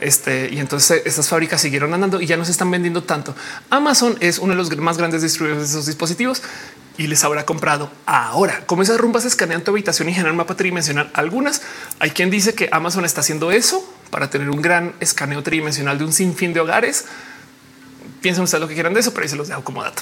[0.01, 3.33] Este y entonces estas fábricas siguieron andando y ya no se están vendiendo tanto.
[3.69, 6.41] Amazon es uno de los más grandes distribuidores de esos dispositivos
[6.97, 8.65] y les habrá comprado ahora.
[8.65, 11.61] Como esas rumbas escanean tu habitación y generan mapa tridimensional, algunas
[11.99, 16.03] hay quien dice que Amazon está haciendo eso para tener un gran escaneo tridimensional de
[16.03, 17.05] un sinfín de hogares.
[18.21, 20.01] Piensen ustedes lo que quieran de eso, pero ahí se los dejo como dato.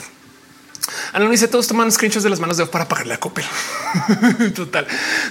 [1.14, 3.46] Ana dice todos toman screenshots de las manos de para pagarle a Coppel.
[4.56, 4.86] Total.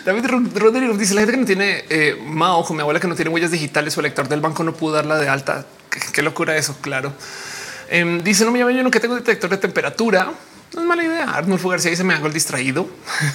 [0.05, 3.31] David Rodríguez dice la gente que no tiene eh, ojo, mi abuela que no tiene
[3.31, 5.67] huellas digitales, o lector del banco no pudo darla de alta.
[6.13, 6.77] Qué, locura eso.
[6.81, 7.13] Claro.
[7.89, 10.33] Em, dice no me llame yo no que tengo detector de temperatura.
[10.75, 11.25] No es mala idea.
[11.25, 12.89] Arnulfo García dice me hago el distraído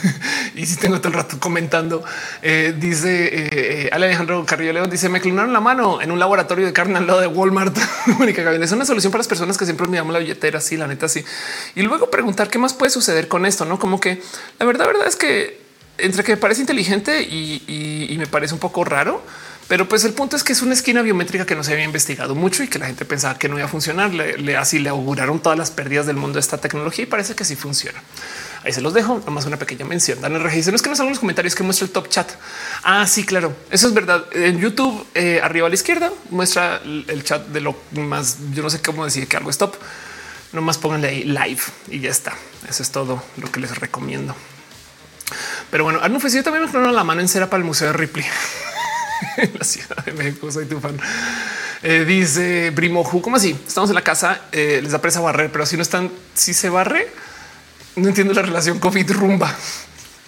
[0.55, 2.03] y si tengo todo el rato comentando.
[2.41, 6.65] Eh, dice eh, eh, Alejandro Carrillo León dice me clonaron la mano en un laboratorio
[6.65, 7.77] de carne al lado de Walmart.
[8.17, 10.59] Mónica es una solución para las personas que siempre olvidamos la billetera.
[10.59, 11.23] Sí, la neta, sí.
[11.75, 14.21] Y luego preguntar qué más puede suceder con esto, no como que
[14.57, 15.61] la verdad, verdad es que
[15.99, 19.23] entre que parece inteligente y me parece un poco raro
[19.67, 22.35] pero pues el punto es que es una esquina biométrica que no se había investigado
[22.35, 24.13] mucho y que la gente pensaba que no iba a funcionar.
[24.13, 27.43] Le, así le auguraron todas las pérdidas del mundo de esta tecnología y parece que
[27.43, 28.01] sí funciona.
[28.63, 29.21] Ahí se los dejo.
[29.25, 30.21] Nomás una pequeña mención.
[30.21, 32.31] Dan es que nos hagan los comentarios que muestra el top chat.
[32.83, 33.53] Ah, sí, claro.
[33.69, 34.25] Eso es verdad.
[34.31, 38.37] En YouTube, eh, arriba a la izquierda, muestra el chat de lo más.
[38.53, 39.75] Yo no sé cómo decir que algo es top.
[40.53, 42.33] Nomás pónganle ahí live y ya está.
[42.69, 44.33] Eso es todo lo que les recomiendo.
[45.69, 47.93] Pero bueno, Arnulfo, yo también me clono la mano en cera para el Museo de
[47.93, 48.25] Ripley.
[49.37, 50.51] en la Ciudad de México.
[50.51, 50.99] Soy tu fan.
[51.83, 53.55] Eh, dice Brimoju, ¿cómo así?
[53.67, 56.69] Estamos en la casa, eh, les da presa barrer, pero si no están, si se
[56.69, 57.07] barre,
[57.95, 59.53] no entiendo la relación COVID rumba.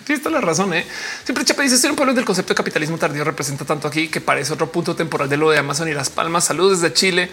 [0.06, 0.74] Sí, está la razón.
[0.74, 0.88] ¿eh?
[1.24, 4.20] Siempre Chapa dice: Estoy un pueblo del concepto de capitalismo tardío representa tanto aquí que
[4.20, 6.46] parece otro punto temporal de lo de Amazon y las palmas.
[6.46, 7.30] Saludos desde Chile.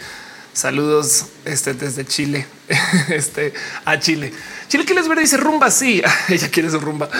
[0.56, 2.46] Saludos este, desde Chile,
[3.10, 3.52] este,
[3.84, 4.32] a Chile.
[4.68, 5.70] Chile que les ver dice rumba.
[5.70, 7.10] Sí, ella quiere su rumba.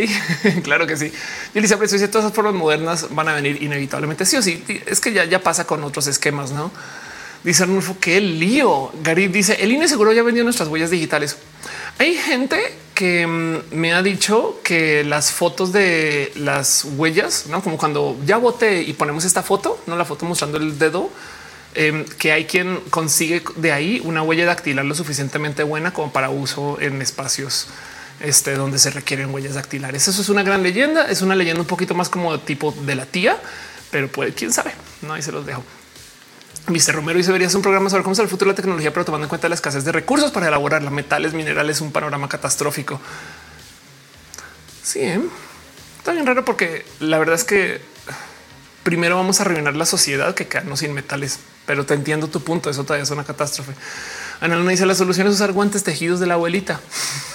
[0.62, 1.12] claro que sí.
[1.52, 4.24] Y Elizabeth dice todas las formas modernas van a venir inevitablemente.
[4.24, 6.70] Sí o sí, es que ya, ya pasa con otros esquemas, no?
[7.44, 8.90] Dice Arnulfo, qué lío.
[9.02, 11.36] Gary dice el INE seguro ya vendió nuestras huellas digitales.
[11.98, 12.58] Hay gente
[12.94, 18.38] que mm, me ha dicho que las fotos de las huellas, no como cuando ya
[18.38, 21.10] voté y ponemos esta foto, no la foto mostrando el dedo,
[21.74, 26.30] Em, que hay quien consigue de ahí una huella dactilar lo suficientemente buena como para
[26.30, 27.68] uso en espacios
[28.20, 30.08] este, donde se requieren huellas dactilares.
[30.08, 31.08] Eso es una gran leyenda.
[31.10, 33.38] Es una leyenda un poquito más como tipo de la tía,
[33.90, 34.72] pero puede, quién sabe.
[35.02, 35.62] No, ahí se los dejo.
[36.66, 36.94] Mr.
[36.94, 39.04] Romero dice debería ser un programa sobre cómo es el futuro de la tecnología, pero
[39.04, 43.00] tomando en cuenta la escasez de recursos para elaborarla, metales, minerales, un panorama catastrófico.
[44.82, 45.20] Sí, ¿eh?
[45.98, 47.80] está bien raro porque la verdad es que
[48.82, 51.38] primero vamos a arruinar la sociedad que quedarnos sin metales
[51.68, 52.70] pero te entiendo tu punto.
[52.70, 53.74] Eso todavía es una catástrofe.
[54.40, 56.80] Ana Luna dice la solución es usar guantes tejidos de la abuelita.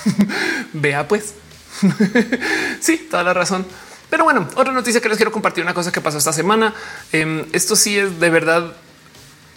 [0.73, 1.35] Vea pues.
[2.81, 3.63] sí, toda la razón.
[4.09, 6.73] Pero bueno, otra noticia que les quiero compartir una cosa que pasó esta semana.
[7.11, 8.73] Em, esto sí es de verdad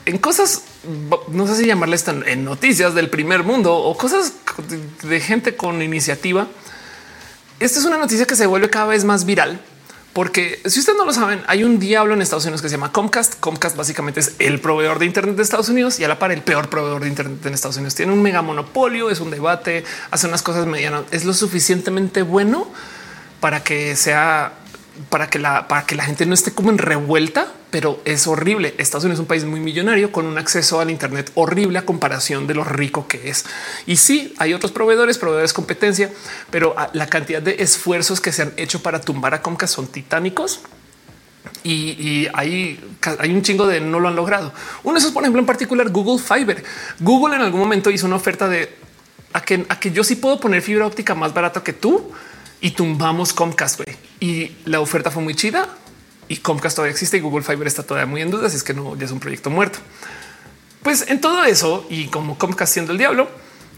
[0.04, 0.60] en cosas,
[1.28, 4.34] no sé si llamarles en noticias del primer mundo o cosas
[5.02, 6.48] de gente con iniciativa.
[7.60, 9.58] Esta es una noticia que se vuelve cada vez más viral
[10.16, 12.90] porque si ustedes no lo saben, hay un diablo en Estados Unidos que se llama
[12.90, 13.38] Comcast.
[13.38, 16.40] Comcast básicamente es el proveedor de Internet de Estados Unidos y a la par el
[16.40, 17.96] peor proveedor de Internet en Estados Unidos.
[17.96, 21.02] Tiene un mega monopolio, es un debate, hace unas cosas medianas.
[21.10, 22.66] Es lo suficientemente bueno
[23.40, 24.54] para que sea
[25.08, 28.74] para que la para que la gente no esté como en revuelta, pero es horrible.
[28.78, 32.46] Estados Unidos es un país muy millonario con un acceso al Internet horrible a comparación
[32.46, 33.44] de lo rico que es.
[33.86, 36.10] Y sí, hay otros proveedores, proveedores competencia,
[36.50, 40.60] pero la cantidad de esfuerzos que se han hecho para tumbar a Comcast son titánicos.
[41.62, 42.78] Y, hay,
[43.28, 44.52] un chingo de no lo han logrado.
[44.84, 46.62] Uno de esos, por ejemplo, en particular Google Fiber.
[47.00, 48.72] Google en algún momento hizo una oferta de
[49.32, 52.12] a que, a que yo sí puedo poner fibra óptica más barato que tú
[52.60, 53.80] y tumbamos Comcast.
[54.20, 55.68] Y la oferta fue muy chida
[56.28, 58.46] y Comcast todavía existe y Google Fiber está todavía muy en duda.
[58.46, 59.78] Así es que no ya es un proyecto muerto.
[60.82, 63.28] Pues en todo eso y como Comcast siendo el diablo,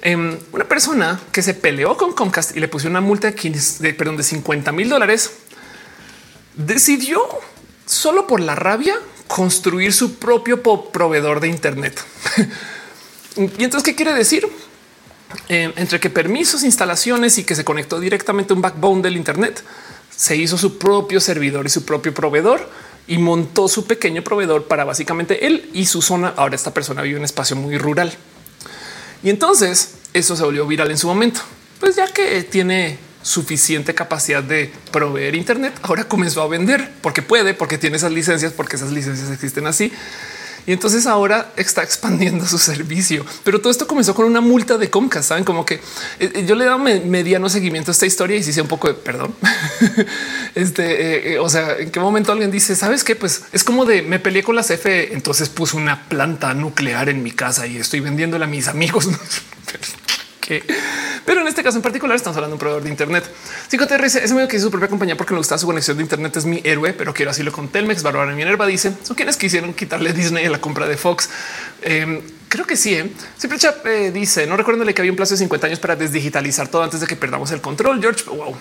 [0.02, 3.82] em, una persona que se peleó con Comcast y le puso una multa de, 15,
[3.82, 5.32] de, perdón, de 50 mil dólares
[6.58, 7.22] decidió
[7.86, 12.02] solo por la rabia construir su propio proveedor de Internet.
[13.36, 14.46] y entonces, ¿qué quiere decir?
[15.48, 19.62] Eh, entre que permisos, instalaciones y que se conectó directamente a un backbone del Internet,
[20.18, 22.68] se hizo su propio servidor y su propio proveedor
[23.06, 26.34] y montó su pequeño proveedor para básicamente él y su zona.
[26.36, 28.12] Ahora esta persona vive en un espacio muy rural.
[29.22, 31.40] Y entonces eso se volvió viral en su momento.
[31.78, 37.54] Pues ya que tiene suficiente capacidad de proveer Internet, ahora comenzó a vender porque puede,
[37.54, 39.92] porque tiene esas licencias, porque esas licencias existen así.
[40.68, 43.24] Y entonces ahora está expandiendo su servicio.
[43.42, 45.30] Pero todo esto comenzó con una multa de Comcast.
[45.30, 45.80] Saben como que eh,
[46.20, 48.86] eh, yo le he dado mediano seguimiento a esta historia y si sé un poco
[48.88, 49.34] de perdón.
[50.54, 53.16] este, eh, o sea, en qué momento alguien dice, sabes qué?
[53.16, 57.22] Pues es como de me peleé con la CFE, entonces puse una planta nuclear en
[57.22, 59.08] mi casa y estoy vendiéndola a mis amigos.
[61.24, 63.30] Pero en este caso en particular estamos hablando de un proveedor de Internet.
[63.70, 66.36] 5TR es medio que es su propia compañía porque me gusta su conexión de Internet.
[66.36, 68.02] Es mi héroe, pero quiero así lo con Telmex.
[68.02, 71.28] Bárbara Minerva dice son quienes quisieron quitarle Disney a la compra de Fox.
[71.82, 72.94] Em, creo que sí.
[72.94, 73.12] ¿eh?
[73.36, 76.68] Siempre Chap eh, dice no recuerdo que había un plazo de 50 años para desdigitalizar
[76.68, 78.00] todo antes de que perdamos el control.
[78.00, 78.56] George, wow.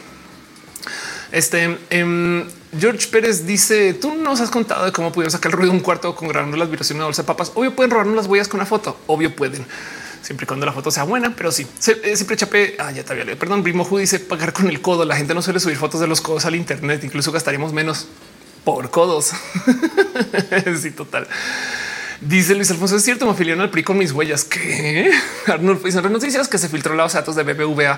[1.32, 2.46] Este em,
[2.78, 5.84] George Pérez dice: Tú nos has contado de cómo pudieron sacar el ruido de un
[5.84, 7.52] cuarto con grabando las vibraciones de una bolsa de papas.
[7.56, 8.98] Obvio, pueden robarnos las huellas con una foto.
[9.08, 9.66] Obvio, pueden
[10.28, 11.66] siempre cuando la foto sea buena, pero sí,
[12.04, 12.76] eh, siempre chapé.
[12.80, 13.40] Ah, ya te había leído.
[13.40, 15.06] Perdón, Primo dice pagar con el codo.
[15.06, 18.10] La gente no suele subir fotos de los codos al Internet, incluso gastaríamos menos
[18.66, 19.32] por codos.
[20.82, 21.30] sí, total.
[22.20, 24.44] Dice Luis Alfonso, es cierto, me afiliaron al PRI con mis huellas.
[24.44, 25.14] Que
[25.86, 27.98] dice en noticias que se filtró los datos de BBVA.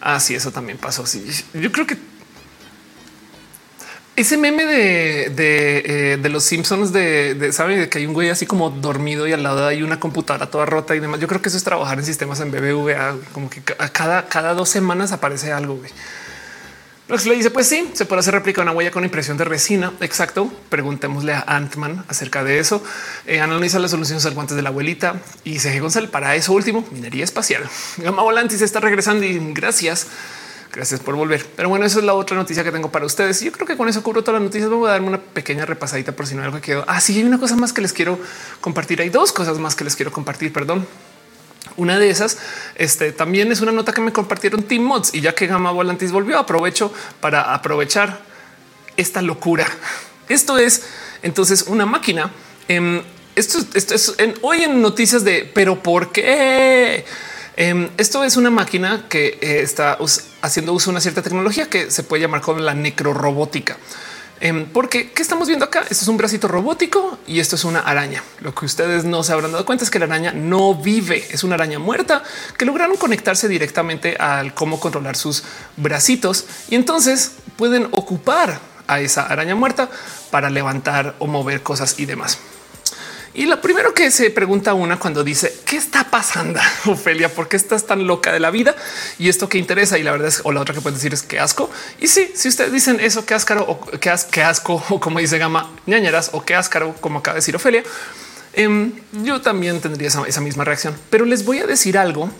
[0.00, 1.04] Así eso también pasó.
[1.04, 1.22] Sí,
[1.52, 1.98] yo creo que
[4.20, 8.46] ese meme de, de, eh, los Simpsons de, de saben que hay un güey así
[8.46, 11.20] como dormido y al lado hay una computadora toda rota y demás.
[11.20, 14.68] Yo creo que eso es trabajar en sistemas en BBVA, como que cada, cada dos
[14.68, 15.76] semanas aparece algo.
[15.76, 15.90] Güey.
[17.24, 19.92] le dice, pues sí, se puede hacer réplica una huella con impresión de resina.
[20.00, 20.52] Exacto.
[20.68, 22.82] Preguntémosle a Antman acerca de eso.
[23.26, 26.86] Eh, analiza las soluciones al guantes de la abuelita y se González para eso último,
[26.92, 27.62] minería espacial.
[27.98, 30.06] Gama Volantis está regresando y gracias.
[30.72, 31.44] Gracias por volver.
[31.56, 33.40] Pero bueno, eso es la otra noticia que tengo para ustedes.
[33.40, 34.70] Yo creo que con eso cubro todas las noticias.
[34.70, 36.84] Voy a darme una pequeña repasadita por si no algo que quedó.
[36.86, 38.20] Ah, sí, hay una cosa más que les quiero
[38.60, 39.00] compartir.
[39.00, 40.52] Hay dos cosas más que les quiero compartir.
[40.52, 40.86] Perdón.
[41.76, 42.38] Una de esas
[42.74, 46.10] este, también es una nota que me compartieron Team Mods y ya que Gama Volantis
[46.10, 48.20] volvió, aprovecho para aprovechar
[48.96, 49.66] esta locura.
[50.28, 50.84] Esto es
[51.22, 52.30] entonces una máquina.
[52.68, 53.02] Em,
[53.34, 57.04] esto, esto es en, hoy en noticias de pero por qué
[57.62, 59.98] Em, esto es una máquina que eh, está
[60.40, 63.76] haciendo uso de una cierta tecnología que se puede llamar como la necrorobótica.
[64.40, 65.82] Em, porque ¿qué estamos viendo acá?
[65.82, 68.24] Esto es un bracito robótico y esto es una araña.
[68.40, 71.44] Lo que ustedes no se habrán dado cuenta es que la araña no vive, es
[71.44, 72.22] una araña muerta
[72.56, 75.42] que lograron conectarse directamente al cómo controlar sus
[75.76, 79.90] bracitos y entonces pueden ocupar a esa araña muerta
[80.30, 82.38] para levantar o mover cosas y demás.
[83.32, 87.56] Y lo primero que se pregunta una cuando dice qué está pasando, Ofelia, por qué
[87.56, 88.74] estás tan loca de la vida
[89.18, 89.98] y esto que interesa.
[89.98, 91.70] Y la verdad es, o la otra que pueden decir es qué asco.
[92.00, 94.10] Y sí, si ustedes dicen eso, qué asco o qué,
[94.42, 97.84] asco, o como dice Gama, ñañeras o qué asco, como acaba de decir Ofelia,
[98.52, 100.96] em, yo también tendría esa misma reacción.
[101.08, 102.30] Pero les voy a decir algo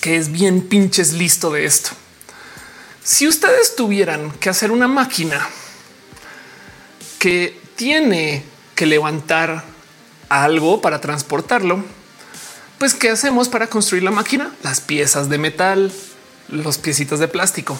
[0.00, 1.90] que es bien pinches listo de esto.
[3.04, 5.48] Si ustedes tuvieran que hacer una máquina
[7.20, 9.71] que tiene que levantar
[10.32, 11.84] algo para transportarlo,
[12.78, 14.50] pues ¿qué hacemos para construir la máquina?
[14.62, 15.92] Las piezas de metal,
[16.48, 17.78] los piecitos de plástico.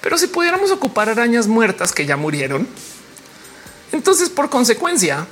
[0.00, 2.68] Pero si pudiéramos ocupar arañas muertas que ya murieron,
[3.92, 5.26] entonces por consecuencia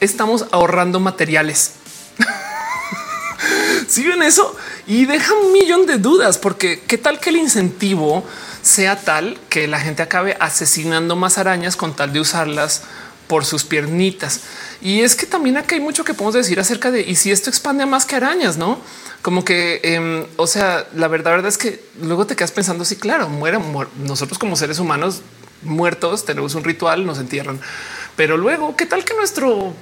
[0.00, 1.72] estamos ahorrando materiales.
[3.88, 8.24] si ven eso y deja un millón de dudas, porque qué tal que el incentivo
[8.62, 12.82] sea tal que la gente acabe asesinando más arañas con tal de usarlas
[13.32, 14.42] por sus piernitas.
[14.82, 17.48] Y es que también acá hay mucho que podemos decir acerca de y si esto
[17.48, 18.78] expande a más que arañas, no
[19.22, 22.96] como que, em, o sea, la verdad, verdad es que luego te quedas pensando, sí,
[22.96, 23.58] claro, muere,
[24.04, 25.22] nosotros como seres humanos
[25.62, 27.58] muertos, tenemos un ritual, nos entierran.
[28.16, 29.72] Pero luego, ¿qué tal que nuestro,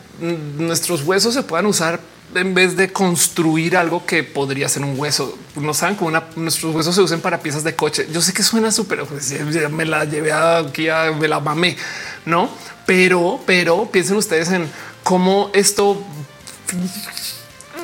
[0.56, 1.98] nuestros huesos se puedan usar
[2.34, 5.36] en vez de construir algo que podría ser un hueso?
[5.56, 8.06] No saben cómo nuestros huesos se usen para piezas de coche.
[8.12, 9.34] Yo sé que suena súper, pues,
[9.70, 11.76] me la llevé aquí, me la mamé,
[12.24, 12.48] no?
[12.86, 14.68] Pero, pero piensen ustedes en
[15.02, 16.02] cómo esto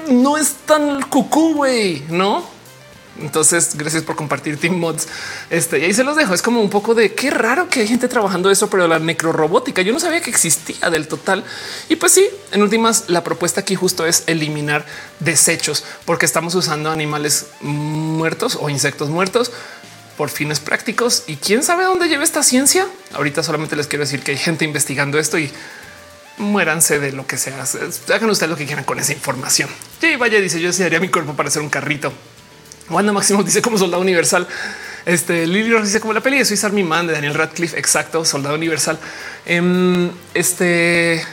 [0.08, 2.55] no es tan cucú, güey, no?
[3.20, 5.08] Entonces, gracias por compartir Team Mods.
[5.50, 6.34] Este y ahí se los dejo.
[6.34, 9.82] Es como un poco de qué raro que hay gente trabajando eso, pero la necrorobótica
[9.82, 11.44] yo no sabía que existía del total.
[11.88, 14.84] Y pues sí, en últimas, la propuesta aquí justo es eliminar
[15.20, 19.50] desechos porque estamos usando animales muertos o insectos muertos
[20.16, 21.24] por fines prácticos.
[21.26, 22.86] Y quién sabe dónde lleva esta ciencia.
[23.14, 25.50] Ahorita solamente les quiero decir que hay gente investigando esto y
[26.38, 27.64] muéranse de lo que sea.
[28.12, 29.70] Hagan ustedes lo que quieran con esa información.
[30.02, 32.12] Y vaya, dice yo desearía mi cuerpo para hacer un carrito.
[32.88, 34.46] Wanda Máximo dice como soldado universal.
[35.04, 37.78] Este Lily dice como la peli de Swiss Army Man de Daniel Radcliffe.
[37.78, 38.98] Exacto, soldado universal.
[39.44, 41.24] Em, este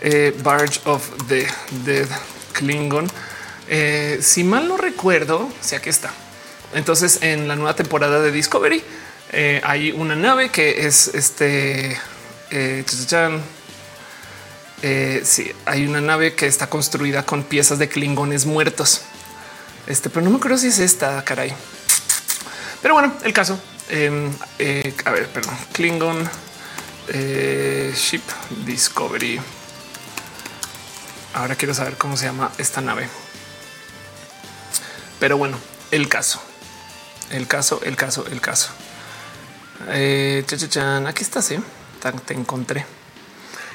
[0.00, 1.46] eh, Barge of the
[1.84, 2.08] Dead
[2.52, 3.06] Klingon.
[3.68, 6.10] Eh, si mal no recuerdo, si aquí está.
[6.74, 8.82] Entonces, en la nueva temporada de Discovery
[9.32, 11.98] eh, hay una nave que es este.
[15.22, 19.02] Sí, hay una nave que está construida con piezas de klingones muertos.
[19.86, 21.54] Este, pero no me acuerdo si es esta, caray.
[22.80, 23.58] Pero bueno, el caso.
[23.88, 25.56] Em, eh, a ver, perdón.
[25.72, 26.28] Klingon
[27.08, 28.22] eh, Ship
[28.64, 29.40] Discovery.
[31.34, 33.08] Ahora quiero saber cómo se llama esta nave.
[35.18, 35.58] Pero bueno,
[35.90, 36.42] el caso.
[37.30, 38.70] El caso, el caso, el caso.
[39.88, 40.44] Eh,
[41.06, 41.60] aquí estás, ¿eh?
[42.26, 42.84] Te encontré.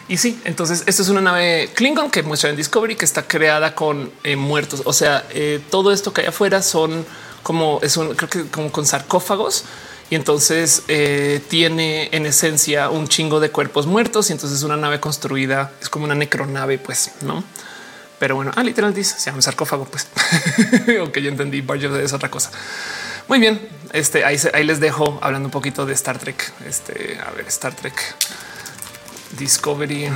[0.09, 3.75] Y sí, entonces esto es una nave Klingon que muestra en Discovery que está creada
[3.75, 4.81] con eh, muertos.
[4.85, 7.05] O sea, eh, todo esto que hay afuera son
[7.43, 9.65] como es un creo que como con sarcófagos
[10.09, 15.01] y entonces eh, tiene en esencia un chingo de cuerpos muertos y entonces una nave
[15.01, 17.43] construida es como una necronave, pues no.
[18.17, 20.07] Pero bueno, ah, literal dice se llama sarcófago, pues
[20.99, 21.63] aunque yo entendí,
[22.01, 22.51] es otra cosa.
[23.27, 23.59] Muy bien,
[23.91, 26.53] este ahí, ahí les dejo hablando un poquito de Star Trek.
[26.65, 28.15] Este a ver, Star Trek.
[29.31, 30.09] Discovery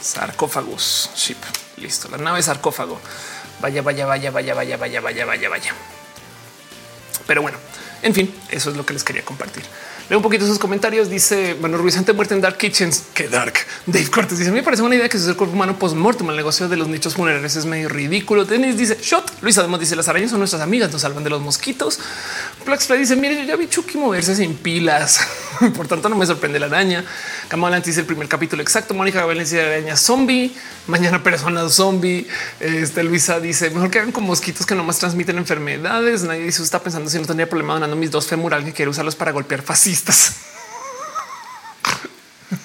[0.00, 1.38] sarcófagos ship.
[1.76, 2.08] Listo.
[2.08, 3.00] La nave sarcófago.
[3.60, 5.74] Vaya, vaya, vaya, vaya, vaya, vaya, vaya, vaya, vaya.
[7.26, 7.58] Pero bueno,
[8.02, 9.62] en fin, eso es lo que les quería compartir.
[10.08, 11.08] Leo un poquito sus comentarios.
[11.08, 13.04] Dice, bueno, Ruizante muerte en Dark Kitchens.
[13.14, 13.54] Que Dark.
[13.86, 16.28] Dave Cortes dice, me parece una idea que es el cuerpo humano post-mortem.
[16.30, 18.44] El negocio de los nichos funerarios es medio ridículo.
[18.44, 19.40] Denis dice, shot.
[19.40, 22.00] Luis además dice, las arañas son nuestras amigas, nos salvan de los mosquitos.
[22.64, 25.20] Plaxfly dice, mire, yo ya vi Chucky moverse sin pilas.
[25.76, 27.04] Por tanto, no me sorprende la araña.
[27.48, 28.94] Kamala dice el primer capítulo exacto.
[28.94, 30.52] Mónica Gabriel dice araña zombie.
[30.86, 32.26] Mañana persona zombie.
[32.60, 36.22] Este Luisa dice, mejor que hagan con mosquitos que no más transmiten enfermedades.
[36.22, 39.16] Nadie dice, está pensando si no tendría problema donando mis dos femural que quiere usarlos
[39.16, 40.36] para golpear fascistas.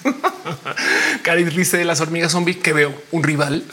[1.24, 3.64] Cari dice de las hormigas zombie que veo un rival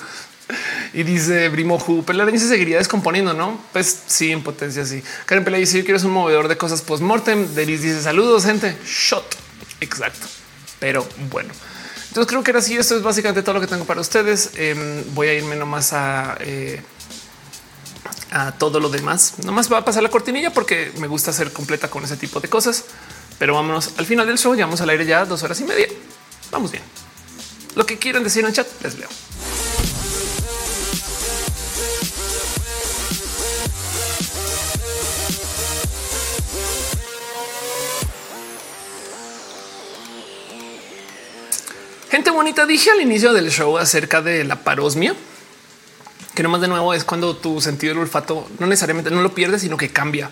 [0.94, 3.58] y dice Brimoju, pero la seguiría descomponiendo, no?
[3.72, 4.84] Pues sí, en potencia.
[4.84, 5.02] Sí.
[5.24, 7.46] Karen Pele dice: Yo quiero ser un movedor de cosas post mortem.
[7.54, 8.76] Delis dice: Saludos, gente.
[8.84, 9.24] Shot.
[9.80, 10.26] Exacto.
[10.78, 11.52] Pero bueno,
[12.08, 12.76] entonces creo que era así.
[12.76, 14.50] Esto es básicamente todo lo que tengo para ustedes.
[14.56, 16.82] Em, voy a irme nomás a, eh,
[18.30, 19.34] a todo lo demás.
[19.44, 22.48] Nomás va a pasar la cortinilla porque me gusta ser completa con ese tipo de
[22.48, 22.84] cosas.
[23.38, 24.54] Pero vámonos al final del show.
[24.54, 25.86] Llevamos al aire ya dos horas y media.
[26.50, 26.84] Vamos bien.
[27.76, 29.08] Lo que quieran decir en chat, les leo.
[42.30, 45.14] Bonita, dije al inicio del show acerca de la parosmia,
[46.34, 49.34] que no más de nuevo es cuando tu sentido del olfato no necesariamente no lo
[49.34, 50.30] pierdes, sino que cambia.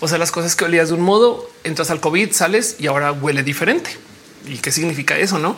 [0.00, 3.12] O sea, las cosas que olías de un modo, entras al COVID, sales y ahora
[3.12, 3.90] huele diferente.
[4.46, 5.38] ¿Y qué significa eso?
[5.38, 5.56] No?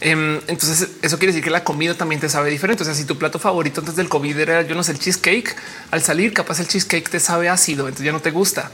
[0.00, 2.82] Em, entonces eso quiere decir que la comida también te sabe diferente.
[2.82, 5.54] O sea, si tu plato favorito antes del COVID era, yo no sé, el cheesecake,
[5.90, 8.70] al salir capaz el cheesecake te sabe ácido, entonces ya no te gusta.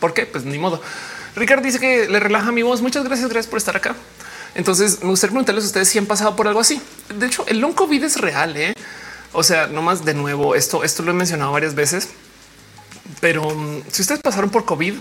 [0.00, 0.26] ¿Por qué?
[0.26, 0.80] Pues ni modo.
[1.36, 2.80] Ricardo dice que le relaja mi voz.
[2.80, 3.96] Muchas gracias, gracias por estar acá.
[4.54, 6.80] Entonces me gustaría preguntarles a ustedes si han pasado por algo así.
[7.18, 8.56] De hecho, el long COVID es real.
[8.56, 8.74] ¿eh?
[9.32, 12.08] O sea, no más de nuevo, esto, esto lo he mencionado varias veces
[13.20, 14.94] pero mm, si ustedes pasaron por COVID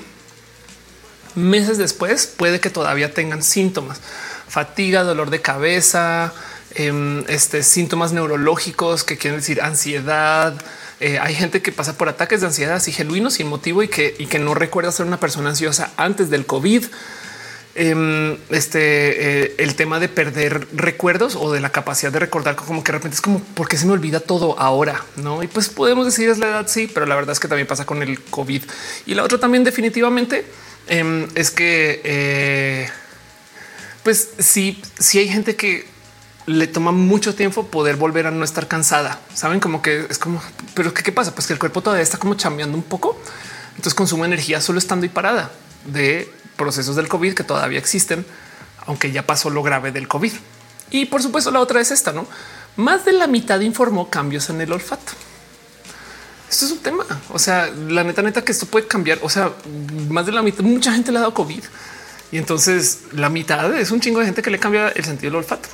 [1.35, 3.99] meses después, puede que todavía tengan síntomas,
[4.47, 6.31] fatiga, dolor de cabeza,
[6.75, 10.53] em, este, síntomas neurológicos que quieren decir ansiedad.
[10.99, 14.15] Eh, hay gente que pasa por ataques de ansiedad así genuinos sin motivo y que,
[14.19, 16.85] y que no recuerda ser una persona ansiosa antes del COVID.
[17.75, 22.83] Em, este eh, el tema de perder recuerdos o de la capacidad de recordar como
[22.83, 25.41] que de repente es como porque se me olvida todo ahora, no?
[25.41, 27.87] Y pues podemos decir es la edad, sí, pero la verdad es que también pasa
[27.87, 28.61] con el COVID
[29.07, 30.45] y la otra también definitivamente
[30.85, 32.89] em, es que eh,
[34.03, 35.87] pues sí, sí hay gente que
[36.45, 39.19] le toma mucho tiempo poder volver a no estar cansada.
[39.33, 40.43] Saben como que es como,
[40.75, 41.33] pero ¿qué, qué pasa?
[41.33, 43.19] Pues que el cuerpo todavía está como chambeando un poco.
[43.71, 45.51] Entonces consume energía solo estando y parada
[45.85, 46.31] de
[46.63, 48.25] procesos del COVID que todavía existen,
[48.85, 50.31] aunque ya pasó lo grave del COVID.
[50.91, 52.25] Y por supuesto la otra es esta, ¿no?
[52.77, 55.11] Más de la mitad informó cambios en el olfato.
[56.49, 57.05] Esto es un tema.
[57.29, 59.19] O sea, la neta, neta que esto puede cambiar.
[59.23, 59.51] O sea,
[60.09, 61.63] más de la mitad, mucha gente le ha dado COVID
[62.31, 65.37] y entonces la mitad es un chingo de gente que le cambia el sentido del
[65.37, 65.69] olfato.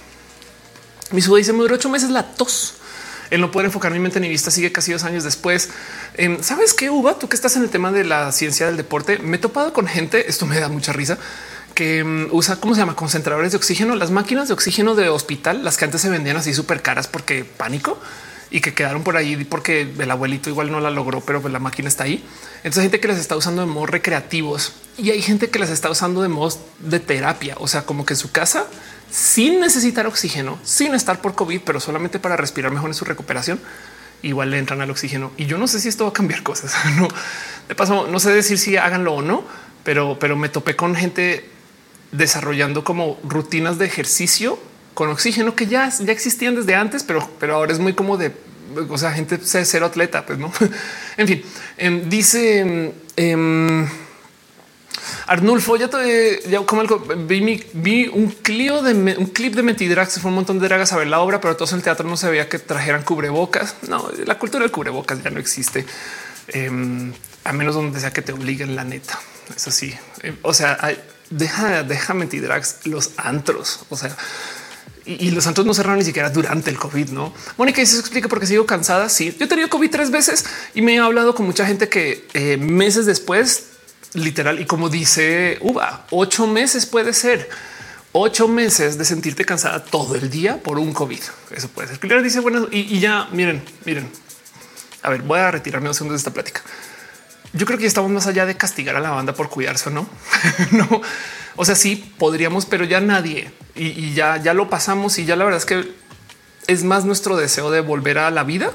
[1.12, 2.74] Mi sube dice me duró ocho meses la tos.
[3.30, 5.70] El no poder enfocar mi mente ni vista sigue casi dos años después.
[6.16, 7.20] Em, Sabes qué, Uva?
[7.20, 9.88] Tú que estás en el tema de la ciencia del deporte, me he topado con
[9.88, 10.30] gente.
[10.30, 11.18] Esto me da mucha risa
[11.76, 12.96] que em, usa, ¿cómo se llama?
[12.96, 16.54] Concentradores de oxígeno, las máquinas de oxígeno de hospital, las que antes se vendían así
[16.54, 18.00] súper caras porque pánico
[18.52, 21.60] y que quedaron por ahí porque el abuelito igual no la logró, pero pues la
[21.60, 22.24] máquina está ahí.
[22.58, 25.70] Entonces hay gente que las está usando de modo recreativos y hay gente que las
[25.70, 28.66] está usando de modo de terapia, o sea, como que en su casa
[29.12, 33.60] sin necesitar oxígeno, sin estar por COVID, pero solamente para respirar mejor en su recuperación,
[34.22, 35.32] igual le entran al oxígeno.
[35.38, 36.74] Y yo no sé si esto va a cambiar cosas.
[36.98, 37.08] No,
[37.68, 39.44] de paso, no sé decir si háganlo o no,
[39.84, 41.50] pero, pero me topé con gente
[42.12, 44.60] desarrollando como rutinas de ejercicio
[44.94, 48.34] con oxígeno que ya, ya existían desde antes, pero, pero ahora es muy como de,
[48.90, 50.52] o sea, gente cero atleta, pues no.
[51.18, 51.42] en fin,
[51.78, 53.88] em, dice em,
[55.28, 60.20] Arnulfo, ya, te, ya como algo, vi, vi un, clio de, un clip de Mentidrax,
[60.20, 62.18] fue un montón de dragas a ver la obra, pero todos en el teatro no
[62.18, 63.76] se veía que trajeran cubrebocas.
[63.88, 65.86] No, la cultura del cubrebocas ya no existe,
[66.48, 67.14] em,
[67.44, 69.20] a menos donde sea que te obliguen la neta.
[69.56, 70.78] Eso sí, em, o sea,
[71.30, 74.16] deja, deja Mentidrax los antros, o sea,
[75.06, 77.10] y, los antros no cerraron ni siquiera durante el COVID.
[77.10, 79.10] No, Mónica, se explica por qué sigo cansada.
[79.10, 82.28] Sí, yo he tenido COVID tres veces y me he hablado con mucha gente que
[82.34, 83.66] eh, meses después
[84.14, 84.60] literal.
[84.60, 87.50] Y como dice Uva, ocho meses puede ser
[88.12, 91.20] ocho meses de sentirte cansada todo el día por un COVID.
[91.52, 92.00] Eso puede ser.
[92.00, 94.10] Claro, dice bueno, y, ya miren, miren.
[95.02, 96.62] A ver, voy a retirarme segundo de esta plática.
[97.54, 100.08] Yo creo que estamos más allá de castigar a la banda por cuidarse o no.
[100.72, 101.02] no,
[101.56, 105.18] o sea, sí podríamos, pero ya nadie y, ya, ya lo pasamos.
[105.20, 105.92] Y ya la verdad es que
[106.68, 108.72] es más nuestro deseo de volver a la vida.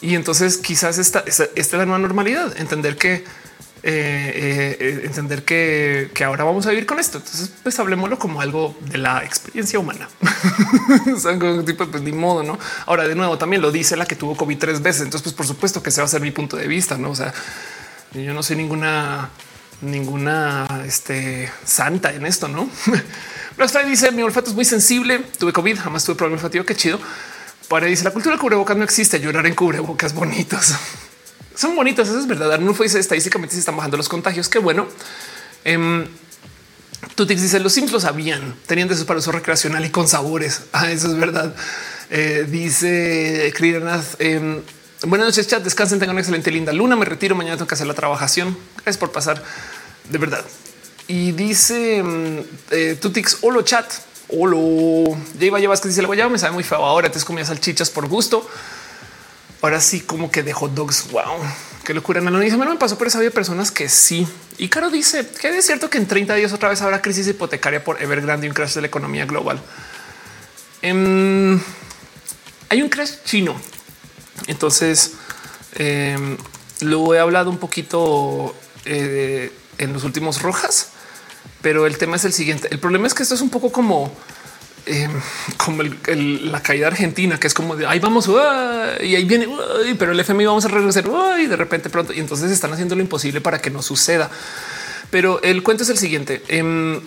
[0.00, 3.24] Y entonces quizás esta, esta es la nueva normalidad, entender que
[3.88, 7.18] eh, eh, entender que, ahora vamos a vivir con esto.
[7.18, 10.08] Entonces, pues hablemoslo como algo de la experiencia humana.
[11.64, 12.58] tipo, pues ni modo, no?
[12.86, 15.02] Ahora, de nuevo, también lo dice la que tuvo COVID tres veces.
[15.02, 17.10] Entonces, pues por supuesto que se va a ser mi punto de vista, no?
[17.10, 17.32] O sea,
[18.12, 19.30] yo no soy ninguna,
[19.82, 22.68] ninguna este, santa en esto, no?
[23.56, 25.20] Black dice mi olfato es muy sensible.
[25.38, 26.64] Tuve COVID, jamás tuve problema olfativo.
[26.64, 26.98] Qué chido.
[27.68, 29.20] Para dice la cultura del cubrebocas no existe.
[29.20, 30.74] Llorar en cubrebocas bonitos
[31.56, 32.08] son bonitas.
[32.08, 32.52] Eso es verdad.
[32.52, 34.48] Arnulfo dice estadísticamente se están bajando los contagios.
[34.48, 34.86] Qué bueno.
[35.64, 36.06] Eh,
[37.14, 40.62] Tutix dice los Sims lo sabían, tenían de su para uso recreacional y con sabores.
[40.72, 41.54] Ah, eso es verdad.
[42.10, 44.20] Eh, dice Kriyanath.
[44.20, 44.60] Em,
[45.02, 45.62] buenas noches, chat.
[45.62, 46.94] Descansen, tengan una excelente linda luna.
[46.94, 47.34] Me retiro.
[47.34, 48.56] Mañana tengo que hacer la trabajación.
[48.74, 49.42] Gracias por pasar
[50.10, 50.44] de verdad.
[51.08, 53.90] Y dice em, eh, Tutix, holo chat.
[54.28, 55.16] Holo.
[55.38, 56.30] Ya iba a llevar que dice el guayabo.
[56.30, 57.10] Me sabe muy feo ahora.
[57.10, 58.46] Te comía salchichas por gusto
[59.62, 61.10] ahora sí como que de hot dogs.
[61.10, 61.38] Wow,
[61.84, 62.20] qué locura.
[62.20, 64.26] No dice, me pasó, pero había personas que sí.
[64.58, 67.84] Y Caro dice que es cierto que en 30 días otra vez habrá crisis hipotecaria
[67.84, 69.60] por Evergrande y un crash de la economía global.
[70.82, 71.60] Em,
[72.68, 73.56] hay un crash chino.
[74.46, 75.12] Entonces
[75.74, 76.36] em,
[76.80, 78.54] lo he hablado un poquito
[78.84, 80.90] eh, en los últimos rojas,
[81.62, 82.68] pero el tema es el siguiente.
[82.70, 84.12] El problema es que esto es un poco como
[84.88, 85.10] Em,
[85.56, 88.30] como la caída argentina, que es como de ahí vamos
[89.00, 89.48] y ahí viene,
[89.98, 91.04] pero el FMI vamos a regresar
[91.40, 92.12] y de repente pronto.
[92.12, 94.30] Y entonces están haciendo lo imposible para que no suceda.
[95.10, 96.40] Pero el cuento es el siguiente.
[96.46, 97.00] Em,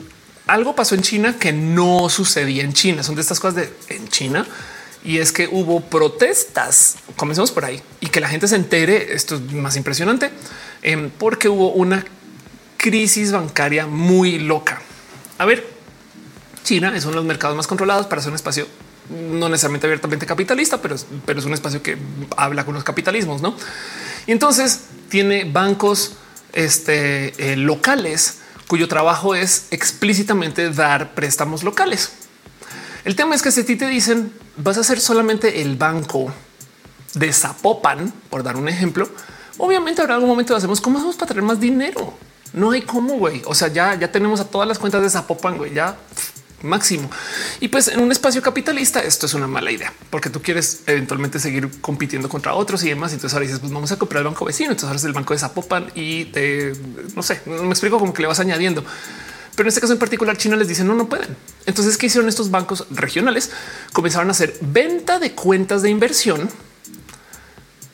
[0.48, 3.01] algo pasó en China que no sucedía en China.
[3.01, 4.45] Son de estas cosas de en China.
[5.06, 6.98] Y es que hubo protestas.
[7.16, 9.14] Comencemos por ahí y que la gente se entere.
[9.14, 10.32] Esto es más impresionante
[10.82, 12.03] em, porque hubo una
[12.75, 14.82] crisis bancaria muy loca.
[15.38, 15.78] A ver,
[16.69, 18.67] China es uno de los mercados más controlados para ser un espacio
[19.09, 21.98] no necesariamente abiertamente capitalista, pero, pero es un espacio que
[22.38, 23.56] habla con los capitalismos, ¿no?
[24.27, 26.14] Y entonces tiene bancos
[26.53, 32.11] este, eh, locales cuyo trabajo es explícitamente dar préstamos locales.
[33.03, 36.31] El tema es que si ti te dicen vas a ser solamente el banco
[37.15, 39.09] de Zapopan, por dar un ejemplo,
[39.57, 42.14] obviamente habrá algún momento hacemos cómo hacemos para traer más dinero.
[42.53, 43.41] No hay cómo, güey.
[43.45, 45.73] O sea, ya, ya tenemos a todas las cuentas de Zapopan, güey.
[45.73, 45.98] Ya
[46.61, 47.09] máximo.
[47.59, 51.39] Y pues en un espacio capitalista esto es una mala idea porque tú quieres eventualmente
[51.39, 53.13] seguir compitiendo contra otros y demás.
[53.13, 54.71] Entonces ahora dices, pues vamos a comprar el banco vecino.
[54.71, 56.73] Entonces ahora es el banco de Zapopan y te
[57.15, 58.83] no sé, me explico como que le vas añadiendo.
[59.55, 61.35] Pero en este caso en particular, China les dice no, no pueden.
[61.65, 63.51] Entonces, ¿qué hicieron estos bancos regionales?
[63.91, 66.49] Comenzaron a hacer venta de cuentas de inversión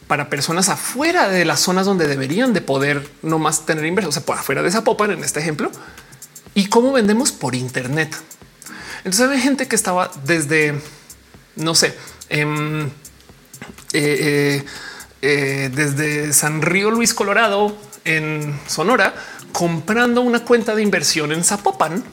[0.08, 4.12] para personas afuera de las zonas donde deberían de poder no más tener inversión, o
[4.12, 5.72] sea, por afuera de Zapopan en este ejemplo.
[6.54, 8.16] Y cómo vendemos por Internet.
[9.06, 10.74] Entonces había gente que estaba desde,
[11.58, 11.96] no sé,
[12.28, 12.90] em, eh,
[13.94, 14.66] eh,
[15.22, 19.14] eh, desde San Río Luis Colorado en Sonora,
[19.52, 22.04] comprando una cuenta de inversión en Zapopan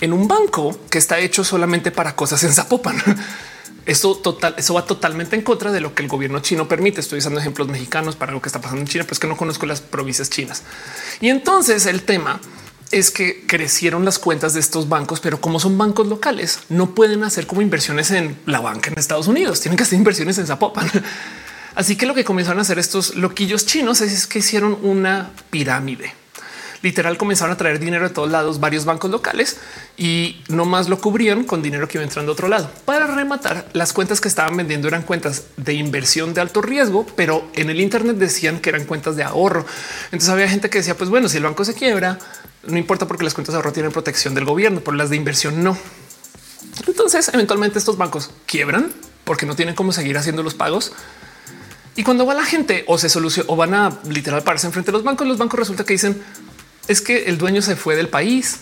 [0.00, 2.96] en un banco que está hecho solamente para cosas en Zapopan.
[3.84, 7.00] Eso total, eso va totalmente en contra de lo que el gobierno chino permite.
[7.00, 9.64] Estoy usando ejemplos mexicanos para lo que está pasando en China, pues que no conozco
[9.64, 10.62] las provincias chinas.
[11.22, 12.38] Y entonces el tema
[12.90, 17.24] es que crecieron las cuentas de estos bancos, pero como son bancos locales, no pueden
[17.24, 20.90] hacer como inversiones en la banca en Estados Unidos, tienen que hacer inversiones en Zapopan.
[21.74, 26.12] Así que lo que comenzaron a hacer estos loquillos chinos es que hicieron una pirámide
[26.82, 29.58] literal comenzaron a traer dinero de todos lados, varios bancos locales
[29.96, 32.70] y no más lo cubrían con dinero que iba entrando a otro lado.
[32.84, 37.48] Para rematar, las cuentas que estaban vendiendo eran cuentas de inversión de alto riesgo, pero
[37.54, 39.66] en el Internet decían que eran cuentas de ahorro.
[40.06, 42.18] Entonces había gente que decía, pues bueno, si el banco se quiebra,
[42.68, 45.62] no importa porque las cuentas de ahorro tienen protección del gobierno, por las de inversión
[45.62, 45.76] no.
[46.86, 48.92] Entonces, eventualmente estos bancos quiebran
[49.24, 50.92] porque no tienen cómo seguir haciendo los pagos.
[51.96, 54.98] Y cuando va la gente o se soluciona o van a literal pararse enfrente de
[54.98, 56.22] los bancos, los bancos resulta que dicen
[56.88, 58.60] es que el dueño se fue del país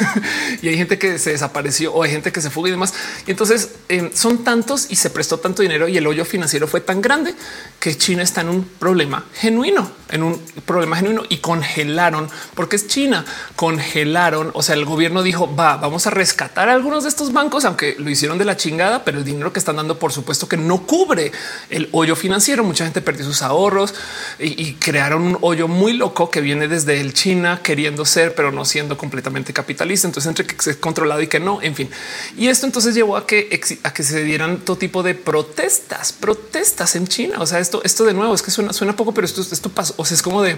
[0.62, 2.92] y hay gente que se desapareció o hay gente que se fue y demás.
[3.26, 6.80] Y entonces em, son tantos y se prestó tanto dinero y el hoyo financiero fue
[6.80, 7.34] tan grande
[7.78, 12.88] que China está en un problema genuino, en un problema genuino y congelaron porque es
[12.88, 13.24] China.
[13.54, 14.50] Congelaron.
[14.54, 17.94] O sea, el gobierno dijo va, vamos a rescatar a algunos de estos bancos, aunque
[17.98, 20.86] lo hicieron de la chingada, pero el dinero que están dando, por supuesto que no
[20.86, 21.30] cubre
[21.70, 22.64] el hoyo financiero.
[22.64, 23.94] Mucha gente perdió sus ahorros
[24.40, 28.52] y, y crearon un hoyo muy loco que viene desde el China queriendo ser, pero
[28.52, 30.06] no siendo completamente capitalista.
[30.06, 31.90] Entonces, entre que es controlado y que no, en fin.
[32.36, 36.96] Y esto entonces llevó a que, a que se dieran todo tipo de protestas, protestas
[36.96, 37.36] en China.
[37.40, 39.70] O sea, esto, esto de nuevo es que suena, suena poco, pero esto, esto.
[39.96, 40.56] O sea, es como de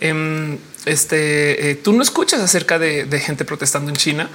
[0.00, 4.30] em, este, eh, tú no escuchas acerca de, gente protestando en China.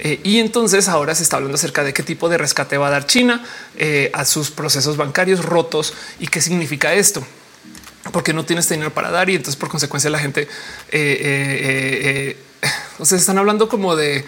[0.00, 2.90] Eh, y entonces ahora se está hablando acerca de qué tipo de rescate va a
[2.90, 3.44] dar China
[3.76, 7.26] eh, a sus procesos bancarios rotos y qué significa esto
[8.12, 10.46] porque no tienes dinero para dar y entonces por consecuencia la gente, eh,
[10.90, 14.24] eh, eh, o sea, están hablando como de,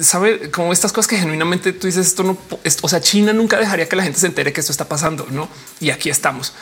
[0.00, 2.38] sabe, como estas cosas que genuinamente tú dices esto no,
[2.82, 5.48] o sea, China nunca dejaría que la gente se entere que esto está pasando, ¿no?
[5.80, 6.52] Y aquí estamos.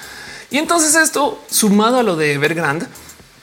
[0.50, 2.86] Y entonces esto, sumado a lo de Evergrande,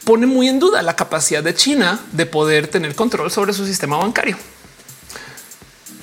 [0.03, 3.97] pone muy en duda la capacidad de China de poder tener control sobre su sistema
[3.97, 4.37] bancario.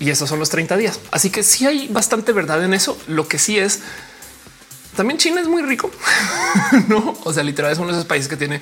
[0.00, 1.00] Y esos son los 30 días.
[1.10, 2.96] Así que sí hay bastante verdad en eso.
[3.08, 3.80] Lo que sí es
[4.98, 5.90] también China es muy rico,
[6.88, 7.16] no?
[7.24, 8.60] O sea, literal es uno de esos países que tiene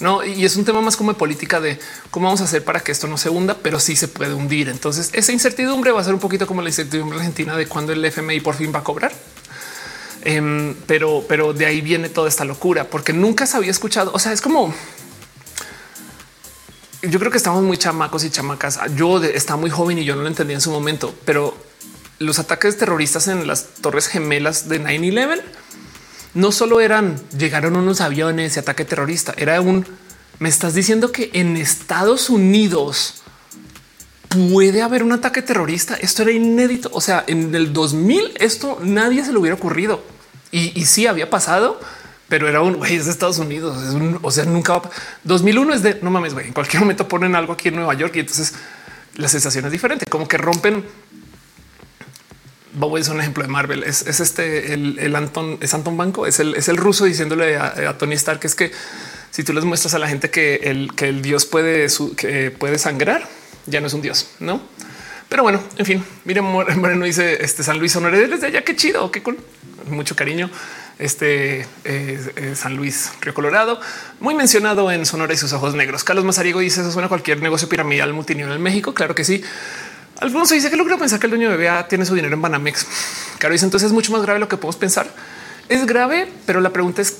[0.00, 1.78] no, y es un tema más como de política de
[2.10, 4.68] cómo vamos a hacer para que esto no se hunda, pero sí se puede hundir.
[4.68, 8.04] Entonces, esa incertidumbre va a ser un poquito como la incertidumbre argentina de cuándo el
[8.04, 9.12] FMI por fin va a cobrar.
[10.22, 14.10] Em, pero, pero de ahí viene toda esta locura, porque nunca se había escuchado.
[14.14, 14.74] O sea, es como
[17.02, 18.80] yo creo que estamos muy chamacos y chamacas.
[18.96, 21.56] Yo estaba muy joven y yo no lo entendía en su momento, pero
[22.18, 25.42] los ataques terroristas en las torres gemelas de 9-11
[26.34, 29.86] no solo eran llegaron unos aviones y ataque terrorista, era un
[30.38, 33.22] me estás diciendo que en Estados Unidos
[34.28, 35.94] puede haber un ataque terrorista.
[35.94, 36.90] Esto era inédito.
[36.92, 40.02] O sea, en el 2000 esto nadie se le hubiera ocurrido
[40.50, 41.80] y, sí había pasado,
[42.28, 43.82] pero era un güey, es de Estados Unidos.
[43.82, 44.82] Es un, o sea, nunca
[45.24, 46.48] 2001 es de no mames, güey.
[46.48, 48.54] En cualquier momento ponen algo aquí en Nueva York y entonces
[49.16, 50.84] la sensación es diferente, como que rompen
[52.74, 53.84] Bobo es un ejemplo de Marvel.
[53.84, 58.14] Es, este el, Anton, es Anton Banco, es el, es el ruso diciéndole a, Tony
[58.14, 58.72] Stark que es que
[59.30, 62.78] si tú les muestras a la gente que el, que el dios puede, que puede
[62.78, 63.26] sangrar,
[63.66, 64.60] ya no es un dios, no?
[65.28, 68.62] Pero bueno, en fin, miren, Moreno dice este San Luis Sonora desde allá.
[68.62, 69.36] Qué chido, qué con
[69.88, 70.50] mucho cariño.
[70.98, 71.66] Este eh,
[72.36, 73.80] eh, San Luis Río Colorado,
[74.20, 76.04] muy mencionado en Sonora y sus ojos negros.
[76.04, 78.94] Carlos Mazariego dice eso suena a cualquier negocio piramidal multinivel en México.
[78.94, 79.42] Claro que sí.
[80.24, 82.86] Alfonso dice que logro pensar que el dueño de BBA tiene su dinero en Banamex.
[83.36, 85.06] Claro, dice entonces es mucho más grave lo que podemos pensar.
[85.68, 87.18] Es grave, pero la pregunta es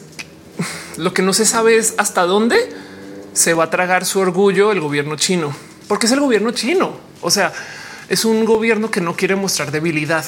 [0.96, 2.56] lo que no se sabe es hasta dónde
[3.34, 5.54] se va a tragar su orgullo el gobierno chino,
[5.86, 6.96] porque es el gobierno chino.
[7.20, 7.52] O sea,
[8.08, 10.24] es un gobierno que no quiere mostrar debilidad.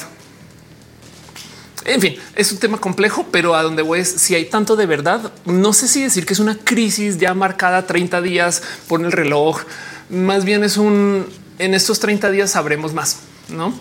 [1.83, 4.85] En fin, es un tema complejo, pero a donde voy es si hay tanto de
[4.85, 5.31] verdad.
[5.45, 9.63] No sé si decir que es una crisis ya marcada 30 días por el reloj.
[10.11, 11.25] Más bien es un
[11.59, 13.19] en estos 30 días sabremos más,
[13.49, 13.73] no?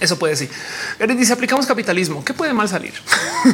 [0.00, 0.50] Eso puede decir.
[0.98, 2.24] Gary dice aplicamos capitalismo.
[2.24, 2.92] ¿Qué puede mal salir?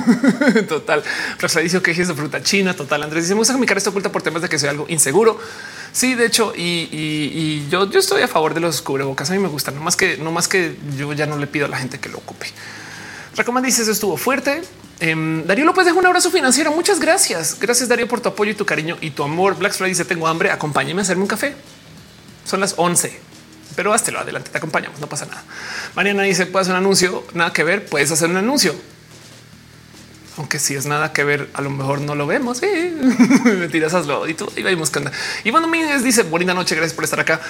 [0.68, 1.02] total.
[1.38, 2.74] Rosa dice que es de fruta china.
[2.74, 3.02] Total.
[3.02, 4.86] Andrés dice me gusta que mi cara está oculta por temas de que soy algo
[4.88, 5.38] inseguro.
[5.92, 9.30] Sí, de hecho, y, yo, estoy a favor de los cubrebocas.
[9.30, 11.66] A mí me gustan, no más que no más que yo ya no le pido
[11.66, 12.46] a la gente que lo ocupe.
[13.36, 14.62] Recomiendo dices estuvo fuerte.
[14.98, 16.72] Em, Darío López deja un abrazo financiero.
[16.72, 17.58] Muchas gracias.
[17.60, 19.56] Gracias, Darío, por tu apoyo y tu cariño y tu amor.
[19.56, 20.50] Black Friday dice: Tengo hambre.
[20.50, 21.54] Acompáñame a hacerme un café.
[22.44, 23.20] Son las 11,
[23.76, 24.50] pero háztelo adelante.
[24.50, 25.00] Te acompañamos.
[25.00, 25.42] No pasa nada.
[25.94, 27.24] Mariana dice: Puedes hacer un anuncio.
[27.34, 27.86] Nada que ver.
[27.86, 28.74] Puedes hacer un anuncio
[30.38, 32.58] aunque si es nada que ver, a lo mejor no lo vemos.
[32.58, 32.66] Sí.
[33.44, 35.12] Mentiras, hazlo y tú y vamos que anda.
[35.44, 37.40] Iván Domínguez dice bonita noche, gracias por estar acá.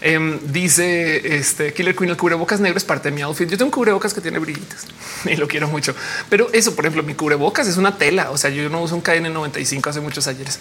[0.00, 3.48] Em, dice este Killer Queen, el cubrebocas negro es parte de mi outfit.
[3.48, 4.86] Yo tengo un cubrebocas que tiene brillitos
[5.24, 5.94] y lo quiero mucho,
[6.28, 8.30] pero eso, por ejemplo, mi cubrebocas es una tela.
[8.30, 10.60] O sea, yo no uso un KN95 hace muchos ayeres,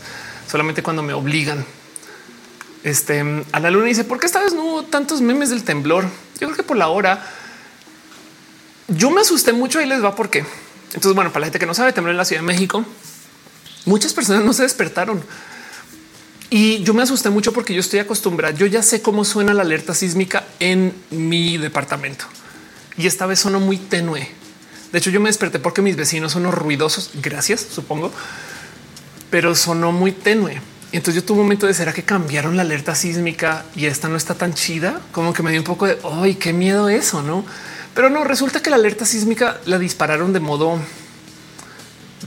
[0.50, 1.66] solamente cuando me obligan.
[2.88, 6.06] Este a la luna dice por qué esta vez no hubo tantos memes del temblor.
[6.40, 7.24] Yo creo que por la hora
[8.88, 9.82] yo me asusté mucho.
[9.82, 10.46] y les va por qué
[10.94, 12.86] entonces, bueno, para la gente que no sabe, tembló en la Ciudad de México.
[13.86, 15.22] Muchas personas no se despertaron.
[16.50, 18.56] Y yo me asusté mucho porque yo estoy acostumbrada.
[18.56, 22.26] Yo ya sé cómo suena la alerta sísmica en mi departamento.
[22.98, 24.30] Y esta vez sonó muy tenue.
[24.92, 27.12] De hecho, yo me desperté porque mis vecinos son ruidosos.
[27.16, 28.14] Gracias, supongo.
[29.30, 30.62] Pero sonó muy tenue.
[30.92, 34.16] Entonces yo tuve un momento de será que cambiaron la alerta sísmica y esta no
[34.16, 35.02] está tan chida.
[35.12, 37.46] Como que me dio un poco de ay, qué miedo eso, no?
[37.94, 40.80] Pero no, resulta que la alerta sísmica la dispararon de modo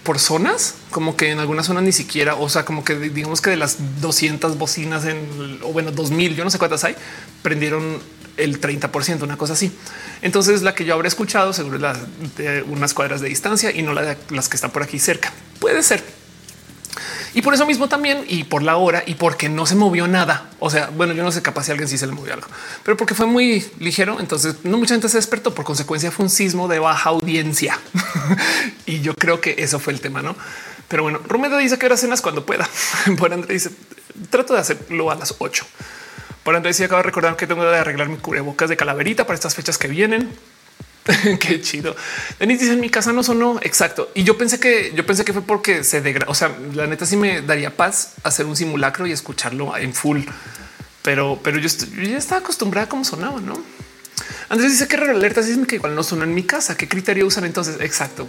[0.02, 3.50] por zonas, como que en algunas zonas ni siquiera, o sea, como que digamos que
[3.50, 6.96] de las 200 bocinas en, o bueno, 2000, yo no sé cuántas hay,
[7.42, 7.98] prendieron
[8.36, 9.72] el 30%, una cosa así.
[10.22, 11.96] Entonces la que yo habré escuchado seguro es la
[12.36, 15.32] de unas cuadras de distancia y no la de las que están por aquí cerca.
[15.58, 16.02] Puede ser,
[17.34, 20.50] y por eso mismo también, y por la hora, y porque no se movió nada.
[20.58, 22.48] O sea, bueno, yo no sé capaz si alguien sí se le movió algo,
[22.84, 25.54] pero porque fue muy ligero, entonces no mucha gente se despertó.
[25.54, 27.78] Por consecuencia fue un sismo de baja audiencia.
[28.86, 30.34] y yo creo que eso fue el tema, ¿no?
[30.88, 32.68] Pero bueno, Romero dice que ahora cenas cuando pueda.
[33.18, 33.70] Por André dice,
[34.28, 35.64] trato de hacerlo a las 8.
[36.42, 39.34] Por Andrés dice, acabo de recordar que tengo de arreglar mi cubrebocas de calaverita para
[39.34, 40.30] estas fechas que vienen.
[41.40, 41.96] Qué chido.
[42.38, 44.10] Denis dice en mi casa no sonó exacto.
[44.14, 46.30] Y yo pensé que yo pensé que fue porque se degrada.
[46.30, 50.22] O sea, la neta sí me daría paz hacer un simulacro y escucharlo en full.
[51.02, 53.54] Pero, pero yo, ya estaba acostumbrada a cómo sonaba, no?
[54.50, 56.76] Andrés dice que alerta que igual no sonó en mi casa.
[56.76, 57.76] ¿Qué criterio usan entonces?
[57.80, 58.26] Exacto.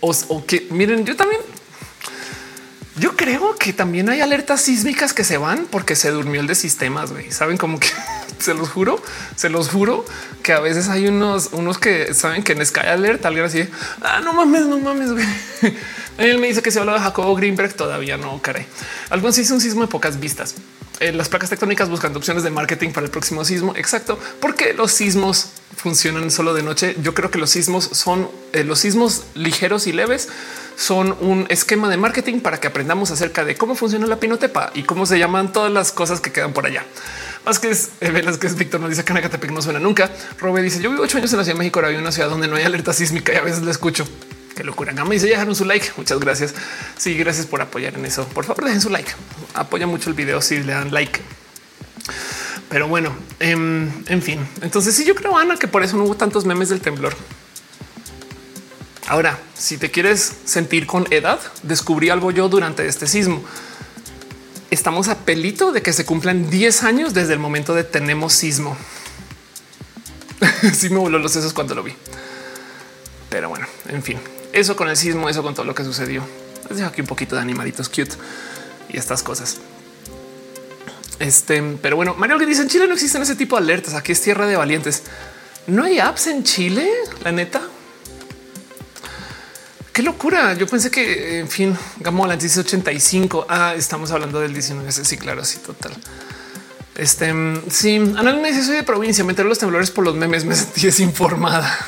[0.00, 1.40] O, que miren, yo también
[2.96, 6.54] yo creo que también hay alertas sísmicas que se van porque se durmió el de
[6.54, 7.10] sistemas.
[7.30, 7.88] Saben como que
[8.38, 9.02] se los juro,
[9.34, 10.04] se los juro
[10.42, 13.66] que a veces hay unos, unos que saben que en Sky Alert alguien así.
[14.02, 15.10] Ah, no mames, no mames.
[16.18, 17.72] Él me dice que se habla de Jacobo Greenberg.
[17.74, 18.66] Todavía no, caray.
[19.08, 20.54] Algo así es un sismo de pocas vistas.
[21.00, 23.74] Eh, las placas tectónicas buscando opciones de marketing para el próximo sismo.
[23.74, 26.94] Exacto, porque los sismos funcionan solo de noche.
[27.02, 30.28] Yo creo que los sismos son eh, los sismos ligeros y leves
[30.82, 34.82] son un esquema de marketing para que aprendamos acerca de cómo funciona la pinotepa y
[34.82, 36.84] cómo se llaman todas las cosas que quedan por allá.
[37.46, 40.10] Más que es es Víctor nos dice que Anacatepec no suena nunca.
[40.40, 42.10] Robe dice yo vivo ocho años en la Ciudad de México, ahora vivo en una
[42.10, 44.04] ciudad donde no hay alerta sísmica y a veces la escucho.
[44.56, 44.92] Qué locura.
[44.92, 45.88] Gama dice dejaron su like.
[45.96, 46.52] Muchas gracias.
[46.98, 48.26] Sí, gracias por apoyar en eso.
[48.26, 49.12] Por favor, dejen su like.
[49.54, 51.20] Apoya mucho el video si le dan like.
[52.68, 54.44] Pero bueno, em, en fin.
[54.62, 57.14] Entonces sí, yo creo, Ana, que por eso no hubo tantos memes del temblor.
[59.08, 63.42] Ahora, si te quieres sentir con edad, descubrí algo yo durante este sismo.
[64.70, 68.76] Estamos a pelito de que se cumplan 10 años desde el momento de tenemos sismo.
[70.74, 71.92] sí me voló los sesos cuando lo vi.
[73.28, 74.18] Pero bueno, en fin,
[74.52, 76.22] eso con el sismo, eso con todo lo que sucedió.
[76.68, 78.12] Les dejo aquí un poquito de animalitos cute
[78.88, 79.58] y estas cosas.
[81.18, 83.94] Este, pero bueno, Mario que dice en Chile no existen ese tipo de alertas.
[83.94, 85.02] Aquí es tierra de valientes.
[85.66, 86.88] No hay apps en Chile,
[87.22, 87.62] la neta.
[89.92, 90.54] Qué locura.
[90.54, 93.46] Yo pensé que, en fin, Gamola dice 85.
[93.48, 94.90] Ah, estamos hablando del 19.
[94.90, 95.92] Sí, claro, sí, total.
[96.94, 97.32] Este
[97.70, 100.82] sí, Ana me dice soy de provincia, meter los temblores por los memes, me sentí
[100.86, 101.78] desinformada.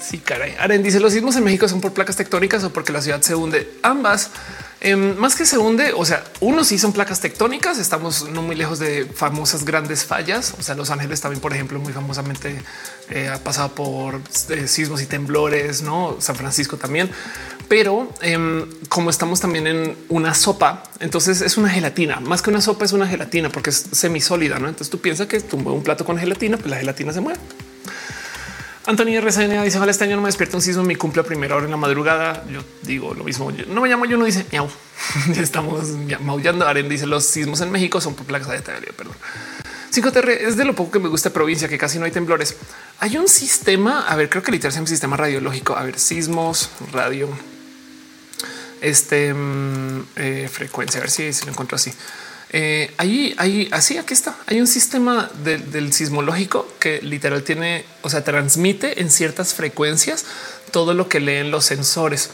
[0.00, 0.54] sí, caray.
[0.60, 3.34] Aren dice los sismos en México son por placas tectónicas o porque la ciudad se
[3.34, 3.68] hunde.
[3.82, 4.30] Ambas.
[4.84, 7.78] Em, más que se hunde, o sea, uno sí son placas tectónicas.
[7.78, 10.54] Estamos no muy lejos de famosas grandes fallas.
[10.58, 12.60] O sea, Los Ángeles también, por ejemplo, muy famosamente
[13.08, 17.08] eh, ha pasado por eh, sismos y temblores, no San Francisco también.
[17.68, 22.60] Pero em, como estamos también en una sopa, entonces es una gelatina más que una
[22.60, 24.58] sopa, es una gelatina porque es semisólida.
[24.58, 24.66] ¿no?
[24.66, 27.38] Entonces tú piensas que tumbo un plato con gelatina, pues la gelatina se mueve.
[28.86, 30.82] Antonio RCN dice: Ojalá este año no me despierta un sismo.
[30.82, 32.44] Mi cumple a primera hora en la madrugada.
[32.50, 33.50] Yo digo lo mismo.
[33.68, 34.68] no me llamo yo, no dice miau.
[35.36, 35.88] estamos
[36.20, 36.66] maullando.
[36.66, 39.14] Aren dice: Los sismos en México son por placas de Perdón.
[39.92, 42.56] 5TR es de lo poco que me gusta provincia, que casi no hay temblores.
[42.98, 44.06] Hay un sistema.
[44.08, 45.76] A ver, creo que literal es un sistema radiológico.
[45.76, 47.28] A ver, sismos, radio,
[48.80, 50.98] este mm, eh, frecuencia.
[50.98, 51.92] A ver si lo encuentro así.
[52.52, 54.36] Eh, ahí, ahí, así aquí está.
[54.46, 60.26] Hay un sistema del sismológico que literal tiene, o sea, transmite en ciertas frecuencias
[60.70, 62.30] todo lo que leen los sensores.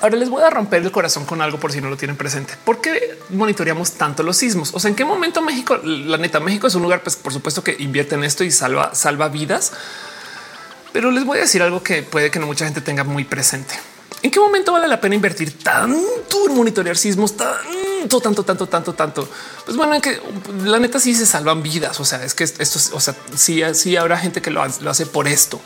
[0.00, 2.54] Ahora les voy a romper el corazón con algo por si no lo tienen presente.
[2.64, 4.70] ¿Por qué monitoreamos tanto los sismos?
[4.74, 7.62] O sea, en qué momento México, la neta, México es un lugar, pues por supuesto
[7.62, 9.72] que invierte en esto y salva, salva vidas.
[10.92, 13.74] Pero les voy a decir algo que puede que no mucha gente tenga muy presente.
[14.22, 18.94] ¿En qué momento vale la pena invertir tanto en monitorear sismos, tanto, tanto, tanto, tanto,
[18.94, 19.28] tanto?
[19.64, 20.20] Pues bueno, que
[20.64, 21.98] la neta sí se salvan vidas.
[21.98, 25.26] O sea, es que esto, o sea, sí, sí habrá gente que lo hace por
[25.26, 25.60] esto,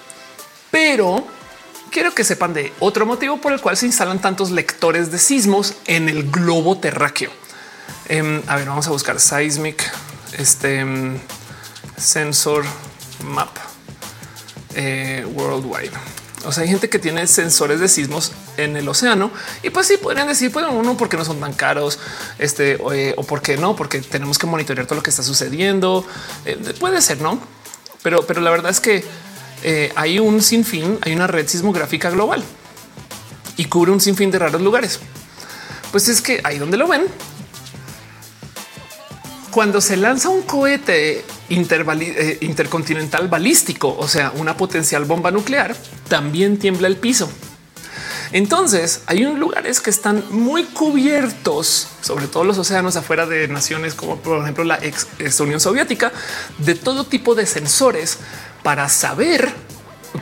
[0.70, 1.26] pero
[1.90, 5.74] quiero que sepan de otro motivo por el cual se instalan tantos lectores de sismos
[5.86, 7.30] en el globo terráqueo.
[8.08, 9.82] Em, a ver, vamos a buscar seismic
[10.38, 11.18] este em,
[11.96, 12.64] sensor
[13.24, 13.56] map
[14.74, 15.92] eh, worldwide.
[16.46, 19.30] O sea, hay gente que tiene sensores de sismos en el océano
[19.62, 21.98] y pues sí podrían decir, pues uno, porque no son tan caros,
[22.38, 26.06] este o, eh, por qué no, porque tenemos que monitorear todo lo que está sucediendo.
[26.44, 27.40] Eh, puede ser, no,
[28.02, 29.04] pero, pero la verdad es que
[29.62, 32.44] eh, hay un sinfín, hay una red sismográfica global
[33.56, 35.00] y cubre un sinfín de raros lugares.
[35.90, 37.06] Pues es que ahí donde lo ven,
[39.56, 45.74] cuando se lanza un cohete eh, intercontinental balístico, o sea, una potencial bomba nuclear,
[46.08, 47.30] también tiembla el piso.
[48.32, 53.94] Entonces hay un lugares que están muy cubiertos, sobre todo los océanos afuera de naciones
[53.94, 56.12] como por ejemplo la ex Unión Soviética,
[56.58, 58.18] de todo tipo de sensores
[58.62, 59.54] para saber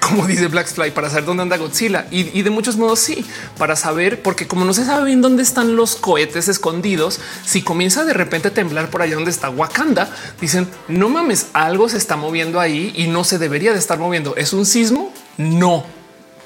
[0.09, 3.25] como dice Blackfly, para saber dónde anda Godzilla y, de muchos modos sí,
[3.59, 8.05] para saber, porque como no se sabe bien dónde están los cohetes escondidos, si comienza
[8.05, 12.17] de repente a temblar por allá donde está Wakanda, dicen no mames, algo se está
[12.17, 14.37] moviendo ahí y no se debería de estar moviendo.
[14.37, 15.13] ¿Es un sismo?
[15.39, 15.85] No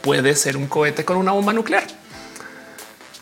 [0.03, 1.85] puede ser un cohete con una bomba nuclear.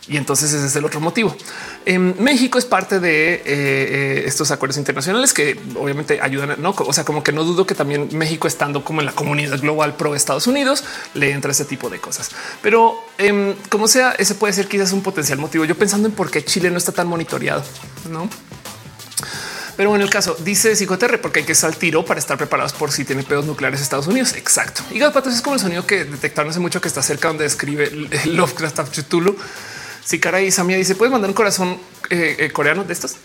[0.09, 1.37] Y entonces ese es el otro motivo.
[1.85, 6.55] En México es parte de eh, eh, estos acuerdos internacionales que obviamente ayudan.
[6.63, 9.61] No, o sea, como que no dudo que también México, estando como en la comunidad
[9.61, 12.31] global pro Estados Unidos, le entra ese tipo de cosas.
[12.63, 15.65] Pero em, como sea, ese puede ser quizás un potencial motivo.
[15.65, 17.65] Yo pensando en por qué Chile no está tan monitoreado,
[18.09, 18.29] no?
[19.77, 22.73] Pero en el caso dice psicoterre porque hay que estar al tiro para estar preparados
[22.73, 24.33] por si tiene pedos nucleares Estados Unidos.
[24.35, 24.83] Exacto.
[24.91, 27.91] Y Patos es como el sonido que detectaron hace mucho que está cerca donde escribe
[28.25, 29.37] Lovecraft Cthulhu
[30.07, 31.79] si cara y Samia dice, ¿puedes mandar un corazón
[32.11, 33.17] eh, eh, coreano de estos?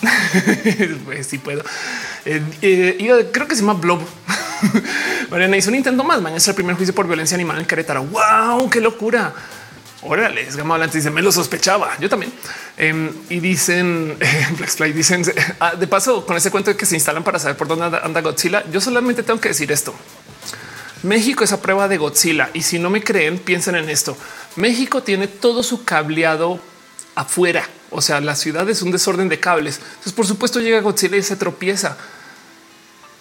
[1.04, 1.64] pues sí puedo.
[2.24, 4.00] Eh, creo que se llama Blob.
[5.30, 6.20] Mariana hizo un intento más.
[6.22, 8.04] Mañana es el primer juicio por violencia animal en Querétaro.
[8.04, 9.34] Wow, qué locura.
[10.02, 10.78] Órale, es gama.
[10.86, 11.98] Dice, me lo sospechaba.
[11.98, 12.32] Yo también.
[12.76, 14.16] Em, y dicen,
[14.94, 15.24] dicen,
[15.58, 18.20] ah, de paso, con ese cuento de que se instalan para saber por dónde anda
[18.20, 19.92] Godzilla, yo solamente tengo que decir esto.
[21.02, 24.16] México es a prueba de Godzilla y si no me creen, piensen en esto.
[24.56, 26.60] México tiene todo su cableado
[27.14, 27.68] afuera.
[27.90, 29.78] O sea, la ciudad es un desorden de cables.
[29.78, 31.96] Entonces, por supuesto, llega Godzilla y se tropieza.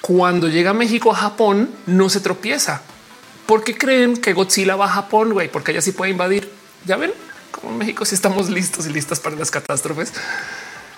[0.02, 2.82] Cuando llega México a Japón, no se tropieza.
[3.46, 5.36] ¿Por qué creen que Godzilla va a Japón?
[5.52, 6.52] Porque allá sí puede invadir.
[6.86, 7.14] Ya ven,
[7.52, 10.14] como en México, si estamos listos y listas para las catástrofes.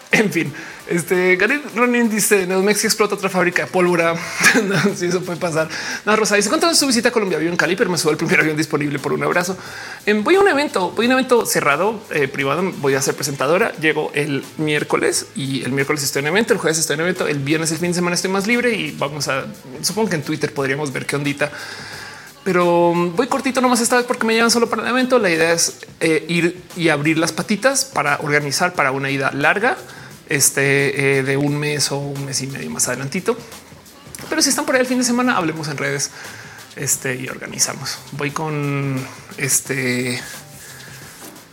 [0.12, 0.52] En fin,
[0.88, 4.16] este Gary Ronin dice Neomex explota otra fábrica de pólvora.
[4.96, 5.70] si eso puede pasar.
[6.06, 8.18] No, Rosa dice cuánto su visita a Colombia avión en Cali, pero me subo el
[8.18, 9.56] primer avión disponible por un abrazo.
[10.06, 12.72] Em, voy a un evento, voy a un evento cerrado eh, privado.
[12.78, 13.72] Voy a ser presentadora.
[13.80, 16.54] Llego el miércoles y el miércoles estoy en evento.
[16.54, 17.28] El jueves estoy en evento.
[17.28, 19.46] El viernes, el fin de semana estoy más libre y vamos a
[19.82, 21.52] supongo que en Twitter podríamos ver qué ondita
[22.44, 25.20] pero voy cortito nomás esta vez porque me llevan solo para el evento.
[25.20, 29.78] La idea es eh, ir y abrir las patitas para organizar para una ida larga
[30.30, 33.38] este eh, de un mes o un mes y medio más adelantito.
[34.30, 36.12] Pero si están por ahí el fin de semana, hablemos en redes
[36.76, 37.98] este, y organizamos.
[38.12, 39.04] Voy con
[39.38, 40.22] este.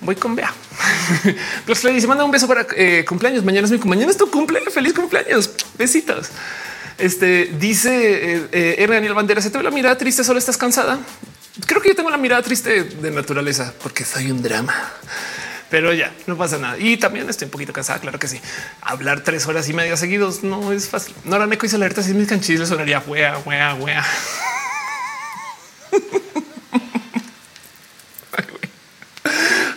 [0.00, 0.52] Voy con Bea.
[1.66, 3.44] Plus le dice manda un beso para eh, cumpleaños.
[3.44, 4.10] Mañana es mi cumpleaños.
[4.10, 4.72] Es tu cumpleaños.
[4.72, 5.50] Feliz cumpleaños.
[5.78, 6.28] Besitos.
[6.98, 9.40] Este dice eh, eh Daniel Bandera.
[9.40, 10.22] Se te ve la mirada triste.
[10.22, 10.98] Solo estás cansada.
[11.66, 14.74] Creo que yo tengo la mirada triste de naturaleza porque soy un drama
[15.70, 16.78] pero ya no pasa nada.
[16.78, 17.98] Y también estoy un poquito cansada.
[17.98, 18.40] Claro que sí.
[18.82, 21.14] Hablar tres horas y media seguidos no es fácil.
[21.24, 22.02] Nora Neko hizo alerta.
[22.02, 24.04] Mis canchis sonaría wea, wea, wea.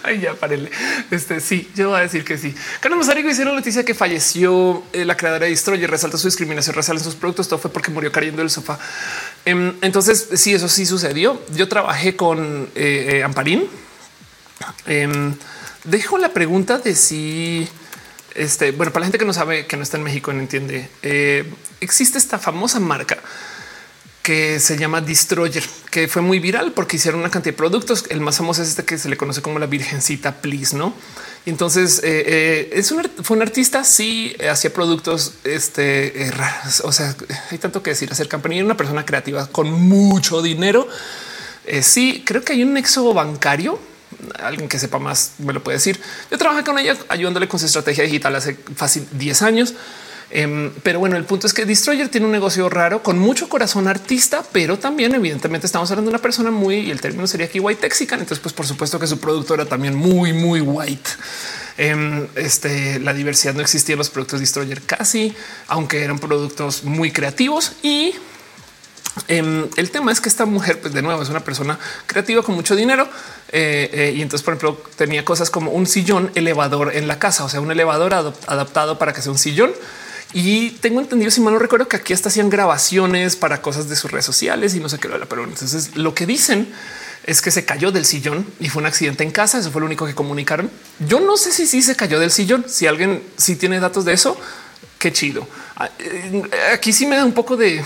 [0.03, 0.71] Ay, ya parele.
[1.11, 2.55] Este sí, yo voy a decir que sí.
[2.79, 5.89] Carlos Mazarigo hicieron noticia que falleció eh, la creadora de Destroyer.
[5.89, 7.47] Resalta su discriminación racial en sus productos.
[7.47, 8.79] Todo fue porque murió cayendo del sofá.
[9.45, 11.39] Em, entonces, sí, eso sí sucedió.
[11.53, 13.67] Yo trabajé con eh, eh, Amparín.
[14.87, 15.35] Em,
[15.83, 17.69] dejo la pregunta de si
[18.35, 20.89] este, bueno, para la gente que no sabe, que no está en México, no entiende,
[21.01, 21.51] eh,
[21.81, 23.17] existe esta famosa marca
[24.21, 28.05] que se llama Destroyer, que fue muy viral porque hicieron una cantidad de productos.
[28.09, 30.93] El más famoso es este que se le conoce como la Virgencita Please, no?
[31.45, 36.81] Y entonces eh, eh, es un, fue un artista, sí, hacía productos este, raros.
[36.81, 37.15] O sea,
[37.49, 40.87] hay tanto que decir acerca de una persona creativa con mucho dinero.
[41.81, 43.79] sí, creo que hay un nexo bancario.
[44.39, 45.99] Alguien que sepa más me lo puede decir.
[46.29, 49.75] Yo trabajé con ella ayudándole con su estrategia digital hace fácil 10 años.
[50.31, 53.87] Em, pero bueno, el punto es que Destroyer tiene un negocio raro con mucho corazón
[53.87, 57.59] artista, pero también evidentemente estamos hablando de una persona muy, y el término sería aquí
[57.59, 58.19] white texican.
[58.19, 61.09] Entonces, pues por supuesto que su producto era también muy, muy white.
[61.77, 65.33] Em, este, la diversidad no existía en los productos Destroyer casi,
[65.67, 68.13] aunque eran productos muy creativos y
[69.27, 72.55] em, el tema es que esta mujer, pues de nuevo, es una persona creativa con
[72.55, 73.07] mucho dinero.
[73.51, 77.43] Eh, eh, y entonces, por ejemplo, tenía cosas como un sillón elevador en la casa,
[77.43, 79.71] o sea, un elevador adaptado para que sea un sillón
[80.31, 83.95] y tengo entendido, si mal no recuerdo, que aquí hasta hacían grabaciones para cosas de
[83.95, 85.09] sus redes sociales y no sé qué.
[85.27, 86.71] Pero entonces lo que dicen
[87.25, 89.57] es que se cayó del sillón y fue un accidente en casa.
[89.57, 90.69] Eso fue lo único que comunicaron.
[90.99, 92.65] Yo no sé si sí se cayó del sillón.
[92.67, 94.39] Si alguien sí tiene datos de eso,
[94.99, 95.47] qué chido.
[95.75, 97.83] Ah, eh, aquí sí me da un poco de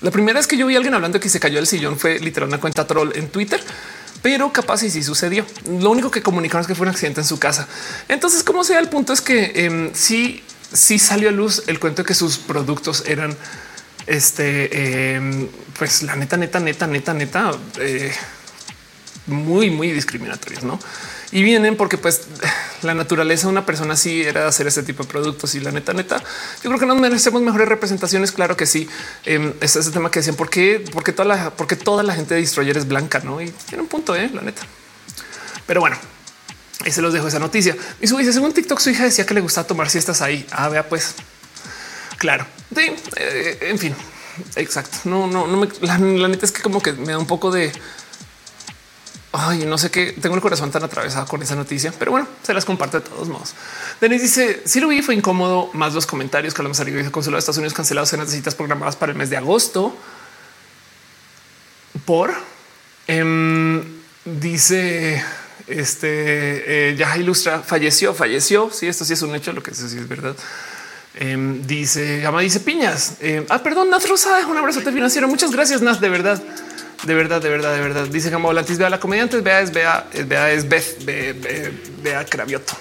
[0.00, 2.18] la primera vez que yo vi a alguien hablando que se cayó del sillón fue
[2.18, 3.62] literal una cuenta troll en Twitter,
[4.22, 5.46] pero capaz y sí sucedió.
[5.80, 7.68] Lo único que comunicaron es que fue un accidente en su casa.
[8.08, 10.42] Entonces, como sea, el punto es que eh, sí
[10.72, 13.36] sí salió a luz el cuento de que sus productos eran
[14.06, 18.12] este, em, pues la neta, neta, neta, neta, neta, eh,
[19.26, 20.78] muy, muy discriminatorios, no?
[21.32, 22.22] Y vienen porque pues
[22.82, 25.92] la naturaleza de una persona así era hacer ese tipo de productos y la neta,
[25.92, 26.22] neta,
[26.62, 28.32] yo creo que nos merecemos mejores representaciones.
[28.32, 28.88] Claro que sí.
[29.24, 32.34] Eh, es ese tema que decían por qué, porque toda la, porque toda la gente
[32.34, 33.40] de Destroyer es blanca, no?
[33.40, 34.62] Y tiene un punto, eh, la neta.
[35.66, 35.96] Pero bueno,
[36.84, 37.76] y se los dejo esa noticia.
[38.00, 40.46] Y su dice, según TikTok, su hija decía que le gustaba tomar siestas ahí.
[40.52, 41.14] Ah, vea, pues
[42.18, 42.46] claro.
[42.74, 43.94] Sí, eh, en fin,
[44.56, 44.98] exacto.
[45.04, 45.98] No, no, no me, la,
[46.28, 47.72] neta es que como que me da un poco de
[49.38, 52.54] Ay, no sé qué tengo el corazón tan atravesado con esa noticia, pero bueno, se
[52.54, 53.54] las comparto de todos modos.
[54.00, 55.68] Denis dice: Si lo vi, fue incómodo.
[55.74, 58.96] Más los comentarios que hablamos dice consulado de Estados Unidos cancelados en las citas programadas
[58.96, 59.94] para el mes de agosto.
[62.06, 62.32] Por
[63.06, 63.84] em,
[64.24, 65.22] dice
[65.66, 68.70] este eh, ya Ilustra falleció, falleció.
[68.72, 70.34] Sí, esto sí es un hecho, lo que sí es verdad.
[71.14, 73.16] Em, dice Gama, dice Piñas.
[73.20, 75.28] Em, ah, perdón, Nat Rosa, un abrazo financiero.
[75.28, 76.42] Muchas gracias, Nat, de verdad.
[77.04, 78.06] De verdad, de verdad, de verdad.
[78.08, 81.04] Dice Volantis, vea la comediante, vea es vea, vea es Beth,
[82.02, 82.74] vea, Cravioto.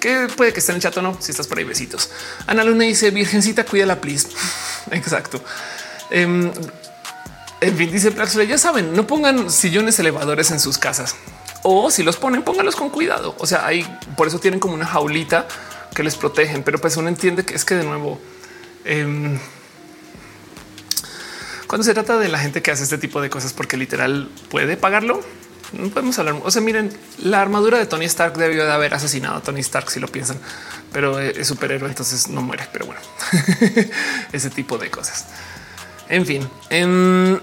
[0.00, 2.10] Que puede que esté en el chat o no, si estás por ahí, besitos.
[2.46, 4.28] Ana Luna dice, Virgencita, cuídala, please.
[4.92, 5.42] Exacto.
[6.10, 6.50] Em,
[7.60, 8.14] en fin, dice
[8.48, 11.14] ya saben, no pongan sillones elevadores en sus casas
[11.62, 13.34] o si los ponen, póngalos con cuidado.
[13.38, 13.84] O sea, hay
[14.16, 15.46] por eso tienen como una jaulita
[15.94, 18.20] que les protegen, pero pues uno entiende que es que de nuevo,
[18.84, 19.38] em,
[21.70, 24.76] cuando se trata de la gente que hace este tipo de cosas, porque literal puede
[24.76, 25.20] pagarlo,
[25.72, 26.34] no podemos hablar.
[26.42, 26.92] O sea, miren,
[27.22, 30.36] la armadura de Tony Stark debió de haber asesinado a Tony Stark, si lo piensan,
[30.92, 32.66] pero es superhéroe, entonces no muere.
[32.72, 33.00] Pero bueno,
[34.32, 35.26] ese tipo de cosas.
[36.08, 37.38] En fin, em,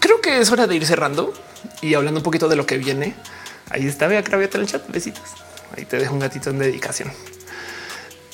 [0.00, 1.34] creo que es hora de ir cerrando
[1.82, 3.16] y hablando un poquito de lo que viene.
[3.68, 4.88] Ahí está, vea Craviata en el chat.
[4.88, 5.24] Besitos.
[5.76, 7.12] Ahí te dejo un gatito en dedicación.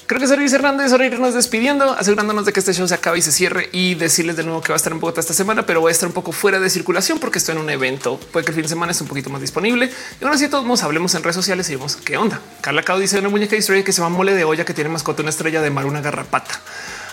[0.06, 2.60] Creo que es hora de ir cerrando, es hora de irnos despidiendo, asegurándonos de que
[2.60, 4.92] este show se acabe y se cierre y decirles de nuevo que va a estar
[4.92, 7.54] un poco esta semana, pero voy a estar un poco fuera de circulación porque estoy
[7.54, 8.20] en un evento.
[8.30, 9.90] Puede que el fin de semana esté un poquito más disponible.
[10.20, 12.38] Y aún así, todos nos hablemos en redes sociales y vemos qué onda.
[12.60, 15.22] Carla Cao dice una muñeca de que se va mole de olla que tiene mascota
[15.22, 16.60] una estrella de mar, una garrapata.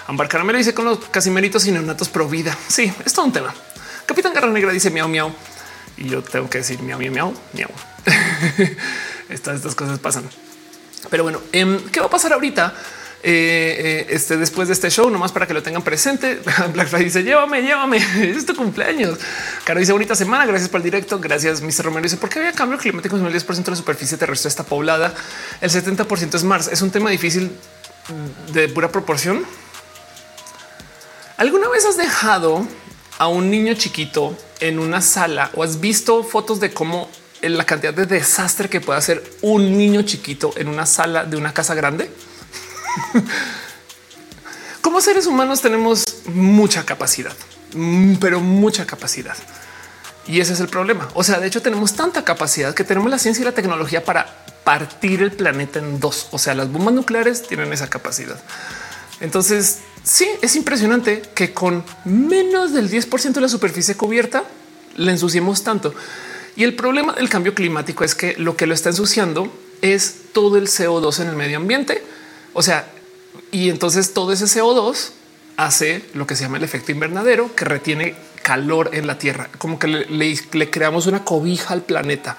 [0.08, 2.58] Ambar Caramelo dice con los casimeritos y neonatos pro vida.
[2.68, 3.54] Sí, es todo un tema.
[4.06, 5.32] Capitán Garra Negra dice miau miau
[5.96, 7.70] y yo tengo que decir miau miau miau miau.
[9.30, 10.26] estas, estas cosas pasan.
[11.10, 12.74] Pero bueno, em, ¿qué va a pasar ahorita?
[13.24, 16.40] Eh, eh, este después de este show, nomás para que lo tengan presente.
[16.74, 17.98] Black Friday dice: Llévame, llévame.
[18.36, 19.20] Es tu cumpleaños.
[19.64, 20.46] Caro dice: Bonita semana.
[20.46, 21.20] Gracias por el directo.
[21.20, 21.86] Gracias, Mr.
[21.86, 22.04] Romero.
[22.04, 23.16] Dice: ¿Por qué había cambio climático?
[23.16, 25.14] El 10% de la superficie terrestre está poblada.
[25.60, 26.68] El 70% es Mars.
[26.72, 27.52] Es un tema difícil
[28.54, 29.46] de pura proporción.
[31.38, 32.68] ¿Alguna vez has dejado
[33.18, 37.10] a un niño chiquito en una sala o has visto fotos de cómo
[37.42, 41.54] la cantidad de desastre que puede hacer un niño chiquito en una sala de una
[41.54, 42.12] casa grande?
[44.82, 47.34] Como seres humanos tenemos mucha capacidad,
[47.74, 49.36] mm, pero mucha capacidad.
[50.28, 51.10] Y ese es el problema.
[51.14, 54.46] O sea, de hecho tenemos tanta capacidad que tenemos la ciencia y la tecnología para
[54.64, 56.28] partir el planeta en dos.
[56.32, 58.40] O sea, las bombas nucleares tienen esa capacidad.
[59.20, 64.44] Entonces, sí, es impresionante que con menos del 10% de la superficie cubierta
[64.96, 65.94] le ensuciemos tanto.
[66.56, 70.58] Y el problema del cambio climático es que lo que lo está ensuciando es todo
[70.58, 72.04] el CO2 en el medio ambiente.
[72.54, 72.88] O sea,
[73.52, 75.12] y entonces todo ese CO2
[75.58, 79.78] hace lo que se llama el efecto invernadero, que retiene calor en la Tierra, como
[79.78, 82.38] que le, creamos una cobija al planeta.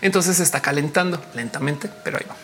[0.00, 2.36] Entonces se está calentando lentamente, pero ahí va.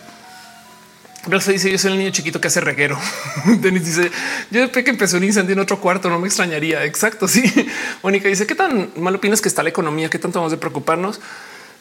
[1.28, 2.98] Pero se dice yo soy el niño chiquito que hace reguero.
[3.60, 4.10] Denis dice
[4.50, 6.84] yo después que empezó un incendio en otro cuarto, no me extrañaría.
[6.84, 7.28] Exacto.
[7.28, 7.42] Sí.
[8.02, 11.20] Mónica dice qué tan mal opinas que está la economía, qué tanto vamos de preocuparnos.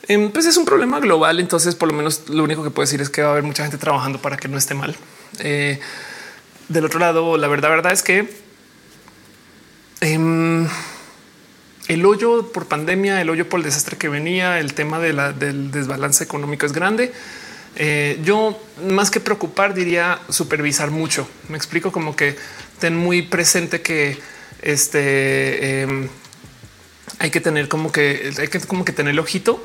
[0.07, 1.39] Em, pues es un problema global.
[1.39, 3.63] Entonces, por lo menos lo único que puedo decir es que va a haber mucha
[3.63, 4.95] gente trabajando para que no esté mal.
[5.39, 5.79] Eh,
[6.69, 8.29] del otro lado, la verdad, verdad es que
[10.01, 10.67] em,
[11.87, 16.23] el hoyo por pandemia, el hoyo por el desastre que venía, el tema del desbalance
[16.23, 17.13] económico es grande.
[17.75, 21.27] Eh, yo más que preocupar diría supervisar mucho.
[21.49, 22.35] Me explico como que
[22.79, 24.17] ten muy presente que
[24.61, 26.09] este em,
[27.19, 29.63] hay que tener como que hay que como que tener el ojito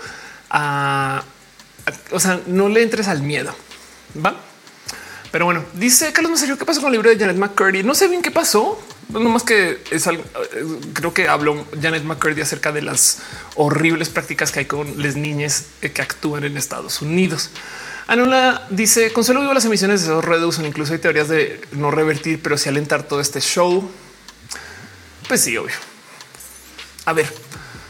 [0.51, 1.25] a,
[2.11, 3.55] o sea, no le entres al miedo.
[4.25, 4.37] Va.
[5.31, 7.83] Pero bueno, dice Carlos Macerio, ¿qué pasó con el libro de Janet McCurdy?
[7.83, 10.23] No sé bien qué pasó, no más que es algo,
[10.55, 13.21] eh, creo que habló Janet McCurdy acerca de las
[13.55, 17.51] horribles prácticas que hay con las niñas que actúan en Estados Unidos.
[18.07, 20.67] Anula dice Consuelo vivo las emisiones de esos reducen.
[20.67, 23.89] Incluso hay teorías de no revertir, pero sí alentar todo este show.
[25.29, 25.75] Pues sí, obvio.
[27.05, 27.33] A ver,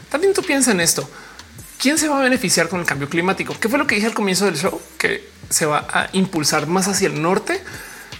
[0.09, 1.09] también tú piensas en esto.
[1.77, 3.55] ¿Quién se va a beneficiar con el cambio climático?
[3.59, 4.81] ¿Qué fue lo que dije al comienzo del show?
[4.97, 7.61] Que se va a impulsar más hacia el norte,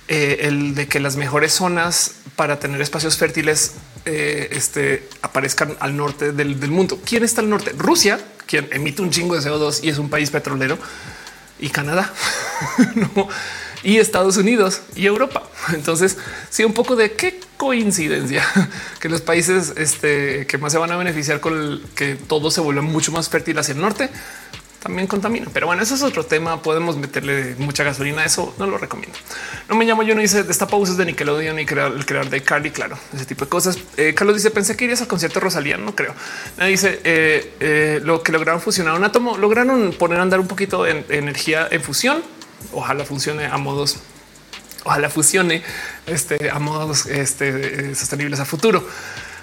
[0.07, 5.95] eh, el de que las mejores zonas para tener espacios fértiles eh, este, aparezcan al
[5.95, 6.99] norte del, del, mundo.
[7.05, 7.71] ¿Quién está al norte?
[7.77, 10.77] Rusia, quien emite un chingo de CO2 y es un país petrolero,
[11.63, 12.11] y Canadá
[12.95, 13.29] no,
[13.83, 15.43] y Estados Unidos y Europa.
[15.73, 16.17] Entonces,
[16.49, 18.45] sí, un poco de qué coincidencia
[18.99, 22.59] que los países este, que más se van a beneficiar con el, que todo se
[22.59, 24.09] vuelva mucho más fértil hacia el norte
[24.83, 25.47] también contamina.
[25.51, 26.61] Pero bueno, eso es otro tema.
[26.61, 28.25] Podemos meterle mucha gasolina.
[28.25, 29.17] Eso no lo recomiendo.
[29.69, 32.69] No me llamo yo, no dice destapa usos de Nickelodeon y el creador de Carly.
[32.69, 33.79] Claro, ese tipo de cosas.
[33.95, 35.77] Eh, Carlos dice pensé que irías al concierto Rosalía.
[35.77, 36.13] No creo.
[36.57, 40.47] Nadie dice eh, eh, lo que lograron fusionar un átomo, lograron poner a andar un
[40.47, 42.21] poquito de energía en fusión.
[42.73, 43.99] Ojalá funcione a modos
[44.85, 45.63] ojalá fusione
[46.05, 48.85] este, a modos este, sostenibles a futuro.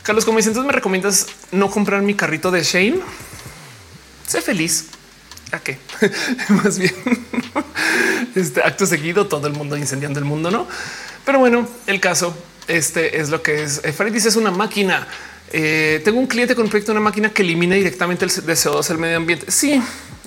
[0.02, 3.01] Carlos, como dice, entonces me recomiendas no comprar mi carrito de Shane.
[4.27, 4.86] Sé feliz.
[5.53, 5.79] ¿A qué?
[6.49, 6.95] Más bien
[8.35, 10.67] este acto seguido, todo el mundo incendiando el mundo, no?
[11.25, 12.35] Pero bueno, el caso
[12.69, 13.81] este es lo que es.
[13.85, 15.07] Eh, Farid dice es una máquina.
[15.53, 18.87] Eh, tengo un cliente con un proyecto una máquina que elimina directamente el de CO2
[18.87, 19.51] del medio ambiente.
[19.51, 19.83] Sí,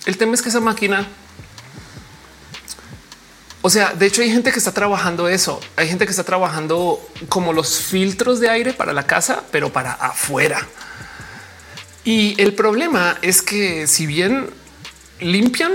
[0.05, 1.07] el tema es que esa máquina
[3.65, 5.61] o sea, de hecho hay gente que está trabajando eso.
[5.77, 9.93] Hay gente que está trabajando como los filtros de aire para la casa, pero para
[9.93, 10.67] afuera.
[12.03, 14.49] Y el problema es que si bien
[15.19, 15.73] limpian,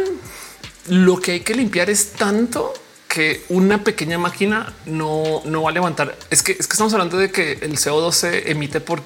[0.88, 2.72] lo que hay que limpiar es tanto
[3.08, 6.16] que una pequeña máquina no, no va a levantar.
[6.30, 9.02] Es que, es que estamos hablando de que el CO2 se emite por,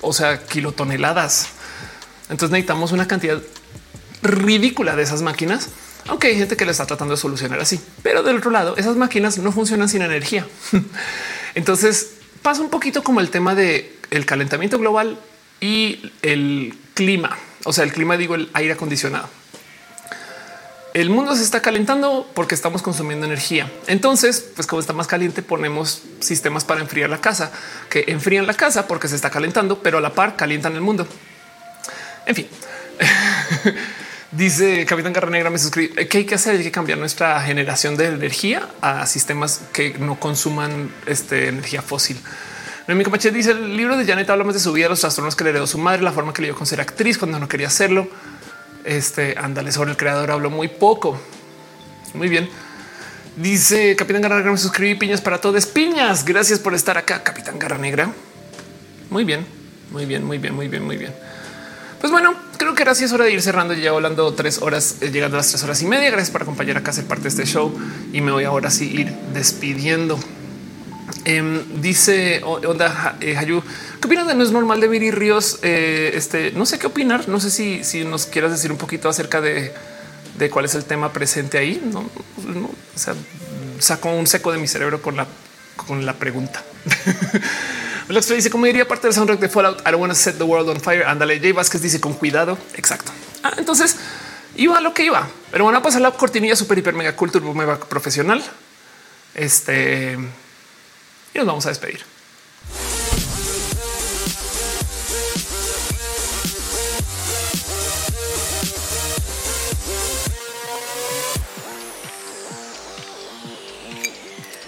[0.00, 1.48] o sea, kilotoneladas.
[2.30, 3.40] Entonces necesitamos una cantidad
[4.22, 5.68] ridícula de esas máquinas,
[6.08, 7.80] aunque hay gente que le está tratando de solucionar así.
[8.02, 10.46] Pero del otro lado, esas máquinas no funcionan sin energía.
[11.54, 15.18] Entonces pasa un poquito como el tema de el calentamiento global
[15.60, 17.36] y el clima.
[17.64, 19.28] O sea, el clima, digo, el aire acondicionado
[20.94, 23.70] el mundo se está calentando porque estamos consumiendo energía.
[23.86, 27.50] Entonces, pues como está más caliente, ponemos sistemas para enfriar la casa
[27.88, 31.06] que enfrían la casa porque se está calentando, pero a la par calientan el mundo.
[32.26, 32.46] En fin,
[34.32, 37.96] dice Capitán Garra Negra, me suscribe que hay que hacer, hay que cambiar nuestra generación
[37.96, 42.20] de energía a sistemas que no consuman este, energía fósil.
[42.88, 45.44] Mi Mache dice el libro de Janet habla más de su vida, los trastornos que
[45.44, 47.68] le heredó su madre, la forma que le dio con ser actriz cuando no quería
[47.68, 48.08] hacerlo.
[48.84, 51.16] Este ándale sobre el creador habló muy poco.
[52.14, 52.48] Muy bien.
[53.36, 55.64] Dice Capitán Garra Negra, me suscribí piñas para todos.
[55.66, 56.24] Piñas.
[56.24, 58.12] Gracias por estar acá, Capitán Garra Negra.
[59.10, 59.46] Muy bien,
[59.92, 61.14] muy bien, muy bien, muy bien, muy bien.
[62.00, 63.74] Pues bueno, creo que ahora sí es hora de ir cerrando.
[63.74, 66.10] Ya hablando tres horas, eh, llegando a las tres horas y media.
[66.10, 67.72] Gracias por acompañar acá a ser parte de este show
[68.12, 70.18] y me voy ahora sí ir despidiendo.
[71.24, 73.62] Em, dice Onda eh, Hayu,
[74.00, 75.60] ¿qué opinas de no es normal de Viri Ríos?
[75.62, 77.28] Eh, este no sé qué opinar.
[77.28, 79.72] No sé si, si nos quieras decir un poquito acerca de,
[80.38, 81.80] de cuál es el tema presente ahí.
[81.84, 82.08] No,
[82.44, 83.14] no o sea,
[83.78, 85.26] saco un seco de mi cerebro con la,
[85.76, 86.62] con la pregunta.
[88.08, 89.80] Lex dice como diría parte del soundtrack de Fallout.
[89.80, 91.04] I don't want to set the world on fire.
[91.06, 91.38] Ándale.
[91.38, 92.58] Jay Vázquez dice con cuidado.
[92.74, 93.12] Exacto.
[93.44, 93.96] Ah, entonces
[94.56, 97.78] iba lo que iba, pero van a pasar la cortinilla super hiper mega cultura mega
[97.78, 98.42] profesional.
[99.34, 100.18] Este
[101.34, 102.04] y nos vamos a despedir.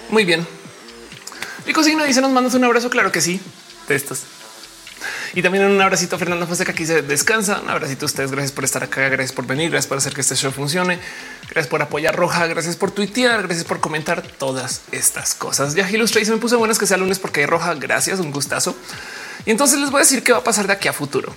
[0.09, 0.47] Muy bien.
[1.65, 2.89] Y Cocina dice: Nos mandas un abrazo.
[2.89, 3.41] Claro que sí,
[3.87, 4.23] de estos.
[5.33, 7.61] Y también un abracito a Fernando Fonseca que dice descansa.
[7.61, 8.31] Un abracito a ustedes.
[8.31, 9.09] Gracias por estar acá.
[9.09, 9.71] Gracias por venir.
[9.71, 10.99] Gracias por hacer que este show funcione.
[11.43, 12.47] Gracias por apoyar Roja.
[12.47, 13.43] Gracias por tuitear.
[13.43, 15.75] Gracias por comentar todas estas cosas.
[15.75, 17.73] Ya Illustrator me puse buenas que sea lunes porque hay Roja.
[17.75, 18.19] Gracias.
[18.19, 18.75] Un gustazo.
[19.45, 21.35] Y entonces les voy a decir qué va a pasar de aquí a futuro.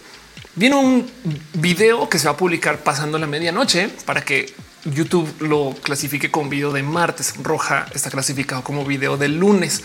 [0.54, 1.10] Viene un
[1.54, 4.52] video que se va a publicar pasando la medianoche para que
[4.84, 7.34] YouTube lo clasifique con video de martes.
[7.42, 9.82] Roja está clasificado como video de lunes.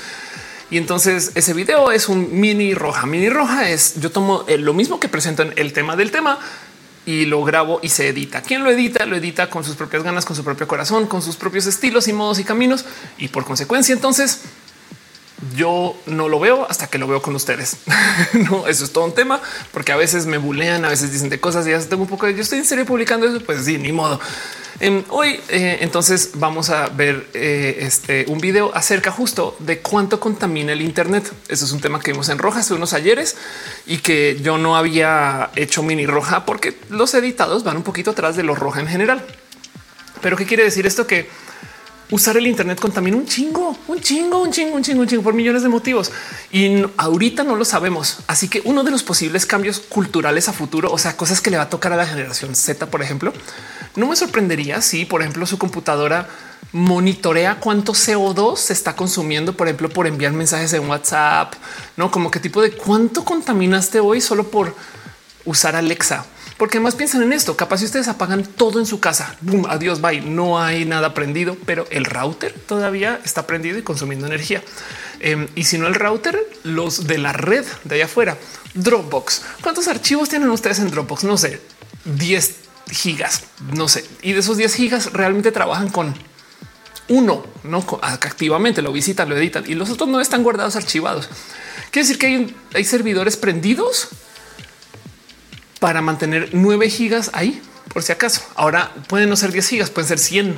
[0.73, 3.05] Y entonces ese video es un mini roja.
[3.05, 6.39] Mini roja es yo tomo eh, lo mismo que presento en el tema del tema
[7.05, 8.41] y lo grabo y se edita.
[8.41, 9.05] ¿Quién lo edita?
[9.05, 12.13] Lo edita con sus propias ganas, con su propio corazón, con sus propios estilos y
[12.13, 12.85] modos y caminos.
[13.19, 14.41] Y por consecuencia, entonces
[15.55, 17.77] yo no lo veo hasta que lo veo con ustedes.
[18.33, 19.41] no, eso es todo un tema,
[19.71, 22.25] porque a veces me bulean, a veces dicen de cosas y ya tengo un poco
[22.25, 23.39] de yo estoy en serio publicando eso.
[23.41, 24.19] Pues sí, ni modo.
[24.79, 30.19] Em, hoy eh, entonces vamos a ver eh, este un video acerca justo de cuánto
[30.19, 31.31] contamina el Internet.
[31.47, 33.35] Eso es un tema que vimos en roja hace unos ayeres
[33.85, 38.35] y que yo no había hecho mini roja porque los editados van un poquito atrás
[38.35, 39.23] de lo roja en general.
[40.21, 41.29] Pero qué quiere decir esto que
[42.11, 45.33] usar el Internet contamina un chingo, un chingo, un chingo, un chingo, un chingo por
[45.33, 46.11] millones de motivos.
[46.51, 48.19] Y ahorita no lo sabemos.
[48.27, 51.57] Así que uno de los posibles cambios culturales a futuro, o sea, cosas que le
[51.57, 53.33] va a tocar a la generación Z, por ejemplo,
[53.95, 56.27] no me sorprendería si, por ejemplo, su computadora
[56.71, 61.53] monitorea cuánto CO2 se está consumiendo, por ejemplo, por enviar mensajes en WhatsApp,
[61.97, 64.75] no como qué tipo de cuánto contaminaste hoy solo por
[65.45, 66.25] usar Alexa.
[66.63, 67.57] Porque más piensan en esto.
[67.57, 70.21] Capaz si ustedes apagan todo en su casa, boom, adiós, bye.
[70.21, 74.63] No hay nada prendido, pero el router todavía está prendido y consumiendo energía.
[75.19, 78.37] Em, y si no el router, los de la red de allá afuera,
[78.75, 79.41] Dropbox.
[79.61, 81.25] ¿Cuántos archivos tienen ustedes en Dropbox?
[81.25, 81.59] No sé,
[82.05, 82.55] 10
[82.89, 83.43] gigas,
[83.73, 84.05] no sé.
[84.21, 86.15] Y de esos 10 gigas realmente trabajan con
[87.09, 91.27] uno, no activamente lo visitan, lo editan y los otros no están guardados archivados.
[91.91, 94.07] Quiere decir que hay, hay servidores prendidos
[95.83, 97.61] para mantener 9 gigas ahí,
[97.93, 98.41] por si acaso.
[98.55, 100.57] Ahora pueden no ser 10 gigas, pueden ser 100.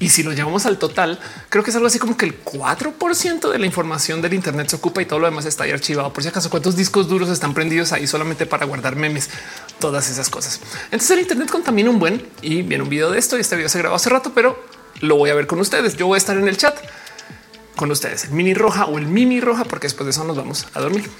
[0.00, 1.20] Y si lo llevamos al total,
[1.50, 4.76] creo que es algo así como que el 4% de la información del Internet se
[4.76, 6.14] ocupa y todo lo demás está ahí archivado.
[6.14, 9.28] Por si acaso, cuántos discos duros están prendidos ahí solamente para guardar memes,
[9.80, 10.58] todas esas cosas.
[10.84, 13.68] Entonces el Internet contamina un buen y viene un video de esto y este video
[13.68, 14.64] se grabó hace rato, pero
[15.02, 15.98] lo voy a ver con ustedes.
[15.98, 16.74] Yo voy a estar en el chat
[17.76, 20.68] con ustedes, el mini roja o el mini roja, porque después de eso nos vamos
[20.72, 21.10] a dormir.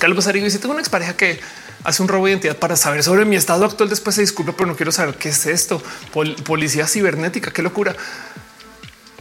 [0.00, 1.38] Carlos Arigo dice tengo una expareja que
[1.88, 3.88] hace un robo de identidad para saber sobre mi estado actual.
[3.88, 5.82] Después se disculpa, pero no quiero saber qué es esto.
[6.44, 7.96] policía cibernética, qué locura.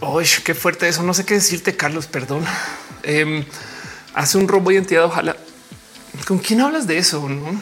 [0.02, 1.02] Uy, qué fuerte eso.
[1.04, 2.08] No sé qué decirte, Carlos.
[2.08, 2.44] Perdón.
[3.04, 3.46] Em,
[4.14, 5.06] hace un robo de identidad.
[5.06, 5.38] Ojalá.
[6.28, 7.28] ¿Con quién hablas de eso?
[7.30, 7.60] ¿no?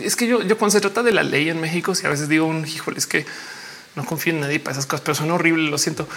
[0.00, 2.28] Es que yo, yo cuando se trata de la ley en México, si a veces
[2.28, 3.26] digo un híjole, es que
[3.98, 5.70] no confío en nadie para esas cosas, pero son horribles.
[5.70, 6.08] Lo siento.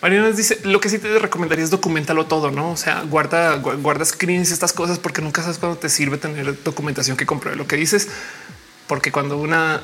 [0.00, 2.70] Mariana dice lo que sí te recomendaría es documentarlo todo, no?
[2.70, 7.16] O sea, guarda, guarda screens, estas cosas, porque nunca sabes cuándo te sirve tener documentación
[7.16, 8.08] que compruebe lo que dices,
[8.86, 9.82] porque cuando una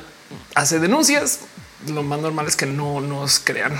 [0.55, 1.39] hace denuncias,
[1.87, 3.73] lo más normal es que no nos crean.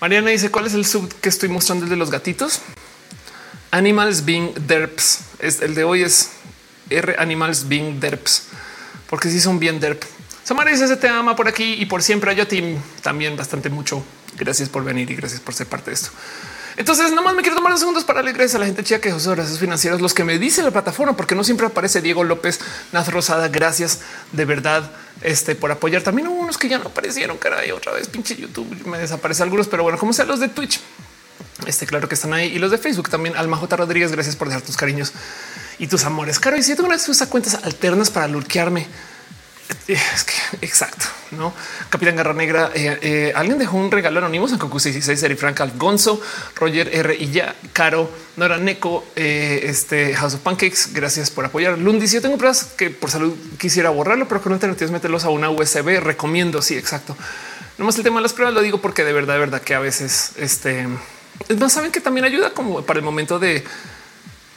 [0.00, 2.60] Mariana dice cuál es el sub que estoy mostrando el de los gatitos.
[3.70, 5.20] Animals being derps.
[5.40, 6.30] El de hoy es
[6.90, 8.48] R animals being derps,
[9.08, 10.02] porque si sí son bien derp.
[10.44, 12.34] Samara dice se te ama por aquí y por siempre.
[12.36, 14.04] Yo ti también bastante mucho.
[14.36, 16.10] Gracias por venir y gracias por ser parte de esto.
[16.76, 19.00] Entonces, nada más me quiero tomar unos segundos para darle gracias a la gente chica
[19.00, 22.24] que es gracias financieros, los que me dice la plataforma, porque no siempre aparece Diego
[22.24, 22.60] López,
[22.92, 23.48] Naz Rosada.
[23.48, 24.00] Gracias
[24.32, 24.90] de verdad
[25.22, 26.02] este, por apoyar.
[26.02, 29.68] También hubo unos que ya no aparecieron, caray, otra vez pinche YouTube me desaparece algunos,
[29.68, 30.80] pero bueno, como sea los de Twitch,
[31.66, 33.36] este claro que están ahí y los de Facebook también.
[33.36, 33.76] Alma J.
[33.76, 35.12] Rodríguez, gracias por dejar tus cariños
[35.78, 36.40] y tus amores.
[36.40, 38.88] Caro, y si tengo una de cuentas alternas para lurquearme
[39.88, 41.52] es que exacto, no?
[41.88, 42.70] Capitán Garra Negra.
[42.74, 46.20] Eh, eh, alguien dejó un regalo anónimo en Cocu 66, Eri Frank Algonzo,
[46.56, 47.16] Roger R.
[47.18, 50.90] y ya, Caro, Nora Neko, eh, este House of Pancakes.
[50.92, 51.78] Gracias por apoyar.
[51.78, 52.06] Lundi.
[52.06, 56.00] Yo tengo pruebas que por salud quisiera borrarlo, pero con alternativas meterlos a una USB.
[56.00, 56.60] Recomiendo.
[56.62, 57.16] Sí, exacto.
[57.78, 59.74] No más el tema de las pruebas lo digo porque de verdad, de verdad que
[59.74, 60.86] a veces este
[61.48, 63.64] no saben que también ayuda como para el momento de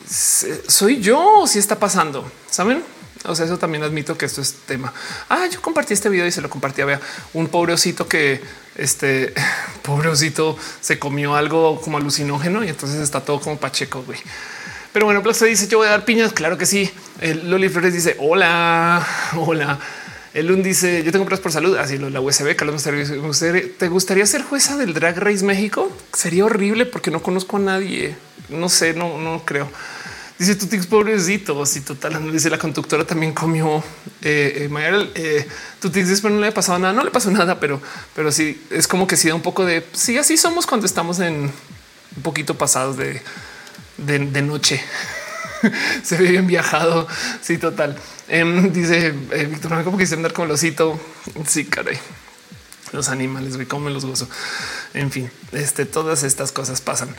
[0.07, 2.29] soy yo si está pasando.
[2.49, 2.83] Saben?
[3.25, 4.93] O sea, eso también admito que esto es tema.
[5.29, 6.99] Ah, yo compartí este video y se lo compartí a
[7.33, 8.41] un pobrecito que
[8.75, 9.33] este
[9.81, 14.03] pobrecito se comió algo como alucinógeno y entonces está todo como pacheco.
[14.03, 14.19] Güey.
[14.93, 16.33] Pero bueno, se dice yo voy a dar piñas.
[16.33, 16.89] Claro que sí.
[17.19, 19.05] El Loli Flores dice hola,
[19.35, 19.79] hola.
[20.33, 21.77] El un dice yo tengo pruebas por salud.
[21.77, 22.55] Así la USB.
[22.55, 25.91] Carlos, ¿te gustaría ser jueza del Drag Race México?
[26.13, 28.15] Sería horrible porque no conozco a nadie.
[28.49, 29.69] No sé, no, no creo.
[30.37, 31.65] Dice tu tix pobrecito.
[31.65, 33.83] Si total, dice la conductora también comió
[34.21, 35.47] eh, eh, eh
[35.79, 36.93] tix, pero no le ha pasado nada.
[36.93, 37.81] No le pasó nada, pero,
[38.15, 41.19] pero sí es como que sí da un poco de sí, así somos cuando estamos
[41.19, 41.51] en
[42.17, 43.21] un poquito pasados de,
[43.97, 44.83] de, noche.
[46.03, 47.07] Se ve bien viajado.
[47.41, 47.97] Sí, total.
[48.27, 50.99] Em, dice eh, Víctor, como que andar como el osito.
[51.47, 51.97] Sí, caray.
[52.93, 54.29] Los animales, güey, cómo los gozo.
[54.93, 57.09] En fin, este, todas estas cosas pasan.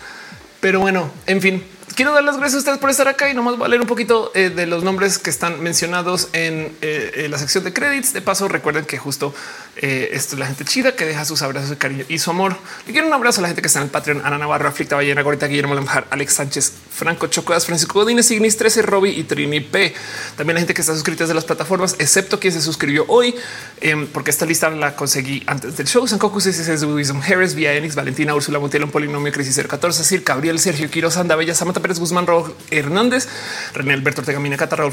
[0.61, 1.63] Pero bueno, en fin,
[1.95, 3.87] quiero dar las gracias a ustedes por estar acá y nomás voy a leer un
[3.87, 8.13] poquito eh, de los nombres que están mencionados en eh, la sección de créditos.
[8.13, 9.33] De paso, recuerden que justo
[9.81, 12.57] eh, esto es la gente chida que deja sus abrazos de cariño y su amor.
[12.87, 14.97] Le quiero un abrazo a la gente que está en el Patreon, Ana Navarro, Aflicta
[14.97, 19.61] Ballena, Gorita, Guillermo Lamjar, Alex Sánchez, Franco Chocodas, Francisco Godínez, Ignis 13, Robbie y Trini
[19.61, 19.95] P.
[20.37, 23.35] También la gente que está suscrita de las plataformas, excepto quien se suscribió hoy,
[23.81, 26.07] em, porque esta lista la conseguí antes del show.
[26.09, 30.59] San Cocu, Wisdom Harris, Vía Enix, Valentina, Úrsula Montiel, un polinomio, Crisis 014, Sir Gabriel,
[30.59, 33.29] Sergio Quiroz, Anda Bella, Samantha Pérez, Guzmán, Rojo Hernández,
[33.75, 34.93] René Alberto Ortega, Mina Cata, Raúl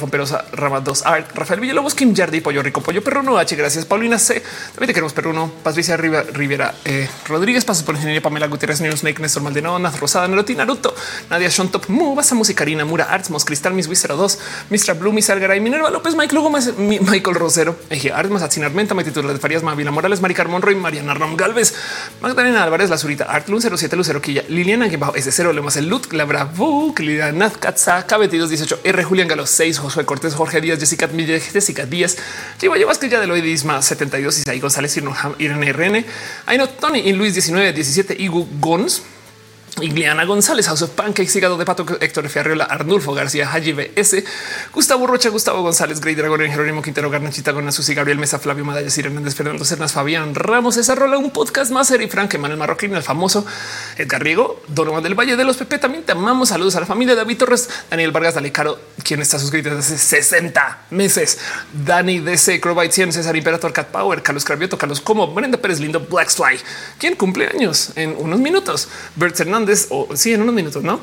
[0.51, 3.55] Rama 2 Art, Rafael Villalobos, Kim Yardi, Pollo Rico, Pollo Perruno, H.
[3.55, 4.43] Gracias, Paulina C.
[4.75, 9.21] También te queremos Perruno, Patricia Rivera, eh, Rodríguez, Pasos por Ingeniería, Pamela Gutiérrez, News Snake,
[9.21, 10.93] Néstor Maldonado, Naz Rosada, Neroti, Naruto,
[11.29, 14.39] Nadia Shontop, Mu, Basa Musicarina, Mura Arts, Mos Cristal, Miss Wizard 2,
[14.69, 14.99] Mr.
[14.99, 19.39] Blue, Miss Algaray, Minerva López, Mike Lugo, Michael Rosero, Eje Armas, Atzin Armenta, Titular de
[19.39, 21.73] Farías, Mavila Morales, Mari Carmón, Roy, Mariana Rom Galvez,
[22.19, 25.87] Magdalena Álvarez, La Zurita, Art Lun 07, Lucero Quilla, Liliana, que bajo S0, Lemas el
[25.87, 30.59] Lut, La Bravo, Clida Naz Katza, K22 18, R Julián Galo 6, Josué Cortés, Jorge
[30.59, 32.17] Díaz, Jessica Mille, Jessica Díaz,
[32.59, 34.99] Chivo Llevas que ya de Loidisma 72, Isaí González,
[35.39, 36.05] Irene RN,
[36.57, 39.03] no Tony y Luis 19, 17, Igu Gons,
[39.81, 44.23] Igliana González, House of Pancakes, Hígado de Pato, Héctor Ferriola, Arnulfo García, Haji BS,
[44.73, 48.89] Gustavo Rocha, Gustavo González, Grey Dragon, Jerónimo Quintero, Garnachita, Gona, Susi, Gabriel Mesa, Flavio Madaya,
[48.89, 52.95] Sir Hernández, Fernando Cernas, Fabián Ramos, esa rola, un podcast más, Eri Frank, Manuel Marroquín,
[52.95, 53.45] el famoso
[53.97, 55.77] Edgar Riego, Donovan del Valle de los Pepe.
[55.77, 56.49] También te amamos.
[56.49, 59.97] Saludos a la familia David Torres, Daniel Vargas, Dale Caro, quien está suscrito desde hace
[59.97, 61.37] 60 meses.
[61.73, 65.99] Dani DC, Crowbite 100, César Imperator, Cat Power, Carlos Cravioto, Carlos Como, Brenda Pérez Lindo,
[65.99, 66.59] Blackfly,
[66.97, 68.87] quien cumple años en unos minutos.
[69.15, 70.99] Bert Hernández, o sí, en unos minutos, no?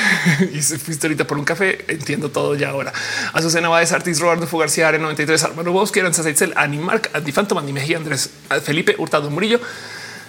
[0.52, 1.84] y se fuiste ahorita por un café.
[1.88, 2.92] Entiendo todo ya ahora.
[3.32, 7.96] Azucena Báez, Artis, Roberto García, Are 93, Armando Bosque, Aranza Seitzel, Animark, Antifantom, Andy Mejía,
[7.96, 8.30] Andrés,
[8.62, 9.60] Felipe Hurtado Murillo,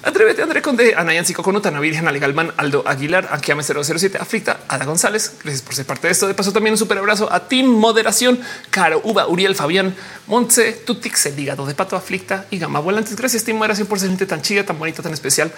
[0.06, 4.86] Atrévete, André Conde, Anayan Conuta, Ana Virgen, Ale Galman, Aldo Aguilar, Anquiame 007, Aflicta, Ada
[4.86, 5.34] González.
[5.44, 6.28] Gracias por ser parte de esto.
[6.28, 8.40] De paso, también un super abrazo a Team Moderación,
[8.70, 9.96] Caro, Uva, Uriel, Fabián,
[10.28, 13.16] Montse, Tutix, el hígado de pato, Aflicta y Gama Volantes.
[13.16, 15.52] Gracias, Team Moderación, por ser gente tan chida, tan bonita, tan especial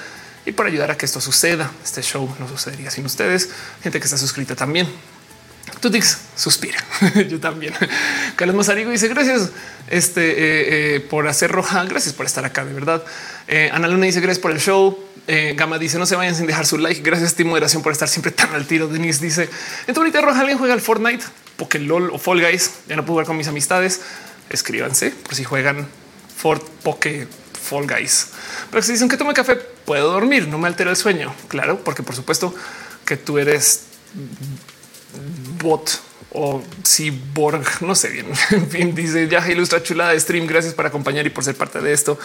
[0.47, 1.69] y por ayudar a que esto suceda.
[1.83, 3.49] Este show no sucedería sin ustedes,
[3.83, 4.87] gente que está suscrita también.
[5.81, 6.77] Tutix suspira.
[7.29, 7.73] Yo también.
[8.37, 9.49] Carlos Mazarigo dice gracias
[9.89, 11.83] este, eh, eh, por hacer roja.
[11.83, 12.63] Gracias por estar acá.
[12.63, 13.03] De verdad.
[13.49, 14.97] Eh, Ana Luna dice gracias por el show.
[15.55, 17.01] Gama dice no se vayan sin dejar su like.
[17.01, 18.87] Gracias, Team Moderación, por estar siempre tan al tiro.
[18.87, 19.49] Denise dice
[19.85, 21.25] en tu bonita roja alguien juega al Fortnite,
[21.79, 22.71] LOL o Fall Guys.
[22.87, 23.99] Ya no puedo jugar con mis amistades.
[24.49, 25.85] Escríbanse por si juegan
[26.37, 27.27] Fort Poke
[27.67, 28.29] Fall Guys.
[28.71, 31.33] Pero si dicen que tome café, puedo dormir, no me altera el sueño.
[31.47, 32.53] Claro, porque por supuesto
[33.05, 33.83] que tú eres
[35.61, 38.27] bot o cyborg, no sé bien.
[38.51, 40.47] En fin, dice ya ilustra chulada de stream.
[40.47, 42.19] Gracias por acompañar y por ser parte de esto.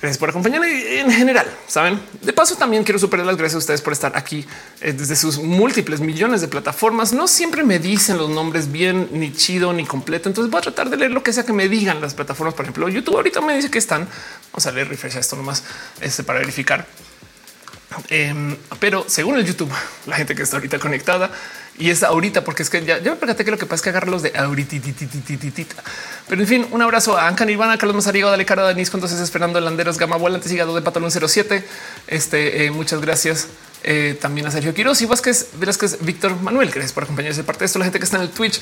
[0.00, 1.46] Gracias por acompañarme en general.
[1.66, 4.46] Saben, de paso, también quiero superar las gracias a ustedes por estar aquí
[4.80, 7.12] eh, desde sus múltiples millones de plataformas.
[7.12, 10.28] No siempre me dicen los nombres bien, ni chido, ni completo.
[10.28, 12.54] Entonces voy a tratar de leer lo que sea que me digan las plataformas.
[12.54, 14.06] Por ejemplo, YouTube ahorita me dice que están.
[14.52, 15.64] Vamos a leer refresh esto nomás
[16.00, 16.86] este, para verificar.
[18.08, 19.72] Em, pero según el YouTube,
[20.06, 21.32] la gente que está ahorita conectada
[21.78, 23.90] y es ahorita, porque es que ya, me percaté que lo que pasa es que
[23.90, 24.76] agarrarlos de ahorita.
[26.28, 29.60] Pero en fin, un abrazo a Anca Nirvana, Carlos Mazarigo, Dale Cara, Denis, entonces Fernando
[29.60, 31.64] Landeros, Gama Volante, Hígado de Patalón 07.
[32.08, 33.48] Este, eh, muchas gracias.
[33.84, 35.50] Eh, también a Sergio Quiroz y Vázquez,
[35.82, 36.70] es Víctor Manuel.
[36.70, 37.78] Gracias por acompañarse parte de esto.
[37.78, 38.60] La gente que está en el Twitch,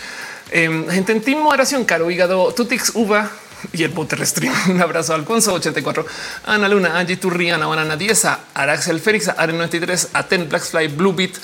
[0.50, 3.30] em, gente en Team Moderación, Caro Hígado, Tutix Uva,
[3.72, 4.52] y el Potter Stream.
[4.70, 6.06] Un abrazo a Alfonso 84,
[6.44, 11.36] Ana Luna, Angie Turriana, Banana 10, Araxel Félix, Aren 93, Aten, Blackfly, Bluebit,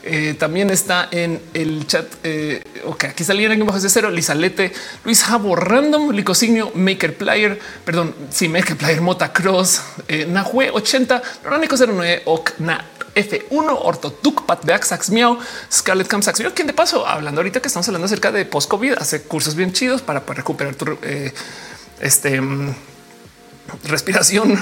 [0.06, 2.06] eh, también está en el chat.
[2.22, 4.10] Eh, ok, aquí salían en bajo de cero.
[4.10, 4.72] Lizalete,
[5.04, 11.76] Luis Jabo, Random, Licosignio, Maker Player, perdón, sí, Maker Player, Motacross, eh, Nahue 80, Rónico
[11.76, 15.38] 09, Okna F1, Ortotuc, Patbeak, Sax Miau,
[15.72, 19.22] Scarlett Cam Sax quien de paso, hablando ahorita que estamos hablando acerca de post-COVID, hace
[19.22, 21.32] cursos bien chidos para, recuperar tu eh,
[22.00, 22.74] este mm,
[23.84, 24.60] respiración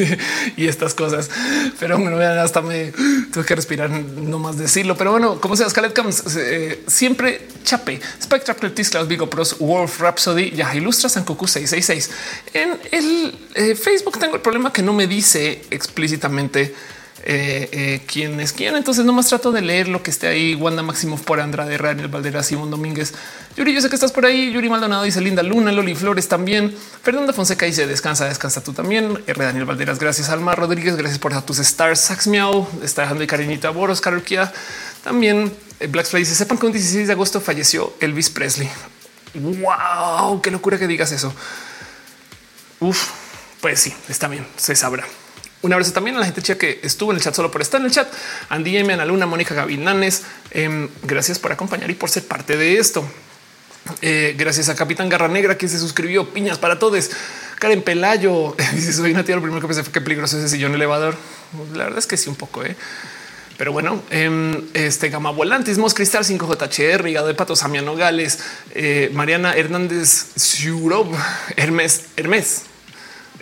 [0.56, 1.30] y estas cosas.
[1.78, 2.92] Pero bueno, hasta me
[3.32, 8.00] tuve que respirar, no más decirlo, pero bueno, como sea, Scarlett Comes eh, siempre chape.
[8.22, 12.10] Spectra, Cletis, Klaus, Vigo Pros, Wolf, Rhapsody, ya ilustra San Coco 666.
[12.54, 16.74] En el eh, Facebook tengo el problema que no me dice explícitamente
[17.24, 18.76] eh, eh, quién es quién.
[18.76, 20.54] Entonces nomás trato de leer lo que esté ahí.
[20.54, 23.14] Wanda Maximoff por Andrade, Raniel Valderas, Simón Domínguez.
[23.56, 24.52] Yuri, yo sé que estás por ahí.
[24.52, 26.74] Yuri Maldonado dice Linda Luna, Loli Flores también.
[27.02, 29.22] Fernanda Fonseca dice descansa, descansa tú también.
[29.26, 29.44] R.
[29.44, 30.28] Daniel Valderas, gracias.
[30.28, 32.00] Alma Rodríguez, gracias por tus stars.
[32.00, 34.52] Sax Miau está dejando de cariñito a Boros, Carol Kia.
[35.02, 38.68] También eh, Black Fly dice sepan que un 16 de agosto falleció Elvis Presley.
[39.34, 41.32] Wow, qué locura que digas eso.
[42.80, 43.10] Uf,
[43.60, 45.04] pues sí, está bien, se sabrá.
[45.60, 47.80] Un abrazo también a la gente chica que estuvo en el chat solo por estar
[47.80, 48.08] en el chat.
[48.48, 50.22] Andy M, Ana Luna, Mónica Gavilanes.
[50.52, 53.04] Eh, gracias por acompañar y por ser parte de esto.
[54.02, 56.28] Eh, gracias a Capitán Garra Negra que se suscribió.
[56.30, 57.10] Piñas para todos.
[57.58, 59.34] Karen Pelayo dice: Soy una tía.
[59.34, 61.16] Lo primero que pensé fue que peligroso ese sillón elevador.
[61.74, 62.64] La verdad es que sí, un poco.
[62.64, 62.76] Eh.
[63.58, 68.38] Pero bueno, eh, este Gama Volantismos, Cristal 5JHR, Rigado de Patos, Samia Nogales,
[68.72, 71.08] eh, Mariana Hernández, Zurov,
[71.56, 72.62] Hermes, Hermes,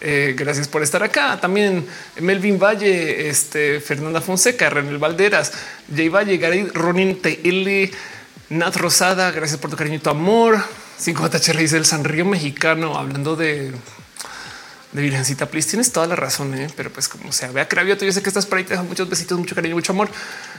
[0.00, 1.38] eh, gracias por estar acá.
[1.40, 1.86] También
[2.20, 5.52] Melvin Valle, este Fernanda Fonseca, René Valderas,
[5.94, 7.90] Jay Valle, Gary Ronin TL,
[8.50, 9.30] Nat Rosada.
[9.30, 10.58] Gracias por tu cariño y tu amor.
[10.98, 13.72] 5 j dice el Sanrío mexicano, hablando de
[14.92, 15.68] de Virgencita, please.
[15.68, 16.68] Tienes toda la razón, ¿eh?
[16.76, 19.08] pero pues como sea, vea Cravioto, yo sé que estás por ahí, te dejo muchos
[19.08, 20.08] besitos, mucho cariño, mucho amor.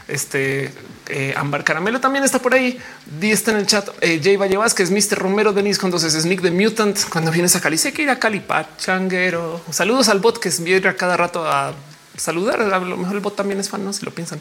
[0.08, 0.72] Este
[1.10, 2.80] eh, Ambar Caramelo también está por ahí.
[3.20, 3.90] Di está en el chat.
[4.02, 5.18] Eh, Jay Valle Vázquez, Mr.
[5.18, 6.98] Romero, Denis con dos Sneak de Mutant.
[7.10, 8.44] Cuando vienes a Cali, sé que ir a Cali,
[8.78, 9.62] changuero.
[9.72, 11.74] Saludos al bot que viene a cada rato a
[12.16, 12.62] saludar.
[12.62, 14.40] A lo mejor el bot también es fan, no si lo piensan.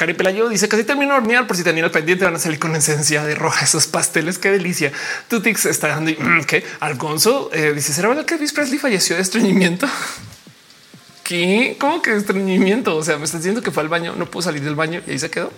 [0.00, 2.58] Cari Pelayo dice casi termino de hornear por si tenían el pendiente van a salir
[2.58, 4.38] con esencia de roja esos pasteles.
[4.38, 4.92] Qué delicia.
[5.28, 6.10] Tutix está dando
[6.46, 9.86] que Alfonso eh, dice será verdad que Elvis Presley falleció de estreñimiento.
[11.22, 11.76] ¿Qué?
[11.78, 12.96] ¿Cómo que estreñimiento?
[12.96, 15.10] O sea, me estás diciendo que fue al baño, no pudo salir del baño y
[15.10, 15.52] ahí se quedó.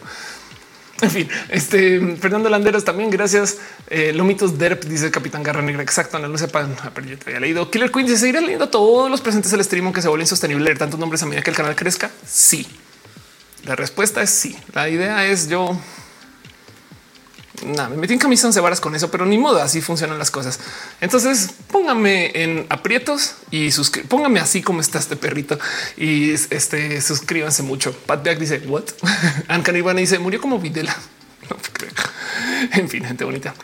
[1.03, 3.11] En fin, este Fernando Landeros también.
[3.11, 3.59] Gracias.
[3.91, 5.83] Eh, Lomitos Derp dice Capitán Garra Negra.
[5.83, 6.19] Exacto.
[6.19, 6.75] No lo sepan.
[6.83, 7.71] Ah, pero yo te había leído.
[7.71, 10.79] Killer Queen dice seguirá leyendo todos los presentes del stream que se vuelven sostenible leer
[10.79, 12.11] tantos nombres a medida que el canal crezca.
[12.27, 12.67] Sí,
[13.65, 14.57] la respuesta es sí.
[14.73, 15.79] La idea es yo
[17.65, 20.31] Nada, me metí en camisa de varas con eso, pero ni modo, así funcionan las
[20.31, 20.59] cosas.
[21.01, 23.71] Entonces póngame en aprietos y
[24.09, 25.59] póngame así como está este perrito
[25.97, 27.93] y este suscríbanse mucho.
[27.93, 28.85] Pat Beck dice what?
[29.49, 30.97] Anne Ivana dice murió como Videla.
[32.73, 33.55] en fin, gente bonita.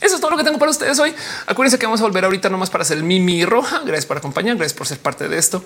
[0.00, 1.12] Eso es todo lo que tengo para ustedes hoy.
[1.46, 3.80] Acuérdense que vamos a volver ahorita nomás para hacer el Mimi Roja.
[3.80, 5.64] Gracias por acompañar, gracias por ser parte de esto.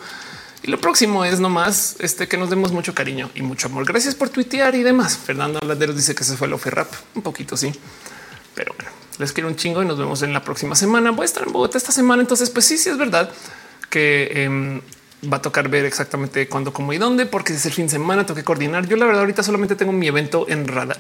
[0.62, 3.86] Y lo próximo es nomás este que nos demos mucho cariño y mucho amor.
[3.86, 5.16] Gracias por tuitear y demás.
[5.16, 7.72] Fernando Landeros dice que se fue el rap un poquito, sí,
[8.54, 11.12] pero bueno, les quiero un chingo y nos vemos en la próxima semana.
[11.12, 12.20] Voy a estar en Bogotá esta semana.
[12.20, 13.30] Entonces, pues sí, sí es verdad
[13.88, 14.80] que em,
[15.32, 18.26] va a tocar ver exactamente cuándo, cómo y dónde, porque es el fin de semana,
[18.26, 18.86] tengo que coordinar.
[18.86, 20.98] Yo la verdad ahorita solamente tengo mi evento en radar.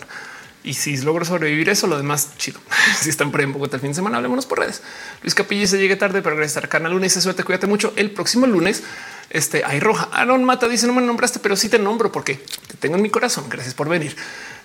[0.62, 2.60] Y si logro sobrevivir eso, lo demás chido.
[3.00, 4.82] si están por en Bogotá el fin de semana, hablémonos por redes.
[5.22, 7.12] Luis Capilla se llegue tarde, pero gracias a canal lunes.
[7.12, 7.92] Se suerte, cuídate mucho.
[7.96, 8.82] El próximo lunes
[9.30, 10.08] este hay roja.
[10.12, 13.10] Aaron Mata dice no me nombraste, pero sí te nombro porque te tengo en mi
[13.10, 13.44] corazón.
[13.48, 14.14] Gracias por venir.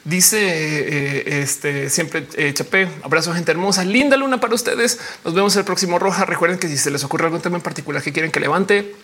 [0.03, 2.89] Dice eh, este siempre eh, Chapé.
[3.03, 3.85] Abrazo, gente hermosa.
[3.85, 4.99] Linda luna para ustedes.
[5.23, 6.25] Nos vemos el próximo roja.
[6.25, 8.95] Recuerden que si se les ocurre algún tema en particular que quieren que levante,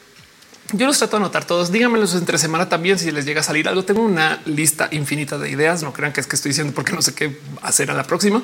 [0.74, 1.72] yo los trato de anotar todos.
[1.72, 3.84] Díganmelos entre semana también si les llega a salir algo.
[3.84, 5.84] Tengo una lista infinita de ideas.
[5.84, 8.42] No crean que es que estoy diciendo porque no sé qué hacer a la próxima.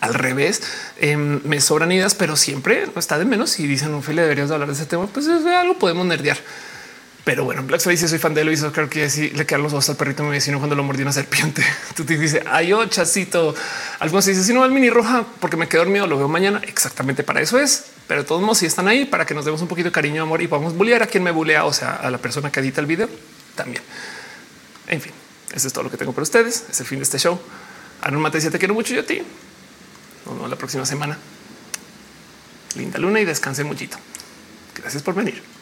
[0.00, 0.62] Al revés,
[0.98, 3.50] em, me sobran ideas, pero siempre está de menos.
[3.50, 6.38] Si dicen un file deberías hablar de ese tema, pues es algo podemos nerdear.
[7.28, 8.64] Pero bueno, Black dice soy fan de Luis.
[8.72, 11.12] Creo que sí le quedan los ojos al perrito mi vecino cuando lo mordió una
[11.12, 11.62] serpiente.
[11.94, 13.54] Tú te dice ay, oh, chacito.
[13.98, 16.62] Algunos dicen si no va el mini roja porque me quedo dormido, lo veo mañana.
[16.66, 17.84] Exactamente para eso es.
[18.06, 20.22] Pero de todos modos, si están ahí para que nos demos un poquito de cariño,
[20.22, 22.80] amor y podamos bullear a quien me bulea, o sea, a la persona que edita
[22.80, 23.10] el video
[23.54, 23.82] también.
[24.86, 25.12] En fin,
[25.52, 26.64] eso es todo lo que tengo para ustedes.
[26.70, 27.38] Es el fin de este show.
[28.00, 29.20] Aaron Mate te quiero mucho yo a ti.
[30.24, 31.18] Nos vemos la próxima semana.
[32.74, 33.98] Linda luna y descanse muchito.
[34.74, 35.57] Gracias por venir.